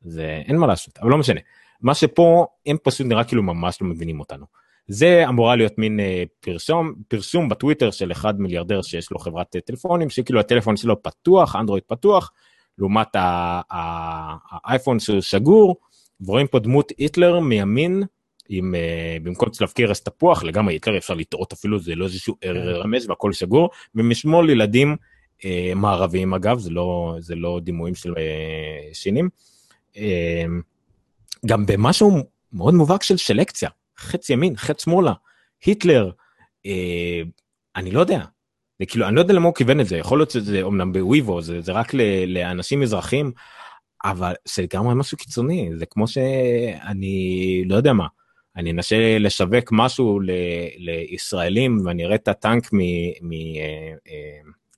זה 0.00 0.42
אין 0.46 0.56
מה 0.56 0.66
לעשות, 0.66 0.98
אבל 0.98 1.10
לא 1.10 1.18
משנה. 1.18 1.40
מה 1.80 1.94
שפה, 1.94 2.46
הם 2.66 2.76
פשוט 2.82 3.06
נראה 3.06 3.24
כאילו 3.24 3.42
ממש 3.42 3.82
לא 3.82 3.88
מבינים 3.88 4.20
אותנו. 4.20 4.46
זה 4.86 5.24
אמורה 5.28 5.56
להיות 5.56 5.78
מין 5.78 6.00
אה, 6.00 6.22
פרסום, 7.08 7.48
בטוויטר 7.48 7.90
של 7.90 8.12
אחד 8.12 8.40
מיליארדר 8.40 8.82
שיש 8.82 9.10
לו 9.10 9.18
חברת 9.18 9.56
טלפונים, 9.64 10.10
שכאילו 10.10 10.40
הטלפון 10.40 10.76
שלו 10.76 11.02
פתוח, 11.02 11.56
אנדרואיד 11.56 11.82
פתוח, 11.86 12.32
לעומת 12.78 13.08
האייפון 13.70 15.00
שהוא 15.00 15.20
סגור, 15.20 15.76
ורואים 16.20 16.46
פה 16.46 16.58
דמות 16.58 16.92
היטלר 16.98 17.40
מימין, 17.40 18.02
עם 18.48 18.74
אה, 18.74 19.16
במקום 19.22 19.50
צלב 19.50 19.68
קרס 19.68 20.00
תפוח, 20.02 20.44
לגמרי 20.44 20.74
היטלר 20.74 20.98
אפשר 20.98 21.14
לטעות 21.14 21.52
אפילו, 21.52 21.78
זה 21.78 21.94
לא 21.94 22.04
איזשהו 22.04 22.34
רמז 22.82 23.08
והכל 23.08 23.32
סגור, 23.32 23.70
ומשמאל 23.94 24.50
ילדים 24.50 24.96
אה, 25.44 25.72
מערביים 25.76 26.34
אגב, 26.34 26.58
זה 26.58 26.70
לא, 26.70 27.16
זה 27.18 27.34
לא 27.34 27.60
דימויים 27.62 27.94
של 27.94 28.14
אה, 28.18 28.94
שינים. 28.94 29.28
אה, 29.96 30.44
גם 31.46 31.66
במשהו 31.66 32.10
מאוד 32.52 32.74
מובהק 32.74 33.02
של 33.02 33.16
סלקציה, 33.16 33.68
חץ 33.98 34.30
ימין, 34.30 34.56
חץ 34.56 34.84
שמאלה, 34.84 35.12
היטלר, 35.64 36.10
אה, 36.66 37.22
אני 37.76 37.90
לא 37.90 38.00
יודע. 38.00 38.24
זה 38.78 38.86
כאילו, 38.86 39.08
אני 39.08 39.16
לא 39.16 39.20
יודע 39.20 39.34
למה 39.34 39.46
הוא 39.46 39.54
כיוון 39.54 39.80
את 39.80 39.86
זה, 39.86 39.96
יכול 39.96 40.18
להיות 40.18 40.30
שזה 40.30 40.62
אומנם 40.62 40.92
בוויבו, 40.92 41.42
זה, 41.42 41.60
זה 41.60 41.72
רק 41.72 41.94
ל, 41.94 42.00
לאנשים 42.26 42.80
מזרחים, 42.80 43.32
אבל 44.04 44.32
זה 44.48 44.62
לגמרי 44.62 44.94
משהו 44.94 45.18
קיצוני, 45.18 45.70
זה 45.76 45.86
כמו 45.86 46.08
שאני 46.08 47.62
לא 47.66 47.76
יודע 47.76 47.92
מה, 47.92 48.06
אני 48.56 48.70
אנסה 48.70 49.18
לשווק 49.20 49.72
משהו 49.72 50.20
ל, 50.20 50.30
לישראלים 50.76 51.78
ואני 51.84 52.04
אראה 52.04 52.14
את 52.14 52.28
הטנק 52.28 52.70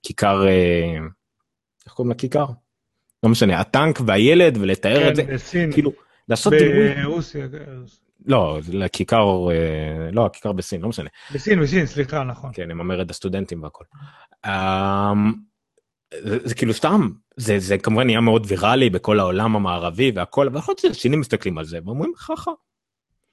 מכיכר, 0.04 0.46
אה, 0.46 0.98
איך 1.86 1.94
קוראים 1.94 2.12
לכיכר? 2.12 2.46
לא 3.22 3.30
משנה, 3.30 3.60
הטנק 3.60 4.00
והילד 4.06 4.58
ולתאר 4.60 5.10
את 5.10 5.16
זה, 5.16 5.24
כן, 5.24 5.34
בסין, 5.34 5.72
כאילו, 5.72 5.92
לעשות 6.28 6.52
דימוי, 6.52 6.94
ברוסיה, 7.04 7.46
לא, 8.26 8.58
לכיכר, 8.68 9.50
אה, 9.50 10.10
לא, 10.12 10.26
הכיכר 10.26 10.52
בסין, 10.52 10.80
לא 10.80 10.88
משנה. 10.88 11.08
בסין, 11.34 11.60
בסין, 11.60 11.86
סליחה, 11.86 12.24
נכון. 12.24 12.50
כן, 12.54 12.70
עם 12.70 12.80
המרד 12.80 13.10
הסטודנטים 13.10 13.62
והכל. 13.62 13.84
אמ, 14.46 15.32
זה, 16.22 16.38
זה 16.44 16.54
כאילו 16.54 16.74
סתם, 16.74 17.08
זה, 17.36 17.58
זה 17.58 17.78
כמובן 17.78 18.06
נהיה 18.06 18.20
מאוד 18.20 18.46
ויראלי 18.48 18.90
בכל 18.90 19.20
העולם 19.20 19.56
המערבי 19.56 20.12
והכל, 20.14 20.46
אבל 20.46 20.58
יכול 20.58 20.72
להיות 20.72 20.78
שהסינים 20.78 21.20
מסתכלים 21.20 21.58
על 21.58 21.64
זה 21.64 21.78
ואומרים 21.84 22.12
חכה. 22.16 22.50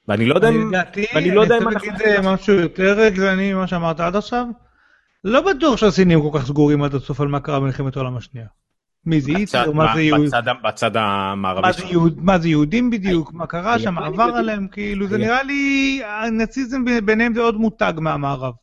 ואני 0.07 0.25
לא 0.25 0.35
יודע 0.35 0.49
אם, 0.49 0.67
לדעתי, 0.69 1.05
ואני 1.15 1.31
לא 1.31 1.41
יודע 1.41 1.57
אם 1.57 1.67
אני 1.67 1.75
אנחנו... 1.75 1.91
רוצה 1.91 2.05
להגיד 2.07 2.29
משהו 2.29 2.53
יותר 2.53 2.99
רגלני 2.99 3.53
ממה 3.53 3.67
שאמרת 3.67 3.99
עד 3.99 4.15
עכשיו. 4.15 4.45
לא 5.23 5.41
בטוח 5.41 5.77
שהסינים 5.77 6.21
כל 6.21 6.39
כך 6.39 6.45
סגורים 6.45 6.83
עד 6.83 6.95
הסוף 6.95 7.21
על 7.21 7.27
מה 7.27 7.39
קרה 7.39 7.59
במלחמת 7.59 7.95
העולם 7.95 8.17
השנייה. 8.17 8.47
מי 9.05 9.21
זה 9.21 9.31
היטלר, 9.37 9.71
מה 9.71 9.93
זה 9.95 10.01
יהוד- 10.01 10.25
בצד, 10.63 10.97
המערבי 10.97 11.67
מה 12.17 12.39
זה 12.39 12.49
יהודים 12.49 12.89
בדיוק, 12.89 13.33
מה 13.33 13.47
קרה 13.47 13.79
שם, 13.79 13.97
עבר. 13.97 14.23
עליהם, 14.23 14.67
כאילו, 14.71 15.07
זה 15.07 15.17
נראה 15.17 15.43
לי, 15.43 16.01
הנאציזם 16.05 16.83
ביניהם 17.05 17.33
זה 17.33 17.41
עוד 17.41 17.55
מותג 17.55 17.93
מהמערב. 17.97 18.53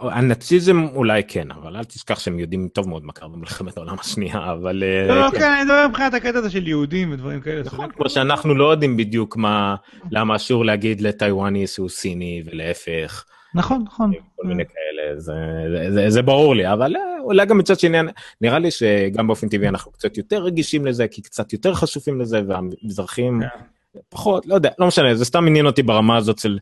הנאציזם 0.00 0.86
אולי 0.94 1.22
כן, 1.28 1.50
אבל 1.50 1.76
אל 1.76 1.84
תשכח 1.84 2.18
שהם 2.18 2.38
יודעים 2.38 2.68
טוב 2.72 2.88
מאוד 2.88 3.04
מה 3.04 3.12
קרה 3.12 3.28
במלחמת 3.28 3.76
העולם 3.76 3.96
השנייה, 4.00 4.52
אבל... 4.52 4.82
אה, 4.82 5.14
לא, 5.14 5.30
כן. 5.30 5.38
כן, 5.38 5.50
אני 5.50 5.64
מדבר 5.64 5.88
מבחינת 5.88 6.14
הקטע 6.14 6.38
הזה 6.38 6.50
של 6.50 6.68
יהודים 6.68 7.12
ודברים 7.12 7.40
כאלה. 7.40 7.62
נכון, 7.64 7.90
כמו 7.90 8.08
שאנחנו 8.08 8.54
לא 8.54 8.70
יודעים 8.70 8.96
בדיוק 8.96 9.36
מה, 9.36 9.74
למה 10.10 10.36
אסור 10.36 10.64
להגיד 10.64 11.00
לטיוואני 11.00 11.66
שהוא 11.66 11.88
סיני 11.88 12.42
ולהפך. 12.46 13.24
נכון, 13.54 13.82
נכון. 13.86 14.12
כל 14.36 14.46
מיני 14.46 14.64
כאלה, 14.64 15.20
זה, 15.20 15.32
זה, 15.76 15.92
זה, 15.92 16.10
זה 16.10 16.22
ברור 16.22 16.54
לי, 16.54 16.72
אבל 16.72 16.96
אה, 16.96 17.02
אולי 17.20 17.46
גם 17.46 17.58
מצד 17.58 17.78
שני, 17.78 17.98
נראה 18.40 18.58
לי 18.58 18.70
שגם 18.70 19.26
באופן 19.26 19.48
טבעי 19.48 19.68
אנחנו 19.68 19.92
קצת 19.92 20.16
יותר 20.16 20.42
רגישים 20.42 20.86
לזה, 20.86 21.08
כי 21.08 21.22
קצת 21.22 21.52
יותר 21.52 21.74
חשופים 21.74 22.20
לזה, 22.20 22.42
והמזרחים 22.48 23.40
כן. 23.40 24.00
פחות, 24.08 24.46
לא 24.46 24.54
יודע, 24.54 24.70
לא 24.78 24.86
משנה, 24.86 25.14
זה 25.14 25.24
סתם 25.24 25.46
עניין 25.46 25.66
אותי 25.66 25.82
ברמה 25.82 26.16
הזאת 26.16 26.38
של, 26.38 26.58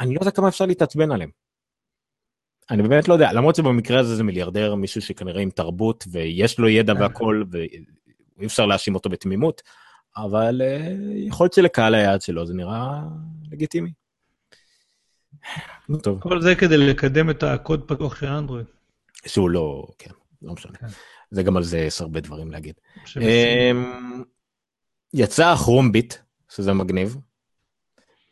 אני 0.00 0.14
לא 0.14 0.20
יודע 0.20 0.30
כמה 0.30 0.48
אפשר 0.48 0.66
להתעצבן 0.66 1.12
עליהם. 1.12 1.41
אני 2.70 2.82
באמת 2.82 3.08
לא 3.08 3.14
יודע, 3.14 3.32
למרות 3.32 3.56
שבמקרה 3.56 4.00
הזה 4.00 4.16
זה 4.16 4.24
מיליארדר, 4.24 4.74
מישהו 4.74 5.02
שכנראה 5.02 5.42
עם 5.42 5.50
תרבות 5.50 6.04
ויש 6.10 6.58
לו 6.58 6.68
ידע 6.68 6.94
כן. 6.94 7.00
והכל, 7.00 7.44
ואי 7.50 8.46
אפשר 8.46 8.66
להאשים 8.66 8.94
אותו 8.94 9.10
בתמימות, 9.10 9.62
אבל 10.16 10.62
אה, 10.64 10.94
יכול 11.26 11.44
להיות 11.44 11.52
שלקהל 11.52 11.94
היעד 11.94 12.22
שלו 12.22 12.46
זה 12.46 12.54
נראה 12.54 13.00
לגיטימי. 13.52 13.92
טוב. 16.02 16.20
כל 16.20 16.40
זה 16.40 16.54
כדי 16.54 16.76
לקדם 16.76 17.30
את 17.30 17.42
הקוד 17.42 17.88
פתוח 17.88 18.16
של 18.16 18.26
אנדרואיד. 18.26 18.66
שהוא 19.26 19.50
לא, 19.50 19.86
כן, 19.98 20.10
לא 20.42 20.52
משנה. 20.52 20.72
כן. 20.72 20.86
זה 21.30 21.42
גם 21.42 21.56
על 21.56 21.62
זה 21.62 21.78
יש 21.78 22.00
הרבה 22.00 22.20
דברים 22.20 22.50
להגיד. 22.50 22.74
אמ, 23.20 24.24
יצא 25.14 25.54
כרומביט, 25.54 26.14
שזה 26.48 26.72
מגניב. 26.72 27.16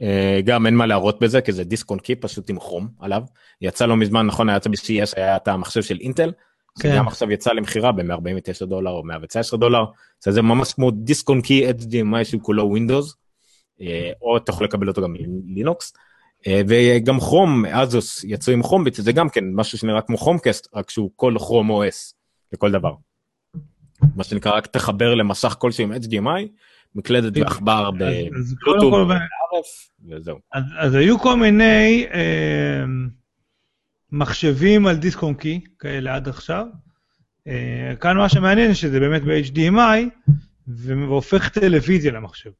אה, 0.03 0.41
גם 0.45 0.67
אין 0.67 0.75
מה 0.75 0.87
להראות 0.87 1.21
בזה, 1.21 1.41
כי 1.41 1.53
זה 1.53 1.65
דיסק 1.65 1.91
און 1.91 1.99
קי 1.99 2.15
פשוט 2.15 2.51
עם 2.51 2.59
כרום 2.59 2.89
עליו. 3.01 3.23
יצא 3.61 3.87
לא 3.87 3.97
מזמן, 3.97 4.27
נכון, 4.27 4.49
היה 4.49 4.57
יצא 4.57 4.71
ב-CS, 4.71 5.13
היה 5.17 5.37
את 5.37 5.49
המחשב 5.49 5.83
של 5.83 5.99
אינטל. 6.01 6.33
כן. 6.81 6.93
שגם 6.93 7.09
עכשיו 7.09 7.31
יצא 7.31 7.53
למכירה 7.53 7.93
ב-149 7.93 8.67
דולר 8.67 8.91
או 8.91 9.05
119 9.05 9.59
דולר. 9.61 9.85
זה 10.21 10.33
זה 10.33 10.43
ממש 10.43 10.73
כמו 10.73 10.91
disk 10.91 11.29
on 11.29 11.41
key 11.41 11.71
HDMI 11.71 12.25
שהוא 12.25 12.43
כולו 12.43 12.69
Windows. 12.69 13.17
אה, 13.81 14.11
או 14.23 14.37
אתה 14.37 14.51
יכול 14.51 14.67
לקבל 14.67 14.89
אותו 14.89 15.03
גם 15.03 15.15
לינוקס. 15.47 15.93
אה, 16.47 16.61
וגם 16.69 17.21
Chrome, 17.21 17.67
אזוס 17.67 18.25
יצאו 18.25 18.53
עם 18.53 18.63
Chrome, 18.63 18.85
זה 18.93 19.13
גם 19.13 19.29
כן 19.29 19.45
משהו 19.55 19.79
שנראה 19.79 20.01
כמו 20.01 20.19
Chromecast, 20.19 20.69
רק 20.75 20.91
שהוא 20.91 21.11
כל 21.17 21.35
Chrome 21.39 21.71
OS 21.71 22.15
לכל 22.53 22.71
דבר. 22.71 22.93
מה 24.17 24.25
שנקרא, 24.25 24.57
רק 24.57 24.67
תחבר 24.67 25.15
למסך 25.15 25.57
כלשהו 25.59 25.85
עם 25.85 25.93
HDMI, 25.93 26.49
מקלדת 26.95 27.37
ועכבר 27.37 27.91
בלוטוב, 27.91 29.11
וזהו. 30.09 30.39
אז, 30.53 30.65
אז 30.79 30.95
היו 30.95 31.19
כל 31.19 31.37
מיני 31.37 32.07
אה, 32.15 32.85
מחשבים 34.13 34.87
על 34.87 34.97
disk 34.97 35.23
on 35.23 35.35
key 35.35 35.61
כאלה 35.79 36.15
עד 36.15 36.29
עכשיו. 36.29 36.67
אה, 37.47 37.95
כאן 38.01 38.17
מה 38.17 38.29
שמעניין 38.29 38.75
שזה 38.75 39.01
באמת 39.01 39.23
ב-HDMI, 39.23 40.29
והופך 40.67 41.49
טלוויזיה 41.49 42.13
למחשב. 42.13 42.51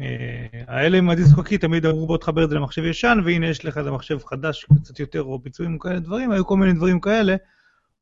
אה, 0.00 0.46
האלה 0.66 0.98
עם 0.98 1.10
הדיסק 1.10 1.36
און 1.36 1.44
קי 1.44 1.58
תמיד 1.58 1.86
אמרו 1.86 2.06
בוא 2.06 2.18
תחבר 2.18 2.44
את 2.44 2.50
זה 2.50 2.56
למחשב 2.56 2.84
ישן, 2.84 3.18
והנה 3.24 3.48
יש 3.48 3.64
לך 3.64 3.78
איזה 3.78 3.90
מחשב 3.90 4.18
חדש 4.24 4.66
קצת 4.82 5.00
יותר, 5.00 5.22
או 5.22 5.38
ביצועים 5.38 5.78
כאלה 5.78 6.00
דברים, 6.00 6.30
היו 6.30 6.46
כל 6.46 6.56
מיני 6.56 6.72
דברים 6.72 7.00
כאלה. 7.00 7.36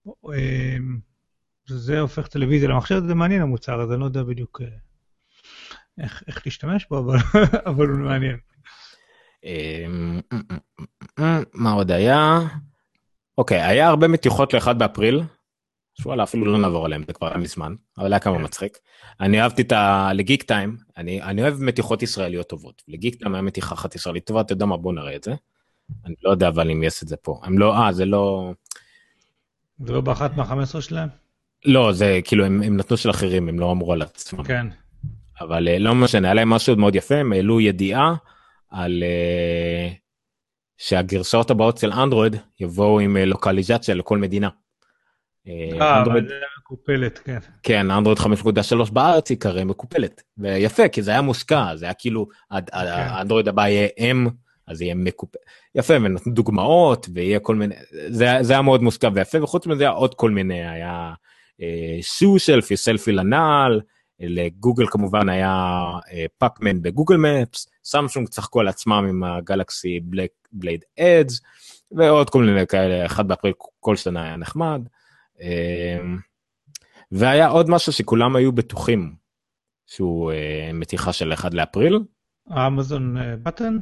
אה, 0.09 0.77
זה 1.69 2.01
הופך 2.01 2.29
טלוויזיה 2.29 2.69
למחשב, 2.69 3.03
זה 3.07 3.15
מעניין 3.15 3.43
המוצר 3.43 3.81
הזה, 3.81 3.93
אני 3.93 4.01
לא 4.01 4.05
יודע 4.05 4.23
בדיוק 4.23 4.61
אה, 4.61 4.67
איך, 6.01 6.23
איך 6.27 6.43
להשתמש 6.47 6.87
בו, 6.91 6.99
אבל, 6.99 7.17
אבל 7.71 7.89
הוא 7.89 7.99
מעניין. 7.99 8.37
אמ, 9.45 10.21
מה 11.55 11.73
עוד 11.73 11.91
היה? 11.91 12.41
אוקיי, 13.39 13.63
היה 13.63 13.89
הרבה 13.89 14.09
מתיחות 14.09 14.55
ל-1 14.55 14.73
באפריל, 14.73 15.23
שוואלה 16.01 16.23
אפילו 16.23 16.47
לא 16.47 16.59
נעבור 16.59 16.87
עליהם, 16.87 17.03
זה 17.07 17.13
כבר 17.13 17.29
היה 17.29 17.37
מזמן, 17.37 17.75
אבל 17.99 18.13
היה 18.13 18.21
כמה 18.21 18.39
כן. 18.39 18.45
מצחיק. 18.45 18.79
אני 19.21 19.43
אהבתי 19.43 19.63
את 19.63 19.73
ה... 19.73 20.11
לגיק 20.15 20.43
טיים, 20.43 20.77
אני, 20.97 21.23
אני 21.23 21.43
אוהב 21.43 21.63
מתיחות 21.63 22.03
ישראליות 22.03 22.49
טובות. 22.49 22.83
לגיק 22.89 23.15
טיים 23.15 23.35
היה 23.35 23.43
מתיחה 23.43 23.75
אחת 23.75 23.95
ישראלית 23.95 24.27
טובה, 24.27 24.41
אתה 24.41 24.53
יודע 24.53 24.67
מה, 24.67 24.77
בוא 24.77 24.93
נראה 24.93 25.17
את 25.17 25.25
זה. 25.25 25.35
אני 26.07 26.15
לא 26.23 26.31
יודע 26.31 26.49
אבל 26.49 26.71
אם 26.71 26.83
יש 26.83 27.03
את 27.03 27.09
זה 27.09 27.17
פה. 27.17 27.41
הם 27.43 27.59
לא, 27.59 27.77
אה, 27.77 27.93
זה 27.93 28.05
לא... 28.05 28.53
זה 29.79 29.93
לא 29.93 30.01
באחת 30.01 30.37
מה-15 30.37 30.81
שלהם? 30.81 31.09
לא, 31.65 31.93
זה 31.93 32.21
כאילו, 32.25 32.45
הם, 32.45 32.63
הם 32.63 32.77
נתנו 32.77 32.97
של 32.97 33.11
אחרים, 33.11 33.49
הם 33.49 33.59
לא 33.59 33.71
אמרו 33.71 33.93
על 33.93 34.03
עצמם. 34.03 34.45
כן. 34.45 34.67
אבל 35.41 35.69
אה, 35.69 35.79
לא 35.79 35.95
משנה, 35.95 36.29
היה 36.29 36.35
להם 36.35 36.51
משהו 36.51 36.77
מאוד 36.77 36.95
יפה, 36.95 37.15
הם 37.15 37.33
העלו 37.33 37.61
ידיעה 37.61 38.15
על 38.71 39.03
uh, 39.03 39.95
שהגרסאות 40.79 41.51
הבאות 41.51 41.79
של 41.79 41.93
אנדרואיד 41.93 42.37
יבואו 42.61 43.01
עם 43.01 43.17
uh, 43.17 43.21
לוקליזציה 43.21 43.95
לכל 43.95 44.19
מדינה. 44.19 44.49
אה, 45.49 45.99
אנדרואיד 45.99 46.25
מקופלת, 46.59 47.19
כן. 47.19 47.39
כן, 47.63 47.91
אנדרואיד 47.91 48.19
5.3 48.19 48.93
בארץ 48.93 49.31
ייקרא 49.31 49.65
מקופלת. 49.65 50.23
ויפה, 50.39 50.89
כי 50.89 51.03
זה 51.03 51.11
היה 51.11 51.23
מושקע, 51.23 51.77
זה 51.77 51.85
היה 51.85 51.95
כאילו, 51.95 52.29
כן. 52.51 52.57
האנדרואיד 52.73 53.49
הבא 53.49 53.69
יהיה 53.69 53.89
M, 53.99 54.31
אז 54.67 54.83
יהיה 54.83 54.95
מקופל. 54.95 55.39
יפה, 55.75 55.95
ונתנו 55.95 56.33
דוגמאות, 56.33 57.07
ויהיה 57.15 57.41
כל 57.41 57.57
מיני, 57.57 57.75
זה, 58.09 58.27
זה 58.41 58.53
היה 58.53 58.63
מאוד 58.63 58.83
מושקע 58.83 59.09
ויפה, 59.15 59.43
וחוץ 59.43 59.67
מזה 59.67 59.83
היה 59.83 59.91
עוד 59.91 60.15
כל 60.15 60.31
מיני, 60.31 60.69
היה 60.69 61.13
שו 62.03 62.39
סלפי, 62.39 62.77
סלפי 62.77 63.13
לנעל, 63.13 63.81
לגוגל 64.23 64.87
כמובן 64.87 65.29
היה 65.29 65.85
Pac-Man 66.39 66.77
אה, 66.77 66.81
ב 66.83 66.88
Google 66.88 67.17
Maps, 67.17 67.69
סמסונג 67.85 68.29
צחקו 68.29 68.61
על 68.61 68.69
עצמם 68.69 69.07
עם 69.09 69.25
ה 69.25 69.36
Galaxy 69.36 70.01
Blade 70.53 70.85
Edge, 71.01 71.41
ועוד 71.93 72.31
כל 72.31 72.45
מיני 72.45 72.67
כאלה, 72.67 73.07
אחד 73.07 73.29
באפריל 73.29 73.55
כל 73.81 73.97
שנה 73.97 74.25
היה 74.25 74.37
נחמד. 74.37 74.83
אמ, 75.41 76.19
והיה 77.13 77.49
עוד 77.49 77.71
משהו 77.71 77.93
שכולם 77.93 78.37
היו 78.37 78.53
בטוחים 78.53 79.15
שהוא 79.87 80.33
אה, 80.33 80.71
מתיחה 80.75 81.13
של 81.13 81.33
1 81.33 81.55
לאפריל. 81.55 81.99
Amazon 82.67 83.17
Button? 83.43 83.79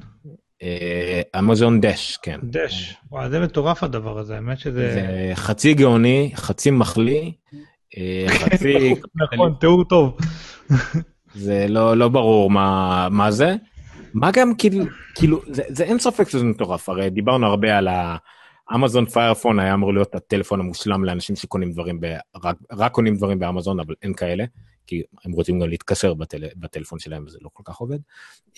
Amazon 1.38 1.80
Dash, 1.80 2.16
כן. 2.16 2.40
Dash, 2.42 2.96
וואי 3.10 3.30
זה 3.30 3.40
מטורף 3.40 3.82
הדבר 3.82 4.18
הזה, 4.18 4.34
האמת 4.34 4.58
שזה... 4.58 4.92
זה 4.94 5.32
חצי 5.34 5.74
גאוני, 5.74 6.32
חצי 6.34 6.70
מחליא, 6.70 7.32
אה, 7.54 7.58
חצי... 8.28 8.94
נכון, 9.22 9.54
תיאור 9.60 9.84
טוב. 9.84 10.16
זה 11.34 11.66
לא, 11.68 11.96
לא 11.96 12.08
ברור 12.08 12.50
מה, 12.50 13.08
מה 13.10 13.30
זה. 13.30 13.54
מה 14.14 14.30
גם 14.32 14.54
כאילו, 14.58 14.84
כאילו 15.14 15.40
זה, 15.46 15.62
זה 15.68 15.84
אין 15.84 15.98
ספק 15.98 16.28
שזה 16.28 16.44
מטורף, 16.44 16.88
הרי 16.88 17.10
דיברנו 17.10 17.46
הרבה 17.46 17.78
על 17.78 17.88
ה... 17.88 18.16
אמזון 18.74 19.06
פיירפון 19.06 19.58
היה 19.58 19.74
אמור 19.74 19.94
להיות 19.94 20.14
הטלפון 20.14 20.60
המושלם 20.60 21.04
לאנשים 21.04 21.36
שקונים 21.36 21.72
דברים, 21.72 22.00
ב... 22.00 22.06
רק, 22.44 22.56
רק 22.72 22.92
קונים 22.92 23.16
דברים 23.16 23.38
באמזון, 23.38 23.80
אבל 23.80 23.94
אין 24.02 24.14
כאלה, 24.14 24.44
כי 24.90 25.02
הם 25.24 25.32
רוצים 25.32 25.60
גם 25.60 25.68
להתקשר 25.68 26.14
בטל... 26.14 26.44
בטלפון 26.56 26.98
שלהם 26.98 27.24
וזה 27.26 27.38
לא 27.40 27.50
כל 27.52 27.62
כך 27.66 27.76
עובד. 27.76 27.98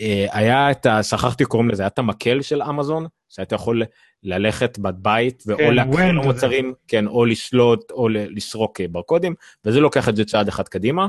אה, 0.00 0.26
היה 0.30 0.70
את 0.70 0.86
ה... 0.86 1.02
שכחתי 1.02 1.44
קוראים 1.44 1.70
לזה, 1.70 1.82
היה 1.82 1.86
את 1.86 1.98
המקל 1.98 2.42
של 2.42 2.62
אמזון, 2.62 3.06
שהיית 3.28 3.52
יכול 3.52 3.82
ללכת 4.22 4.78
בבית, 4.78 5.42
ואו 5.46 5.58
כן, 5.58 5.74
להקריא 5.74 6.12
מוצרים, 6.12 6.74
כן, 6.88 7.06
או 7.06 7.24
לשלוט, 7.24 7.90
או 7.90 8.08
לסרוק 8.08 8.80
אה, 8.80 8.88
ברקודים, 8.88 9.34
וזה 9.64 9.80
לוקח 9.80 10.08
את 10.08 10.16
זה 10.16 10.24
צעד 10.24 10.48
אחד 10.48 10.68
קדימה. 10.68 11.08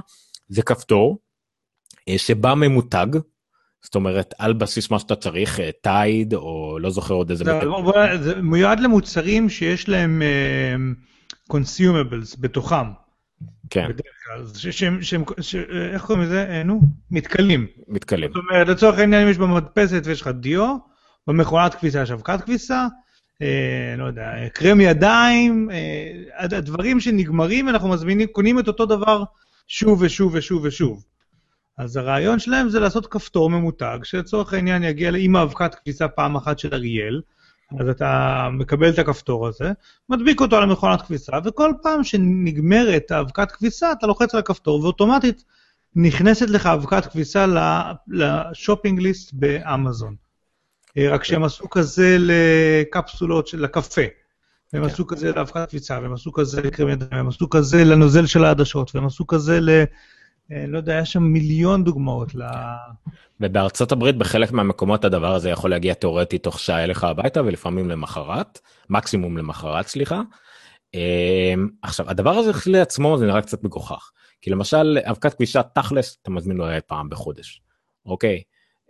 זה 0.49 0.61
כפתור, 0.61 1.17
אה, 2.09 2.17
שבא 2.17 2.53
ממותג, 2.53 3.07
זאת 3.81 3.95
אומרת, 3.95 4.33
על 4.39 4.53
בסיס 4.53 4.91
מה 4.91 4.99
שאתה 4.99 5.15
צריך, 5.15 5.59
Tide, 5.81 6.33
או 6.33 6.77
לא 6.81 6.89
זוכר 6.89 7.13
עוד 7.13 7.31
איזה... 7.31 7.43
זה 8.21 8.41
מיועד 8.41 8.79
למוצרים 8.79 9.49
שיש 9.49 9.89
להם 9.89 10.21
consumables 11.47 12.35
בתוכם. 12.39 12.85
כן. 13.69 13.87
איך 15.93 16.05
קוראים 16.05 16.23
לזה? 16.23 16.61
נו, 16.65 16.81
מתכלים. 17.11 17.67
מתכלים. 17.87 18.29
זאת 18.33 18.43
אומרת, 18.49 18.67
לצורך 18.67 18.99
העניין, 18.99 19.23
אם 19.23 19.29
יש 19.31 19.37
במדפסת 19.37 20.01
ויש 20.05 20.21
לך 20.21 20.27
דיו, 20.27 20.77
במכונת 21.27 21.75
כביסה 21.75 22.01
יש 22.01 22.11
אבקת 22.11 22.41
כביסה, 22.41 22.87
אה, 23.41 23.95
לא 23.97 24.05
יודע, 24.05 24.31
קרם 24.53 24.81
ידיים, 24.81 25.69
אה, 25.71 26.57
הדברים 26.57 26.99
שנגמרים, 26.99 27.69
אנחנו 27.69 27.89
מזמינים, 27.89 28.27
קונים 28.27 28.59
את 28.59 28.67
אותו 28.67 28.85
דבר 28.85 29.23
שוב 29.67 30.01
ושוב 30.01 30.33
ושוב 30.35 30.63
ושוב. 30.63 31.03
אז 31.77 31.97
הרעיון 31.97 32.39
שלהם 32.39 32.69
זה 32.69 32.79
לעשות 32.79 33.07
כפתור 33.07 33.49
ממותג, 33.49 33.99
שלצורך 34.03 34.53
העניין 34.53 34.83
יגיע 34.83 35.11
עם 35.17 35.35
האבקת 35.35 35.75
כביסה 35.75 36.07
פעם 36.07 36.35
אחת 36.35 36.59
של 36.59 36.73
אריאל, 36.73 37.21
אז 37.79 37.89
אתה 37.89 38.49
מקבל 38.51 38.89
את 38.89 38.99
הכפתור 38.99 39.47
הזה, 39.47 39.71
מדביק 40.09 40.41
אותו 40.41 40.55
על 40.57 40.63
המכונת 40.63 41.01
כביסה, 41.01 41.37
וכל 41.45 41.73
פעם 41.81 42.03
שנגמרת 42.03 43.11
האבקת 43.11 43.51
כביסה, 43.51 43.91
אתה 43.91 44.07
לוחץ 44.07 44.33
על 44.33 44.39
הכפתור, 44.39 44.83
ואוטומטית 44.83 45.43
נכנסת 45.95 46.49
לך 46.49 46.65
אבקת 46.65 47.05
כביסה 47.05 47.45
לשופינג 48.07 48.99
ליסט 48.99 49.33
באמזון. 49.33 50.15
אה, 50.97 51.09
רק 51.09 51.23
שהם 51.23 51.43
עשו 51.43 51.69
כזה 51.69 52.17
לקפסולות 52.19 53.47
של 53.47 53.65
הקפה. 53.65 54.01
והם 54.73 54.83
עשו 54.83 55.07
כזה 55.07 55.31
לאבקת 55.31 55.67
קפיצה, 55.67 55.99
והם 56.01 56.13
עשו 56.13 56.31
כזה 56.31 56.61
לקרם 56.61 56.89
ידיים, 56.89 57.11
והם 57.11 57.27
עשו 57.27 57.49
כזה 57.49 57.83
לנוזל 57.83 58.25
של 58.25 58.45
העדשות, 58.45 58.95
והם 58.95 59.05
עשו 59.05 59.27
כזה 59.27 59.59
ל... 59.61 59.83
לא 60.49 60.77
יודע, 60.77 60.93
היה 60.93 61.05
שם 61.05 61.23
מיליון 61.23 61.83
דוגמאות 61.83 62.35
ל... 62.35 62.43
ובארצות 63.39 63.91
הברית 63.91 64.17
בחלק 64.17 64.51
מהמקומות 64.51 65.05
הדבר 65.05 65.35
הזה 65.35 65.49
יכול 65.49 65.69
להגיע 65.69 65.93
תאורטית 65.93 66.43
תוך 66.43 66.59
שעה 66.59 66.83
אליך 66.83 67.03
הביתה 67.03 67.41
ולפעמים 67.41 67.89
למחרת, 67.89 68.59
מקסימום 68.89 69.37
למחרת 69.37 69.87
סליחה. 69.87 70.21
אה, 70.95 71.53
עכשיו 71.81 72.09
הדבר 72.09 72.31
הזה 72.31 72.51
לעצמו 72.67 73.17
זה 73.17 73.25
נראה 73.25 73.41
קצת 73.41 73.63
מגוחך, 73.63 74.11
כי 74.41 74.49
למשל 74.49 74.97
אבקת 75.03 75.33
כבישה 75.33 75.63
תכלס 75.63 76.17
אתה 76.21 76.31
מזמין 76.31 76.57
לו 76.57 76.65
פעם 76.87 77.09
בחודש, 77.09 77.61
אוקיי? 78.05 78.41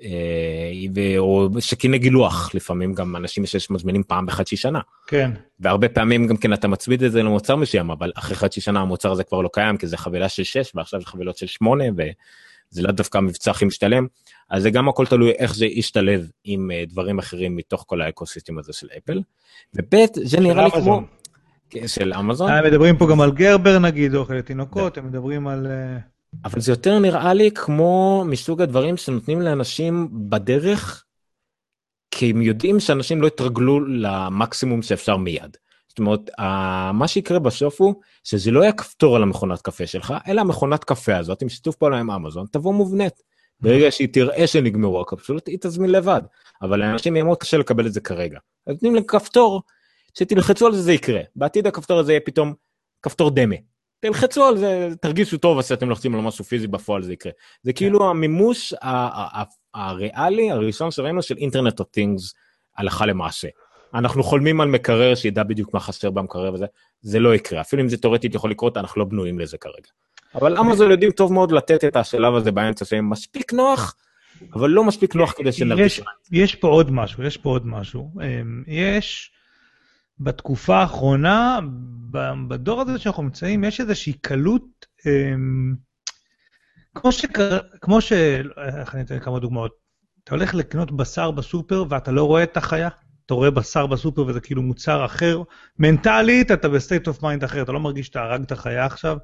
אה, 0.03 1.17
או 1.17 1.49
שקיני 1.59 1.99
גילוח 1.99 2.55
לפעמים 2.55 2.93
גם 2.93 3.15
אנשים 3.15 3.45
שמזמינים 3.45 4.03
פעם 4.03 4.25
בחצי 4.25 4.57
שנה. 4.57 4.79
כן. 5.07 5.31
והרבה 5.59 5.89
פעמים 5.89 6.27
גם 6.27 6.37
כן 6.37 6.53
אתה 6.53 6.67
מצמיד 6.67 7.03
את 7.03 7.11
זה 7.11 7.23
למוצר 7.23 7.55
מסוים 7.55 7.91
אבל 7.91 8.11
אחרי 8.15 8.35
חצי 8.35 8.61
שנה 8.61 8.79
המוצר 8.79 9.11
הזה 9.11 9.23
כבר 9.23 9.41
לא 9.41 9.49
קיים 9.53 9.77
כי 9.77 9.87
זה 9.87 9.97
חבילה 9.97 10.29
של 10.29 10.43
6 10.43 10.71
ועכשיו 10.75 10.99
זה 10.99 11.05
חבילות 11.05 11.37
של 11.37 11.47
8 11.47 11.83
וזה 11.97 12.81
לא 12.81 12.91
דווקא 12.91 13.17
מבצע 13.17 13.51
הכי 13.51 13.65
משתלם. 13.65 14.07
אז 14.49 14.63
זה 14.63 14.69
גם 14.69 14.89
הכל 14.89 15.05
תלוי 15.05 15.31
איך 15.31 15.55
זה 15.55 15.65
ישתלב 15.65 16.29
עם 16.43 16.71
אה, 16.71 16.83
דברים 16.87 17.19
אחרים 17.19 17.55
מתוך 17.55 17.83
כל 17.87 18.01
האקוסיסטם 18.01 18.57
הזה 18.57 18.73
של 18.73 18.87
אפל. 18.97 19.21
וב' 19.75 20.05
זה 20.23 20.39
נראה 20.39 20.65
לי 20.65 20.71
כמו... 20.71 21.01
כן, 21.69 21.87
של 21.87 22.13
אמזון. 22.13 22.51
הם 22.51 22.65
מדברים 22.65 22.97
פה 22.97 23.07
גם 23.09 23.21
על 23.21 23.31
גרבר 23.31 23.79
נגיד 23.79 24.15
אוכל 24.15 24.33
לתינוקות 24.33 24.97
הם 24.97 25.07
מדברים 25.07 25.47
על. 25.47 25.67
אבל 26.45 26.61
זה 26.61 26.71
יותר 26.71 26.99
נראה 26.99 27.33
לי 27.33 27.51
כמו 27.51 28.23
מסוג 28.27 28.61
הדברים 28.61 28.97
שנותנים 28.97 29.41
לאנשים 29.41 30.09
בדרך, 30.29 31.05
כי 32.11 32.29
הם 32.29 32.41
יודעים 32.41 32.79
שאנשים 32.79 33.21
לא 33.21 33.27
יתרגלו 33.27 33.79
למקסימום 33.85 34.81
שאפשר 34.81 35.17
מיד. 35.17 35.57
זאת 35.87 35.99
אומרת, 35.99 36.29
מה 36.93 37.07
שיקרה 37.07 37.39
בסוף 37.39 37.81
הוא 37.81 37.95
שזה 38.23 38.51
לא 38.51 38.61
יהיה 38.61 38.71
כפתור 38.71 39.15
על 39.15 39.23
המכונת 39.23 39.61
קפה 39.61 39.87
שלך, 39.87 40.13
אלא 40.27 40.41
המכונת 40.41 40.83
קפה 40.83 41.17
הזאת 41.17 41.41
עם 41.41 41.49
שיתוף 41.49 41.75
פעולה 41.75 41.99
עם 41.99 42.11
אמזון 42.11 42.45
תבוא 42.51 42.73
מובנית. 42.73 43.13
ברגע 43.59 43.91
שהיא 43.91 44.07
תראה 44.13 44.47
שנגמרו 44.47 45.01
הקפסולות 45.01 45.47
היא 45.47 45.57
תזמין 45.61 45.91
לבד, 45.91 46.21
אבל 46.61 46.79
לאנשים 46.79 47.15
יהיה 47.15 47.23
מאוד 47.23 47.37
קשה 47.37 47.57
לקבל 47.57 47.87
את 47.87 47.93
זה 47.93 48.01
כרגע. 48.01 48.39
נותנים 48.67 48.95
לכפתור 48.95 49.61
שתלחצו 50.17 50.67
על 50.67 50.75
זה 50.75 50.81
זה 50.81 50.93
יקרה, 50.93 51.21
בעתיד 51.35 51.67
הכפתור 51.67 51.99
הזה 51.99 52.11
יהיה 52.11 52.19
פתאום 52.25 52.53
כפתור 53.01 53.29
דמה. 53.29 53.55
תלחצו 54.07 54.45
על 54.45 54.57
זה, 54.57 54.89
תרגישו 55.01 55.37
טוב 55.37 55.57
אז 55.57 55.67
שאתם 55.67 55.89
לוחצים 55.89 56.15
על 56.15 56.21
משהו 56.21 56.45
פיזי 56.45 56.67
בפועל 56.67 57.03
זה 57.03 57.13
יקרה. 57.13 57.31
זה 57.63 57.73
כן. 57.73 57.77
כאילו 57.77 58.09
המימוש 58.09 58.73
הריאלי 59.73 60.51
הראשון 60.51 60.91
שראינו 60.91 61.21
של 61.21 61.37
אינטרנט 61.37 61.79
אוף 61.79 61.87
טינגס 61.89 62.33
הלכה 62.77 63.05
למעשה. 63.05 63.47
אנחנו 63.93 64.23
חולמים 64.23 64.61
על 64.61 64.67
מקרר 64.67 65.15
שידע 65.15 65.43
בדיוק 65.43 65.73
מה 65.73 65.79
חסר 65.79 66.09
במקרר 66.09 66.53
וזה, 66.53 66.65
זה 67.01 67.19
לא 67.19 67.35
יקרה, 67.35 67.61
אפילו 67.61 67.81
אם 67.81 67.89
זה 67.89 67.97
תאורטית 67.97 68.35
יכול 68.35 68.51
לקרות, 68.51 68.77
אנחנו 68.77 68.99
לא 68.99 69.05
בנויים 69.05 69.39
לזה 69.39 69.57
כרגע. 69.57 69.89
אבל 70.35 70.57
אמזון 70.57 70.91
יודעים 70.91 71.11
טוב 71.11 71.33
מאוד 71.33 71.51
לתת 71.51 71.83
את 71.83 71.95
השלב 71.95 72.35
הזה 72.35 72.51
באמצע 72.51 72.85
שהם 72.85 73.09
מספיק 73.09 73.53
נוח, 73.53 73.95
אבל 74.53 74.69
לא 74.69 74.83
מספיק 74.83 75.15
נוח 75.15 75.33
כדי 75.37 75.51
שנרגיש. 75.51 75.99
יש, 75.99 76.05
יש 76.31 76.55
פה 76.55 76.67
עוד 76.67 76.91
משהו, 76.91 77.23
יש 77.23 77.37
פה 77.37 77.49
עוד 77.49 77.67
משהו. 77.67 78.09
אמ, 78.21 78.63
יש, 78.67 79.31
בתקופה 80.19 80.75
האחרונה, 80.75 81.59
בדור 82.47 82.81
הזה 82.81 82.99
שאנחנו 82.99 83.23
נמצאים, 83.23 83.63
יש 83.63 83.81
איזושהי 83.81 84.13
קלות, 84.13 84.85
אמ, 85.05 85.75
כמו 86.95 87.11
ש... 87.11 87.25
כמו 87.81 88.01
ש... 88.01 88.13
איך 88.79 88.95
אני 88.95 89.01
אתן 89.01 89.19
כמה 89.19 89.39
דוגמאות? 89.39 89.71
אתה 90.23 90.35
הולך 90.35 90.55
לקנות 90.55 90.91
בשר 90.91 91.31
בסופר 91.31 91.83
ואתה 91.89 92.11
לא 92.11 92.23
רואה 92.23 92.43
את 92.43 92.57
החיה? 92.57 92.89
אתה 93.25 93.33
רואה 93.33 93.51
בשר 93.51 93.87
בסופר 93.87 94.25
וזה 94.25 94.39
כאילו 94.39 94.61
מוצר 94.61 95.05
אחר, 95.05 95.41
מנטלית 95.79 96.51
אתה 96.51 96.69
ב 96.69 96.76
state 96.76 97.07
of 97.07 97.23
mind 97.23 97.43
אחר, 97.43 97.61
אתה 97.61 97.71
לא 97.71 97.79
מרגיש 97.79 98.07
שאתה 98.07 98.21
הרגת 98.21 98.53
חיה 98.53 98.85
עכשיו, 98.85 99.17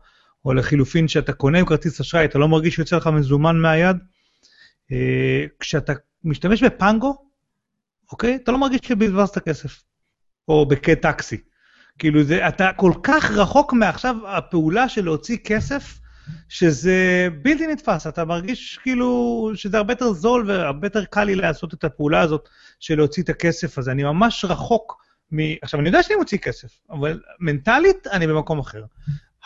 או 0.46 0.54
לחילופין 0.54 1.08
שאתה 1.08 1.34
קונה 1.34 1.60
עם 1.60 1.66
כרטיס 1.66 2.00
אשראי, 2.02 2.26
אתה 2.26 2.40
לא 2.40 2.48
מרגיש 2.48 2.76
שיוצא 2.76 2.98
לך 2.98 3.08
מזומן 3.08 3.58
מהיד. 3.58 3.98
אה, 4.92 5.46
כשאתה 5.60 5.94
משתמש 6.24 6.64
בפנגו, 6.64 7.26
אוקיי? 8.12 8.36
אתה 8.44 8.52
לא 8.52 8.58
מרגיש 8.58 8.82
שבזבזת 8.84 9.38
כסף, 9.38 9.84
או 10.50 10.66
בטקסי. 10.66 11.38
כאילו 12.00 12.24
זה, 12.24 12.48
אתה 12.48 12.70
כל 12.76 12.92
כך 13.04 13.32
רחוק 13.32 13.74
מעכשיו 13.74 14.16
הפעולה 14.28 14.90
של 14.90 15.06
להוציא 15.06 15.38
כסף, 15.38 16.00
שזה 16.50 17.28
בלתי 17.42 17.68
נתפס, 17.68 18.08
אתה 18.08 18.26
מרגיש 18.26 18.80
כאילו 18.84 19.52
שזה 19.56 19.78
הרבה 19.78 19.94
יותר 19.94 20.14
זול 20.14 20.46
והרבה 20.48 20.88
יותר 20.88 21.06
קל 21.06 21.24
לי 21.24 21.36
לעשות 21.36 21.74
את 21.74 21.84
הפעולה 21.84 22.22
הזאת 22.22 22.50
של 22.80 22.98
להוציא 22.98 23.24
את 23.24 23.30
הכסף 23.30 23.78
הזה. 23.78 23.92
אני 23.92 24.04
ממש 24.04 24.46
רחוק 24.46 25.04
מ... 25.32 25.38
עכשיו, 25.62 25.80
אני 25.80 25.90
יודע 25.90 26.04
שאני 26.04 26.16
מוציא 26.16 26.38
כסף, 26.38 26.80
אבל 26.90 27.20
מנטלית 27.40 28.08
אני 28.08 28.28
במקום 28.28 28.60
אחר. 28.60 28.84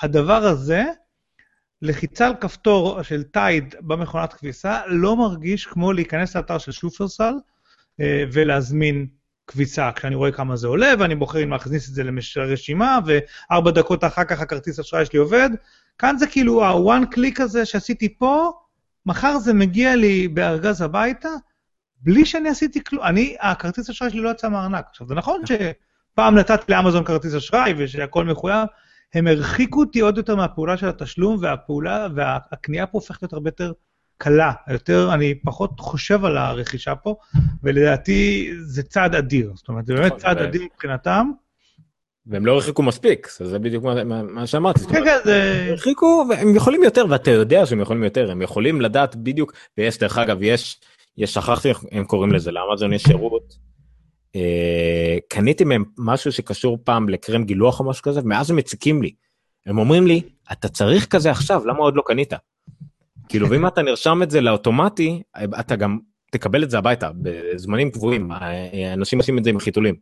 הדבר 0.02 0.44
הזה, 0.44 0.84
לחיצה 1.82 2.28
על 2.28 2.34
כפתור 2.42 3.04
של 3.04 3.24
טייד 3.24 3.76
במכונת 3.82 4.34
כביסה, 4.34 4.82
לא 4.88 5.16
מרגיש 5.16 5.66
כמו 5.66 5.94
להיכנס 5.94 6.36
לאתר 6.36 6.58
של 6.58 6.72
שופרסל 6.72 7.34
אה, 8.00 8.24
ולהזמין 8.32 9.08
כביסה, 9.48 9.92
כשאני 9.96 10.16
רואה 10.16 10.32
כמה 10.32 10.56
זה 10.56 10.68
עולה, 10.68 10.94
ואני 11.00 11.16
בוחר 11.16 11.44
אם 11.44 11.52
להכניס 11.52 11.90
את 11.90 11.94
זה 11.94 12.04
לרשימה, 12.36 13.00
וארבע 13.06 13.72
דקות 13.72 14.04
אחר 14.04 14.24
כך 14.24 14.42
הכרטיס 14.42 14.80
אשראי 14.80 15.06
שלי 15.06 15.20
עובד. 15.20 15.50
כאן 15.98 16.18
זה 16.18 16.28
כאילו 16.28 16.64
ה-one 16.64 17.16
click 17.16 17.44
הזה 17.44 17.66
שעשיתי 17.66 18.18
פה, 18.18 18.52
מחר 19.06 19.38
זה 19.38 19.54
מגיע 19.54 19.96
לי 19.96 20.28
בארגז 20.28 20.82
הביתה, 20.82 21.30
בלי 22.02 22.26
שאני 22.26 22.50
עשיתי 22.50 22.84
כלום. 22.84 23.04
אני, 23.04 23.36
הכרטיס 23.40 23.90
אשראי 23.90 24.10
שלי 24.10 24.20
לא 24.20 24.30
יצא 24.30 24.50
מהארנק. 24.50 24.86
עכשיו, 24.90 25.08
זה 25.08 25.16
נכון 25.16 25.42
שפעם 25.46 26.38
נתתי 26.38 26.72
לאמזון 26.72 27.04
כרטיס 27.04 27.36
אשראי 27.36 27.74
ושהכול 27.78 28.32
מחויב, 28.32 28.68
הם 29.14 29.28
הרחיקו 29.28 29.80
אותי 29.80 30.00
עוד 30.00 30.18
יותר 30.18 30.36
מהפעולה 30.36 30.78
של 30.78 30.90
התשלום, 30.90 31.38
והפעולה, 31.42 32.08
והקנייה 32.16 32.88
פה 32.88 32.98
הופכת 32.98 33.22
להיות 33.22 33.34
הרבה 33.34 33.48
יותר 33.48 33.72
קלה, 34.18 34.52
יותר, 34.70 35.10
אני 35.14 35.36
פחות 35.36 35.80
חושב 35.80 36.26
על 36.26 36.38
הרכישה 36.38 36.96
פה, 36.96 37.16
ולדעתי 37.64 38.52
זה 38.62 38.84
צעד 38.84 39.16
אדיר, 39.16 39.52
זאת 39.56 39.70
אומרת, 39.70 39.86
זה 39.86 39.94
באמת 39.94 40.06
נכון, 40.06 40.20
צעד 40.20 40.38
אדיר 40.38 40.62
מבחינתם. 40.74 41.32
והם 42.26 42.46
לא 42.46 42.52
הרחיקו 42.52 42.84
מספיק, 42.84 43.28
זה 43.40 43.60
בדיוק 43.60 43.84
מה, 43.84 44.24
מה 44.24 44.48
שאמרתי. 44.48 44.80
כן, 44.80 45.06
כן, 45.06 45.18
זה... 45.24 45.66
הרחיקו, 45.70 46.26
והם 46.30 46.56
יכולים 46.56 46.84
יותר, 46.84 47.06
ואתה 47.10 47.32
יודע 47.32 47.66
שהם 47.66 47.80
יכולים 47.82 48.04
יותר, 48.04 48.32
הם 48.32 48.42
יכולים 48.42 48.82
לדעת 48.82 49.16
בדיוק, 49.16 49.54
ויש, 49.78 49.98
דרך 49.98 50.18
אגב, 50.18 50.38
יש, 50.42 50.80
יש, 51.18 51.34
שכחתי 51.34 51.70
איך 51.70 51.84
הם 51.92 52.06
קוראים 52.06 52.32
לזה, 52.32 52.52
לאמזון 52.52 52.94
יש 52.94 53.04
שירות, 53.04 53.58
אה, 54.36 55.18
קניתי 55.30 55.64
מהם 55.64 55.84
משהו 55.98 56.32
שקשור 56.32 56.78
פעם 56.84 57.10
לקרם 57.10 57.44
גילוח 57.44 57.80
או 57.80 57.86
משהו 57.86 58.04
כזה, 58.04 58.20
ומאז 58.24 58.50
הם 58.50 58.56
מציקים 58.56 59.02
לי. 59.02 59.14
הם 59.66 59.78
אומרים 59.78 60.08
לי, 60.08 60.22
אתה 60.52 60.70
צריך 60.70 61.06
כזה 61.06 61.32
עכשיו, 61.32 61.66
למה 61.66 61.80
עוד 61.80 61.96
לא 61.96 62.04
קנית? 62.06 62.34
כאילו, 63.34 63.50
ואם 63.50 63.68
אתה 63.68 63.82
נרשם 63.82 64.24
את 64.24 64.32
זה 64.32 64.42
לאוטומטי, 64.42 65.22
אתה 65.60 65.76
גם 65.76 66.00
תקבל 66.32 66.64
את 66.64 66.70
זה 66.70 66.78
הביתה, 66.78 67.10
בזמנים 67.22 67.92
קבועים. 67.92 68.32
אנשים 68.94 69.20
עושים 69.20 69.38
את 69.38 69.44
זה 69.44 69.50
עם 69.50 69.60
חיתולים. 69.60 69.96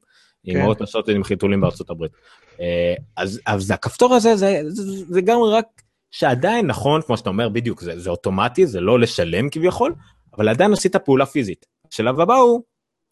אמהות 0.48 0.78
כן. 0.78 0.84
עושות 0.84 0.99
את 0.99 1.06
זה 1.06 1.12
עם 1.12 1.24
חיתולים 1.24 1.62
בארצות 1.62 1.90
הברית. 1.90 2.12
אה, 2.60 2.94
אז, 3.18 3.41
אז 3.45 3.72
הכפתור 3.72 4.16
הזה, 4.16 4.36
זה, 4.36 4.62
זה, 4.68 5.06
זה 5.10 5.22
גם 5.22 5.38
רק 5.41 5.66
שעדיין 6.12 6.68
נכון, 6.68 7.02
כמו 7.02 7.18
שאתה 7.18 7.30
אומר, 7.30 7.49
בדיוק, 7.49 7.82
זה, 7.82 7.99
זה 7.99 8.10
אוטומטי, 8.10 8.68
זה 8.68 8.82
לא 8.82 8.99
לשלם 8.99 9.49
כביכול, 9.49 9.94
אבל 10.38 10.49
עדיין 10.49 10.74
עשית 10.74 10.95
פעולה 10.95 11.26
פיזית. 11.26 11.66
השלב 11.91 12.20
הבא 12.20 12.36
הוא, 12.36 12.62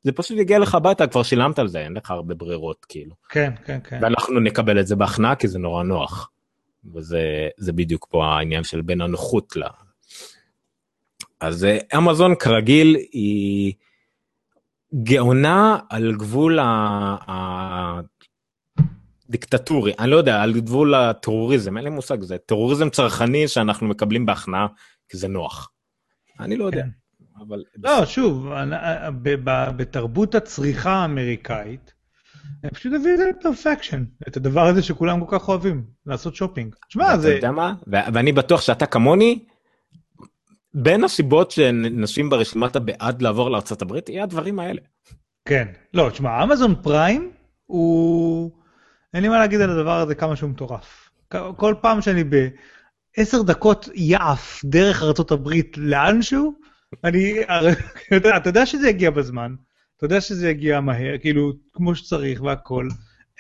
זה 0.02 0.12
פשוט 0.12 0.38
יגיע 0.38 0.60
לך 0.60 0.76
הביתה, 0.76 1.08
כבר 1.08 1.24
שילמת 1.24 1.60
על 1.60 1.68
זה, 1.68 1.80
אין 1.80 1.94
לך 1.94 2.12
הרבה 2.12 2.36
ברירות, 2.36 2.86
כאילו. 2.90 3.16
כן, 3.30 3.54
כן, 3.66 3.80
כן. 3.84 4.00
ואנחנו 4.02 4.40
נקבל 4.40 4.80
את 4.80 4.88
זה 4.88 4.96
בהכנעה, 4.96 5.36
כי 5.36 5.48
זה 5.48 5.60
נורא 5.60 5.84
נוח. 5.84 6.30
וזה 6.94 7.74
בדיוק 7.76 8.08
פה 8.10 8.26
העניין 8.26 8.64
של 8.64 8.82
בין 8.82 9.02
הנוחות 9.02 9.56
ל... 9.56 9.62
אז 11.40 11.66
אה, 11.66 11.78
אמזון 11.98 12.36
כרגיל 12.36 12.95
היא 13.11 13.74
גאונה 15.03 15.80
על 15.90 16.16
גבול 16.16 16.60
הדיקטטורי, 19.28 19.94
אני 19.99 20.11
לא 20.11 20.16
יודע, 20.16 20.41
על 20.41 20.53
גבול 20.53 20.95
הטרוריזם, 20.95 21.78
אין 21.78 21.86
לי 21.86 21.90
מושג, 21.90 22.22
זה 22.22 22.38
טרוריזם 22.38 22.90
צרכני 22.90 23.48
שאנחנו 23.48 23.88
מקבלים 23.88 24.26
בהכנעה, 24.26 24.68
כי 25.10 25.18
זה 25.18 25.28
נוח. 25.28 25.72
אני 26.40 26.56
לא 26.56 26.66
יודע. 26.66 26.82
כן. 26.82 26.90
אבל... 27.48 27.64
לא, 27.84 28.06
שוב, 28.06 28.49
בתרבות 29.78 30.36
הצריכה 30.36 30.91
האמריקאית, 30.91 31.94
הם 32.64 32.70
פשוט 32.70 32.94
הביאו 32.94 33.14
את 33.14 33.18
זה 33.18 33.30
לפרפקשן, 33.30 34.03
את 34.28 34.38
הדבר 34.38 34.68
הזה 34.68 34.82
שכולם 34.82 35.26
כל 35.26 35.40
כך 35.40 35.49
אוהבים, 35.49 35.84
לעשות 36.06 36.36
שופינג. 36.36 36.76
תשמע, 36.88 37.18
זה... 37.18 37.28
אתה 37.30 37.38
יודע 37.38 37.52
מה? 37.52 37.74
ואני 37.88 38.32
בטוח 38.32 38.61
שאתה 38.61 38.86
כמוני, 38.86 39.40
בין 40.74 41.04
הסיבות 41.04 41.52
שנשים 41.52 42.30
ברשימת 42.30 42.76
הבעד 42.76 43.22
לעבור 43.22 43.52
לארה"ב, 43.52 44.10
יהיה 44.10 44.24
הדברים 44.24 44.60
האלה. 44.60 44.82
כן. 45.46 45.68
לא, 45.94 46.10
תשמע, 46.10 46.44
אמזון 46.44 46.76
פריים 46.84 47.32
הוא... 47.66 48.52
אין 49.14 49.24
לי 49.24 49.30
מה 49.30 49.40
להגיד 49.40 49.62
על 49.62 49.70
הדבר 49.70 50.00
הזה 50.00 50.16
כמה 50.16 50.36
שהוא 50.36 50.50
מטורף. 50.50 51.10
כל 51.58 51.76
פעם 51.82 52.02
שאני 52.02 52.24
בעשר 52.24 53.41
דקות 53.41 53.90
יעף 53.96 54.62
דרך 54.66 55.04
ארה"ב 55.04 55.50
לאנשהו, 55.78 56.54
אני... 57.04 57.34
אתה 58.38 58.50
יודע 58.50 58.66
שזה 58.66 58.90
יגיע 58.90 59.12
בזמן. 59.12 59.56
אתה 59.98 60.06
יודע 60.06 60.22
שזה 60.22 60.50
יגיע 60.50 60.82
מהר, 60.82 61.18
כאילו, 61.18 61.54
כמו 61.74 61.96
שצריך 61.96 62.41
והכל. 62.41 62.88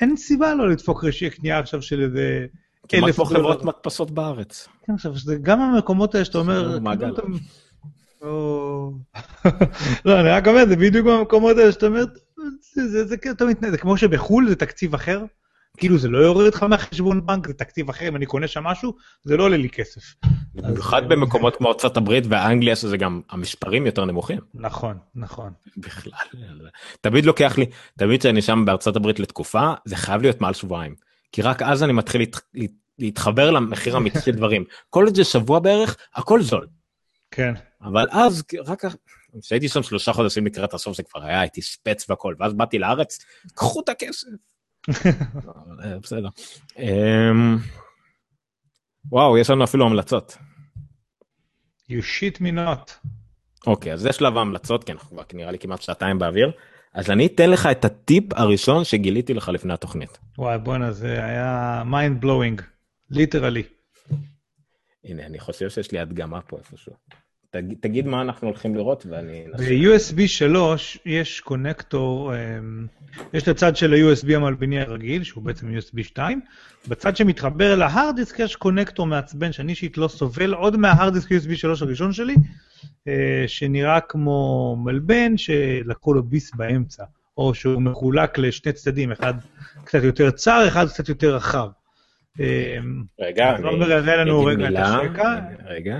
אין 0.01 0.17
סיבה 0.17 0.55
לא 0.55 0.69
לדפוק 0.69 1.03
רשי 1.03 1.29
קנייה 1.29 1.59
עכשיו 1.59 1.81
של 1.81 2.01
איזה 2.01 2.45
כמעט 2.89 3.15
כמו 3.15 3.25
חברות 3.25 3.65
מדפסות 3.65 4.11
בארץ. 4.11 4.67
כן, 4.87 4.93
עכשיו, 4.93 5.17
זה 5.17 5.35
גם 5.41 5.61
המקומות 5.61 6.15
האלה 6.15 6.25
שאתה 6.25 6.37
אומר... 6.37 6.79
מעגל. 6.79 7.11
לא, 10.05 10.19
אני 10.19 10.29
רק 10.29 10.47
אומר, 10.47 10.65
זה 10.69 10.75
בדיוק 10.75 11.07
במקומות 11.07 11.57
האלה 11.57 11.71
שאתה 11.71 11.85
אומר, 11.85 12.03
זה 13.71 13.77
כמו 13.77 13.97
שבחו"ל 13.97 14.49
זה 14.49 14.55
תקציב 14.55 14.93
אחר, 14.93 15.23
כאילו 15.77 15.97
זה 15.97 16.07
לא 16.07 16.17
יורד 16.17 16.47
לך 16.47 16.63
מהחשבון 16.63 17.25
בנק, 17.25 17.47
זה 17.47 17.53
תקציב 17.53 17.89
אחר, 17.89 18.07
אם 18.07 18.15
אני 18.15 18.25
קונה 18.25 18.47
שם 18.47 18.63
משהו, 18.63 18.95
זה 19.23 19.37
לא 19.37 19.43
עולה 19.43 19.57
לי 19.57 19.69
כסף. 19.69 20.01
במיוחד 20.53 21.09
במקומות 21.09 21.55
כמו 21.55 21.67
ארצות 21.67 21.97
הברית 21.97 22.23
ואנגליה, 22.29 22.75
שזה 22.75 22.97
גם 22.97 23.21
המספרים 23.29 23.85
יותר 23.85 24.05
נמוכים. 24.05 24.39
נכון, 24.53 24.97
נכון. 25.15 25.51
בכלל. 25.77 26.11
תמיד 27.01 27.25
לוקח 27.25 27.57
לי, 27.57 27.65
תמיד 27.97 28.19
כשאני 28.19 28.41
שם 28.41 28.63
בארצות 28.65 28.95
הברית 28.95 29.19
לתקופה, 29.19 29.73
זה 29.85 29.95
חייב 29.95 30.21
להיות 30.21 30.41
מעל 30.41 30.53
שבועיים. 30.53 31.08
כי 31.31 31.41
רק 31.41 31.61
אז 31.61 31.83
אני 31.83 31.93
מתחיל 31.93 32.21
להת... 32.21 32.39
להתחבר 32.99 33.51
למחיר 33.51 33.97
אמיתי 33.97 34.19
של 34.21 34.31
דברים. 34.31 34.63
כל 34.89 35.05
עוד 35.05 35.15
זה 35.15 35.23
שבוע 35.23 35.59
בערך, 35.59 35.97
הכל 36.15 36.41
זול. 36.41 36.67
כן. 37.31 37.53
אבל 37.81 38.05
אז, 38.11 38.43
רק 38.65 38.83
כשהייתי 39.41 39.69
שם 39.69 39.83
שלושה 39.83 40.13
חודשים 40.13 40.45
לקראת 40.45 40.73
הסוף, 40.73 40.97
זה 40.97 41.03
כבר 41.03 41.23
היה, 41.23 41.41
הייתי 41.41 41.61
ספץ 41.61 42.09
והכל, 42.09 42.35
ואז 42.39 42.53
באתי 42.53 42.79
לארץ, 42.79 43.19
קחו 43.53 43.81
את 43.81 43.89
הכסף. 43.89 44.27
אה, 45.83 45.99
בסדר. 46.03 46.29
אמ, 46.77 47.57
וואו, 49.05 49.37
יש 49.37 49.49
לנו 49.49 49.63
אפילו 49.63 49.85
המלצות. 49.85 50.37
You 51.91 52.01
shit 52.01 52.37
me 52.37 52.55
not. 52.55 53.07
אוקיי, 53.67 53.93
אז 53.93 53.99
זה 53.99 54.13
שלב 54.13 54.37
ההמלצות, 54.37 54.83
כי 54.83 54.91
אנחנו 54.91 55.09
כבר 55.09 55.23
נראה 55.33 55.51
לי 55.51 55.59
כמעט 55.59 55.81
שעתיים 55.81 56.19
באוויר. 56.19 56.51
אז 56.93 57.09
אני 57.09 57.25
אתן 57.25 57.49
לך 57.49 57.65
את 57.71 57.85
הטיפ 57.85 58.23
הראשון 58.33 58.83
שגיליתי 58.83 59.33
לך 59.33 59.49
לפני 59.49 59.73
התוכנית. 59.73 60.17
וואי, 60.37 60.57
בואנה, 60.57 60.91
זה 60.91 61.25
היה 61.25 61.83
mind 61.85 62.23
blowing, 62.23 62.61
ליטרלי. 63.09 63.63
הנה, 65.05 65.25
אני 65.25 65.39
חושב 65.39 65.69
שיש 65.69 65.91
לי 65.91 65.99
הדגמה 65.99 66.41
פה 66.41 66.57
איפשהו. 66.57 66.93
תגיד, 67.51 67.77
תגיד 67.81 68.07
מה 68.07 68.21
אנחנו 68.21 68.47
הולכים 68.47 68.75
לראות 68.75 69.05
ואני... 69.09 69.45
ב-USB 69.57 70.27
3 70.27 70.97
יש 71.05 71.39
קונקטור, 71.39 72.33
אמ, 72.35 72.87
יש 73.33 73.43
את 73.43 73.47
הצד 73.47 73.75
של 73.75 73.93
ה-USB 73.93 74.35
המלביני 74.35 74.79
הרגיל, 74.81 75.23
שהוא 75.23 75.43
בעצם 75.43 75.77
USB 75.77 76.03
2, 76.03 76.41
בצד 76.87 77.17
שמתחבר 77.17 77.75
להארד 77.75 78.15
דיסק 78.15 78.39
יש 78.39 78.55
קונקטור 78.55 79.07
מעצבן 79.07 79.51
שאני 79.51 79.71
אישית 79.71 79.97
לא 79.97 80.07
סובל, 80.07 80.53
עוד 80.53 80.77
מההארד 80.77 81.13
דיסק 81.13 81.31
USB 81.31 81.55
3 81.55 81.81
הראשון 81.81 82.13
שלי, 82.13 82.35
שנראה 83.47 83.99
כמו 83.99 84.75
מלבן 84.83 85.37
שלקחו 85.37 86.13
לו 86.13 86.23
ביס 86.23 86.51
באמצע, 86.55 87.03
או 87.37 87.53
שהוא 87.53 87.81
מחולק 87.81 88.37
לשני 88.37 88.73
צדדים, 88.73 89.11
אחד 89.11 89.33
קצת 89.83 90.03
יותר 90.03 90.31
צר, 90.31 90.65
אחד 90.67 90.87
קצת 90.87 91.09
יותר 91.09 91.35
רחב. 91.35 91.67
אה, 92.39 92.77
רגע, 93.19 93.59
לא 93.59 93.77
מראה 93.77 94.15
לנו 94.15 94.45
רגע 94.45 94.69
את. 94.69 94.73
השקע. 94.77 95.39
רגע. 95.65 95.97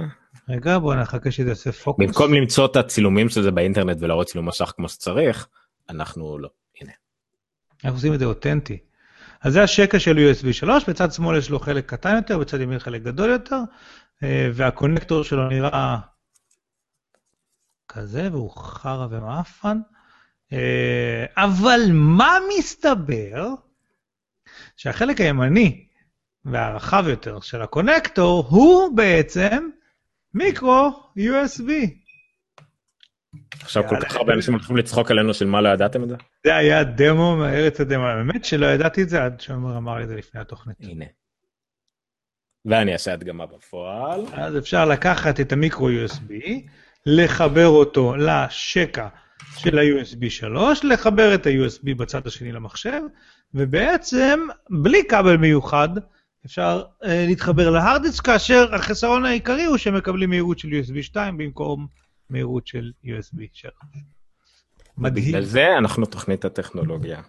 רגע, 0.50 0.78
בוא 0.78 0.96
נחכה 0.96 1.32
שזה 1.32 1.50
יעשה 1.50 1.72
פוקוס. 1.72 2.06
במקום 2.06 2.34
למצוא 2.34 2.66
את 2.66 2.76
הצילומים 2.76 3.30
של 3.30 3.42
זה 3.42 3.52
באינטרנט 3.52 3.98
ולהראות 4.00 4.28
צילום 4.28 4.48
מסך 4.48 4.74
כמו 4.76 4.90
שצריך, 4.90 5.48
אנחנו 5.90 6.38
לא. 6.40 6.50
הנה. 6.82 6.92
אנחנו 7.84 7.98
עושים 7.98 8.14
את 8.14 8.20
זה 8.20 8.26
אותנטי. 8.26 8.78
אז 9.42 9.54
זה 9.54 9.64
השקע 9.64 10.00
של 10.00 10.18
USB 10.18 10.54
3, 10.54 10.90
בצד 10.90 11.12
שמאל 11.12 11.38
יש 11.38 11.50
לו 11.50 11.60
חלק 11.60 11.86
קטן 11.86 12.16
יותר, 12.16 12.38
בצד 12.38 12.62
ימין 12.62 12.80
חלק 12.80 13.02
גדול 13.02 13.30
יותר, 13.30 13.60
אה, 14.24 14.50
והקונקטור 14.54 15.24
שלו 15.24 15.50
נראה 15.50 15.98
כזה, 17.90 18.30
והוא 18.32 18.52
חרא 18.52 19.08
ומאפן. 19.10 19.78
אה, 20.54 21.26
אבל 21.38 21.80
מה 21.92 22.38
מסתבר? 22.58 23.48
שהחלק 24.78 25.22
הימני 25.22 25.86
והרחב 26.46 27.06
יותר 27.08 27.40
של 27.40 27.62
הקונקטור 27.62 28.48
הוא 28.50 28.98
בעצם 28.98 29.70
מיקרו 30.34 30.90
USB. 31.18 31.70
עכשיו 33.62 33.84
כל 33.90 33.96
כך 34.02 34.16
הרבה 34.16 34.34
אנשים 34.34 34.54
הולכים 34.54 34.78
לצחוק 34.78 35.12
עלינו 35.12 35.34
של 35.34 35.46
מה 35.46 35.62
לא 35.62 35.70
ידעתם 35.70 36.04
את 36.04 36.10
זה? 36.10 36.16
זה 36.46 36.56
היה 36.56 36.84
דמו 36.84 37.36
מארץ 37.38 37.82
הדמו, 37.82 38.06
האמת 38.06 38.46
שלא 38.46 38.66
ידעתי 38.66 39.04
את 39.04 39.10
זה 39.10 39.24
עד 39.24 39.42
שעומר 39.42 39.78
אמר 39.78 39.98
לי 39.98 40.04
את 40.04 40.08
זה 40.08 40.16
לפני 40.16 40.42
התוכנית. 40.42 40.78
הנה. 40.80 41.06
ואני 42.66 42.94
אעשה 42.94 43.14
הדגמה 43.14 43.46
בפועל. 43.46 44.26
אז 44.34 44.58
אפשר 44.58 44.86
לקחת 44.86 45.40
את 45.40 45.52
המיקרו 45.52 45.90
USB, 45.90 46.34
לחבר 47.06 47.68
אותו 47.68 48.16
לשקע 48.16 49.08
של 49.58 49.80
ה-USB 49.80 50.30
3, 50.30 50.84
לחבר 50.84 51.36
את 51.36 51.48
ה-USB 51.48 51.96
בצד 51.98 52.28
השני 52.28 52.52
למחשב, 52.52 53.02
ובעצם, 53.54 54.40
בלי 54.70 55.04
כבל 55.10 55.38
מיוחד, 55.38 55.90
אפשר 56.46 56.84
אה, 57.04 57.26
להתחבר 57.28 57.70
להרדיסק, 57.70 58.26
כאשר 58.26 58.76
החיסרון 58.76 59.26
העיקרי 59.26 59.66
הוא 59.66 59.78
שמקבלים 59.78 60.30
מהירות 60.30 60.60
של 60.60 60.68
USB 60.68 61.02
2 61.02 61.38
במקום 61.38 61.88
מהירות 62.30 62.68
של 62.68 62.92
USB 63.06 63.38
3. 63.54 63.74
מדהים. 64.98 65.26
בגלל 65.28 65.44
זה 65.44 65.78
אנחנו 65.78 66.06
תוכנית 66.06 66.46
הטכנולוגיה. 66.46 67.22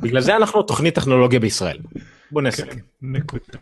בגלל 0.00 0.20
זה 0.20 0.36
אנחנו 0.36 0.62
תוכנית 0.62 0.94
טכנולוגיה 0.94 1.40
בישראל. 1.40 1.78
בוא 2.30 2.42
נעשה. 2.42 2.64
נקודה. 3.02 3.58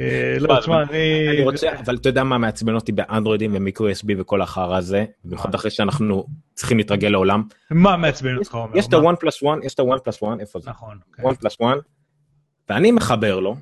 אה, 0.00 0.36
לא, 0.40 0.60
תשמע, 0.60 0.82
אני... 0.82 1.28
אני 1.28 1.42
רוצה, 1.42 1.68
אבל 1.84 1.96
אתה 1.96 2.08
יודע 2.08 2.24
מה 2.24 2.38
מעצבן 2.38 2.74
אותי 2.74 2.92
באנדרואידים 2.92 3.50
ומיקרו 3.54 3.88
USB 3.88 4.14
וכל 4.18 4.42
החרא 4.42 4.76
הזה, 4.76 5.04
במיוחד 5.24 5.54
אחרי 5.54 5.70
שאנחנו 5.70 6.26
צריכים 6.54 6.78
להתרגל 6.78 7.08
לעולם. 7.08 7.42
מה 7.70 7.96
מעצבן 7.96 8.36
אותך, 8.36 8.54
עומר? 8.54 8.78
יש 8.78 8.86
את? 8.86 8.94
ה-one 8.94 9.16
plus 9.24 9.46
one, 9.46 9.66
יש 9.66 9.74
את 9.74 9.80
ה-one 9.80 9.98
plus 9.98 10.26
one, 10.26 10.40
איפה 10.40 10.60
זה? 10.60 10.70
נכון. 10.70 10.98
כן. 11.16 11.22
one 11.22 11.34
plus 11.34 11.62
one, 11.62 11.78
ואני 12.68 12.92
מחבר 12.92 13.40
לו 13.40 13.56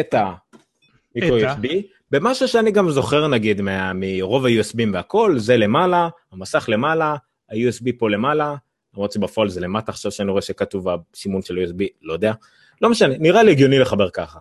את 0.00 0.14
המיקרו 0.14 1.38
USB, 1.38 1.68
במשהו 2.10 2.48
שאני 2.48 2.70
גם 2.70 2.90
זוכר 2.90 3.28
נגיד 3.28 3.60
מרוב 3.94 4.46
ה-USBים 4.46 4.88
והכל, 4.92 5.38
זה 5.38 5.56
למעלה, 5.56 6.08
המסך 6.32 6.64
למעלה, 6.68 7.16
ה-USB 7.50 7.84
פה 7.98 8.10
למעלה, 8.10 8.54
למרות 8.94 9.12
שבפועל 9.12 9.48
זה 9.48 9.60
למטה 9.60 9.92
עכשיו 9.92 10.12
שאני 10.12 10.30
רואה 10.30 10.42
שכתוב 10.42 10.86
הסימון 10.88 11.42
של 11.42 11.58
USB, 11.58 11.84
לא 12.02 12.12
יודע, 12.12 12.32
לא 12.80 12.90
משנה, 12.90 13.14
נראה 13.18 13.42
לי 13.42 13.50
הגיוני 13.50 13.78
לחבר 13.78 14.10
ככה. 14.10 14.38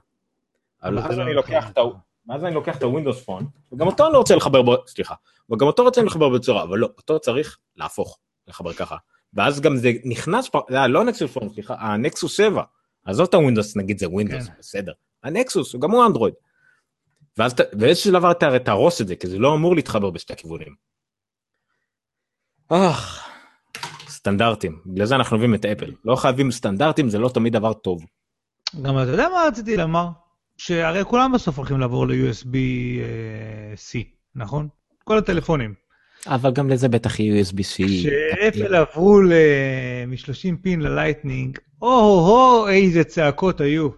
אבל 0.87 0.99
אז 0.99 1.15
זה 1.15 1.21
אני 1.21 1.33
לא 1.33 1.35
לוקח. 1.35 1.69
את 1.69 1.77
ה... 1.77 1.81
ואז 2.27 2.43
אני 2.43 2.55
לוקח 2.55 2.77
את 2.77 2.83
הווינדוס 2.83 3.23
פון, 3.23 3.47
וגם 3.71 3.87
אותו 3.87 4.05
אני 4.05 4.13
לא 4.13 4.17
רוצה 4.17 4.35
לחבר 4.35 4.61
בו, 4.61 4.75
סליחה, 4.87 5.15
וגם 5.51 5.67
אותו 5.67 5.83
רוצה 5.83 6.01
לחבר 6.03 6.29
בצורה, 6.29 6.63
אבל 6.63 6.77
לא, 6.77 6.89
אותו 6.97 7.19
צריך 7.19 7.57
להפוך, 7.75 8.17
לחבר 8.47 8.73
ככה. 8.73 8.97
ואז 9.33 9.61
גם 9.61 9.77
זה 9.77 9.91
נכנס, 10.05 10.49
זה 10.69 10.77
לא 10.87 11.01
ה 11.01 11.06
Nexus 11.06 11.31
phone, 11.31 11.49
סליחה, 11.53 11.75
ה 11.79 11.89
Nexus 11.89 12.37
7, 12.37 12.63
עזוב 13.05 13.27
את 13.29 13.33
ה 13.33 13.38
Windows, 13.38 13.77
נגיד 13.77 13.99
זה 13.99 14.09
Windows, 14.09 14.47
כן. 14.47 14.53
בסדר. 14.59 14.93
ה 15.23 15.31
Nexus, 15.31 15.75
גם 15.75 15.91
הוא 15.91 16.05
אנדרואיד. 16.05 16.33
ואז 17.37 17.55
באיזשהו 17.73 18.11
דבר 18.11 18.31
אתה 18.31 18.45
הרי 18.45 18.59
תהרוס 18.59 19.01
את 19.01 19.07
זה, 19.07 19.15
כי 19.15 19.27
זה 19.27 19.39
לא 19.39 19.55
אמור 19.55 19.75
להתחבר 19.75 20.09
בשתי 20.09 20.33
הכיוונים. 20.33 20.75
אך, 22.69 23.29
סטנדרטים, 24.07 24.81
בגלל 24.85 25.05
זה 25.05 25.15
אנחנו 25.15 25.37
אוהבים 25.37 25.55
את 25.55 25.65
אפל. 25.65 25.91
לא 26.05 26.15
חייבים 26.15 26.51
סטנדרטים, 26.51 27.09
זה 27.09 27.19
לא 27.19 27.29
תמיד 27.29 27.53
דבר 27.53 27.73
טוב. 27.73 28.05
גם 28.81 28.99
אתה 28.99 29.11
יודע 29.11 29.29
מה 29.29 29.45
רציתי 29.47 29.77
לומר? 29.77 30.07
שהרי 30.57 31.05
כולם 31.05 31.31
בסוף 31.31 31.57
הולכים 31.57 31.79
לעבור 31.79 32.07
ל-USB-C, 32.07 33.97
נכון? 34.35 34.67
כל 35.03 35.17
הטלפונים. 35.17 35.73
אבל 36.27 36.51
גם 36.51 36.69
לזה 36.69 36.87
בטח 36.87 37.19
יהיה 37.19 37.43
USB-C. 37.43 37.83
כשאפל 37.87 38.75
עברו 38.75 39.21
ל- 39.21 39.33
מ-30 40.07 40.61
פין 40.61 40.81
ל 40.81 40.88
Lightning, 40.88 41.57
או-הו-הו, 41.81 42.67
איזה 42.67 43.03
צעקות 43.03 43.61
היו. 43.61 43.89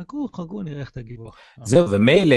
חכו, 0.00 0.28
חכו, 0.28 0.62
נראה 0.62 0.80
איך 0.80 0.90
תגיבו. 0.90 1.30
זהו, 1.64 1.90
ומילא, 1.90 2.36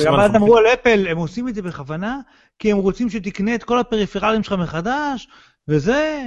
וגם 0.00 0.14
אז 0.14 0.36
אמרו 0.36 0.56
על 0.56 0.66
אפל, 0.66 1.06
הם 1.08 1.18
עושים 1.18 1.48
את 1.48 1.54
זה 1.54 1.62
בכוונה, 1.62 2.20
כי 2.58 2.72
הם 2.72 2.78
רוצים 2.78 3.10
שתקנה 3.10 3.54
את 3.54 3.64
כל 3.64 3.78
הפריפרלים 3.78 4.42
שלך 4.42 4.52
מחדש, 4.52 5.28
וזה... 5.68 6.22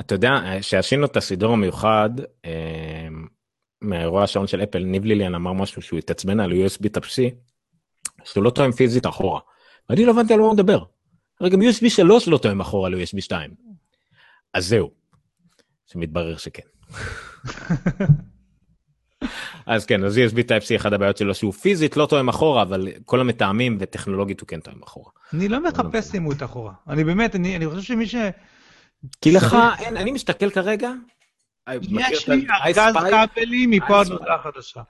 אתה 0.00 0.14
יודע, 0.14 0.40
שעשינו 0.60 1.06
את 1.06 1.16
הסידור 1.16 1.52
המיוחד, 1.52 2.10
אה, 2.44 3.08
מאירוע 3.82 4.22
השעון 4.22 4.46
של 4.46 4.62
אפל, 4.62 4.78
ניב 4.78 5.04
ליליאן 5.04 5.34
אמר 5.34 5.52
משהו 5.52 5.82
שהוא 5.82 5.98
התעצבן 5.98 6.40
על 6.40 6.52
USB 6.52 6.84
Type-C, 6.84 7.34
שהוא 8.24 8.44
לא 8.44 8.50
תואם 8.50 8.72
פיזית 8.72 9.06
אחורה. 9.06 9.40
ואני 9.90 10.04
לא 10.04 10.10
הבנתי 10.10 10.34
על 10.34 10.40
מה 10.40 10.46
הוא 10.46 10.54
מדבר. 10.54 10.84
הרי 11.40 11.50
גם 11.50 11.60
USB 11.60 11.88
3 11.88 12.28
לא 12.28 12.38
תואם 12.38 12.60
אחורה 12.60 12.88
ל-USB 12.88 13.20
2. 13.20 13.50
אז 14.54 14.68
זהו, 14.68 14.90
שמתברר 15.86 16.36
שכן. 16.36 16.62
אז 19.66 19.86
כן, 19.86 20.04
אז 20.04 20.18
USB 20.18 20.36
Type-C, 20.36 20.76
אחת 20.76 20.92
הבעיות 20.92 21.16
שלו 21.16 21.34
שהוא 21.34 21.52
פיזית 21.52 21.96
לא 21.96 22.06
תואם 22.06 22.28
אחורה, 22.28 22.62
אבל 22.62 22.88
כל 23.04 23.20
המטעמים 23.20 23.76
וטכנולוגית 23.80 24.40
הוא 24.40 24.48
כן 24.48 24.60
תואם 24.60 24.82
אחורה. 24.82 25.10
אני 25.32 25.48
לא 25.48 25.62
מחפש 25.62 26.14
עימות 26.14 26.42
אחורה. 26.42 26.72
אני 26.88 27.04
באמת, 27.04 27.34
אני 27.36 27.56
אני 27.56 27.68
חושב 27.68 27.82
שמי 27.82 28.06
ש... 28.06 28.14
כי 29.20 29.32
לך, 29.32 29.56
אין, 29.78 29.96
אני 29.96 30.12
מסתכל 30.12 30.50
כרגע, 30.50 30.92
יש 31.72 32.28
לי 32.28 32.46
ארגז? 32.64 32.94
כבלים 33.34 33.70
מפה 33.70 34.00
עד 34.00 34.06
iSpy. 34.06 34.10
להודעה 34.10 34.38
חדשה. 34.42 34.80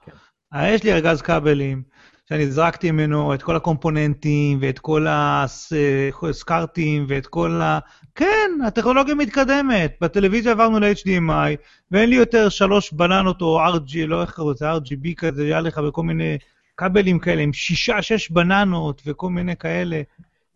אה, 0.54 0.68
יש 0.68 0.82
לי 0.82 0.92
ארגז 0.92 1.22
כבלים, 1.22 1.82
שאני 2.28 2.50
זרקתי 2.50 2.90
ממנו 2.90 3.34
את 3.34 3.42
כל 3.42 3.56
הקומפוננטים 3.56 4.58
ואת 4.60 4.78
כל 4.78 5.06
הסקארטים 5.08 7.06
ואת 7.08 7.26
כל 7.26 7.60
ה... 7.62 7.78
כן, 8.14 8.50
הטכנולוגיה 8.66 9.14
מתקדמת. 9.14 9.96
בטלוויזיה 10.00 10.52
עברנו 10.52 10.78
ל-HDMI, 10.80 11.56
ואין 11.90 12.10
לי 12.10 12.16
יותר 12.16 12.48
שלוש 12.48 12.92
בננות 12.92 13.42
או 13.42 13.60
RG, 13.66 14.06
לא 14.06 14.22
איך 14.22 14.30
קראו 14.30 14.50
לזה, 14.50 14.72
RGB 14.72 15.14
כזה, 15.16 15.44
היה 15.44 15.60
לך 15.60 15.78
בכל 15.78 16.02
מיני 16.02 16.38
כבלים 16.76 17.18
כאלה, 17.18 17.42
עם 17.42 17.52
שישה, 17.52 18.02
שש 18.02 18.30
בננות 18.30 19.02
וכל 19.06 19.30
מיני 19.30 19.56
כאלה. 19.56 20.02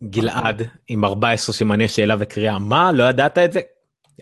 גלעד 0.03 0.61
עם 0.87 1.05
14 1.05 1.53
סימני 1.53 1.87
שאלה 1.87 2.15
וקריאה 2.19 2.59
מה 2.59 2.91
לא 2.91 3.03
ידעת 3.03 3.37
את 3.37 3.51
זה? 3.51 3.59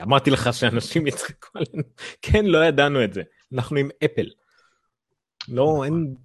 אמרתי 0.01 0.29
לך 0.29 0.53
שאנשים 0.53 1.07
יצחקו 1.07 1.47
עלינו 1.55 1.83
כן 2.21 2.45
לא 2.45 2.65
ידענו 2.65 3.03
את 3.03 3.13
זה 3.13 3.21
אנחנו 3.53 3.77
עם 3.77 3.89
אפל. 4.05 4.29
לא 5.47 5.83
אין. 5.85 6.15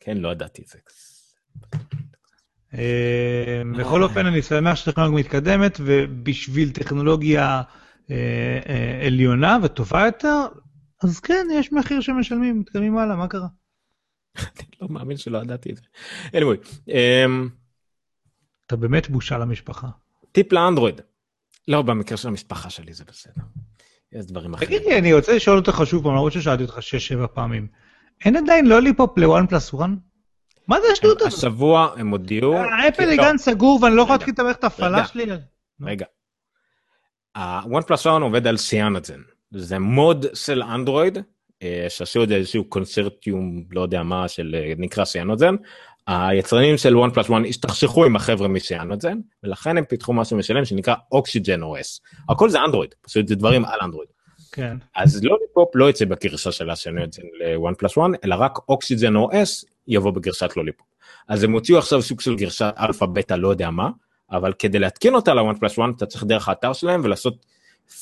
כן 0.00 0.16
לא 0.16 0.28
ידעתי 0.28 0.62
את 0.62 0.68
זה. 0.68 0.78
אה, 2.74 3.62
בכל 3.78 4.02
אופן, 4.02 4.26
אני 4.26 4.42
שמח 4.42 4.74
שהטכנולוגיה 4.74 5.18
מתקדמת, 5.18 5.78
ובשביל 5.80 6.72
טכנולוגיה 6.72 7.62
אה, 8.10 8.60
אה, 8.68 9.06
עליונה 9.06 9.58
וטובה 9.62 10.06
יותר, 10.06 10.46
אז 11.02 11.20
כן, 11.20 11.46
יש 11.52 11.72
מחיר 11.72 12.00
שמשלמים, 12.00 12.60
מתקדמים 12.60 12.98
הלאה, 12.98 13.16
מה 13.16 13.28
קרה? 13.28 13.48
אני 14.38 14.68
לא 14.80 14.88
מאמין 14.90 15.16
שלא 15.16 15.38
ידעתי 15.38 15.70
את 15.70 15.76
זה. 15.76 15.82
anyway, 16.38 16.92
אתה 18.66 18.76
באמת 18.76 19.10
בושה 19.10 19.38
למשפחה. 19.38 19.88
טיפ 20.32 20.52
לאנדרואיד. 20.52 21.00
לא 21.68 21.82
במקרה 21.82 22.16
של 22.16 22.28
המשפחה 22.28 22.70
שלי 22.70 22.92
זה 22.92 23.04
בסדר. 23.08 23.42
יש 24.12 24.26
דברים 24.26 24.54
אחרים. 24.54 24.68
תגיד 24.68 24.82
לי, 24.82 24.98
אני 24.98 25.12
רוצה 25.12 25.36
לשאול 25.36 25.56
אותך 25.56 25.82
שוב 25.84 26.02
פעם, 26.02 26.12
למרות 26.12 26.32
ששאלתי 26.32 26.62
אותך 26.62 26.78
6-7 27.24 27.26
פעמים, 27.26 27.68
אין 28.24 28.36
עדיין 28.36 28.66
Lollipop 28.66 29.18
ל-one 29.18 29.50
plus 29.50 29.74
one? 29.74 29.90
מה 30.68 30.80
זה 30.80 30.86
השטות 30.92 31.20
הזאת? 31.20 31.38
השבוע 31.38 31.94
הם 31.96 32.08
הודיעו. 32.08 32.54
אה, 32.56 32.88
אפל 32.88 33.04
לא, 33.04 33.12
לגן 33.12 33.38
סגור 33.38 33.78
ואני 33.82 33.96
לא 33.96 34.02
יכול 34.02 34.14
להתחיל 34.14 34.34
את 34.50 34.64
ההפעלה 34.64 34.98
רגע. 34.98 35.06
שלי. 35.06 35.24
רגע. 35.82 36.06
ה-one 37.34 37.82
plus 37.82 38.04
one 38.04 38.22
עובד 38.22 38.46
על 38.46 38.56
Cyanogen. 38.56 39.20
זה 39.50 39.78
מוד 39.78 40.26
של 40.34 40.62
אנדרואיד, 40.62 41.18
אה, 41.62 41.86
שעשו 41.88 42.22
את 42.22 42.28
זה 42.28 42.34
איזשהו 42.34 42.64
קונצרטיום, 42.64 43.64
לא 43.70 43.80
יודע 43.80 44.02
מה, 44.02 44.28
של 44.28 44.56
אה, 44.58 44.72
נקרא 44.78 45.04
Cyanogen. 45.04 45.54
היצרנים 46.08 46.76
של 46.76 46.96
one 46.96 47.14
plus 47.14 47.28
one 47.28 47.48
השתכשכו 47.48 48.04
עם 48.04 48.16
החבר'ה 48.16 48.48
מ 48.48 48.55
Cyanogen, 48.55 49.18
ולכן 49.42 49.78
הם 49.78 49.84
פיתחו 49.84 50.12
משהו 50.12 50.36
משלהם 50.36 50.64
שנקרא 50.64 50.94
Oxygen 51.12 51.62
OS. 51.62 52.00
הכל 52.28 52.50
זה 52.50 52.58
אנדרואיד, 52.64 52.94
פשוט 53.02 53.28
זה 53.28 53.34
דברים 53.34 53.64
על 53.64 53.78
אנדרואיד. 53.82 54.08
כן. 54.52 54.76
אז 54.96 55.24
Lollipop 55.24 55.76
לא 55.76 55.90
יצא 55.90 56.04
בגרסה 56.04 56.52
של 56.52 56.70
ה 56.70 56.76
Cyanogen 56.76 57.22
ל-one 57.22 57.74
plus 57.84 57.92
one, 57.92 58.16
אלא 58.24 58.34
רק 58.38 58.58
Oxygen 58.68 59.16
OS 59.16 59.64
יבוא 59.88 60.10
בגרסת 60.10 60.56
Lollipop. 60.56 60.86
אז 61.28 61.44
הם 61.44 61.52
הוציאו 61.52 61.78
עכשיו 61.78 62.02
סוג 62.02 62.20
של 62.20 62.36
גרסת 62.36 62.74
אלפא 62.78 63.06
בטא 63.06 63.34
לא 63.34 63.48
יודע 63.48 63.70
מה, 63.70 63.90
אבל 64.30 64.52
כדי 64.58 64.78
להתקין 64.78 65.14
אותה 65.14 65.34
ל-one 65.34 65.56
plus 65.56 65.78
one 65.78 65.96
אתה 65.96 66.06
צריך 66.06 66.24
דרך 66.24 66.48
האתר 66.48 66.72
שלהם 66.72 67.00
ולעשות 67.04 67.46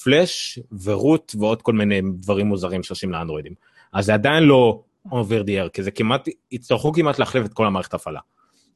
flash 0.03 0.59
ו 0.85 0.94
root 0.94 1.33
ועוד 1.39 1.63
כל 1.63 1.73
מיני 1.73 2.01
דברים 2.15 2.47
מוזרים 2.47 2.83
שעושים 2.83 3.13
לאנדרואידים. 3.13 3.53
אז 3.93 4.07
זה 4.07 4.15
עדיין 4.15 4.45
לא 4.45 4.83
over 5.11 5.47
the 5.47 5.67
air, 5.67 5.69
כי 5.73 5.83
זה 5.83 5.91
כמעט, 5.91 6.29
יצטרכו 6.51 6.93
כמעט 6.93 7.19
להחליף 7.19 7.47
את 7.47 7.53
כל 7.53 7.67
המערכת 7.67 7.95
הפעלה. 7.95 8.21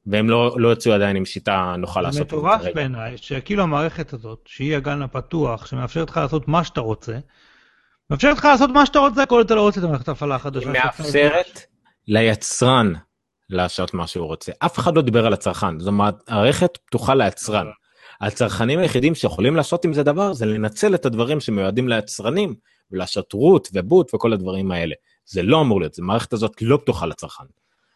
והם 0.06 0.30
לא, 0.30 0.54
לא 0.58 0.72
יצאו 0.72 0.92
עדיין 0.92 1.16
עם 1.16 1.24
שיטה 1.24 1.74
נוחה 1.78 2.00
לעשות 2.00 2.22
את 2.22 2.30
זה 2.30 2.36
מטורף 2.36 2.62
בעיניי, 2.74 3.16
שכאילו 3.16 3.62
המערכת 3.62 4.12
הזאת, 4.12 4.38
שהיא 4.46 4.76
הגן 4.76 5.02
הפתוח, 5.02 5.66
שמאפשרת 5.66 6.10
לך 6.10 6.16
לעשות 6.16 6.48
מה 6.48 6.64
שאתה 6.64 6.80
רוצה, 6.80 7.18
מאפשרת 8.10 8.36
לך 8.38 8.44
לעשות 8.44 8.70
מה 8.70 8.86
שאתה 8.86 8.98
רוצה, 8.98 9.26
כל 9.26 9.40
אתה 9.40 9.54
לא 9.54 9.60
רוצה 9.62 9.80
את 9.80 9.84
המערכת 9.84 10.08
ההפעלה 10.08 10.34
החדשה. 10.34 10.72
היא 10.72 10.80
מאפשרת 10.84 11.60
ליצרן 12.08 12.92
לעשות 13.50 13.94
מה 13.94 14.06
שהוא 14.06 14.26
רוצה. 14.26 14.52
אף 14.58 14.78
אחד 14.78 14.96
לא 14.96 15.02
דיבר 15.02 15.26
על 15.26 15.32
הצרכן, 15.32 15.80
זו 15.80 15.92
מערכת 15.92 16.78
פתוחה 16.86 17.14
ליצרן. 17.14 17.66
הצרכנים 18.20 18.78
היחידים 18.78 19.14
שיכולים 19.14 19.56
לעשות 19.56 19.84
עם 19.84 19.92
זה 19.92 20.02
דבר 20.02 20.32
זה 20.32 20.46
לנצל 20.46 20.94
את 20.94 21.06
הדברים 21.06 21.40
שמיועדים 21.40 21.88
ליצרנים 21.88 22.54
ולעשות 22.90 23.32
root 23.32 23.68
ו 23.72 23.81
boot 23.81 24.14
וכל 24.14 24.32
הדברים 24.32 24.70
האלה. 24.72 24.94
זה 25.30 25.42
לא 25.42 25.60
אמור 25.60 25.80
להיות, 25.80 25.98
המערכת 25.98 26.32
הזאת 26.32 26.62
לא 26.62 26.76
פתוחה 26.76 27.06
לצרכן. 27.06 27.44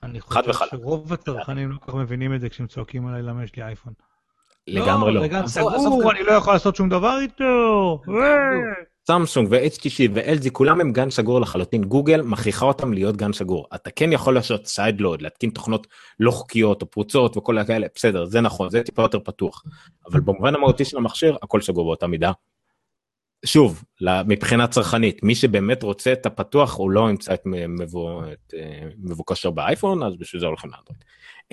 אני 0.02 0.20
חושב 0.20 0.40
שרוב 0.70 1.12
הצרכנים 1.12 1.70
לא 1.70 1.78
כל 1.78 1.86
כך 1.86 1.94
מבינים 1.94 2.34
את 2.34 2.40
זה 2.40 2.48
כשהם 2.48 2.66
צועקים 2.66 3.06
עליי 3.06 3.22
למה 3.22 3.44
יש 3.44 3.56
לי 3.56 3.62
אייפון. 3.62 3.92
לגמרי 4.66 5.14
לא. 5.14 5.20
זה 5.20 5.28
גן 5.28 5.46
סגור, 5.46 6.10
אני 6.12 6.22
לא 6.22 6.32
יכול 6.32 6.52
לעשות 6.52 6.76
שום 6.76 6.88
דבר 6.88 7.18
איתו. 7.20 8.00
סמסונג 9.06 9.48
ו-HTC 9.50 10.10
ו-LG 10.14 10.50
כולם 10.52 10.80
הם 10.80 10.92
גן 10.92 11.10
סגור 11.10 11.40
לחלוטין 11.40 11.84
גוגל 11.84 12.22
מכריחה 12.22 12.66
אותם 12.66 12.92
להיות 12.92 13.16
גן 13.16 13.32
סגור 13.32 13.66
אתה 13.74 13.90
כן 13.90 14.12
יכול 14.12 14.34
לעשות 14.34 14.66
sideload 14.66 15.22
להתקין 15.22 15.50
תוכנות 15.50 15.86
לא 16.20 16.30
חוקיות 16.30 16.82
או 16.82 16.90
פרוצות 16.90 17.36
וכל 17.36 17.58
הכאלה 17.58 17.86
בסדר 17.94 18.24
זה 18.24 18.40
נכון 18.40 18.70
זה 18.70 18.82
טיפה 18.82 19.02
יותר 19.02 19.20
פתוח 19.20 19.62
אבל 20.10 20.20
במובן 20.20 20.54
המהותי 20.54 20.84
של 20.84 20.96
המכשיר 20.96 21.36
הכל 21.42 21.60
סגור 21.60 21.84
באותה 21.84 22.06
מידה. 22.06 22.32
שוב 23.44 23.84
מבחינה 24.26 24.66
צרכנית 24.66 25.22
מי 25.22 25.34
שבאמת 25.34 25.82
רוצה 25.82 26.12
את 26.12 26.26
הפתוח 26.26 26.76
הוא 26.76 26.90
לא 26.90 27.10
ימצא 27.10 27.34
את, 27.34 27.42
מבו, 27.68 28.22
את 28.32 28.54
אה, 28.54 28.58
מבוקשו 28.98 29.50
באייפון 29.50 30.02
אז 30.02 30.16
בשביל 30.16 30.40
זה 30.40 30.46
הולכים 30.46 30.70
לאנדרואיד. 30.70 31.04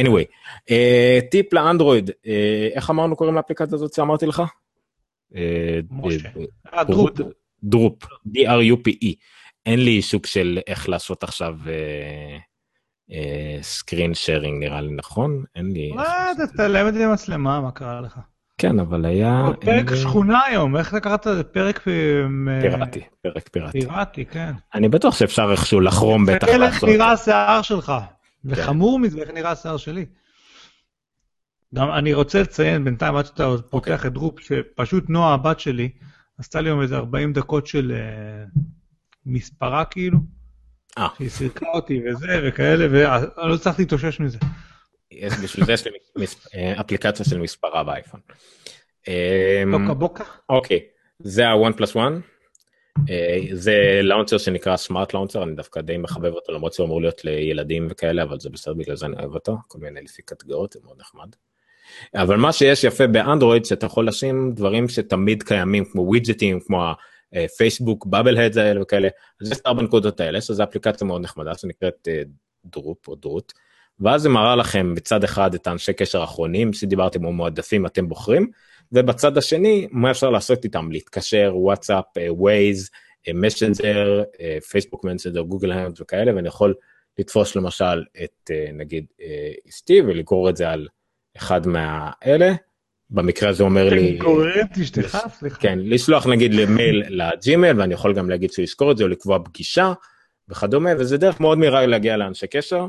anyway 0.01 0.31
אה, 0.69 1.29
טיפ 1.31 1.53
לאנדרואיד 1.53 2.09
אה, 2.09 2.13
איך 2.73 2.89
אמרנו 2.89 3.15
קוראים 3.15 3.35
לאפליקציה 3.35 3.75
הזאת 3.75 3.93
שאמרתי 3.93 4.25
לך? 4.25 4.43
משה. 5.91 6.29
Drupe. 6.87 7.11
Drupe, 7.63 8.03
D-R-U-P-E. 8.03 9.13
אין 9.65 9.79
לי 9.79 10.01
סוג 10.01 10.25
של 10.25 10.59
איך 10.67 10.89
לעשות 10.89 11.23
עכשיו 11.23 11.55
סקרין 13.61 14.13
שיירינג 14.13 14.63
נראה 14.63 14.81
לי 14.81 14.93
נכון? 14.93 15.43
אין 15.55 15.71
לי... 15.71 15.91
מה, 15.91 16.31
אתה 16.31 16.57
תעלם 16.57 16.87
את 16.87 16.93
זה 16.93 17.07
במצלמה, 17.07 17.61
מה 17.61 17.71
קרה 17.71 18.01
לך? 18.01 18.19
כן, 18.61 18.79
אבל 18.79 19.05
היה... 19.05 19.45
פרק 19.59 19.95
שכונה 19.95 20.39
היום, 20.45 20.77
איך 20.77 20.89
אתה 20.89 20.99
קראת 20.99 21.25
לזה? 21.25 21.43
פרק... 21.43 21.87
פיראטי, 22.61 23.01
פרק 23.21 23.49
פיראטי. 23.49 23.81
פיראטי, 23.81 24.25
כן. 24.25 24.53
אני 24.73 24.89
בטוח 24.89 25.15
שאפשר 25.15 25.51
איכשהו 25.51 25.79
לחרום 25.79 26.25
בטח 26.25 26.47
לעשות. 26.47 26.61
איך 26.61 26.83
נראה 26.83 27.11
השיער 27.11 27.61
שלך, 27.61 27.93
וחמור 28.45 28.99
מזה, 28.99 29.21
איך 29.21 29.29
נראה 29.33 29.51
השיער 29.51 29.77
שלי. 29.77 30.05
גם 31.75 31.91
אני 31.91 32.13
רוצה 32.13 32.41
לציין 32.41 32.83
בינתיים, 32.83 33.15
עד 33.15 33.25
שאתה 33.25 33.49
פותח 33.69 34.05
את 34.05 34.13
דרופ, 34.13 34.39
שפשוט 34.39 35.09
נועה, 35.09 35.33
הבת 35.33 35.59
שלי, 35.59 35.89
עשתה 36.37 36.61
לי 36.61 36.69
היום 36.69 36.81
איזה 36.81 36.97
40 36.97 37.33
דקות 37.33 37.67
של 37.67 37.93
מספרה 39.25 39.85
כאילו. 39.85 40.17
אה. 40.97 41.07
שהיא 41.17 41.29
סירקה 41.29 41.65
אותי 41.73 42.01
וזה 42.05 42.41
וכאלה, 42.43 42.87
ואני 42.91 43.49
לא 43.49 43.55
הצלחתי 43.55 43.81
להתאושש 43.81 44.19
מזה. 44.19 44.37
יש 45.11 45.33
בשביל 45.43 45.65
זה 45.65 45.73
יש 45.73 45.85
לי 45.85 46.25
אפליקציה 46.79 47.25
של 47.25 47.37
מספרה 47.37 47.83
באייפון. 47.83 48.19
בוקה 49.71 49.93
בוקה. 49.93 50.23
אוקיי, 50.49 50.79
זה 51.19 51.47
ה-one 51.47 51.73
plus 51.73 51.95
one. 51.95 52.13
זה 53.53 53.99
לאונצר 54.03 54.37
שנקרא 54.37 54.77
סמארט 54.77 55.13
לאונצר, 55.13 55.43
אני 55.43 55.55
דווקא 55.55 55.81
די 55.81 55.97
מחבב 55.97 56.33
אותו 56.33 56.53
למרות 56.53 56.73
שהוא 56.73 56.85
אמור 56.85 57.01
להיות 57.01 57.25
לילדים 57.25 57.87
וכאלה, 57.91 58.23
אבל 58.23 58.39
זה 58.39 58.49
בסדר 58.49 58.73
בגלל 58.73 58.95
זה 58.95 59.05
אני 59.05 59.15
אוהב 59.19 59.33
אותו, 59.33 59.57
כל 59.67 59.79
מיני 59.79 60.01
לפי 60.01 60.21
קטגוריות, 60.21 60.73
זה 60.73 60.79
מאוד 60.83 60.99
נחמד. 60.99 61.35
אבל 62.15 62.37
מה 62.37 62.53
שיש 62.53 62.83
יפה 62.83 63.07
באנדרואיד 63.07 63.65
שאתה 63.65 63.85
יכול 63.85 64.07
לשים 64.07 64.51
דברים 64.55 64.89
שתמיד 64.89 65.43
קיימים 65.43 65.85
כמו 65.85 66.01
ווידג'טים 66.01 66.59
כמו 66.59 66.91
ה 67.33 67.41
Facebook 67.41 68.05
bubble 68.05 68.37
heads 68.37 68.57
האלה 68.57 68.81
וכאלה 68.81 69.07
אז 69.41 69.51
יש 69.51 69.57
ארבע 69.65 69.81
נקודות 69.81 70.19
האלה 70.19 70.41
שזו 70.41 70.63
אפליקציה 70.63 71.07
מאוד 71.07 71.21
נחמדה 71.21 71.57
שנקראת 71.57 72.07
Drupe 72.65 73.07
או 73.07 73.15
Drupe 73.15 73.53
ואז 74.01 74.21
זה 74.21 74.29
מראה 74.29 74.55
לכם 74.55 74.95
בצד 74.95 75.23
אחד 75.23 75.53
את 75.53 75.67
האנשי 75.67 75.93
קשר 75.93 76.21
האחרונים 76.21 76.73
שדיברתם 76.73 77.25
או 77.25 77.31
מועדפים 77.31 77.85
אתם 77.85 78.09
בוחרים 78.09 78.49
ובצד 78.91 79.37
השני 79.37 79.87
מה 79.91 80.11
אפשר 80.11 80.29
לעשות 80.29 80.63
איתם 80.63 80.91
להתקשר 80.91 81.51
WhatsApp 81.55 82.05
Waze 82.29 82.89
Messenger 83.33 84.23
Facebook 84.69 85.03
Messenger 85.03 85.41
Google 85.41 85.71
Hangouts 85.71 86.01
וכאלה 86.01 86.35
ואני 86.35 86.47
יכול 86.47 86.73
לתפוס 87.19 87.55
למשל 87.55 88.03
את 88.23 88.51
נגיד 88.73 89.05
אשתי 89.69 90.01
ולגרור 90.01 90.49
את 90.49 90.57
זה 90.57 90.69
על 90.69 90.87
אחד 91.37 91.67
מהאלה, 91.67 92.53
במקרה 93.09 93.49
הזה 93.49 93.63
אומר 93.63 93.89
לי... 93.89 94.17
גורר 94.17 94.61
את 94.61 94.77
אשתך? 94.81 95.17
סליחה. 95.29 95.59
כן, 95.59 95.79
לשלוח 95.81 96.27
נגיד 96.27 96.53
למייל 96.53 97.03
ל 97.09 97.19
Gmail, 97.19 97.79
ואני 97.79 97.93
יכול 97.93 98.13
גם 98.13 98.29
להגיד 98.29 98.51
שהוא 98.51 98.63
יזכור 98.63 98.91
את 98.91 98.97
זה, 98.97 99.03
או 99.03 99.09
לקבוע 99.09 99.39
פגישה 99.43 99.93
וכדומה, 100.49 100.89
וזה 100.99 101.17
דרך 101.17 101.39
מאוד 101.39 101.57
מהירה 101.57 101.85
להגיע 101.85 102.17
לאנשי 102.17 102.47
קשר. 102.47 102.85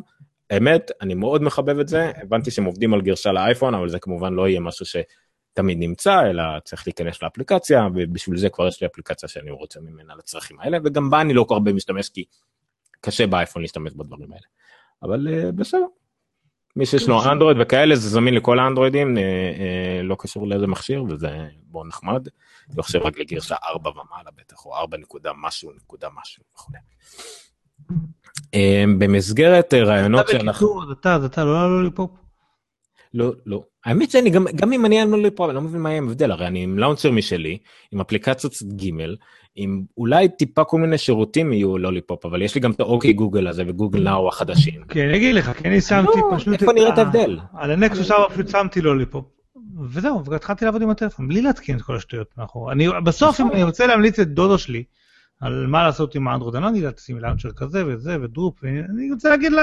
האמת, 0.51 0.91
אני 1.01 1.15
מאוד 1.15 1.43
מחבב 1.43 1.79
את 1.79 1.89
זה, 1.89 2.13
הבנתי 2.23 2.51
שהם 2.51 2.65
עובדים 2.65 2.95
על 2.95 3.01
גרסה 3.01 3.33
לאייפון, 3.33 3.75
אבל 3.75 3.89
זה 3.89 3.99
כמובן 3.99 4.35
לא 4.35 4.49
יהיה 4.49 4.61
משהו 4.61 4.87
שתמיד 4.87 5.79
נמצא, 5.79 6.21
אלא 6.31 6.43
צריך 6.65 6.87
להיכנס 6.87 7.23
לאפליקציה, 7.23 7.87
ובשביל 7.95 8.39
זה 8.39 8.49
כבר 8.49 8.69
יש 8.69 8.81
לי 8.81 8.87
אפליקציה 8.87 9.29
שאני 9.29 9.51
רוצה 9.51 9.81
ממנה 9.81 10.15
לצרכים 10.19 10.61
האלה, 10.61 10.79
וגם 10.85 11.11
בה 11.11 11.21
אני 11.21 11.35
לא 11.35 11.45
כל 11.45 11.55
הרבה 11.55 11.73
משתמש, 11.73 12.09
כי 12.09 12.25
קשה 13.01 13.27
באייפון 13.27 13.63
להשתמש 13.63 13.93
בדברים 13.93 14.33
האלה. 14.33 14.47
אבל 15.03 15.51
בסדר, 15.51 15.87
מי 16.77 16.87
שיש 16.87 17.09
לו 17.09 17.25
אנדרואיד 17.33 17.57
וכאלה 17.61 17.97
זה 17.97 18.09
זמין 18.09 18.35
לכל 18.35 18.59
האנדרואידים 18.59 19.19
אה, 19.19 19.23
אה, 19.23 20.03
לא 20.03 20.17
קשור 20.19 20.49
לאיזה 20.49 20.67
מכשיר 20.67 21.05
וזה 21.05 21.49
מאוד 21.71 21.87
נחמד. 21.87 22.29
אני 22.71 22.83
חושב 22.83 22.99
רק 22.99 23.19
לגרסה 23.19 23.57
4 23.65 23.91
ומעלה 23.91 24.31
בטח 24.37 24.67
או 24.67 24.77
4 24.77 24.97
נקודה 24.97 25.33
משהו 25.37 25.73
נקודה 25.73 26.09
משהו 26.21 26.43
וכו'. 26.55 26.73
אה, 28.55 28.85
במסגרת 28.99 29.75
רעיונות 29.75 30.29
שאנחנו... 30.29 30.93
אתה 30.93 31.19
אתה 31.27 31.45
לא 31.45 31.53
לא 31.53 31.79
Lollipop? 31.79 32.11
לא 33.15 33.33
לא 33.47 33.63
האמת 33.85 34.11
שאני 34.11 34.31
גם 34.31 34.47
גם 34.55 34.73
אם 34.73 34.87
אני 34.87 35.01
על 35.01 35.09
Lollipop 35.09 35.49
אני 35.49 35.55
לא 35.55 35.61
מבין 35.61 35.81
מה 35.81 35.91
יהיה 35.91 36.03
ההבדל 36.03 36.31
הרי 36.31 36.47
אני 36.47 36.63
עם 36.63 36.79
launcher 36.79 37.11
משלי 37.11 37.59
עם 37.93 38.01
אפליקציות 38.01 38.53
Gmail 38.63 39.17
עם 39.57 39.83
אולי 39.97 40.29
טיפה 40.29 40.65
כל 40.65 40.79
מיני 40.79 40.99
שירותים 40.99 41.53
יהיו 41.53 41.79
Lollipop 41.79 42.27
אבל 42.27 42.43
יש 42.43 42.55
לי 42.55 42.61
גם 42.61 42.71
את 42.71 42.81
ה 42.81 42.87
Okay 42.87 43.13
Google 43.13 43.47
הזה 43.47 43.63
ו 43.67 43.72
Google 43.72 44.03
Now 44.03 44.29
החדשים. 44.29 44.83
כן 44.89 45.09
אני 45.09 45.17
אגיד 45.17 45.35
לך 45.35 45.53
כי 45.53 45.69
אני 45.69 45.81
שמתי 45.81 46.19
פשוט 46.37 46.63
איפה 46.63 46.73
נראה 46.73 46.89
את 46.89 46.99
ההבדל 46.99 47.39
על 47.55 47.71
ה 47.71 47.78
Nexus 47.78 48.11
4 48.11 48.29
פשוט 48.35 48.49
שמתי 48.49 48.81
Lollipop. 48.81 49.25
וזהו 49.91 50.25
והתחלתי 50.25 50.65
לעבוד 50.65 50.83
עם 50.83 50.91
הטלפון 50.91 51.29
בלי 51.29 51.43
להתקין 51.43 51.77
את 51.77 51.83
כל 51.83 51.97
השטויות 51.97 52.27
מאחור 52.39 52.73
אני 52.73 52.89
בסוף 53.05 53.41
אם 53.41 53.53
אני 53.53 53.63
רוצה 53.63 53.87
להמליץ 53.87 54.19
לדודה 54.19 54.59
שלי 54.59 54.85
על 55.43 55.67
מה 55.67 55.83
לעשות 55.83 56.15
עם 56.15 56.29
האנדרואיד 56.29 56.57
אני 56.57 56.65
לא 56.73 56.77
יודעת 56.77 56.99
לשים 56.99 57.19
launcher 57.19 57.51
כזה 57.57 57.87
וזה 57.87 58.17
ו 58.23 58.28
Drupe 58.28 58.55
ואני 58.63 59.13
רוצה 59.13 59.29
להגיד 59.29 59.53
לה. 59.53 59.63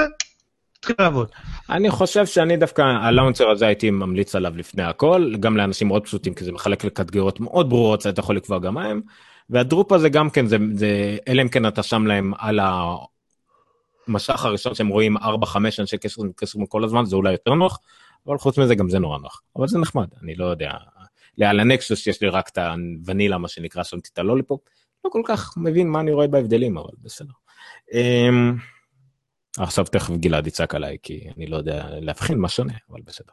תתחיל 0.72 0.96
לעבוד. 0.98 1.28
אני 1.70 1.90
חושב 1.90 2.26
שאני 2.26 2.56
דווקא 2.56 2.82
ה 2.82 2.90
launcher 2.90 3.50
הזה 3.50 3.66
הייתי 3.66 3.90
ממליץ 3.90 4.34
עליו 4.34 4.56
לפני 4.56 4.82
הכל 4.82 5.34
גם 5.40 5.56
לאנשים 5.56 5.88
מאוד 5.88 6.04
פשוטים 6.04 6.34
כי 6.34 6.44
זה 6.44 6.52
מחלק 6.52 6.84
לקטגוריות 6.84 7.40
מאוד 7.40 7.68
ברורות 7.70 8.06
אתה 8.06 8.20
יכול 8.20 8.36
לקבוע 8.36 8.58
גם 8.58 8.74
מה 8.74 8.84
הם. 8.84 9.00
וה 9.50 9.62
Drupe 9.62 9.92
הזה 9.92 10.08
גם 10.08 10.30
כן 10.30 10.46
זה, 10.46 10.56
זה 10.74 11.16
אלא 11.28 11.42
אם 11.42 11.48
כן 11.48 11.66
אתה 11.66 11.82
שם 11.82 12.06
להם 12.06 12.32
על 12.38 12.60
המסך 14.08 14.44
הראשון 14.44 14.74
שהם 14.74 14.88
רואים 14.88 15.16
4-5 15.16 15.20
אנשי 15.78 15.98
קשר 15.98 16.22
מתקשרים 16.22 16.66
כל 16.66 16.84
הזמן 16.84 17.04
זה 17.04 17.16
אולי 17.16 17.32
יותר 17.32 17.54
נוח 17.54 17.78
אבל 18.26 18.38
חוץ 18.38 18.58
מזה 18.58 18.74
גם 18.74 18.88
זה 18.88 18.98
נורא 18.98 19.18
נוח 19.18 19.42
אבל 19.56 19.68
זה 19.68 19.78
נחמד 19.78 20.06
אני 20.22 20.34
לא 20.34 20.44
יודע. 20.44 20.72
על 21.46 21.60
ה 21.60 21.68
Nexus 21.68 22.06
יש 22.06 22.22
לי 22.22 22.28
רק 22.28 22.48
את 22.48 22.58
הוונילה 22.58 23.38
מה 23.38 23.48
שנקרא 23.48 23.82
שם 23.82 23.98
את 23.98 24.18
ה 24.18 24.23
Lollipop 24.23 24.60
לא 25.04 25.10
כל 25.10 25.22
כך 25.24 25.54
מבין 25.56 25.88
מה 25.88 26.00
אני 26.00 26.12
רואה 26.12 26.26
בהבדלים 26.26 26.78
אבל 26.78 26.90
בסדר. 27.02 27.32
אמ, 27.92 28.56
עכשיו 29.58 29.84
תכף 29.84 30.16
גלעד 30.16 30.46
יצעק 30.46 30.74
עליי 30.74 30.96
כי 31.02 31.28
אני 31.36 31.46
לא 31.46 31.56
יודע 31.56 31.86
להבחין 32.00 32.38
מה 32.38 32.48
שונה 32.48 32.72
אבל 32.90 33.00
בסדר. 33.04 33.32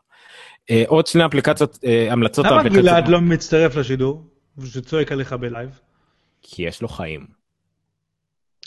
אה, 0.69 0.83
עוד 0.87 1.07
שני 1.07 1.25
אפליקציות 1.25 1.79
אה, 1.83 2.11
המלצות 2.11 2.45
למה 2.45 2.69
גלעד 2.69 3.07
לא 3.07 3.21
מצטרף 3.21 3.75
לשידור 3.75 4.27
ושיצעק 4.57 5.11
עליך 5.11 5.33
בלייב? 5.33 5.79
כי 6.41 6.63
יש 6.63 6.81
לו 6.81 6.87
חיים. 6.87 7.37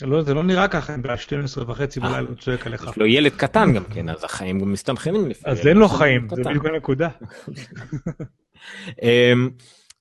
לא, 0.01 0.21
זה 0.21 0.33
לא 0.33 0.43
נראה 0.43 0.67
ככה, 0.67 0.97
ב-12 0.97 1.61
וחצי 1.67 1.99
בלילה 1.99 2.19
הוא 2.19 2.35
צועק 2.35 2.67
עליך. 2.67 2.85
יש 2.89 2.97
לו 2.97 3.05
ילד 3.05 3.31
קטן 3.31 3.73
גם 3.73 3.83
כן, 3.83 4.09
אז 4.09 4.23
החיים 4.23 4.59
גם 4.59 4.71
מסתנכרנים 4.71 5.29
לפעמים. 5.29 5.57
אז 5.57 5.67
אין 5.67 5.77
לו 5.77 5.89
חיים, 5.89 6.27
זה 6.35 6.43
בדיוק 6.43 6.65
הנקודה. 6.65 7.09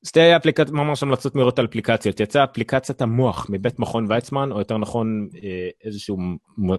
שתי 0.07 0.37
אפליקציות, 0.37 0.71
ממש 0.71 1.03
המלצות 1.03 1.35
מהירות 1.35 1.59
על 1.59 1.65
אפליקציות, 1.65 2.21
יצאה 2.21 2.45
אפליקציית 2.45 3.03
המוח 3.03 3.47
מבית 3.51 3.79
מכון 3.79 4.07
ויצמן, 4.09 4.53
או 4.53 4.59
יותר 4.59 4.79
נכון 4.79 5.29
איזשהו 5.85 6.19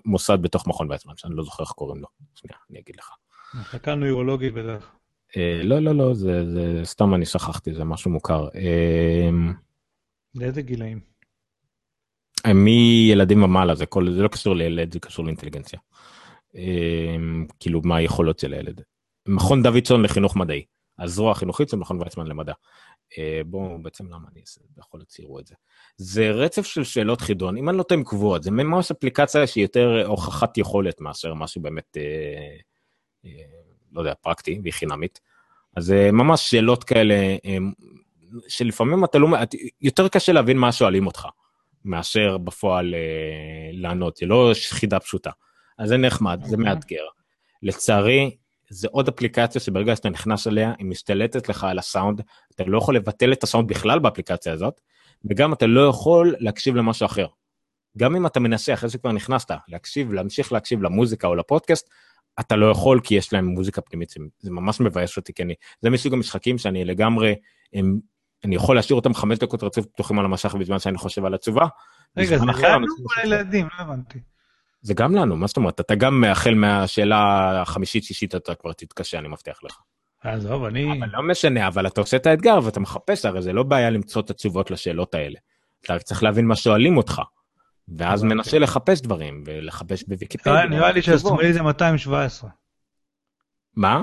מוסד 0.06 0.42
בתוך 0.42 0.68
מכון 0.68 0.92
ויצמן, 0.92 1.14
שאני 1.18 1.36
לא 1.36 1.44
זוכר 1.44 1.64
איך 1.64 1.72
קוראים 1.72 2.02
לו, 2.02 2.08
שנייה, 2.36 2.58
אני 2.70 2.80
אגיד 2.80 2.96
לך. 2.96 3.10
מחלקה 3.54 3.96
נוירולוגית 3.96 4.54
בדרך. 4.54 4.92
אה, 5.38 5.62
לא, 5.64 5.80
לא, 5.80 5.96
לא, 5.96 6.14
זה, 6.14 6.52
זה 6.52 6.82
סתם 6.84 7.14
אני 7.14 7.26
שכחתי, 7.26 7.74
זה 7.74 7.84
משהו 7.84 8.12
מוכר. 8.12 8.48
אה, 8.56 9.30
לאיזה 10.36 10.62
גילאים? 10.62 11.00
מילדים 12.48 13.44
ומעלה, 13.44 13.76
זה, 13.76 13.86
כל, 13.86 14.12
זה 14.12 14.22
לא 14.22 14.28
קשור 14.28 14.56
לילד, 14.56 14.94
זה 14.94 15.00
קשור 15.00 15.26
לאינטליגנציה. 15.26 15.80
אה, 16.56 17.16
כאילו, 17.60 17.82
מה 17.84 17.96
היכולות 17.96 18.40
של 18.40 18.54
הילד. 18.54 18.82
מכון 19.28 19.64
דוידסון 19.64 20.04
לחינוך 20.04 20.36
מדעי, 20.36 20.66
הזרוע 21.02 21.32
החינוכית 21.32 21.70
של 21.70 21.78
מכון 21.78 22.02
ויצמן 22.02 22.28
למדע. 22.28 22.54
אה, 23.18 23.42
בואו, 23.46 23.84
בעצם 23.84 24.08
למה 24.08 24.28
אני 24.32 24.42
יכול 24.78 25.00
להיות 25.00 25.08
ציירו 25.08 25.40
את 25.40 25.48
זה. 25.48 25.56
זה 25.98 26.32
רצף 26.32 26.66
של 26.66 26.84
שאלות 26.84 27.22
חידון, 27.22 27.58
אם 27.58 27.70
אני 27.70 27.78
לא 27.78 27.84
טועה 27.84 28.04
קבועות, 28.04 28.44
זה 28.44 28.52
ממש 28.52 28.92
אפליקציה 28.92 29.48
שהיא 29.48 29.62
יותר 29.62 30.04
הוכחת 30.08 30.58
יכולת 30.58 31.02
מאשר 31.02 31.34
משהו 31.34 31.62
באמת, 31.62 31.98
אה, 31.98 32.58
אה, 33.26 33.32
לא 33.92 34.02
יודע, 34.02 34.14
פרקטי 34.22 34.60
והיא 34.64 34.74
חינמית. 34.74 35.20
אז 35.78 35.86
זה 35.86 36.10
ממש 36.14 36.50
שאלות 36.50 36.84
כאלה, 36.84 37.16
אה, 37.46 37.58
שלפעמים 38.48 39.06
אתה 39.06 39.18
לא, 39.18 39.28
יותר 39.82 40.08
קשה 40.08 40.32
להבין 40.32 40.58
מה 40.58 40.72
שואלים 40.72 41.08
אותך, 41.08 41.28
מאשר 41.86 42.38
בפועל 42.38 42.96
אה, 42.96 43.70
לענות, 43.74 44.18
זה 44.18 44.26
לא 44.26 44.52
חידה 44.70 45.00
פשוטה. 45.00 45.32
אז 45.78 45.90
זה 45.90 45.98
נחמד, 45.98 46.40
זה 46.44 46.56
אוקיי. 46.56 46.74
מאתגר. 46.74 47.06
לצערי, 47.64 48.38
זה 48.74 48.88
עוד 48.92 49.08
אפליקציה 49.08 49.62
שברגע 49.62 49.96
שאתה 49.96 50.10
נכנס 50.10 50.48
אליה, 50.48 50.74
היא 50.78 50.86
משתלטת 50.88 51.50
לך 51.50 51.64
על 51.64 51.80
הסאונד, 51.80 52.22
אתה 52.56 52.64
לא 52.64 52.78
יכול 52.78 52.96
לבטל 52.96 53.34
את 53.34 53.44
הסאונד 53.44 53.68
בכלל 53.68 54.00
באפליקציה 54.00 54.54
הזאת, 54.54 54.82
וגם 55.30 55.54
אתה 55.54 55.68
לא 55.68 55.88
יכול 55.90 56.36
להקשיב 56.40 56.76
למשהו 56.76 57.06
אחר. 57.06 57.26
גם 57.98 58.16
אם 58.16 58.26
אתה 58.26 58.40
מנסה, 58.40 58.74
אחרי 58.74 58.90
שכבר 58.90 59.12
נכנסת, 59.12 59.52
להקשיב, 59.68 60.14
להמשיך 60.14 60.52
להקשיב 60.52 60.82
למוזיקה 60.84 61.28
או 61.28 61.36
לפודקאסט, 61.36 61.90
אתה 62.40 62.56
לא 62.56 62.72
יכול 62.72 63.00
כי 63.04 63.16
יש 63.16 63.34
להם 63.34 63.46
מוזיקה 63.46 63.82
פנימית, 63.82 64.10
זה- 64.10 64.20
זה 64.40 64.52
ממש 64.52 64.80
מבאס 64.80 65.18
אותי, 65.18 65.34
כי 65.34 65.44
אני, 65.44 65.54
זה 65.82 65.90
מסוג 65.90 66.14
המשחקים 66.14 66.58
שאני 66.58 66.86
לגמרי, 66.86 67.36
הם, 67.74 68.00
אני 68.46 68.56
יכול 68.56 68.76
להשאיר 68.76 68.96
אותם 68.96 69.14
חמש 69.14 69.38
דקות 69.38 69.64
רצוף 69.64 69.86
פתוחים 69.86 70.20
על 70.20 70.26
המשך 70.26 70.56
בזמן 70.56 70.80
שאני 70.80 70.98
חושב 70.98 71.26
על 71.26 71.34
התשובה. 71.34 71.66
רגע, 72.18 72.38
זה 72.38 72.46
לא 72.46 72.54
חושב 72.54 72.68
כל 73.08 73.22
הילדים, 73.22 73.66
לא 73.78 73.84
הבנתי. 73.84 74.20
זה 74.82 74.94
גם 74.94 75.16
לנו, 75.16 75.36
מה 75.38 75.48
זאת 75.48 75.58
אומרת? 75.58 75.80
אתה 75.80 75.96
גם 75.96 76.24
החל 76.24 76.54
מהשאלה 76.54 77.18
החמישית-שישית 77.62 78.36
אתה 78.36 78.56
כבר 78.56 78.74
תתקשה, 78.74 79.20
אני 79.20 79.28
מבטיח 79.28 79.64
לך. 79.64 79.78
עזוב, 80.24 80.64
אני... 80.64 81.00
אבל 81.00 81.08
לא 81.14 81.24
משנה, 81.24 81.68
אבל 81.68 81.88
אתה 81.88 82.02
עושה 82.02 82.18
את 82.18 82.26
האתגר 82.26 82.60
ואתה 82.64 82.80
מחפש, 82.80 83.26
הרי 83.26 83.42
זה 83.42 83.54
לא 83.54 83.64
בעיה 83.64 83.90
למצוא 83.90 84.22
את 84.22 84.30
התשובות 84.30 84.72
לשאלות 84.72 85.16
האלה. 85.16 85.40
אתה 85.82 85.94
רק 85.96 86.02
צריך 86.02 86.24
להבין 86.24 86.46
מה 86.46 86.56
שואלים 86.56 86.98
אותך, 86.98 87.22
ואז. 87.98 88.24
מנסה 88.24 88.60
לחפש 88.60 89.02
דברים, 89.02 89.44
ולחפש 89.46 90.04
בוויקיפדיה. 90.08 90.66
נראה- 90.66 90.92
לי. 90.92 91.02
שהשמאלי 91.02 91.54
זה 91.54 91.62
217. 91.62 92.50
מה? 93.76 94.02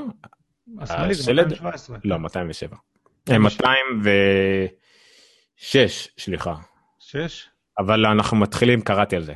השמאלי 0.80 1.14
זה 1.14 1.22
השלד? 1.22 1.44
217. 1.44 1.98
לא, 2.04 2.18
207. 2.18 2.76
אה, 3.30 3.38
206, 3.38 6.08
סליחה. 6.18 6.54
שש? 6.98 7.48
אבל 7.78 8.06
אנחנו 8.06 8.36
מתחילים, 8.36 8.80
קראתי 8.80 9.16
על 9.16 9.22
זה. 9.24 9.34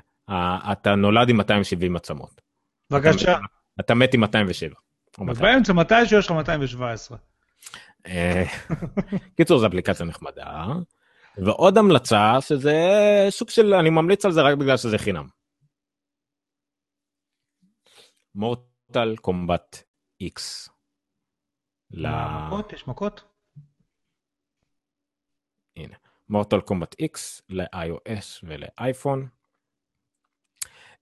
אתה 0.73 0.94
נולד 0.94 1.28
עם 1.28 1.36
270 1.36 1.97
עצמות. 1.97 2.40
בבקשה. 2.90 3.39
אתה 3.81 3.94
מת 3.94 4.15
עם 4.15 4.20
207. 4.20 4.74
או 5.19 5.24
200. 5.24 5.55
באמצע 5.55 5.73
מתישהו 5.73 6.19
יש 6.19 6.27
לך 6.27 6.32
217. 6.32 7.19
אה, 8.07 8.44
קיצור, 9.36 9.59
זו 9.59 9.66
אפליקציה 9.66 10.07
נחמדה. 10.07 10.66
ועוד 11.36 11.78
המלצה, 11.78 12.40
שזה 12.40 12.81
סוג 13.31 13.49
של, 13.49 13.74
אני 13.74 13.90
ממליץ 13.90 14.24
על 14.24 14.32
זה 14.32 14.40
רק 14.43 14.59
בגלל 14.59 14.77
שזה 14.77 14.99
חינם. 14.99 15.28
מורטל 18.35 19.16
קומבט. 19.20 19.82
ל... 21.90 22.07
מכות? 22.47 22.73
יש 22.73 22.89
מכות? 22.89 23.24
הנה. 25.77 25.94
מורטל 26.28 26.61
קומבט 26.61 26.94
X 27.03 27.43
ל-iOS 27.49 28.40
ולאייפון. 28.43 29.28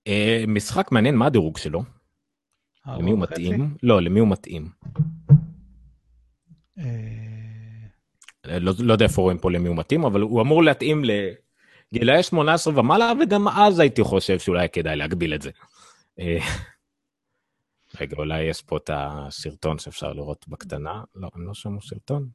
אה, 0.07 0.45
משחק 0.49 0.93
מעניין, 0.93 1.17
מה 1.17 1.27
הדירוג 1.27 1.57
שלו? 1.57 1.83
למי 2.87 3.11
הוא? 3.11 3.19
מתאים? 3.19 3.77
לא, 3.83 4.03
למי 4.03 4.21
הוא 4.21 4.29
מתאים? 4.29 4.69
אה, 6.79 8.59
לא, 8.59 8.73
לא 8.79 8.93
יודע 8.93 9.05
איפה 9.05 9.23
רואים 9.23 9.39
פה 9.39 9.51
למי 9.51 9.69
הוא 9.69 9.77
מתאים, 9.77 10.05
אבל 10.05 10.21
הוא 10.21 10.43
אמור 10.43 10.63
להתאים 10.63 11.03
לגילאי 11.93 12.23
18 12.23 12.81
ומעלה, 12.81 13.13
וגם 13.23 13.49
אז 13.49 13.79
הייתי 13.79 14.03
חושב 14.05 14.39
שאולי 14.39 14.69
כדאי 14.69 14.97
להגביל 14.97 15.35
את 15.35 15.43
זה. 15.43 15.51
אה, 16.19 16.39
רגע, 18.01 18.17
אולי 18.17 18.43
יש 18.43 18.63
פה 18.63 18.77
את 18.77 18.91
הסרטון 18.93 19.79
שאפשר 19.79 20.13
לראות 20.13 20.49
בקטנה. 20.49 21.03
לא, 21.15 21.29
הם 21.35 21.47
לא 21.47 21.55
שמעו 21.55 21.83
סרטון. 21.83 22.29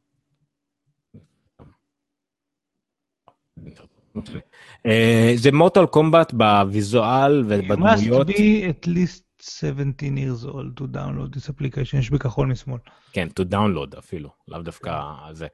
אה, 4.85 5.33
זה 5.35 5.51
מוטל 5.51 5.85
קומבט 5.85 6.33
בוויזואל 6.33 7.43
ובדמויות. 7.47 8.29
must 8.29 8.33
be 8.33 8.63
at 8.69 8.87
least 8.87 9.25
17 9.41 10.17
years 10.17 10.45
old 10.45 10.79
to 10.79 10.83
download 10.83 11.35
this 11.35 11.49
application, 11.49 11.97
יש 11.99 12.09
בכחול 12.09 12.47
משמאל. 12.47 12.79
כן, 13.11 13.27
to 13.39 13.43
download 13.43 13.99
אפילו, 13.99 14.29
לאו 14.47 14.61
דווקא 14.61 15.01
זה. 15.31 15.47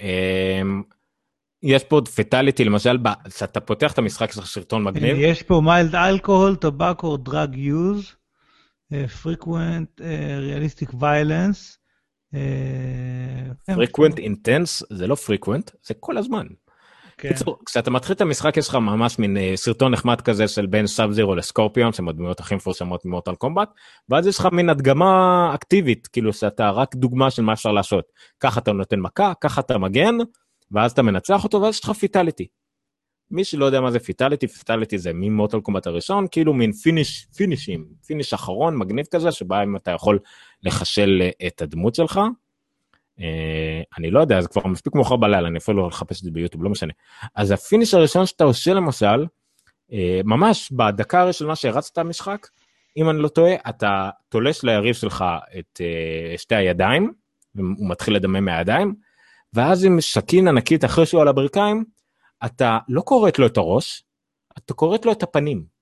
אמ, 0.00 0.82
יש 1.62 1.84
פה 1.84 2.00
פטליטי, 2.16 2.64
למשל, 2.64 2.98
כשאתה 3.28 3.60
פותח 3.60 3.92
את 3.92 3.98
המשחק, 3.98 4.30
יש 4.30 4.38
לך 4.38 4.46
סרטון 4.46 4.84
מגניב, 4.84 5.16
יש 5.20 5.42
פה 5.42 5.60
drug 7.28 7.56
use, 7.56 8.14
אה, 8.92 9.04
frequent 9.22 10.02
אה, 10.02 10.38
realistic 10.40 10.94
violence. 10.94 11.78
אה, 12.34 12.40
כן, 13.66 13.74
frequent 13.74 14.16
intense, 14.16 14.86
זה 14.90 15.06
לא 15.06 15.16
frequent, 15.26 15.70
זה 15.82 15.94
כל 16.00 16.16
הזמן. 16.16 16.46
כן. 17.18 17.28
קיצור, 17.28 17.58
כשאתה 17.66 17.90
מתחיל 17.90 18.14
את 18.14 18.20
המשחק 18.20 18.56
יש 18.56 18.68
לך 18.68 18.74
ממש 18.74 19.18
מין 19.18 19.36
אה, 19.36 19.52
סרטון 19.56 19.92
נחמד 19.92 20.20
כזה 20.20 20.48
של 20.48 20.66
בין 20.66 20.86
סאב 20.86 21.10
זירו 21.12 21.34
לסקורפיון, 21.34 21.92
שהם 21.92 22.08
הדמויות 22.08 22.40
הכי 22.40 22.54
מפורסמות 22.54 23.04
ממורטל 23.04 23.34
קומבט, 23.34 23.68
ואז 24.08 24.26
יש 24.26 24.38
לך 24.38 24.48
מין 24.52 24.70
הדגמה 24.70 25.50
אקטיבית, 25.54 26.06
כאילו 26.06 26.32
שאתה 26.32 26.70
רק 26.70 26.94
דוגמה 26.94 27.30
של 27.30 27.42
מה 27.42 27.52
אפשר 27.52 27.72
לעשות. 27.72 28.04
ככה 28.40 28.60
אתה 28.60 28.72
נותן 28.72 29.00
מכה, 29.00 29.32
ככה 29.40 29.60
אתה 29.60 29.78
מגן, 29.78 30.14
ואז 30.70 30.92
אתה 30.92 31.02
מנצח 31.02 31.44
אותו, 31.44 31.62
ואז 31.62 31.74
יש 31.74 31.84
לך 31.84 31.90
fatality. 31.90 32.46
מי 33.30 33.44
שלא 33.44 33.64
יודע 33.64 33.80
מה 33.80 33.90
זה 33.90 33.98
fatality, 33.98 34.46
fatality 34.48 34.98
זה 34.98 35.10
מ 35.14 35.21
Mortal 35.21 35.60
Kombat 35.60 35.86
הראשון, 35.86 36.26
כאילו 36.30 36.54
מין 36.54 36.72
finish, 36.72 37.26
פינישים, 37.36 37.86
finish 38.06 38.34
אחרון 38.34 38.76
מגניב 38.76 39.06
כזה, 39.10 39.32
שבה 39.32 39.62
אם 39.62 39.76
אתה 39.76 39.90
יכול 39.90 40.18
לחסל 40.62 41.22
אה, 41.22 41.46
את 41.46 41.62
הדמות 41.62 41.94
שלך. 41.94 42.20
אה, 43.20 43.82
אני 43.98 44.10
לא 44.10 44.20
יודע, 44.20 44.40
זה 44.40 44.48
כבר 44.48 44.66
מספיק 44.66 44.94
מאוחר 44.94 45.16
בלילה, 45.16 45.48
אני 45.48 45.58
אפילו 45.58 45.82
לא 45.82 45.88
אחפש 45.88 46.18
את 46.18 46.24
זה 46.24 46.30
ביוטיוב, 46.30 46.64
לא 46.64 46.70
משנה. 46.70 46.92
אז 47.34 47.50
ה 47.50 47.56
finish 47.56 47.94
הראשון 47.94 48.26
שאתה 48.26 48.44
עושה 48.44 48.74
למשל, 48.74 49.26
אה, 49.92 50.20
ממש 50.24 50.72
בדקה 50.72 51.20
הראשונה 51.20 51.56
שהרצת 51.56 51.92
את 51.92 51.98
המשחק, 51.98 52.48
אם 52.96 53.10
אני 53.10 53.18
לא 53.18 53.28
טועה, 53.28 53.54
אתה 53.68 54.10
תולש 54.28 54.64
ליריב 54.64 54.94
שלך 54.94 55.24
את 55.58 55.80
אה, 55.80 56.38
שתי 56.38 56.54
הידיים, 56.54 57.12
והוא 57.54 57.88
מתחיל 57.90 58.14
לדמם 58.14 58.44
מהידיים, 58.44 58.94
ואז 59.52 59.84
עם 59.84 60.00
סכין 60.00 60.48
ענקית 60.48 60.84
אחרי 60.84 61.06
שהוא 61.06 61.22
על 61.22 61.28
הברכיים, 61.28 61.84
אתה 62.44 62.78
לא 62.88 63.02
כורת 63.04 63.38
לו 63.38 63.46
את 63.46 63.56
הראש, 63.56 64.04
אתה 64.58 64.74
כורת 64.74 65.06
לו 65.06 65.12
את 65.12 65.22
הפנים. 65.22 65.73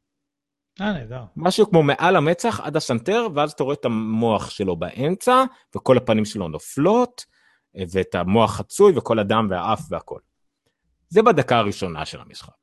אה, 0.80 0.92
נהדר. 0.92 1.24
משהו 1.36 1.70
כמו 1.70 1.82
מעל 1.82 2.16
המצח 2.16 2.60
עד 2.60 2.76
הסנטר, 2.76 3.26
ואז 3.34 3.52
אתה 3.52 3.64
רואה 3.64 3.74
את 3.74 3.84
המוח 3.84 4.50
שלו 4.50 4.76
באמצע, 4.76 5.44
וכל 5.76 5.96
הפנים 5.96 6.24
שלו 6.24 6.48
נופלות, 6.48 7.24
אה, 7.76 7.84
ואת 7.92 8.14
המוח 8.14 8.56
חצוי, 8.56 8.92
וכל 8.96 9.18
הדם 9.18 9.46
והאף 9.50 9.80
והכל. 9.90 10.18
זה 11.08 11.22
בדקה 11.22 11.58
הראשונה 11.58 12.06
של 12.06 12.20
המשחק. 12.20 12.62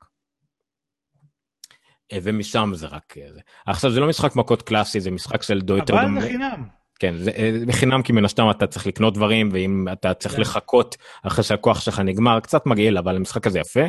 אה, 2.12 2.18
ומשם 2.22 2.70
זה 2.74 2.86
רק 2.86 3.14
אה. 3.16 3.26
עכשיו 3.66 3.90
זה 3.90 4.00
לא 4.00 4.08
משחק 4.08 4.36
מכות 4.36 4.62
קלאסי, 4.62 5.00
זה 5.00 5.10
משחק 5.10 5.42
של 5.42 5.60
דו 5.60 5.76
יותר 5.76 5.94
אבל 5.94 6.02
דומה. 6.02 6.20
זה 6.20 6.26
חינם. 6.26 6.68
כן, 6.98 7.16
זה 7.16 7.30
אה, 7.30 7.52
בחינם 7.66 8.02
כי 8.02 8.12
מן 8.12 8.24
הסתם 8.24 8.50
אתה 8.50 8.66
צריך 8.66 8.86
לקנות 8.86 9.14
דברים, 9.14 9.48
ואם 9.52 9.86
אתה 9.92 10.14
צריך 10.14 10.34
כן. 10.34 10.40
לחכות 10.40 10.96
אחרי 11.22 11.44
שהכוח 11.44 11.80
שלך 11.80 11.98
נגמר, 12.00 12.40
קצת 12.40 12.66
מגעיל, 12.66 12.98
אבל 12.98 13.16
המשחק 13.16 13.46
הזה 13.46 13.58
יפה. 13.58 13.80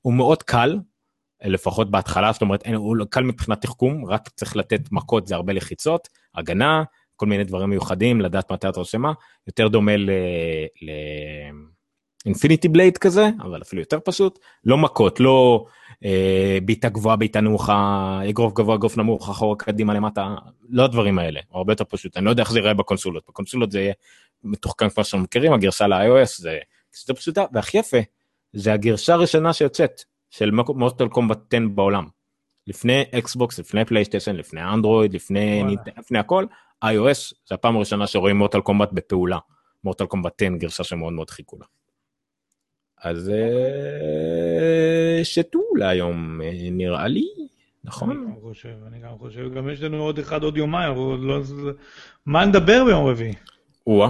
הוא 0.00 0.14
מאוד 0.14 0.42
קל, 0.42 0.70
אה, 0.72 0.78
לפחות 1.44 1.90
בהתחלה, 1.90 2.32
זאת 2.32 2.42
אומרת, 2.42 2.62
אין, 2.62 2.74
הוא 2.74 2.96
לא 2.96 3.04
קל 3.04 3.24
מבחינת 3.24 3.62
תחכום, 3.62 4.04
רק 4.06 4.28
צריך 4.28 4.56
לתת 4.56 4.80
מכות, 4.92 5.26
זה 5.26 5.34
הרבה 5.34 5.52
לחיצות, 5.52 6.08
הגנה, 6.34 6.82
כל 7.16 7.26
מיני 7.26 7.44
דברים 7.44 7.70
מיוחדים, 7.70 8.20
לדעת 8.20 8.52
מתי 8.52 8.68
אתה 8.68 8.80
עושה 8.80 8.98
מה, 8.98 9.12
יותר 9.46 9.68
דומה 9.68 9.96
ל... 9.96 10.10
ל... 10.82 10.90
Infinity 12.26 12.68
Blade 12.68 12.98
כזה, 12.98 13.30
אבל 13.40 13.62
אפילו 13.62 13.82
יותר 13.82 13.98
פשוט, 14.04 14.38
לא 14.64 14.78
מכות, 14.78 15.20
לא 15.20 15.66
אה, 16.04 16.58
בעיטה 16.64 16.88
גבוהה, 16.88 17.16
בעיטה 17.16 17.40
נמוכה, 17.40 18.20
אגרוף 18.30 18.52
גבוה, 18.52 18.74
אגרוף 18.74 18.96
נמוך, 18.96 19.30
אחורה, 19.30 19.56
קדימה, 19.56 19.94
למטה, 19.94 20.34
לא 20.68 20.84
הדברים 20.84 21.18
האלה, 21.18 21.40
הוא 21.48 21.58
הרבה 21.58 21.72
יותר 21.72 21.84
פשוט, 21.84 22.16
אני 22.16 22.24
לא 22.24 22.30
יודע 22.30 22.42
איך 22.42 22.52
זה 22.52 22.58
ייראה 22.58 22.74
בקונסולות, 22.74 23.24
בקונסולות 23.28 23.70
זה 23.72 23.80
יהיה 23.80 23.92
מתוחכם 24.44 24.88
כמו 24.88 25.04
שאנחנו 25.04 25.24
מכירים, 25.24 25.52
הגרסה 25.52 25.86
ל-iOS 25.86 26.34
זה 26.38 26.58
קצת 26.90 27.16
פשוטה, 27.16 27.44
והכי 27.52 27.78
יפה, 27.78 27.98
זה 28.52 28.72
הגרסה 28.72 29.14
הראשונה 29.14 29.52
שיוצאת 29.52 30.02
של 30.30 30.50
Mortal 30.50 31.08
Kombat 31.08 31.54
10 31.54 31.62
בעולם. 31.74 32.06
לפני 32.66 33.04
Xbox, 33.18 33.58
לפני 33.58 33.84
PlayStation, 33.84 34.36
לפני 34.36 34.62
אנדרואיד, 34.62 35.14
לפני, 35.14 35.64
לפני 35.98 36.18
הכל, 36.18 36.46
iOS, 36.84 37.34
זה 37.48 37.54
הפעם 37.54 37.76
הראשונה 37.76 38.06
שרואים 38.06 38.36
מורטל 38.36 38.60
קומבט 38.60 38.92
בפעולה. 38.92 39.38
מורטל 39.84 40.06
קומבט 40.06 40.42
10 40.42 40.50
גרסה 40.56 40.84
שמאוד 40.84 41.12
מאוד 41.12 41.30
חיכו 41.30 41.56
לה. 41.58 41.66
אז 43.02 43.30
אה, 43.30 45.24
שתו 45.24 45.60
להיום 45.76 46.40
אה, 46.42 46.50
נראה 46.70 47.08
לי, 47.08 47.26
נכון? 47.84 48.10
אני 48.10 48.26
גם 48.26 48.40
חושב, 48.40 48.74
אני 48.86 48.98
גם 48.98 49.18
חושב, 49.18 49.54
גם 49.54 49.68
יש 49.68 49.82
לנו 49.82 50.02
עוד 50.02 50.18
אחד 50.18 50.42
עוד 50.42 50.56
יומיים, 50.56 50.94
עוד 50.94 51.20
לא... 51.20 51.40
מה 52.26 52.44
נדבר 52.44 52.84
ביום 52.84 53.06
רביעי? 53.06 53.34
או 53.86 54.06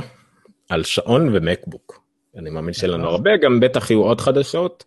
על 0.69 0.85
שעון 0.85 1.29
ומקבוק. 1.37 2.03
אני 2.37 2.51
מאמין 2.51 2.75
שיהיה 2.75 2.93
לנו 2.93 3.09
הרבה, 3.09 3.37
גם 3.37 3.61
בטח 3.61 3.91
יהיו 3.91 4.03
עוד 4.03 4.21
חדשות. 4.21 4.85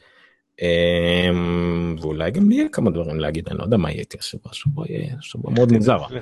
אמ, 0.61 1.95
ואולי 2.01 2.31
גם 2.31 2.51
יהיה 2.51 2.69
כמה 2.69 2.91
דברים 2.91 3.19
להגיד, 3.19 3.49
אני 3.49 3.57
לא 3.57 3.63
יודע 3.63 3.77
מה 3.77 3.91
יהיה 3.91 3.99
איתי 3.99 4.17
השבוע, 4.19 4.51
השבוע 4.51 4.85
יהיה 4.89 5.15
שבוע 5.21 5.51
מאוד 5.51 5.71
מוזר. 5.71 6.07
אני 6.07 6.19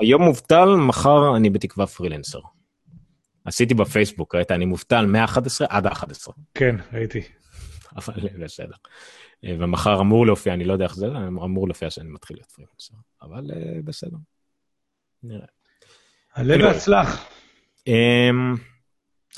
היום, 0.00 0.22
מובטל, 0.22 0.76
מחר 0.76 1.36
אני 1.36 1.50
בתקווה 1.50 1.86
פרילנסר. 1.86 2.40
עשיתי 3.44 3.74
בפייסבוק, 3.74 4.34
ראית, 4.34 4.50
אני 4.50 4.64
מובטל 4.64 5.06
מ-11 5.06 5.66
עד 5.68 5.86
ה-11. 5.86 6.32
כן, 6.54 6.76
ראיתי. 6.92 7.20
אבל 7.96 8.14
בסדר. 8.44 8.74
אה, 9.44 9.56
ומחר 9.58 10.00
אמור 10.00 10.26
להופיע, 10.26 10.54
אני 10.54 10.64
לא 10.64 10.72
יודע 10.72 10.84
איך 10.84 10.94
זה, 10.94 11.06
אמור 11.26 11.68
להופיע 11.68 11.90
שאני 11.90 12.08
מתחיל 12.08 12.36
להיות 12.36 12.50
פרילנסר. 12.50 12.94
אבל 13.22 13.50
אה, 13.56 13.80
בסדר. 13.84 14.16
נראה. 15.22 15.46
עלה 16.34 16.66
והצלח. 16.66 17.26
אמ, 17.86 18.54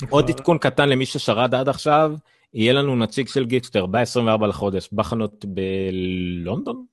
עוד 0.09 0.29
עדכון 0.29 0.57
קטן 0.57 0.89
למי 0.89 1.05
ששרד 1.05 1.55
עד 1.55 1.69
עכשיו, 1.69 2.13
יהיה 2.53 2.73
לנו 2.73 2.95
נציג 2.95 3.27
של 3.27 3.45
גיקסטר 3.45 3.85
ב-24 3.85 4.45
לחודש 4.45 4.89
בחנות 4.91 5.45
בלונדון? 5.47 6.85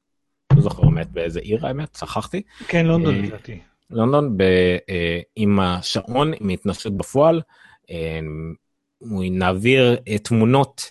לא 0.52 0.62
זוכר 0.62 0.82
באמת 0.82 1.10
באיזה 1.10 1.40
עיר 1.40 1.66
האמת, 1.66 1.94
שכחתי. 1.94 2.42
כן, 2.68 2.86
לונדון 2.86 3.14
אה, 3.14 3.20
לדעתי. 3.20 3.58
לונדון 3.90 4.36
ב, 4.36 4.42
אה, 4.88 5.20
עם 5.36 5.60
השעון, 5.60 6.32
עם 6.40 6.48
התנסות 6.48 6.96
בפועל. 6.96 7.40
אה, 7.90 8.20
נעביר 9.30 9.96
תמונות 10.22 10.90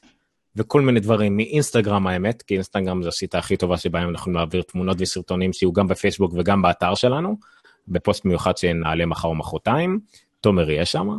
וכל 0.55 0.81
מיני 0.81 0.99
דברים 0.99 1.37
מאינסטגרם 1.37 2.07
האמת, 2.07 2.41
כי 2.41 2.53
אינסטגרם 2.53 3.03
זו 3.03 3.09
השיטה 3.09 3.37
הכי 3.37 3.57
טובה 3.57 3.77
שבה 3.77 4.01
אנחנו 4.01 4.31
להעביר 4.31 4.61
תמונות 4.61 4.97
וסרטונים 4.99 5.53
שיהיו 5.53 5.73
גם 5.73 5.87
בפייסבוק 5.87 6.33
וגם 6.35 6.61
באתר 6.61 6.95
שלנו, 6.95 7.37
בפוסט 7.87 8.25
מיוחד 8.25 8.57
שנעלה 8.57 9.05
מחר 9.05 9.27
או 9.27 9.35
מחרתיים, 9.35 9.99
תומר 10.41 10.69
יהיה 10.69 10.85
שם. 10.85 11.09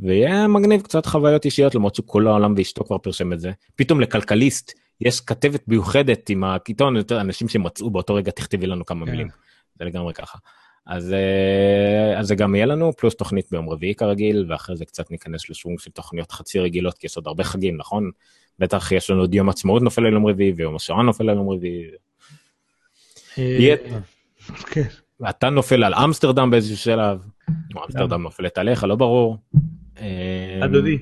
ויהיה 0.00 0.48
מגניב 0.48 0.80
קצת 0.82 1.06
חוויות 1.06 1.44
אישיות 1.44 1.74
למרות 1.74 1.94
שכל 1.94 2.26
העולם 2.26 2.54
ואשתו 2.56 2.84
כבר 2.84 2.98
פרשם 2.98 3.32
את 3.32 3.40
זה. 3.40 3.52
פתאום 3.76 4.00
לכלכליסט 4.00 4.72
יש 5.00 5.20
כתבת 5.20 5.68
מיוחדת 5.68 6.30
עם 6.30 6.44
הקיטון, 6.44 6.96
יותר 6.96 7.20
אנשים 7.20 7.48
שמצאו 7.48 7.90
באותו 7.90 8.14
רגע 8.14 8.30
תכתבי 8.30 8.66
לנו 8.66 8.84
כמה 8.86 9.06
כן. 9.06 9.10
מילים. 9.10 9.28
זה 9.78 9.84
לגמרי 9.84 10.14
ככה. 10.14 10.38
אז, 10.86 11.12
אה, 11.12 12.18
אז 12.18 12.26
זה 12.26 12.34
גם 12.34 12.54
יהיה 12.54 12.66
לנו, 12.66 12.92
פלוס 12.92 13.14
תוכנית 13.16 13.46
ביום 13.50 13.68
רביעי 13.70 13.94
כרגיל, 13.94 14.46
ואחרי 14.48 14.76
זה 14.76 14.84
קצת 14.84 15.10
ניכנס 15.10 15.50
לשוונג 15.50 15.78
של 15.80 15.90
תוכניות 15.90 16.32
חצי 16.32 16.58
רגילות, 16.60 16.98
כי 16.98 17.06
יש 17.06 17.16
עוד 17.16 17.26
הרבה 17.26 17.44
חגים, 17.44 17.76
נכון? 17.76 18.10
בטח 18.58 18.92
יש 18.92 19.10
לנו 19.10 19.20
עוד 19.20 19.34
יום 19.34 19.48
עצמאות 19.48 19.82
נופל 19.82 20.06
על 20.06 20.12
יום 20.12 20.26
רביעי, 20.26 20.52
ויום 20.56 20.76
השואה 20.76 21.02
נופל 21.02 21.30
על 21.30 21.36
יום 21.36 21.50
רביעי. 21.50 21.82
יהיה- 23.36 23.76
כן. 24.70 24.82
אתה 25.30 25.50
נופל 25.50 25.84
על 25.84 25.94
אמסטרדם 25.94 26.50
באיזשהו 26.50 26.76
שלב, 26.76 27.24
או 27.76 27.84
אמסטרדם 27.84 28.22
נופלת 28.22 28.58
עליך, 28.58 28.84
לא 28.84 28.96
ברור. 28.96 29.36
אה, 30.00 30.64
הדודי. 30.64 30.98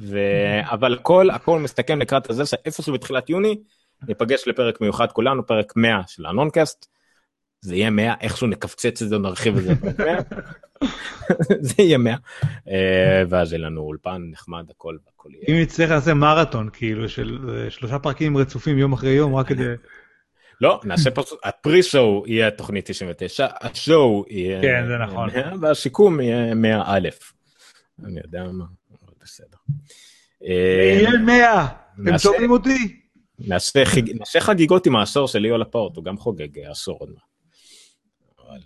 ו... 0.00 0.18
אבל 0.62 0.94
הכל 0.94 1.30
הכל 1.30 1.58
מסתכם 1.58 2.00
לקראת 2.00 2.30
הזה 2.30 2.46
שאיפשהו 2.46 2.92
בתחילת 2.92 3.30
יוני 3.30 3.56
ניפגש 4.08 4.48
לפרק 4.48 4.80
מיוחד 4.80 5.12
כולנו 5.12 5.46
פרק 5.46 5.72
100 5.76 6.00
של 6.06 6.26
הנונקאסט. 6.26 6.86
זה 7.60 7.76
יהיה 7.76 7.90
100 7.90 8.14
איכשהו 8.20 8.46
נקפצץ 8.46 9.02
את 9.02 9.08
זה 9.08 9.18
נרחיב 9.18 9.56
את 9.56 9.62
זה. 9.62 9.72
לפרק 9.72 9.98
100. 10.00 10.20
זה 11.60 11.74
יהיה 11.78 11.98
100 11.98 12.16
אה, 12.68 13.22
ואז 13.28 13.52
יהיה 13.52 13.64
לנו 13.64 13.80
אולפן 13.80 14.22
נחמד 14.30 14.64
הכל 14.70 14.96
הכל 15.14 15.28
יהיה. 15.32 15.44
אם 15.48 15.62
נצטרך 15.62 15.90
לעשות 15.90 16.12
מרתון, 16.12 16.68
כאילו, 16.72 17.08
של 17.08 17.38
אה, 17.48 17.70
שלושה 17.70 17.98
פרקים 17.98 18.36
רצופים 18.36 18.78
יום 18.78 18.92
אחרי 18.92 19.10
יום, 19.10 19.34
רק 19.34 19.46
כדי... 19.46 19.64
לא 20.60 20.80
נעשה 20.84 21.10
פשוט 21.10 21.38
הפרי 21.44 21.82
שואו 21.82 22.24
יהיה 22.26 22.50
תוכנית 22.50 22.90
99 22.90 23.46
השואו 23.60 24.24
יהיה 24.28 24.62
כן, 24.62 24.84
זה 24.86 24.96
נכון. 24.98 25.30
100, 25.34 25.52
והשיקום 25.60 26.20
יהיה 26.20 26.54
100 26.54 26.82
א'. 26.86 27.08
אני 28.04 28.20
יודע 28.24 28.44
מה. 28.44 28.64
אבל 28.90 29.12
בסדר. 29.22 29.56
אה, 30.44 30.98
יהיה 31.00 31.18
100! 31.18 31.66
אתם 31.66 32.02
נעשה- 32.04 32.22
שומעים 32.22 32.50
אותי? 32.50 33.00
נעשה, 33.38 33.84
חג... 33.84 34.10
נעשה 34.18 34.40
חגיגות 34.40 34.86
עם 34.86 34.96
העשור 34.96 35.28
של 35.28 35.38
ליאו 35.38 35.58
לפורט, 35.58 35.96
הוא 35.96 36.04
גם 36.04 36.18
חוגג 36.18 36.58
אה, 36.58 36.70
עשור 36.70 36.98
עוד 36.98 37.08
מעט. 37.10 37.22
אבל 38.48 38.58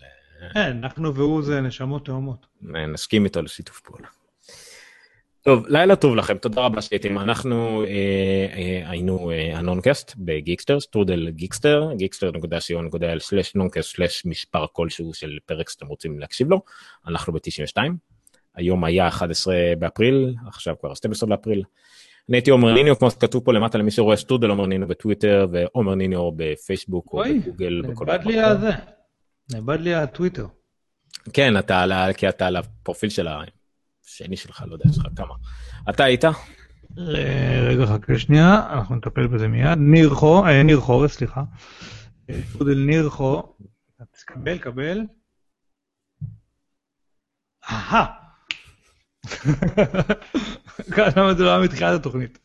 כן, 0.55 0.77
אנחנו 0.85 1.15
והוא 1.15 1.43
זה 1.43 1.61
נשמות 1.61 2.05
תאומות. 2.05 2.47
אה, 2.77 2.87
נסכים 2.87 3.25
איתו 3.25 3.43
לשיתוף 3.43 3.81
פעולה. 3.81 4.09
טוב, 5.43 5.67
לילה 5.69 5.97
טוב 5.97 6.17
לכם, 6.17 6.39
תודה 6.39 6.61
רבה 6.61 6.83
שהייתם. 6.83 7.19
אנחנו 7.19 7.85
אה, 7.85 7.89
אה, 8.53 8.91
היינו 8.91 9.31
אה, 9.31 9.59
ה 9.59 9.66
Noncast 9.66 10.15
ב 10.19 10.25
Geekster, 10.25 10.81
סטרודל 10.81 11.31
Geekster, 11.31 11.89
Geekster.co.il 11.97 13.19
slash 13.19 13.55
Noncast 13.55 13.97
slash 13.97 14.27
מספר 14.27 14.67
כלשהו 14.73 15.15
של 15.15 15.39
פרק 15.47 15.69
שאתם 15.69 15.87
רוצים 15.87 16.19
להקשיב 16.19 16.51
לו. 16.51 16.63
אנחנו 17.07 17.33
ב-92. 17.33 17.83
היום 18.59 18.85
היה 18.85 19.09
11 19.09 19.55
באפריל, 19.79 20.35
עכשיו 20.47 20.75
כבר 20.81 20.95
12 20.95 21.29
באפריל. 21.29 21.63
אני 22.29 22.37
הייתי 22.37 22.51
עומר 22.51 22.75
ניניו, 22.75 22.99
כמו 22.99 23.11
שכתוב 23.11 23.45
פה 23.45 23.53
למטה 23.53 23.79
למי 23.79 23.91
שרואה 23.91 24.17
סטרודל 24.17 24.51
עומר 24.51 24.67
ניניו 24.67 24.89
בטוויטר 24.89 25.47
ועומר 25.53 25.95
ניניו 25.95 26.33
בפייסבוק 26.37 27.13
או 27.13 27.23
בגוגל. 27.25 27.83
נאבד 27.87 28.25
לי 28.25 28.45
אחר. 28.45 28.51
הזה. 28.51 28.71
נאבד 29.53 29.81
לי 29.81 29.95
הטוויטר. 29.95 30.47
כן, 31.33 31.59
אתה 31.59 31.81
על. 31.81 31.93
כי 32.13 32.29
אתה 32.29 32.47
על 32.47 32.57
הפרופיל 32.57 33.11
של 33.11 33.29
השני 33.29 34.37
שלך, 34.37 34.65
לא 34.67 34.73
יודע, 34.73 34.85
יש 34.91 34.99
לך 34.99 35.07
כמה. 35.17 35.35
אתה 35.91 36.05
היית? 36.05 36.25
אה, 36.99 37.69
רגע, 37.69 37.87
חכה 37.87 38.19
שנייה, 38.19 38.67
אנחנו 38.73 38.97
נטפל 38.97 39.27
בזה 39.27 39.49
מיד. 39.49 39.79
ניר 39.79 40.11
חו, 40.11 40.47
אה, 40.47 40.63
ניר 40.63 40.81
חורס, 40.81 41.13
סליחה. 41.13 41.43
אה, 42.31 42.41
שטרודל 42.59 42.79
ניר 42.87 43.09
חו. 43.09 43.43
קבל, 44.27 44.59
קבל. 44.59 45.01
אהה. 47.71 48.28
למה 51.17 51.35
זה 51.35 51.45
לא 51.45 51.51
היה 51.51 51.59
מתחילת 51.59 52.01
התוכנית? 52.01 52.39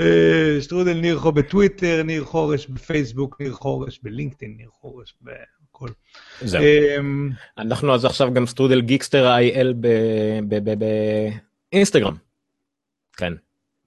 אה, 0.00 0.58
שטרודל 0.60 1.00
ניר 1.00 1.18
חו 1.18 1.32
בטוויטר, 1.32 2.02
ניר 2.02 2.24
חורש 2.24 2.66
בפייסבוק, 2.66 3.40
ניר 3.40 3.52
חורש 3.52 4.00
בלינקדאין, 4.02 4.54
ניר 4.56 4.68
חורש 4.80 5.14
בכל. 5.22 5.88
זהו. 6.40 6.62
אמ, 6.62 7.30
אנחנו 7.58 7.94
אז 7.94 8.04
עכשיו 8.04 8.32
גם 8.34 8.46
סטרודל 8.46 8.80
Geekster 8.80 9.34
IL 9.34 9.74
באינסטגרם. 11.72 12.14
כן, 13.16 13.32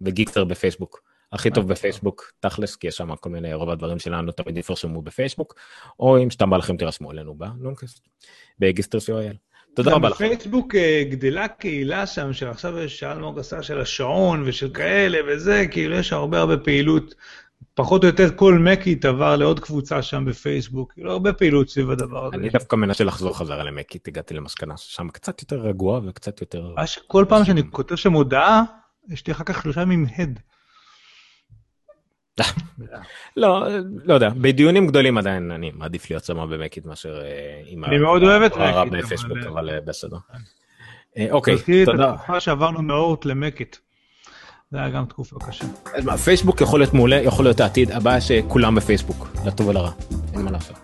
ו 0.01 0.06
Geekster 0.06 0.43
בפייסבוק. 0.43 1.05
הכי 1.31 1.51
טוב 1.51 1.67
בפייסבוק, 1.67 2.31
תכלס, 2.39 2.75
כי 2.75 2.87
יש 2.87 2.95
שם 2.95 3.15
כל 3.15 3.29
מיני, 3.29 3.53
רוב 3.53 3.69
הדברים 3.69 3.99
שלנו 3.99 4.31
תמיד 4.31 4.57
יפרשמו 4.57 5.01
בפייסבוק, 5.01 5.55
או 5.99 6.23
אם 6.23 6.31
סתם 6.31 6.49
בא 6.49 6.57
לכם 6.57 6.77
תירשמו 6.77 7.11
אלינו 7.11 7.35
בנונקאסט, 7.37 8.07
בגיסטר 8.59 8.97
co.il. 8.97 9.54
תודה 9.75 9.91
רבה 9.91 10.09
לכם. 10.09 10.25
בפייסבוק 10.25 10.75
אה, 10.75 11.03
גדלה 11.09 11.47
קהילה 11.47 12.07
שם, 12.07 12.33
שעכשיו 12.33 12.79
יש 12.79 13.03
אלמוג 13.03 13.39
עשה 13.39 13.61
של 13.61 13.81
השעון 13.81 14.43
ושל 14.45 14.69
כאלה 14.73 15.17
וזה, 15.27 15.65
כאילו 15.71 15.95
יש 15.95 16.13
הרבה 16.13 16.39
הרבה 16.39 16.57
פעילות. 16.57 17.15
פחות 17.73 18.03
או 18.03 18.07
יותר 18.07 18.29
כל 18.35 18.53
מקית 18.53 19.05
עבר 19.05 19.35
לעוד 19.35 19.59
קבוצה 19.59 20.01
שם 20.01 20.25
בפייסבוק, 20.25 20.93
כאילו 20.93 21.11
הרבה 21.11 21.33
פעילות 21.33 21.69
סביב 21.69 21.91
הדבר 21.91 22.25
הזה. 22.25 22.35
אני 22.35 22.49
דווקא 22.49 22.75
מנסה 22.75 23.03
לחזור 23.03 23.37
חזרה 23.37 23.63
למקית, 23.63 24.07
הגעתי 24.07 24.33
למסקנה 24.33 24.77
ששם 24.77 25.09
קצת 25.09 25.41
יותר 25.41 25.59
רגוע 25.59 26.01
וקצת 26.05 26.41
יותר... 26.41 26.73
שכל 26.85 27.25
פעם 27.29 27.45
שאני 27.45 27.61
כותב 27.71 27.95
שם 27.95 28.13
הודעה, 28.13 28.63
יש 29.09 29.27
לי 29.27 29.33
אחר 29.33 29.43
כך 29.43 29.63
שלושה 29.63 29.81
ימים 29.81 30.05
הד. 30.17 30.39
לא, 33.37 33.65
לא 34.05 34.13
יודע, 34.13 34.29
בדיונים 34.29 34.87
גדולים 34.87 35.17
עדיין 35.17 35.51
אני 35.51 35.71
מעדיף 35.75 36.09
להיות 36.09 36.23
שם 36.25 36.49
במקית 36.49 36.85
מאשר 36.85 37.21
אה, 37.21 37.27
עם 37.65 37.85
אני 37.85 37.97
מאוד 37.97 38.23
אוהב 38.23 38.41
את 38.41 38.51
הרע 38.55 38.85
בפייסבוק, 38.85 39.31
אבל- 39.37 39.47
אבל 39.47 39.69
אה, 39.69 39.81
בסדר. 39.81 40.17
אה, 41.17 41.27
אוקיי, 41.31 41.55
תזכירי 41.55 41.83
את 41.83 41.87
תודה. 41.89 42.09
התקופה 42.13 42.39
שעברנו 42.39 42.81
מאורט 42.81 43.25
למקית. 43.25 43.79
זה 44.71 44.77
היה 44.77 44.89
גם 44.89 45.05
תקופה 45.05 45.35
קשה. 45.47 45.65
פייסבוק 46.23 46.61
יכול 46.61 46.79
להיות 46.79 46.93
מעולה, 46.93 47.15
יכול 47.15 47.45
להיות 47.45 47.59
העתיד, 47.59 47.91
הבעיה 47.91 48.21
שכולם 48.21 48.75
בפייסבוק, 48.75 49.27
לטוב 49.45 49.67
ולרע, 49.67 49.91
אין 50.33 50.41
מה 50.41 50.51
לעשות. 50.51 50.77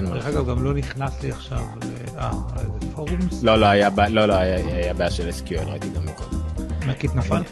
דרך. 0.00 0.26
אגב, 0.26 0.50
גם 0.50 0.64
לא 0.64 0.74
נכנס 0.74 1.22
לי 1.22 1.30
עכשיו 1.30 1.58
ל... 1.58 2.18
אה, 2.18 2.30
איזה 2.58 2.92
פורומס? 2.94 3.42
לא, 3.42 3.56
לא, 3.56 3.66
היה 3.66 3.90
בעיה- 3.90 4.08
לא, 4.10 4.26
לא, 4.26 4.34
היה 4.34 4.94
בעיה 4.94 5.10
של 5.10 5.28
SQL, 5.28 5.68
ראיתי 5.70 5.88
גם 5.88 6.04
מקודם. 6.06 6.38
מקית 6.88 7.14
נפל? 7.14 7.42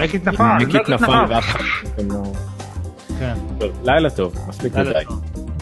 אה, 0.00 0.08
פפ, 0.08 0.14
מקית 0.14 0.28
נפל! 0.28 0.56
מקית 0.60 0.88
נפל 0.88 1.24
ואף 1.28 1.44
אחד 1.44 1.64
לא... 2.10 2.22
כן. 3.18 3.34
לילה 3.84 4.10
טוב, 4.10 4.36
מספיק 4.48 4.76
לילה 4.76 4.90
מדי. 4.90 5.04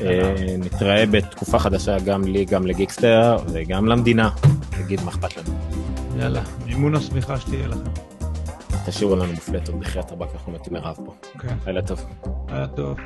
אה, 0.04 0.56
נתראה 0.58 1.06
בתקופה 1.06 1.58
חדשה 1.58 1.98
גם 1.98 2.24
לי, 2.24 2.44
גם 2.44 2.66
לגיקסטר 2.66 3.36
וגם 3.52 3.86
למדינה. 3.86 4.30
תגיד 4.70 5.00
מה 5.04 5.10
אכפת 5.10 5.36
לנו. 5.36 5.58
יאללה, 6.16 6.42
מימון 6.66 6.94
השמיכה 6.94 7.40
שתהיה 7.40 7.66
לכם. 7.66 7.90
תשאירו 8.86 9.16
לנו 9.16 9.32
בפלטות 9.32 9.80
בחייאת 9.80 10.12
רבאק, 10.12 10.28
אנחנו 10.34 10.52
מתים 10.52 10.72
מרעב 10.72 10.96
פה. 11.04 11.14
כן, 11.38 11.54
לילה 11.66 11.82
טוב. 11.82 12.04
היה 12.48 12.66
טוב. 12.66 12.98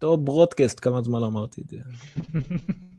סטופ 0.00 0.20
ברודקאסט, 0.20 0.80
כמה 0.82 1.02
זמן 1.02 1.22
אמרתי 1.22 1.60
את 1.60 1.68
זה. 1.70 1.78